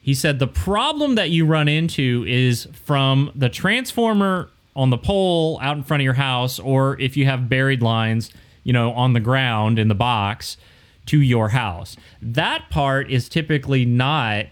He 0.05 0.13
said 0.13 0.39
the 0.39 0.47
problem 0.47 1.15
that 1.15 1.31
you 1.31 1.47
run 1.47 1.67
into 1.67 2.27
is 2.29 2.69
from 2.75 3.33
the 3.35 3.49
transformer 3.49 4.51
on 4.77 4.91
the 4.91 4.99
pole 4.99 5.59
out 5.63 5.79
in 5.79 5.83
front 5.83 6.03
of 6.03 6.05
your 6.05 6.13
house, 6.13 6.59
or 6.59 7.01
if 7.01 7.17
you 7.17 7.25
have 7.25 7.49
buried 7.49 7.81
lines, 7.81 8.31
you 8.65 8.73
know, 8.75 8.93
on 8.93 9.15
the 9.15 9.21
ground 9.21 9.79
in 9.79 9.89
the 9.89 9.95
box 9.95 10.59
to 11.07 11.23
your 11.23 11.49
house. 11.49 11.97
That 12.21 12.69
part 12.69 13.11
is 13.11 13.31
typically 13.31 13.87
not 13.87 14.45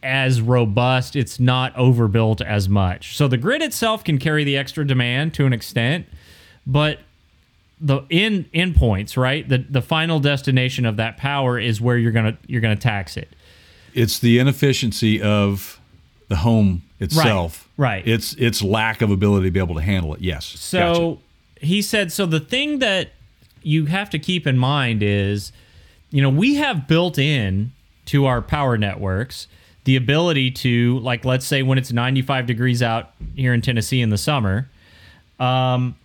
as 0.00 0.40
robust. 0.40 1.16
It's 1.16 1.40
not 1.40 1.76
overbuilt 1.76 2.40
as 2.40 2.68
much. 2.68 3.16
So 3.16 3.26
the 3.26 3.36
grid 3.36 3.62
itself 3.62 4.04
can 4.04 4.18
carry 4.18 4.44
the 4.44 4.56
extra 4.56 4.86
demand 4.86 5.34
to 5.34 5.44
an 5.44 5.52
extent, 5.52 6.06
but 6.64 7.00
the 7.80 8.02
in 8.10 8.44
endpoints, 8.54 9.16
right? 9.16 9.48
The 9.48 9.58
the 9.58 9.82
final 9.82 10.20
destination 10.20 10.86
of 10.86 10.98
that 10.98 11.16
power 11.16 11.58
is 11.58 11.80
where 11.80 11.98
you're 11.98 12.12
gonna 12.12 12.38
you're 12.46 12.60
gonna 12.60 12.76
tax 12.76 13.16
it. 13.16 13.34
It's 13.94 14.18
the 14.18 14.38
inefficiency 14.38 15.20
of 15.20 15.80
the 16.28 16.36
home 16.36 16.82
itself. 16.98 17.68
right. 17.76 17.88
right. 17.88 18.08
It's 18.08 18.34
its 18.34 18.62
lack 18.62 19.02
of 19.02 19.10
ability 19.10 19.48
to 19.48 19.50
be 19.50 19.60
able 19.60 19.74
to 19.74 19.82
handle 19.82 20.14
it. 20.14 20.20
Yes. 20.20 20.46
So 20.46 21.18
he 21.60 21.82
said, 21.82 22.12
so 22.12 22.26
the 22.26 22.40
thing 22.40 22.78
that 22.78 23.10
you 23.62 23.86
have 23.86 24.10
to 24.10 24.18
keep 24.18 24.46
in 24.46 24.58
mind 24.58 25.02
is, 25.02 25.52
you 26.10 26.22
know, 26.22 26.30
we 26.30 26.56
have 26.56 26.88
built 26.88 27.18
in 27.18 27.72
to 28.06 28.26
our 28.26 28.42
power 28.42 28.76
networks 28.76 29.46
the 29.84 29.96
ability 29.96 30.50
to, 30.50 30.98
like, 31.00 31.24
let's 31.24 31.46
say 31.46 31.62
when 31.62 31.78
it's 31.78 31.92
95 31.92 32.46
degrees 32.46 32.82
out 32.82 33.10
here 33.34 33.52
in 33.52 33.60
Tennessee 33.60 34.00
in 34.00 34.10
the 34.10 34.18
summer, 34.18 34.68
um, 35.40 35.96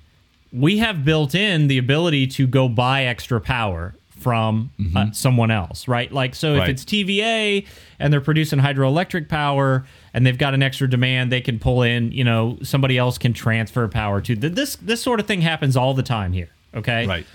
we 0.52 0.78
have 0.78 1.06
built 1.06 1.36
in 1.36 1.68
the 1.68 1.78
ability 1.78 2.26
to 2.28 2.48
go 2.48 2.68
buy 2.70 3.04
extra 3.04 3.40
power 3.40 3.94
from 4.20 4.72
uh, 4.96 5.12
someone 5.12 5.52
else, 5.52 5.88
right? 5.88 6.12
Like, 6.12 6.36
so 6.36 6.56
if 6.56 6.68
it's 6.70 6.84
TVA 6.84 7.66
and 8.00 8.12
they're 8.12 8.22
producing 8.22 8.60
hydroelectric 8.60 9.30
power 9.30 9.86
and 10.14 10.26
they've 10.26 10.38
got 10.38 10.54
an 10.54 10.64
extra 10.64 10.90
demand, 10.90 11.32
they 11.32 11.42
can 11.42 11.60
pull 11.60 11.82
in, 11.84 12.12
you 12.12 12.24
know, 12.24 12.58
somebody 12.64 12.98
else 12.98 13.18
can 13.18 13.34
transfer 13.34 13.88
power 13.88 14.22
to. 14.22 14.36
Th- 14.36 14.54
This 14.54 14.76
this 14.78 15.02
sort 15.02 15.20
of 15.20 15.28
thing 15.28 15.42
happens 15.42 15.78
all 15.78 15.94
the 15.94 16.04
time 16.04 16.34
here, 16.34 16.50
okay? 16.74 17.06
Right. 17.06 17.26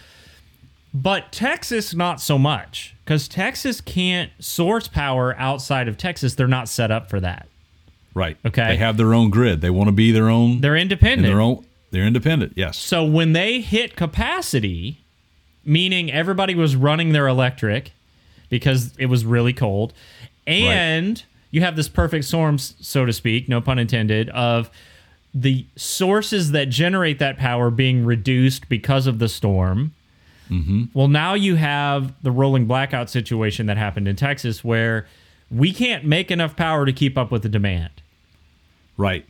But 0.95 1.33
Texas, 1.33 1.95
not 1.95 2.21
so 2.21 2.39
much, 2.39 2.95
because 3.05 3.27
Texas 3.27 3.81
can't 3.81 4.31
source 4.41 4.89
power 4.89 5.35
outside 5.39 5.89
of 5.89 5.97
Texas. 5.97 6.35
They're 6.35 6.47
not 6.47 6.69
set 6.69 6.91
up 6.91 7.09
for 7.09 7.19
that. 7.21 7.49
Right. 8.15 8.37
Okay. 8.45 8.69
They 8.69 8.77
have 8.77 8.99
their 8.99 9.15
own 9.15 9.31
grid. 9.31 9.63
They 9.63 9.71
want 9.71 9.89
to 9.89 9.93
be 9.93 10.13
their 10.13 10.29
own. 10.29 10.61
They're 10.61 10.77
in 10.77 10.83
independent. 10.83 11.27
their 11.27 11.41
own. 11.41 11.65
They're 11.93 12.07
independent. 12.07 12.55
Yes. 12.57 12.77
So 12.77 13.05
when 13.05 13.33
they 13.33 13.61
hit 13.61 13.97
capacity, 13.97 15.02
meaning 15.65 16.11
everybody 16.11 16.55
was 16.55 16.77
running 16.77 17.13
their 17.13 17.27
electric 17.27 17.93
because 18.49 18.97
it 18.99 19.07
was 19.07 19.25
really 19.25 19.53
cold, 19.53 19.93
and 20.47 21.23
you 21.51 21.61
have 21.63 21.77
this 21.77 21.89
perfect 21.89 22.25
storm, 22.25 22.59
so 22.59 23.07
to 23.07 23.13
speak, 23.13 23.49
no 23.49 23.61
pun 23.61 23.79
intended, 23.79 24.29
of 24.31 24.71
the 25.35 25.65
sources 25.77 26.51
that 26.53 26.69
generate 26.69 27.19
that 27.19 27.39
power 27.39 27.71
being 27.71 28.05
reduced 28.05 28.69
because 28.69 29.07
of 29.07 29.19
the 29.19 29.29
storm. 29.29 29.95
Mm-hmm. 30.51 30.85
Well, 30.93 31.09
now 31.09 31.35
you 31.35 31.57
have 31.57 32.13
the 32.23 32.31
rolling 32.31 32.67
blackout 32.67 33.09
situation 33.09 33.67
that 33.67 33.79
happened 33.79 34.09
in 34.09 34.17
Texas 34.17 34.63
where 34.63 35.07
we 35.51 35.73
can't 35.73 36.05
make 36.05 36.31
enough 36.31 36.57
power 36.57 36.85
to 36.85 36.93
keep 36.93 37.17
up 37.17 37.31
with 37.31 37.43
the 37.43 37.49
demand. 37.49 37.93
Right. 38.99 39.25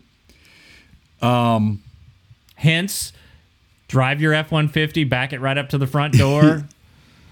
Um, 1.20 1.82
Hence, 2.62 3.12
drive 3.92 4.22
your 4.22 4.32
F 4.32 4.50
150, 4.50 5.04
back 5.04 5.34
it 5.34 5.40
right 5.40 5.56
up 5.58 5.68
to 5.68 5.78
the 5.78 5.86
front 5.86 6.14
door. 6.14 6.64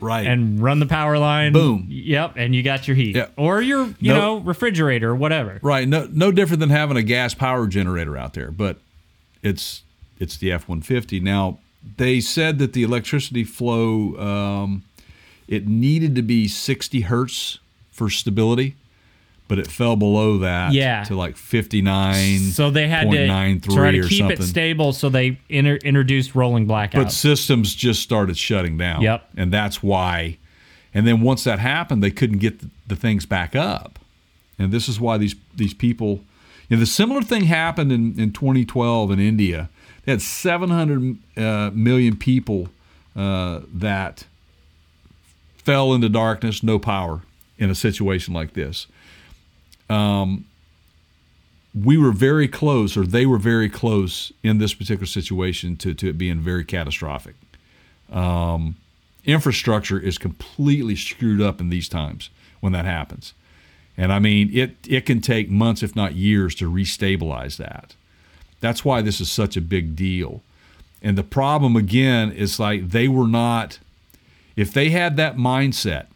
Right. 0.02 0.26
and 0.26 0.58
run 0.62 0.78
the 0.80 0.86
power 0.86 1.18
line. 1.18 1.52
Boom. 1.52 1.84
Yep, 1.90 2.32
and 2.36 2.54
you 2.54 2.62
got 2.62 2.88
your 2.88 2.94
heat. 2.96 3.16
Yeah. 3.16 3.26
Or 3.36 3.60
your, 3.60 3.94
you 4.00 4.14
know, 4.14 4.38
refrigerator 4.38 5.10
or 5.10 5.14
whatever. 5.14 5.58
right. 5.60 5.86
No. 5.86 6.08
No 6.10 6.32
different 6.32 6.60
than 6.60 6.70
having 6.70 6.96
a 6.96 7.02
gas 7.02 7.34
power 7.34 7.66
generator 7.66 8.16
out 8.16 8.32
there, 8.32 8.50
but 8.50 8.78
it's 9.42 9.82
it's 10.18 10.38
the 10.38 10.52
F 10.52 10.70
one 10.70 10.80
fifty. 10.80 11.20
Now 11.20 11.58
they 11.98 12.18
said 12.18 12.58
that 12.60 12.72
the 12.72 12.82
electricity 12.82 13.44
flow 13.44 14.16
um, 14.18 14.84
it 15.46 15.68
needed 15.68 16.14
to 16.14 16.22
be 16.22 16.48
sixty 16.48 17.02
hertz 17.02 17.58
for 17.92 18.08
stability, 18.08 18.76
but 19.50 19.58
it 19.58 19.66
fell 19.66 19.96
below 19.96 20.38
that. 20.38 20.72
Yeah. 20.72 21.02
To 21.04 21.16
like 21.16 21.36
fifty 21.36 21.82
nine. 21.82 22.38
So 22.38 22.70
they 22.70 22.86
had 22.86 23.10
to 23.10 23.60
try 23.60 23.90
to 23.90 24.06
keep 24.06 24.30
it 24.30 24.44
stable, 24.44 24.92
so 24.92 25.08
they 25.08 25.40
inter- 25.48 25.80
introduced 25.82 26.36
rolling 26.36 26.68
blackouts. 26.68 26.94
But 26.94 27.12
systems 27.12 27.74
just 27.74 28.00
started 28.00 28.38
shutting 28.38 28.78
down. 28.78 29.02
Yep. 29.02 29.28
And 29.36 29.52
that's 29.52 29.82
why. 29.82 30.38
And 30.94 31.04
then 31.04 31.20
once 31.20 31.42
that 31.42 31.58
happened, 31.58 32.00
they 32.00 32.12
couldn't 32.12 32.38
get 32.38 32.60
the, 32.60 32.70
the 32.86 32.94
things 32.94 33.26
back 33.26 33.56
up. 33.56 33.98
And 34.56 34.70
this 34.70 34.88
is 34.88 35.00
why 35.00 35.18
these 35.18 35.34
these 35.54 35.74
people. 35.74 36.20
You 36.68 36.76
know, 36.76 36.80
the 36.80 36.86
similar 36.86 37.22
thing 37.22 37.44
happened 37.44 37.90
in, 37.90 38.20
in 38.20 38.32
2012 38.32 39.10
in 39.10 39.18
India. 39.18 39.68
They 40.04 40.12
had 40.12 40.22
700 40.22 41.18
uh, 41.36 41.70
million 41.74 42.16
people 42.16 42.68
uh, 43.16 43.62
that 43.74 44.26
fell 45.56 45.92
into 45.92 46.08
darkness, 46.08 46.62
no 46.62 46.78
power 46.78 47.22
in 47.58 47.68
a 47.68 47.74
situation 47.74 48.32
like 48.32 48.52
this. 48.52 48.86
Um, 49.90 50.46
we 51.74 51.96
were 51.96 52.12
very 52.12 52.48
close, 52.48 52.96
or 52.96 53.04
they 53.04 53.26
were 53.26 53.38
very 53.38 53.68
close 53.68 54.32
in 54.42 54.58
this 54.58 54.74
particular 54.74 55.06
situation 55.06 55.76
to, 55.76 55.94
to 55.94 56.08
it 56.08 56.18
being 56.18 56.40
very 56.40 56.64
catastrophic. 56.64 57.34
Um, 58.10 58.76
infrastructure 59.24 59.98
is 59.98 60.18
completely 60.18 60.96
screwed 60.96 61.40
up 61.40 61.60
in 61.60 61.68
these 61.68 61.88
times 61.88 62.30
when 62.60 62.72
that 62.72 62.84
happens. 62.84 63.34
And 63.96 64.12
I 64.12 64.18
mean, 64.18 64.50
it, 64.52 64.76
it 64.88 65.06
can 65.06 65.20
take 65.20 65.50
months, 65.50 65.82
if 65.82 65.94
not 65.94 66.14
years, 66.14 66.54
to 66.56 66.70
restabilize 66.70 67.56
that. 67.58 67.94
That's 68.60 68.84
why 68.84 69.02
this 69.02 69.20
is 69.20 69.30
such 69.30 69.56
a 69.56 69.60
big 69.60 69.94
deal. 69.94 70.42
And 71.02 71.16
the 71.16 71.22
problem, 71.22 71.76
again, 71.76 72.32
is 72.32 72.58
like 72.58 72.90
they 72.90 73.08
were 73.08 73.28
not, 73.28 73.78
if 74.56 74.72
they 74.72 74.90
had 74.90 75.16
that 75.16 75.36
mindset 75.36 76.06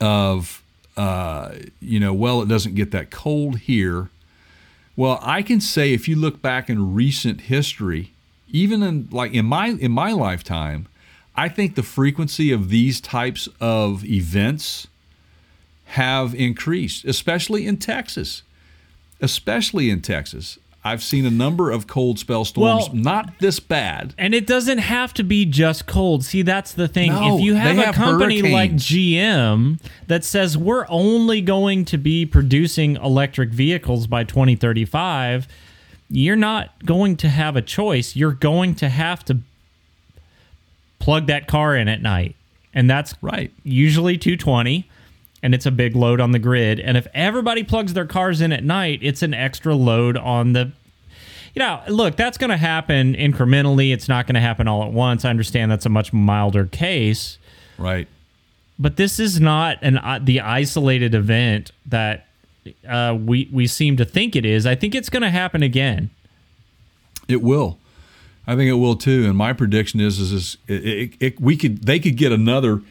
of, 0.00 0.62
you 0.96 2.00
know, 2.00 2.12
well, 2.12 2.42
it 2.42 2.48
doesn't 2.48 2.74
get 2.74 2.90
that 2.92 3.10
cold 3.10 3.58
here. 3.58 4.10
Well, 4.96 5.18
I 5.22 5.42
can 5.42 5.60
say 5.60 5.92
if 5.92 6.06
you 6.06 6.16
look 6.16 6.40
back 6.40 6.70
in 6.70 6.94
recent 6.94 7.42
history, 7.42 8.12
even 8.48 8.82
in 8.82 9.08
like 9.10 9.32
in 9.32 9.46
my 9.46 9.68
in 9.68 9.90
my 9.90 10.12
lifetime, 10.12 10.86
I 11.34 11.48
think 11.48 11.74
the 11.74 11.82
frequency 11.82 12.52
of 12.52 12.68
these 12.68 13.00
types 13.00 13.48
of 13.60 14.04
events 14.04 14.86
have 15.86 16.34
increased, 16.34 17.04
especially 17.04 17.66
in 17.66 17.78
Texas. 17.78 18.42
Especially 19.20 19.90
in 19.90 20.00
Texas. 20.00 20.58
I've 20.86 21.02
seen 21.02 21.24
a 21.24 21.30
number 21.30 21.70
of 21.70 21.86
cold 21.86 22.18
spell 22.18 22.44
storms, 22.44 22.88
Well- 22.90 22.94
not 22.94 23.38
this 23.38 23.58
bad. 23.58 24.14
and 24.18 24.34
it 24.34 24.46
doesn't 24.46 24.78
have 24.78 25.14
to 25.14 25.22
be 25.24 25.46
just 25.46 25.86
cold. 25.86 26.24
See, 26.24 26.42
that's 26.42 26.72
the 26.72 26.86
thing. 26.88 27.10
No, 27.12 27.38
if 27.38 27.42
you 27.42 27.54
have 27.54 27.76
they 27.76 27.82
a 27.82 27.86
have 27.86 27.94
company 27.94 28.42
like. 28.42 28.72
GM 28.74 29.80
that 30.08 30.24
says 30.24 30.58
we're 30.58 30.84
only 30.90 31.40
going 31.40 31.86
to 31.86 31.96
be 31.96 32.26
producing 32.26 32.96
electric 32.96 33.48
vehicles 33.50 34.06
by 34.06 34.24
2035, 34.24 35.48
you're 36.10 36.36
not 36.36 36.84
going 36.84 37.16
to 37.16 37.30
have 37.30 37.56
a 37.56 37.62
choice. 37.62 38.14
You're 38.14 38.32
going 38.32 38.74
to 38.76 38.90
have 38.90 39.24
to 39.24 39.38
plug 40.98 41.26
that 41.28 41.46
car 41.46 41.74
in 41.76 41.88
at 41.88 42.02
night. 42.02 42.36
And 42.74 42.90
that's 42.90 43.14
Right. 43.22 43.52
usually 43.62 44.18
220 44.18 44.86
and 45.44 45.54
it's 45.54 45.66
a 45.66 45.70
big 45.70 45.94
load 45.94 46.20
on 46.20 46.32
the 46.32 46.38
grid 46.40 46.80
and 46.80 46.96
if 46.96 47.06
everybody 47.14 47.62
plugs 47.62 47.92
their 47.92 48.06
cars 48.06 48.40
in 48.40 48.50
at 48.52 48.64
night 48.64 48.98
it's 49.02 49.22
an 49.22 49.32
extra 49.34 49.74
load 49.74 50.16
on 50.16 50.52
the 50.54 50.72
you 51.54 51.60
know 51.60 51.80
look 51.88 52.16
that's 52.16 52.36
going 52.38 52.50
to 52.50 52.56
happen 52.56 53.14
incrementally 53.14 53.92
it's 53.92 54.08
not 54.08 54.26
going 54.26 54.34
to 54.34 54.40
happen 54.40 54.66
all 54.66 54.82
at 54.82 54.90
once 54.92 55.24
i 55.24 55.30
understand 55.30 55.70
that's 55.70 55.86
a 55.86 55.90
much 55.90 56.12
milder 56.12 56.66
case 56.66 57.38
Right. 57.78 58.08
but 58.78 58.96
this 58.96 59.20
is 59.20 59.40
not 59.40 59.78
an 59.82 59.98
uh, 59.98 60.18
the 60.22 60.40
isolated 60.40 61.14
event 61.14 61.70
that 61.86 62.26
uh, 62.88 63.16
we 63.20 63.48
we 63.52 63.66
seem 63.66 63.96
to 63.98 64.04
think 64.04 64.34
it 64.34 64.44
is 64.46 64.64
i 64.66 64.74
think 64.74 64.94
it's 64.94 65.10
going 65.10 65.22
to 65.22 65.30
happen 65.30 65.62
again 65.62 66.10
It 67.28 67.42
will. 67.42 67.78
I 68.46 68.54
think 68.56 68.68
it 68.68 68.74
will 68.74 68.94
too. 68.96 69.24
And 69.26 69.38
my 69.38 69.54
prediction 69.54 70.00
is, 70.00 70.18
is, 70.18 70.30
is 70.32 70.56
it, 70.68 70.84
it, 70.84 71.10
it, 71.20 71.40
we 71.40 71.56
could 71.56 71.84
they 71.86 71.98
could 71.98 72.16
get 72.18 72.30
another 72.30 72.82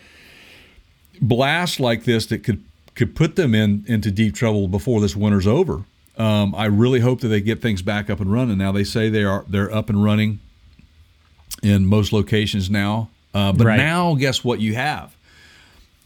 blast 1.28 1.80
like 1.80 2.04
this 2.04 2.26
that 2.28 2.40
could 2.44 2.64
could 2.96 3.16
put 3.16 3.36
them 3.36 3.56
in 3.56 3.84
into 3.88 4.12
deep 4.12 4.36
trouble 4.36 4.68
before 4.68 5.02
this 5.02 5.16
winter's 5.16 5.48
over. 5.48 5.84
Um, 6.18 6.54
I 6.56 6.66
really 6.66 7.00
hope 7.00 7.22
that 7.22 7.30
they 7.30 7.42
get 7.42 7.60
things 7.62 7.82
back 7.82 8.10
up 8.10 8.20
and 8.20 8.32
running. 8.32 8.58
Now 8.60 8.72
they 8.72 8.84
say 8.84 9.10
they 9.10 9.24
are 9.24 9.46
they're 9.48 9.74
up 9.74 9.90
and 9.90 10.04
running 10.04 10.40
in 11.64 11.86
most 11.86 12.14
locations 12.14 12.70
now. 12.70 13.10
Uh, 13.34 13.52
but 13.52 13.66
Right. 13.66 13.78
now, 13.78 14.14
guess 14.16 14.44
what 14.44 14.60
you 14.60 14.76
have? 14.76 15.16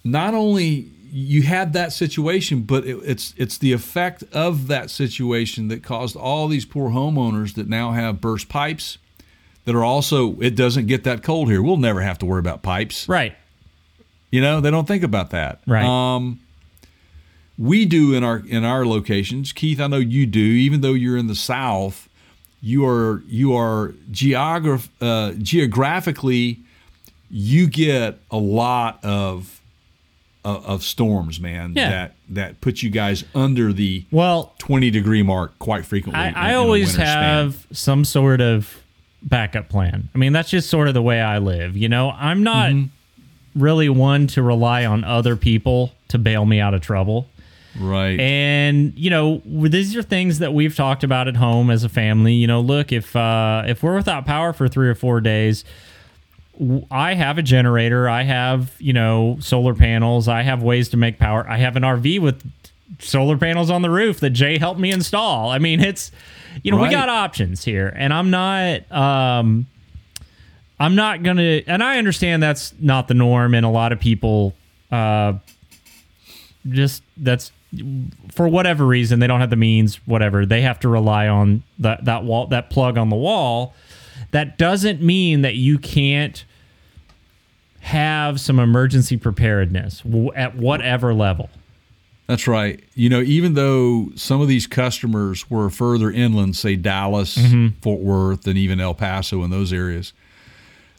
Not 0.03 0.34
only 0.34 0.88
you 1.11 1.41
had 1.41 1.73
that 1.73 1.91
situation, 1.91 2.61
but 2.61 2.85
it, 2.85 2.98
it's 3.03 3.34
it's 3.38 3.57
the 3.57 3.73
effect 3.73 4.23
of 4.31 4.68
that 4.68 4.89
situation 4.89 5.68
that 5.68 5.84
caused 5.84 6.15
all 6.15 6.48
these 6.48 6.64
poor 6.65 6.91
homeowners 6.91 7.56
that 7.56 7.68
now 7.68 7.91
have 7.91 8.22
burst 8.22 8.48
pipes. 8.48 8.98
That 9.65 9.76
are 9.76 9.84
also 9.84 10.39
it 10.39 10.56
doesn't 10.56 10.85
get 10.85 11.03
that 11.03 11.23
cold 11.23 11.49
here. 11.49 11.61
We'll 11.61 11.76
never 11.76 11.99
have 12.02 12.18
to 12.19 12.26
worry 12.26 12.39
about 12.39 12.61
pipes. 12.64 13.10
right 13.10 13.35
You 14.32 14.41
know 14.41 14.60
they 14.62 14.72
don't 14.72 14.88
think 14.88 15.04
about 15.04 15.30
that. 15.32 15.62
Right. 15.66 15.86
Um, 15.86 16.40
we 17.58 17.86
do 17.86 18.14
in 18.14 18.24
our 18.24 18.44
in 18.48 18.64
our 18.64 18.86
locations. 18.86 19.52
Keith, 19.52 19.80
I 19.80 19.88
know 19.88 19.98
you 19.98 20.26
do. 20.26 20.40
Even 20.40 20.82
though 20.82 20.94
you're 20.94 21.18
in 21.18 21.28
the 21.28 21.36
South, 21.36 22.08
you 22.62 22.86
are 22.86 23.24
you 23.28 23.56
are 23.56 23.94
geograph 24.12 24.90
uh, 25.02 25.32
geographically 25.34 26.60
you 27.30 27.68
get 27.68 28.20
a 28.32 28.38
lot 28.38 29.04
of 29.04 29.62
of, 30.45 30.66
of 30.66 30.84
storms, 30.84 31.40
man. 31.40 31.74
Yeah. 31.76 31.90
That 31.90 32.16
that 32.30 32.62
put 32.62 32.82
you 32.82 32.90
guys 32.90 33.24
under 33.34 33.74
the 33.74 34.06
Well, 34.12 34.54
twenty 34.60 34.91
degree 34.91 35.24
mark 35.24 35.58
quite 35.60 35.86
frequently. 35.86 36.22
I, 36.22 36.28
in 36.30 36.36
I, 36.36 36.54
always 36.56 36.88
winter 36.90 37.06
span. 37.06 37.24
have 37.24 37.68
some 37.72 38.06
sort 38.06 38.41
of 38.41 38.84
backup 39.24 39.68
plan. 39.70 40.10
I 40.14 40.18
mean, 40.18 40.32
that's 40.34 40.49
just 40.49 40.70
sort 40.70 40.88
of 40.88 40.94
the 40.94 41.02
way 41.02 41.22
I 41.22 41.40
live. 41.40 41.76
You 41.76 41.90
know, 41.90 42.12
I'm 42.12 42.44
not 42.44 42.72
Mm-hmm. 42.72 42.88
Really 43.58 43.90
one 43.90 44.28
to 44.28 44.42
rely 44.42 44.86
on 44.86 45.04
other 45.04 45.36
people 45.36 45.92
to 46.10 46.18
bail 46.18 46.46
me 46.46 46.60
out 46.60 46.74
of 46.74 46.82
trouble. 46.82 47.28
right. 47.80 48.20
And 48.20 48.98
you 48.98 49.10
know, 49.10 49.42
these 49.46 49.96
are 49.96 50.04
things 50.04 50.40
that 50.40 50.54
we've 50.54 50.76
talked 50.76 51.04
about 51.04 51.28
at 51.28 51.36
home 51.36 51.70
as 51.70 51.84
a 51.84 51.90
family. 51.90 52.34
You 52.34 52.48
know, 52.48 52.62
look 52.62 52.92
if 52.92 53.16
uh, 53.16 53.64
if 53.68 53.84
we're 53.84 53.96
without 53.96 54.26
power 54.26 54.54
for 54.54 54.68
three 54.68 54.88
or 54.88 54.96
four 54.96 55.22
days, 55.22 55.64
I 56.90 57.14
have 57.14 57.38
a 57.38 57.44
generator. 57.44 58.10
I 58.10 58.24
have 58.24 58.76
you 58.80 58.94
know 58.94 59.38
solar 59.40 59.76
panels. 59.76 60.28
I 60.28 60.42
have 60.42 60.64
ways 60.64 60.90
to 60.90 60.98
make 60.98 61.20
power. 61.20 61.48
I 61.50 61.58
have 61.58 61.76
an 61.76 61.84
RV 61.84 62.20
with 62.22 62.44
solar 63.00 63.38
panels 63.38 63.70
on 63.70 63.82
the 63.82 63.90
roof 63.90 64.20
that 64.22 64.32
Jay 64.32 64.58
helped 64.58 64.80
me 64.80 64.92
install. 64.92 65.50
I 65.50 65.60
mean, 65.60 65.80
it's 65.80 66.12
you 66.64 66.72
know 66.72 66.82
we 66.82 66.90
got 66.90 67.10
options 67.10 67.64
here, 67.64 67.94
and 67.96 68.14
I'm 68.14 68.30
not. 68.30 68.92
Um, 68.92 69.68
I'm 70.80 70.95
not 70.95 71.24
gonna, 71.24 71.62
and 71.68 71.84
I 71.84 71.98
understand 71.98 72.44
that's 72.44 72.74
not 72.80 73.08
the 73.08 73.14
norm, 73.14 73.54
and 73.54 73.66
a 73.66 73.70
lot 73.70 73.91
of 73.91 73.99
people 73.99 74.54
uh, 74.91 75.34
just 76.70 77.04
that's 77.18 77.52
for 78.32 78.48
whatever 78.48 78.86
reason 78.86 79.20
they 79.20 79.28
don't 79.28 79.40
have 79.41 79.49
the 79.49 79.56
means 79.58 79.95
whatever 80.06 80.45
they 80.45 80.62
have 80.62 80.80
to 80.80 80.88
rely 80.88 81.28
on 81.28 81.64
that 81.80 82.06
that 82.06 82.24
wall 82.24 82.48
that 82.48 82.70
plug 82.70 82.98
on 82.98 83.10
the 83.10 83.16
wall 83.16 83.74
that 84.32 84.58
doesn't 84.58 85.02
mean 85.02 85.41
that 85.41 85.56
you 85.56 85.78
can't 85.78 86.45
have 87.82 88.40
some 88.40 88.60
emergency 88.60 89.18
preparedness 89.18 90.02
at 90.36 90.56
whatever 90.56 91.14
level 91.14 91.49
That's 92.28 92.48
right. 92.48 92.82
You 92.94 93.10
know, 93.10 93.22
even 93.22 93.54
though 93.54 94.10
some 94.16 94.41
of 94.41 94.48
these 94.49 94.68
customers 94.68 95.49
were 95.49 95.70
further 95.70 96.12
inland, 96.12 96.56
say 96.58 96.76
Dallas, 96.76 97.38
Mm-hmm. 97.38 97.80
Fort 97.82 98.02
Worth, 98.02 98.48
and 98.48 98.58
even 98.58 98.80
El 98.82 98.94
Paso 98.94 99.44
and 99.44 99.52
those 99.54 99.72
areas, 99.72 100.12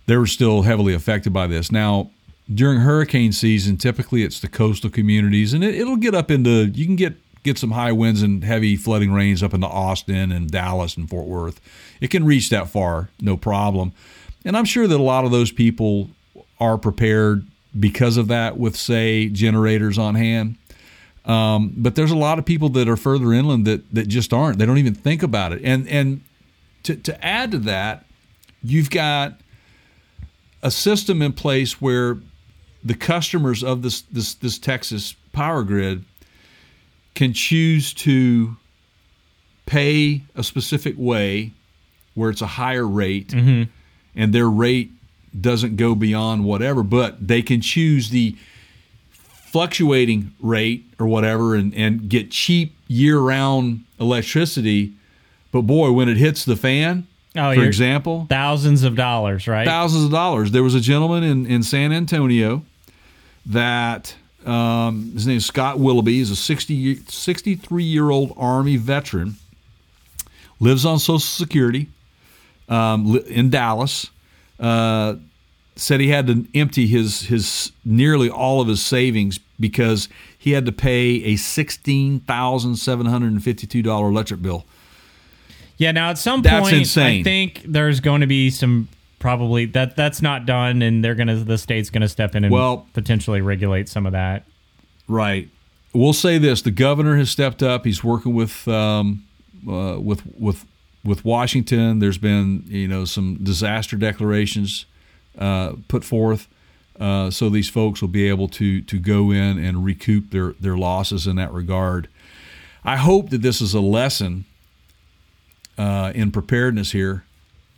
they 0.08 0.16
were 0.16 0.26
still 0.26 0.62
heavily 0.62 0.94
affected 0.94 1.32
by 1.34 1.46
this. 1.46 1.70
Now, 1.70 2.10
during 2.52 2.80
hurricane 2.80 3.30
season, 3.30 3.76
typically 3.76 4.24
it's 4.24 4.40
the 4.40 4.48
coastal 4.48 4.88
communities, 4.88 5.52
and 5.52 5.62
it, 5.62 5.74
it'll 5.74 5.96
get 5.96 6.14
up 6.14 6.30
into 6.30 6.66
you 6.66 6.86
can 6.86 6.96
get 6.96 7.14
get 7.44 7.58
some 7.58 7.72
high 7.72 7.92
winds 7.92 8.22
and 8.22 8.42
heavy 8.42 8.74
flooding 8.74 9.12
rains 9.12 9.42
up 9.42 9.54
into 9.54 9.66
Austin 9.66 10.32
and 10.32 10.50
Dallas 10.50 10.96
and 10.96 11.08
Fort 11.08 11.26
Worth. 11.26 11.60
It 12.00 12.08
can 12.08 12.24
reach 12.24 12.48
that 12.48 12.68
far, 12.68 13.10
no 13.20 13.36
problem. 13.36 13.92
And 14.44 14.56
I'm 14.56 14.64
sure 14.64 14.86
that 14.86 14.98
a 14.98 15.02
lot 15.02 15.26
of 15.26 15.30
those 15.30 15.52
people 15.52 16.08
are 16.58 16.78
prepared 16.78 17.46
because 17.78 18.16
of 18.16 18.28
that 18.28 18.56
with 18.56 18.76
say 18.76 19.28
generators 19.28 19.98
on 19.98 20.14
hand. 20.14 20.56
Um, 21.26 21.74
but 21.76 21.96
there's 21.96 22.10
a 22.10 22.16
lot 22.16 22.38
of 22.38 22.46
people 22.46 22.70
that 22.70 22.88
are 22.88 22.96
further 22.96 23.34
inland 23.34 23.66
that 23.66 23.92
that 23.92 24.08
just 24.08 24.32
aren't. 24.32 24.58
They 24.58 24.64
don't 24.64 24.78
even 24.78 24.94
think 24.94 25.22
about 25.22 25.52
it. 25.52 25.60
And 25.62 25.86
and 25.86 26.22
to 26.84 26.96
to 26.96 27.22
add 27.22 27.50
to 27.50 27.58
that, 27.58 28.06
you've 28.62 28.88
got 28.88 29.38
a 30.62 30.70
system 30.70 31.22
in 31.22 31.32
place 31.32 31.80
where 31.80 32.18
the 32.84 32.94
customers 32.94 33.64
of 33.64 33.82
this 33.82 34.02
this 34.02 34.34
this 34.34 34.58
Texas 34.58 35.14
power 35.32 35.62
grid 35.62 36.04
can 37.14 37.32
choose 37.32 37.92
to 37.92 38.56
pay 39.66 40.22
a 40.36 40.42
specific 40.44 40.94
way 40.96 41.52
where 42.14 42.30
it's 42.30 42.40
a 42.40 42.46
higher 42.46 42.86
rate 42.86 43.28
mm-hmm. 43.28 43.64
and 44.14 44.32
their 44.32 44.48
rate 44.48 44.90
doesn't 45.38 45.76
go 45.76 45.94
beyond 45.94 46.44
whatever, 46.44 46.84
but 46.84 47.26
they 47.26 47.42
can 47.42 47.60
choose 47.60 48.10
the 48.10 48.36
fluctuating 49.08 50.32
rate 50.40 50.84
or 51.00 51.06
whatever 51.06 51.56
and, 51.56 51.74
and 51.74 52.08
get 52.08 52.30
cheap 52.30 52.76
year 52.86 53.18
round 53.18 53.84
electricity. 53.98 54.92
But 55.50 55.62
boy, 55.62 55.90
when 55.90 56.08
it 56.08 56.18
hits 56.18 56.44
the 56.44 56.56
fan, 56.56 57.07
Oh, 57.36 57.54
for 57.54 57.62
example, 57.64 58.26
thousands 58.28 58.82
of 58.82 58.96
dollars 58.96 59.46
right 59.46 59.66
thousands 59.66 60.04
of 60.04 60.10
dollars. 60.10 60.50
There 60.50 60.62
was 60.62 60.74
a 60.74 60.80
gentleman 60.80 61.22
in, 61.22 61.46
in 61.46 61.62
San 61.62 61.92
Antonio 61.92 62.62
that 63.46 64.14
um, 64.46 65.12
his 65.12 65.26
name 65.26 65.36
is 65.36 65.46
Scott 65.46 65.78
Willoughby. 65.78 66.14
He's 66.14 66.30
a 66.30 66.36
60, 66.36 66.74
year- 66.74 66.96
63 67.06 67.82
year 67.84 68.10
old 68.10 68.32
Army 68.36 68.76
veteran, 68.76 69.36
lives 70.60 70.84
on 70.84 70.98
Social 70.98 71.18
Security 71.18 71.88
um, 72.68 73.16
in 73.28 73.50
Dallas. 73.50 74.10
Uh, 74.58 75.16
said 75.76 76.00
he 76.00 76.08
had 76.08 76.26
to 76.26 76.44
empty 76.56 76.88
his 76.88 77.20
his 77.22 77.70
nearly 77.84 78.28
all 78.28 78.60
of 78.60 78.66
his 78.66 78.82
savings 78.82 79.38
because 79.60 80.08
he 80.36 80.50
had 80.52 80.66
to 80.66 80.72
pay 80.72 81.22
a 81.24 81.36
sixteen 81.36 82.18
thousand 82.20 82.76
seven 82.76 83.06
hundred 83.06 83.30
and 83.32 83.44
fifty 83.44 83.66
two 83.66 83.82
dollar 83.82 84.08
electric 84.08 84.42
bill. 84.42 84.64
Yeah, 85.78 85.92
now 85.92 86.10
at 86.10 86.18
some 86.18 86.42
That's 86.42 86.68
point, 86.68 86.76
insane. 86.76 87.20
I 87.20 87.22
think 87.22 87.62
there's 87.66 88.00
going 88.00 88.20
to 88.20 88.26
be 88.26 88.50
some 88.50 88.88
probably 89.20 89.64
that 89.66 89.96
that's 89.96 90.20
not 90.20 90.44
done, 90.44 90.82
and 90.82 91.02
they're 91.02 91.14
gonna 91.14 91.36
the 91.36 91.58
state's 91.58 91.88
gonna 91.90 92.08
step 92.08 92.34
in 92.34 92.44
and 92.44 92.52
Well- 92.52 92.86
potentially 92.92 93.40
regulate 93.40 93.88
some 93.88 94.04
of 94.06 94.12
that. 94.12 94.44
Right. 95.06 95.48
We'll 95.92 96.12
say 96.12 96.36
this: 96.38 96.62
the 96.62 96.70
governor 96.70 97.16
has 97.16 97.30
stepped 97.30 97.62
up. 97.62 97.84
He's 97.84 98.04
working 98.04 98.34
with 98.34 98.66
um, 98.68 99.24
uh, 99.68 99.98
with 100.00 100.22
with 100.38 100.66
with 101.04 101.24
Washington. 101.24 102.00
There's 102.00 102.18
been 102.18 102.64
you 102.66 102.88
know 102.88 103.04
some 103.04 103.38
disaster 103.42 103.96
declarations 103.96 104.84
uh, 105.38 105.72
put 105.88 106.04
forth, 106.04 106.48
uh, 107.00 107.30
so 107.30 107.48
these 107.48 107.68
folks 107.70 108.00
will 108.00 108.08
be 108.08 108.28
able 108.28 108.48
to 108.48 108.82
to 108.82 108.98
go 108.98 109.30
in 109.30 109.58
and 109.64 109.84
recoup 109.84 110.30
their 110.30 110.52
their 110.60 110.76
losses 110.76 111.26
in 111.26 111.36
that 111.36 111.52
regard. 111.52 112.08
I 112.84 112.96
hope 112.96 113.30
that 113.30 113.42
this 113.42 113.60
is 113.60 113.74
a 113.74 113.80
lesson 113.80 114.44
uh, 115.78 116.12
in 116.14 116.30
preparedness 116.30 116.92
here 116.92 117.24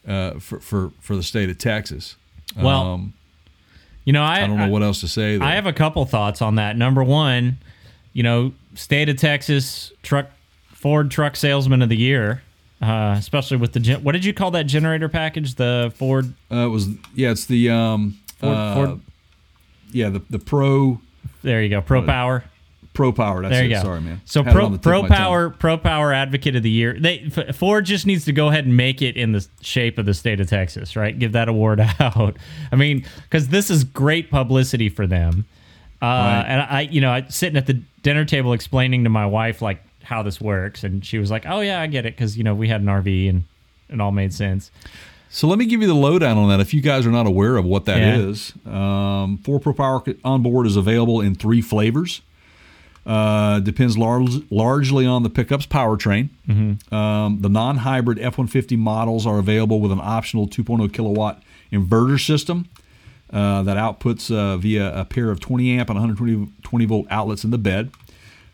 uh, 0.09 0.39
for, 0.41 0.59
for 0.61 0.91
for 1.01 1.15
the 1.15 1.23
state 1.23 1.51
of 1.51 1.59
Texas. 1.59 2.17
Well, 2.57 2.81
um, 2.95 3.13
You 4.05 4.13
know, 4.13 4.23
I, 4.25 4.43
I 4.43 4.47
don't 4.47 4.57
know 4.57 4.69
what 4.69 4.83
else 4.83 5.01
to 5.01 5.09
say. 5.09 5.37
There. 5.37 5.47
I 5.47 5.55
have 5.55 5.67
a 5.67 5.73
couple 5.73 6.05
thoughts 6.07 6.43
on 6.43 6.57
that. 6.57 6.77
Number 6.77 7.05
one, 7.05 7.59
you 8.13 8.23
know, 8.25 8.53
state 8.75 9.09
of 9.09 9.17
Texas 9.19 9.93
truck 10.03 10.27
Ford 10.73 11.11
Truck 11.11 11.37
Salesman 11.37 11.83
of 11.83 11.89
the 11.91 11.97
Year, 11.97 12.43
uh, 12.83 13.15
especially 13.19 13.59
with 13.59 13.73
the 13.73 13.81
gen- 13.81 14.03
what 14.03 14.13
did 14.13 14.25
you 14.25 14.33
call 14.35 14.51
that 14.53 14.65
generator 14.65 15.09
package? 15.09 15.55
The 15.55 15.93
Ford 15.95 16.33
Uh, 16.51 16.67
it 16.67 16.71
was 16.71 16.89
yeah, 17.15 17.31
it's 17.31 17.45
the 17.45 17.71
um, 17.71 18.19
Ford, 18.39 18.57
uh, 18.57 18.75
Ford 18.75 19.01
yeah 19.93 20.09
the 20.09 20.23
the 20.31 20.39
pro 20.39 21.01
there 21.43 21.63
you 21.63 21.69
go, 21.69 21.81
Pro 21.81 22.03
Power. 22.03 22.45
Pro 23.01 23.13
power. 23.13 23.41
That's 23.43 23.55
There 23.55 23.65
it. 23.65 23.69
you 23.71 23.75
go. 23.77 23.83
Sorry, 23.83 24.01
man. 24.03 24.21
So 24.27 24.43
Had 24.43 24.53
pro 24.55 24.67
on 24.67 24.73
the 24.73 24.79
tip 24.79 24.83
pro 24.85 24.99
of 24.99 25.09
my 25.09 25.17
tongue. 25.17 25.17
power 25.17 25.51
pro 25.51 25.79
power 25.79 26.13
advocate 26.13 26.55
of 26.57 26.63
the 26.63 26.71
year. 26.71 26.97
They 27.01 27.31
Ford 27.55 27.87
just 27.87 28.07
needs 28.07 28.25
to 28.27 28.33
go 28.33 28.49
ahead 28.49 28.67
and 28.67 28.77
make 28.77 29.01
it 29.01 29.17
in 29.17 29.33
the 29.33 29.47
shape 29.63 29.97
of 29.97 30.05
the 30.07 30.13
state 30.15 30.41
of 30.41 30.49
Texas, 30.49 30.97
right? 30.97 31.19
Give 31.19 31.33
that 31.33 31.49
award 31.49 31.81
out. 32.01 32.37
I 32.71 32.77
mean, 32.77 33.05
because 33.23 33.49
this 33.49 33.71
is 33.71 33.85
great 33.85 34.31
publicity 34.31 34.89
for 34.89 35.07
them. 35.07 35.47
Uh, 36.03 36.05
Right. 36.07 36.45
And 36.49 36.61
I, 36.63 36.81
you 36.83 37.01
know, 37.01 37.11
I 37.13 37.23
sitting 37.29 37.57
at 37.57 37.67
the 37.67 37.81
dinner 38.03 38.25
table 38.25 38.53
explaining 38.53 39.05
to 39.05 39.11
my 39.11 39.25
wife 39.27 39.61
like 39.63 39.83
how 40.03 40.23
this 40.23 40.41
works, 40.41 40.83
and 40.85 41.05
she 41.05 41.19
was 41.19 41.31
like, 41.31 41.45
"Oh 41.47 41.61
yeah, 41.61 41.81
I 41.81 41.87
get 41.87 42.05
it," 42.07 42.15
because 42.17 42.37
you 42.37 42.45
know 42.45 42.55
we 42.55 42.69
had 42.69 42.81
an 42.81 42.87
RV 42.89 43.29
and 43.31 43.45
it 43.89 44.01
all 44.01 44.11
made 44.13 44.33
sense. 44.35 44.71
So 45.33 45.47
let 45.47 45.59
me 45.59 45.67
give 45.67 45.81
you 45.81 45.87
the 45.87 45.95
lowdown 45.95 46.37
on 46.39 46.49
that. 46.49 46.59
If 46.59 46.75
you 46.75 46.81
guys 46.81 47.07
are 47.07 47.11
not 47.13 47.27
aware 47.27 47.57
of 47.57 47.65
what 47.65 47.85
that 47.85 47.99
Yeah. 47.99 48.17
is, 48.17 48.53
um, 48.67 49.39
Ford 49.45 49.63
Pro 49.63 49.73
Power 49.73 50.03
on 50.25 50.43
board 50.43 50.67
is 50.67 50.77
available 50.77 51.21
in 51.21 51.35
three 51.37 51.61
flavors. 51.61 52.21
Uh, 53.07 53.61
depends 53.61 53.97
large, 53.97 54.43
largely 54.51 55.07
on 55.07 55.23
the 55.23 55.31
pickup's 55.31 55.67
powertrain. 55.67 56.29
Um, 56.93 57.41
the 57.41 57.49
non-hybrid 57.49 58.19
F-150 58.19 58.77
models 58.77 59.27
are 59.27 59.39
available 59.39 59.81
with 59.81 59.91
an 59.91 60.01
optional 60.03 60.47
2.0 60.47 60.93
kilowatt 60.93 61.43
inverter 61.73 62.25
system 62.25 62.69
uh, 63.33 63.63
that 63.63 63.77
outputs 63.77 64.35
uh, 64.35 64.57
via 64.59 64.95
a 65.01 65.05
pair 65.05 65.31
of 65.31 65.41
20 65.41 65.79
amp 65.79 65.89
and 65.89 65.99
120 65.99 66.85
volt 66.85 67.07
outlets 67.11 67.43
in 67.43 67.51
the 67.51 67.59
bed. 67.59 67.91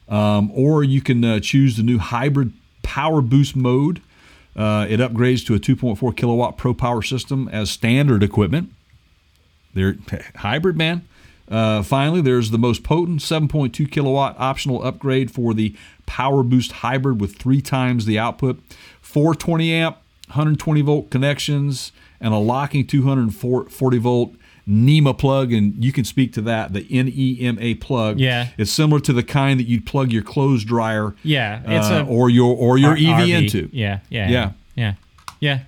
Um, 0.08 0.50
or 0.54 0.84
you 0.84 1.00
can 1.00 1.24
uh, 1.24 1.40
choose 1.40 1.76
the 1.76 1.82
new 1.82 1.98
hybrid 1.98 2.52
power 2.82 3.20
boost 3.20 3.56
mode. 3.56 4.00
Uh, 4.54 4.86
it 4.88 5.00
upgrades 5.00 5.44
to 5.46 5.54
a 5.54 5.58
2.4 5.58 6.16
kilowatt 6.16 6.56
Pro 6.56 6.72
Power 6.72 7.02
system 7.02 7.48
as 7.48 7.70
standard 7.70 8.22
equipment. 8.22 8.72
They're 9.74 9.96
hybrid, 10.36 10.76
man. 10.76 11.06
Uh, 11.50 11.82
finally, 11.82 12.20
there's 12.20 12.50
the 12.50 12.58
most 12.58 12.82
potent 12.82 13.20
7.2 13.20 13.90
kilowatt 13.90 14.34
optional 14.38 14.82
upgrade 14.82 15.30
for 15.30 15.54
the 15.54 15.74
Power 16.06 16.42
Boost 16.42 16.72
Hybrid 16.72 17.20
with 17.20 17.36
three 17.36 17.60
times 17.60 18.04
the 18.04 18.18
output, 18.18 18.60
420 19.00 19.72
amp, 19.72 19.96
120 20.28 20.80
volt 20.82 21.10
connections, 21.10 21.92
and 22.20 22.34
a 22.34 22.38
locking 22.38 22.86
240 22.86 23.98
volt 23.98 24.34
NEMA 24.66 25.14
plug. 25.14 25.52
And 25.52 25.82
you 25.84 25.92
can 25.92 26.04
speak 26.04 26.32
to 26.32 26.40
that, 26.42 26.72
the 26.72 26.82
NEMA 26.90 27.76
plug. 27.80 28.18
Yeah. 28.18 28.48
it's 28.58 28.72
similar 28.72 29.00
to 29.00 29.12
the 29.12 29.22
kind 29.22 29.60
that 29.60 29.68
you'd 29.68 29.86
plug 29.86 30.10
your 30.12 30.22
clothes 30.24 30.64
dryer. 30.64 31.14
Yeah, 31.22 31.62
it's 31.64 31.86
uh, 31.88 32.04
a 32.04 32.06
or 32.06 32.28
your 32.28 32.56
or 32.56 32.76
your 32.78 32.90
R- 32.90 32.96
EV 32.96 33.02
RV. 33.04 33.28
into. 33.42 33.68
Yeah, 33.72 34.00
yeah, 34.08 34.28
Yeah. 34.28 34.52
yeah. 34.74 34.94
Yeah. 35.38 35.58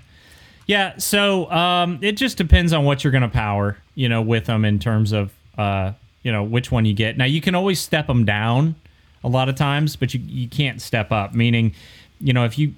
Yeah. 0.67 0.97
So 0.99 1.51
um, 1.51 1.99
it 2.03 2.13
just 2.13 2.37
depends 2.37 2.73
on 2.73 2.85
what 2.85 3.05
you're 3.05 3.11
going 3.11 3.23
to 3.23 3.29
power, 3.29 3.79
you 3.95 4.09
know, 4.09 4.21
with 4.23 4.47
them 4.47 4.65
in 4.65 4.79
terms 4.79 5.13
of, 5.13 5.33
uh, 5.59 5.93
you 6.23 6.33
know, 6.33 6.43
which 6.43 6.73
one 6.73 6.87
you 6.87 6.95
get. 6.95 7.19
Now, 7.19 7.27
you 7.27 7.43
can 7.43 7.55
always 7.55 7.81
step 7.81 8.07
them 8.07 8.25
down 8.25 8.77
a 9.23 9.29
lot 9.29 9.51
of 9.51 9.57
times, 9.57 9.97
but 9.97 10.15
you, 10.15 10.21
you 10.27 10.49
can't 10.49 10.81
step 10.81 11.13
up, 11.13 11.35
meaning, 11.35 11.75
you 12.21 12.33
know, 12.33 12.45
if 12.45 12.59
you. 12.59 12.75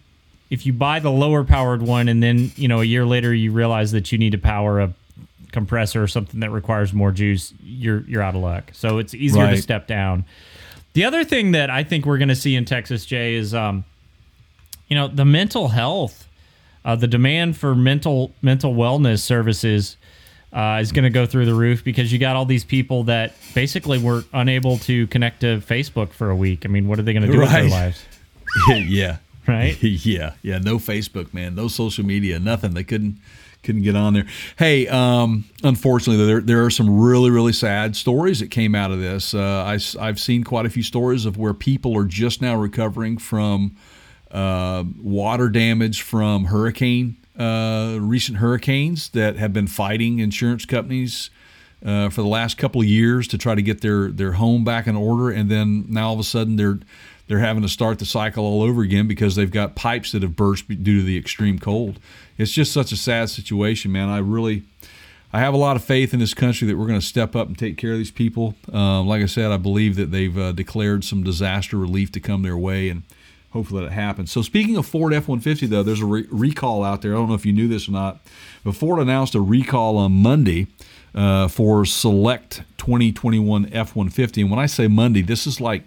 If 0.51 0.66
you 0.66 0.73
buy 0.73 0.98
the 0.98 1.12
lower 1.12 1.44
powered 1.44 1.81
one 1.81 2.09
and 2.09 2.20
then, 2.20 2.51
you 2.57 2.66
know, 2.66 2.81
a 2.81 2.85
year 2.85 3.07
later 3.07 3.32
you 3.32 3.52
realize 3.52 3.93
that 3.93 4.11
you 4.11 4.19
need 4.19 4.32
to 4.32 4.39
power 4.39 4.81
a 4.81 4.93
compressor 5.52 6.02
or 6.02 6.09
something 6.09 6.40
that 6.40 6.51
requires 6.51 6.93
more 6.93 7.12
juice, 7.12 7.55
you're 7.62 8.01
you're 8.01 8.20
out 8.20 8.35
of 8.35 8.40
luck. 8.40 8.70
So 8.73 8.98
it's 8.98 9.15
easier 9.15 9.48
to 9.48 9.62
step 9.62 9.86
down. 9.86 10.24
The 10.94 11.05
other 11.05 11.23
thing 11.23 11.52
that 11.52 11.70
I 11.70 11.85
think 11.85 12.05
we're 12.05 12.19
going 12.19 12.31
to 12.31 12.35
see 12.35 12.57
in 12.57 12.65
Texas, 12.65 13.07
Jay, 13.07 13.35
is 13.35 13.55
um, 13.55 13.85
you 14.89 14.97
know 14.97 15.07
the 15.07 15.24
mental 15.24 15.69
health, 15.69 16.27
uh, 16.85 16.97
the 16.97 17.07
demand 17.07 17.57
for 17.57 17.77
mental 17.77 18.32
mental 18.43 18.74
wellness 18.74 19.20
services 19.20 19.97
uh, 20.52 20.78
is 20.81 20.93
going 20.93 21.05
to 21.05 21.10
go 21.10 21.27
through 21.27 21.47
the 21.47 21.55
roof 21.55 21.85
because 21.85 22.12
you 22.12 22.18
got 22.18 22.36
all 22.36 22.44
these 22.44 22.64
people 22.64 23.05
that 23.05 23.35
basically 23.55 23.98
were 23.98 24.24
unable 24.32 24.78
to 24.78 25.06
connect 25.09 25.40
to 25.40 25.59
Facebook 25.59 26.12
for 26.12 26.31
a 26.31 26.36
week. 26.36 26.64
I 26.64 26.68
mean, 26.68 26.89
what 26.89 26.98
are 26.98 27.02
they 27.02 27.12
going 27.12 27.27
to 27.27 27.32
do 27.32 27.40
with 27.40 27.51
their 27.51 27.68
lives, 27.68 28.05
yeah. 28.68 29.18
right? 29.47 29.77
yeah, 29.82 30.35
yeah. 30.43 30.59
No 30.59 30.78
Facebook, 30.78 31.32
man. 31.32 31.55
No 31.55 31.68
social 31.68 32.05
media. 32.05 32.39
Nothing. 32.39 32.74
They 32.74 32.85
couldn't 32.85 33.18
couldn't 33.62 33.82
get 33.82 33.94
on 33.94 34.14
there. 34.14 34.27
Hey, 34.59 34.89
um, 34.89 35.44
unfortunately, 35.62 36.24
there 36.24 36.40
there 36.40 36.64
are 36.64 36.70
some 36.70 37.01
really 37.01 37.31
really 37.31 37.52
sad 37.52 37.94
stories 37.94 38.40
that 38.40 38.51
came 38.51 38.74
out 38.74 38.90
of 38.90 38.98
this. 38.98 39.35
Uh, 39.35 39.64
I, 39.98 40.05
have 40.05 40.18
seen 40.18 40.43
quite 40.43 40.66
a 40.66 40.70
few 40.70 40.82
stories 40.82 41.27
of 41.27 41.36
where 41.36 41.55
people 41.55 41.97
are 41.97 42.06
just 42.06 42.43
now 42.43 42.56
recovering 42.56 43.18
from 43.18 43.77
uh, 44.32 44.85
water 45.01 45.48
damage 45.48 46.02
from 46.02 46.47
hurricane 46.47 47.16
uh, 47.40 47.98
recent 48.00 48.38
hurricanes 48.38 49.08
that 49.10 49.36
have 49.36 49.52
been 49.52 49.66
fighting 49.66 50.18
insurance 50.18 50.64
companies. 50.64 51.30
Uh, 51.82 52.10
for 52.10 52.20
the 52.20 52.28
last 52.28 52.58
couple 52.58 52.82
of 52.82 52.86
years 52.86 53.26
to 53.26 53.38
try 53.38 53.54
to 53.54 53.62
get 53.62 53.80
their, 53.80 54.10
their 54.10 54.32
home 54.32 54.64
back 54.64 54.86
in 54.86 54.94
order, 54.94 55.30
and 55.30 55.50
then 55.50 55.86
now 55.88 56.08
all 56.08 56.12
of 56.12 56.20
a 56.20 56.24
sudden 56.24 56.56
they're 56.56 56.78
they're 57.30 57.38
having 57.38 57.62
to 57.62 57.68
start 57.68 58.00
the 58.00 58.04
cycle 58.04 58.44
all 58.44 58.60
over 58.60 58.82
again 58.82 59.06
because 59.06 59.36
they've 59.36 59.52
got 59.52 59.76
pipes 59.76 60.10
that 60.10 60.22
have 60.22 60.34
burst 60.34 60.66
due 60.66 60.98
to 60.98 61.02
the 61.04 61.16
extreme 61.16 61.60
cold. 61.60 62.00
It's 62.36 62.50
just 62.50 62.72
such 62.72 62.90
a 62.90 62.96
sad 62.96 63.30
situation, 63.30 63.92
man. 63.92 64.08
I 64.08 64.18
really, 64.18 64.64
I 65.32 65.38
have 65.38 65.54
a 65.54 65.56
lot 65.56 65.76
of 65.76 65.84
faith 65.84 66.12
in 66.12 66.18
this 66.18 66.34
country 66.34 66.66
that 66.66 66.76
we're 66.76 66.88
going 66.88 66.98
to 66.98 67.06
step 67.06 67.36
up 67.36 67.46
and 67.46 67.56
take 67.56 67.76
care 67.76 67.92
of 67.92 67.98
these 67.98 68.10
people. 68.10 68.56
Um, 68.72 69.06
like 69.06 69.22
I 69.22 69.26
said, 69.26 69.52
I 69.52 69.58
believe 69.58 69.94
that 69.94 70.10
they've 70.10 70.36
uh, 70.36 70.50
declared 70.50 71.04
some 71.04 71.22
disaster 71.22 71.76
relief 71.76 72.10
to 72.12 72.20
come 72.20 72.42
their 72.42 72.56
way, 72.56 72.88
and 72.88 73.04
hopefully 73.51 73.85
that 73.85 73.93
happens. 73.93 74.31
So 74.32 74.43
speaking 74.43 74.77
of 74.77 74.86
Ford 74.86 75.12
F-150, 75.12 75.68
though, 75.68 75.82
there's 75.82 76.01
a 76.01 76.06
re- 76.06 76.27
recall 76.31 76.85
out 76.85 77.02
there. 77.02 77.12
I 77.12 77.16
don't 77.16 77.28
know 77.28 77.35
if 77.35 77.47
you 77.47 77.52
knew 77.52 77.68
this 77.68 77.89
or 77.89 77.93
not, 77.93 78.20
but 78.64 78.74
Ford 78.74 79.01
announced 79.01 79.35
a 79.35 79.40
recall 79.40 79.97
on 79.97 80.12
Monday 80.12 80.68
uh, 81.14 81.48
for 81.48 81.85
select 81.85 82.62
2021 82.78 83.70
F-150. 83.72 84.43
And 84.43 84.51
when 84.51 84.60
I 84.60 84.66
say 84.66 84.89
Monday, 84.89 85.22
this 85.22 85.47
is 85.47 85.60
like 85.60 85.85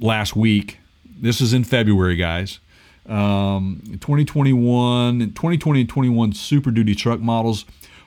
last 0.00 0.34
week. 0.34 0.78
This 1.04 1.40
is 1.40 1.52
in 1.52 1.64
February, 1.64 2.16
guys. 2.16 2.60
Um, 3.06 3.80
2021, 4.00 5.20
2020 5.20 5.80
and 5.80 5.88
21 5.88 6.32
Super 6.32 6.70
Duty 6.70 6.94
truck 6.94 7.20
models 7.20 7.64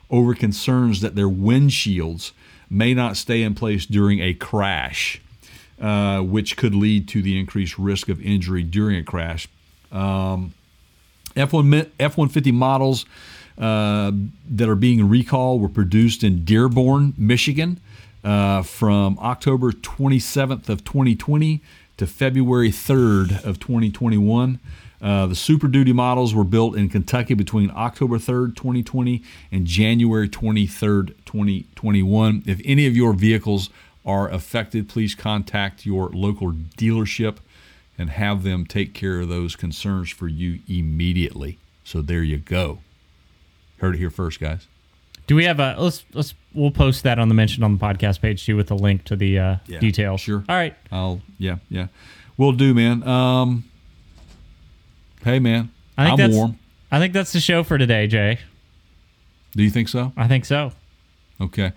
over 0.10 0.34
concerns 0.34 1.02
that 1.02 1.16
their 1.16 1.28
windshields 1.28 2.32
may 2.70 2.94
not 2.94 3.18
stay 3.18 3.42
in 3.42 3.54
place 3.54 3.86
during 3.86 4.20
a 4.20 4.34
crash, 4.34 5.22
uh, 5.84 6.22
which 6.22 6.56
could 6.56 6.74
lead 6.74 7.10
to 7.10 7.22
the 7.22 7.38
increased 7.38 7.78
risk 7.78 8.08
of 8.08 8.22
injury 8.22 8.64
during 8.64 8.96
a 8.96 9.04
crash. 9.04 9.50
Um, 9.92 10.54
F1, 11.36 11.90
F-150 12.00 12.54
models 12.54 13.06
uh, 13.58 14.12
that 14.50 14.70
are 14.70 14.76
being 14.76 15.10
recalled 15.10 15.62
were 15.62 15.68
produced 15.68 16.24
in 16.24 16.46
Dearborn, 16.46 17.14
Michigan, 17.18 17.82
uh, 18.24 18.62
from 18.62 19.20
October 19.20 19.74
27th 19.74 20.70
of 20.70 20.86
2020 20.86 21.62
to 21.98 22.08
February 22.08 22.72
3rd 22.72 23.44
of 23.44 23.60
2021. 23.60 24.60
Uh, 25.02 25.28
the 25.28 25.36
Super 25.36 25.68
Duty 25.68 25.92
models 25.92 26.34
were 26.34 26.46
built 26.46 26.78
in 26.78 26.88
Kentucky 26.88 27.34
between 27.34 27.70
October 27.76 28.18
3rd, 28.18 28.56
2020 28.56 29.22
and 29.52 29.68
January 29.68 30.30
23rd, 30.30 31.08
2021. 31.26 32.44
If 32.46 32.62
any 32.64 32.88
of 32.88 32.96
your 32.96 33.12
vehicles 33.12 33.70
are 34.06 34.30
affected, 34.30 34.90
please 34.90 35.16
contact 35.16 35.86
your 35.86 36.10
local 36.10 36.52
dealership 36.52 37.38
and 37.98 38.10
have 38.10 38.44
them 38.44 38.66
take 38.66 38.94
care 38.94 39.22
of 39.22 39.30
those 39.30 39.56
concerns 39.56 40.10
for 40.10 40.28
you 40.28 40.60
immediately. 40.68 41.58
So 41.84 42.02
there 42.02 42.24
you 42.24 42.38
go. 42.38 42.80
Heard 43.80 43.96
it 43.96 43.98
here 44.00 44.10
first, 44.10 44.40
guys. 44.40 44.68
Do 45.28 45.36
we 45.36 45.46
have 45.46 45.60
a 45.60 45.76
let's 45.80 46.04
let's 46.14 46.34
we'll 46.54 46.72
post 46.72 47.04
that 47.04 47.18
on 47.18 47.30
the 47.30 47.34
mention 47.34 47.64
on 47.64 47.78
the 47.78 47.80
podcast 47.80 48.20
page 48.20 48.46
too 48.46 48.58
with 48.58 48.70
a 48.72 48.76
link 48.76 49.06
to 49.06 49.16
the 49.16 49.40
uh, 49.40 49.56
Yeah, 49.68 49.80
details. 49.80 50.20
sure. 50.22 50.44
All 50.50 50.56
right. 50.56 50.76
I'll 50.92 51.22
yeah 51.38 51.58
yeah, 51.70 51.88
we'll 52.38 52.52
do, 52.52 52.74
man. 52.74 53.04
Um, 53.08 53.64
hey, 55.24 55.40
man, 55.40 55.72
I 55.98 56.04
think 56.06 56.12
I'm 56.12 56.18
that's 56.18 56.34
warm. 56.36 56.60
I 56.92 57.00
think 57.00 57.14
that's 57.14 57.32
the 57.32 57.40
show 57.40 57.64
for 57.64 57.78
today, 57.78 58.06
Jay. 58.08 58.40
Do 59.56 59.64
you 59.64 59.70
think 59.70 59.88
so? 59.88 60.12
I 60.18 60.28
think 60.28 60.44
so. 60.46 60.74
Okay. 61.40 61.72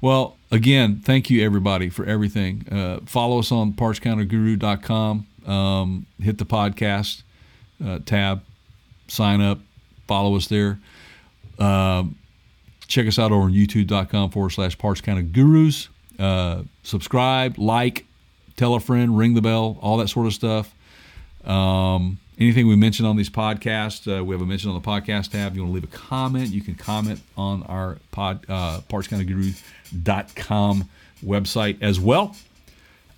Well, 0.00 0.36
again, 0.52 1.00
thank 1.02 1.30
you 1.30 1.44
everybody 1.44 1.88
for 1.88 2.04
everything. 2.04 2.68
Uh, 2.70 3.00
follow 3.06 3.40
us 3.40 3.50
on 3.50 3.72
partscounterguru.com. 3.72 5.26
Um, 5.46 6.06
hit 6.20 6.38
the 6.38 6.44
podcast 6.46 7.22
uh, 7.84 7.98
tab, 8.06 8.42
sign 9.08 9.40
up, 9.40 9.58
follow 10.06 10.36
us 10.36 10.46
there. 10.46 10.78
Um, 11.58 12.16
check 12.86 13.06
us 13.06 13.18
out 13.18 13.32
over 13.32 13.44
on 13.44 13.52
youtube.com 13.52 14.30
forward 14.30 14.50
slash 14.50 14.78
parts 14.78 15.00
counter 15.00 15.22
gurus. 15.22 15.88
Uh, 16.18 16.62
subscribe, 16.84 17.58
like, 17.58 18.04
tell 18.56 18.74
a 18.74 18.80
friend, 18.80 19.16
ring 19.16 19.34
the 19.34 19.42
bell, 19.42 19.78
all 19.80 19.96
that 19.96 20.08
sort 20.08 20.26
of 20.26 20.32
stuff. 20.32 20.72
Um, 21.44 22.18
anything 22.38 22.68
we 22.68 22.76
mentioned 22.76 23.08
on 23.08 23.16
these 23.16 23.30
podcasts, 23.30 24.06
uh, 24.06 24.24
we 24.24 24.34
have 24.34 24.42
a 24.42 24.46
mention 24.46 24.70
on 24.70 24.80
the 24.80 24.86
podcast 24.86 25.32
tab. 25.32 25.52
If 25.52 25.56
You 25.56 25.62
want 25.62 25.70
to 25.70 25.74
leave 25.74 25.84
a 25.84 25.96
comment, 25.96 26.48
you 26.50 26.60
can 26.60 26.74
comment 26.74 27.20
on 27.36 27.64
our 27.64 27.98
pod, 28.12 28.44
uh, 28.48 28.80
partscounterguru.com 29.92 30.88
website 31.24 31.82
as 31.82 32.00
well. 32.00 32.34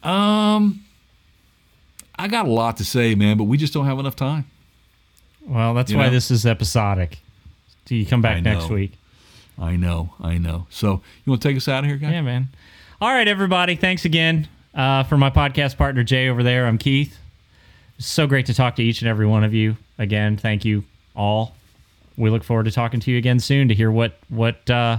Um, 0.03 0.85
I 2.17 2.29
got 2.29 2.47
a 2.47 2.51
lot 2.51 2.77
to 2.79 2.85
say, 2.85 3.15
man, 3.15 3.37
but 3.39 3.45
we 3.45 3.57
just 3.57 3.73
don't 3.73 3.87
have 3.87 3.99
enough 3.99 4.17
time. 4.17 4.45
Well, 5.47 5.75
that's 5.75 5.91
You 5.91 5.99
why 5.99 6.05
know? 6.07 6.11
this 6.11 6.31
is 6.31 6.47
episodic. 6.47 7.19
Do 7.87 7.95
you 7.97 8.07
come 8.07 8.23
back 8.23 8.43
next 8.43 8.69
week? 8.69 8.93
I 9.59 9.77
know, 9.77 10.13
I 10.21 10.39
know. 10.39 10.67
So 10.71 11.03
you 11.25 11.31
want 11.31 11.43
to 11.43 11.49
take 11.49 11.57
us 11.57 11.69
out 11.69 11.85
of 11.85 11.91
here, 11.91 11.97
guys? 11.97 12.13
Yeah, 12.13 12.23
man. 12.23 12.49
All 13.01 13.13
right, 13.13 13.29
everybody. 13.29 13.77
Thanks 13.77 14.05
again 14.05 14.49
uh, 14.75 15.05
for 15.05 15.17
my 15.17 15.31
podcast 15.31 15.77
partner 15.77 16.03
Jay 16.03 16.29
over 16.29 16.43
there. 16.43 16.67
I'm 16.67 16.79
Keith. 16.79 17.17
It's 17.99 18.07
so 18.07 18.27
great 18.27 18.47
to 18.47 18.55
talk 18.55 18.77
to 18.77 18.83
each 18.83 19.01
and 19.03 19.09
every 19.09 19.27
one 19.27 19.45
of 19.45 19.55
you 19.55 19.77
again. 19.99 20.37
Thank 20.37 20.65
you 20.65 20.85
all. 21.15 21.55
We 22.17 22.31
look 22.31 22.43
forward 22.43 22.65
to 22.65 22.71
talking 22.73 23.01
to 23.01 23.11
you 23.11 23.19
again 23.19 23.39
soon 23.39 23.69
to 23.69 23.75
hear 23.75 23.91
what 23.91 24.19
what 24.29 24.69
uh, 24.71 24.99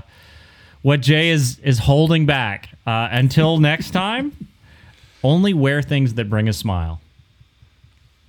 what 0.85 1.01
Jay 1.01 1.29
is 1.29 1.57
is 1.63 1.79
holding 1.79 2.27
back. 2.27 2.69
Uh, 2.85 3.07
until 3.09 3.57
next 3.57 3.89
time, 3.89 4.31
only 5.23 5.51
wear 5.51 5.81
things 5.81 6.13
that 6.13 6.29
bring 6.29 6.47
a 6.47 6.53
smile. 6.53 7.01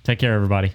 Take 0.03 0.17
care, 0.17 0.33
everybody. 0.33 0.73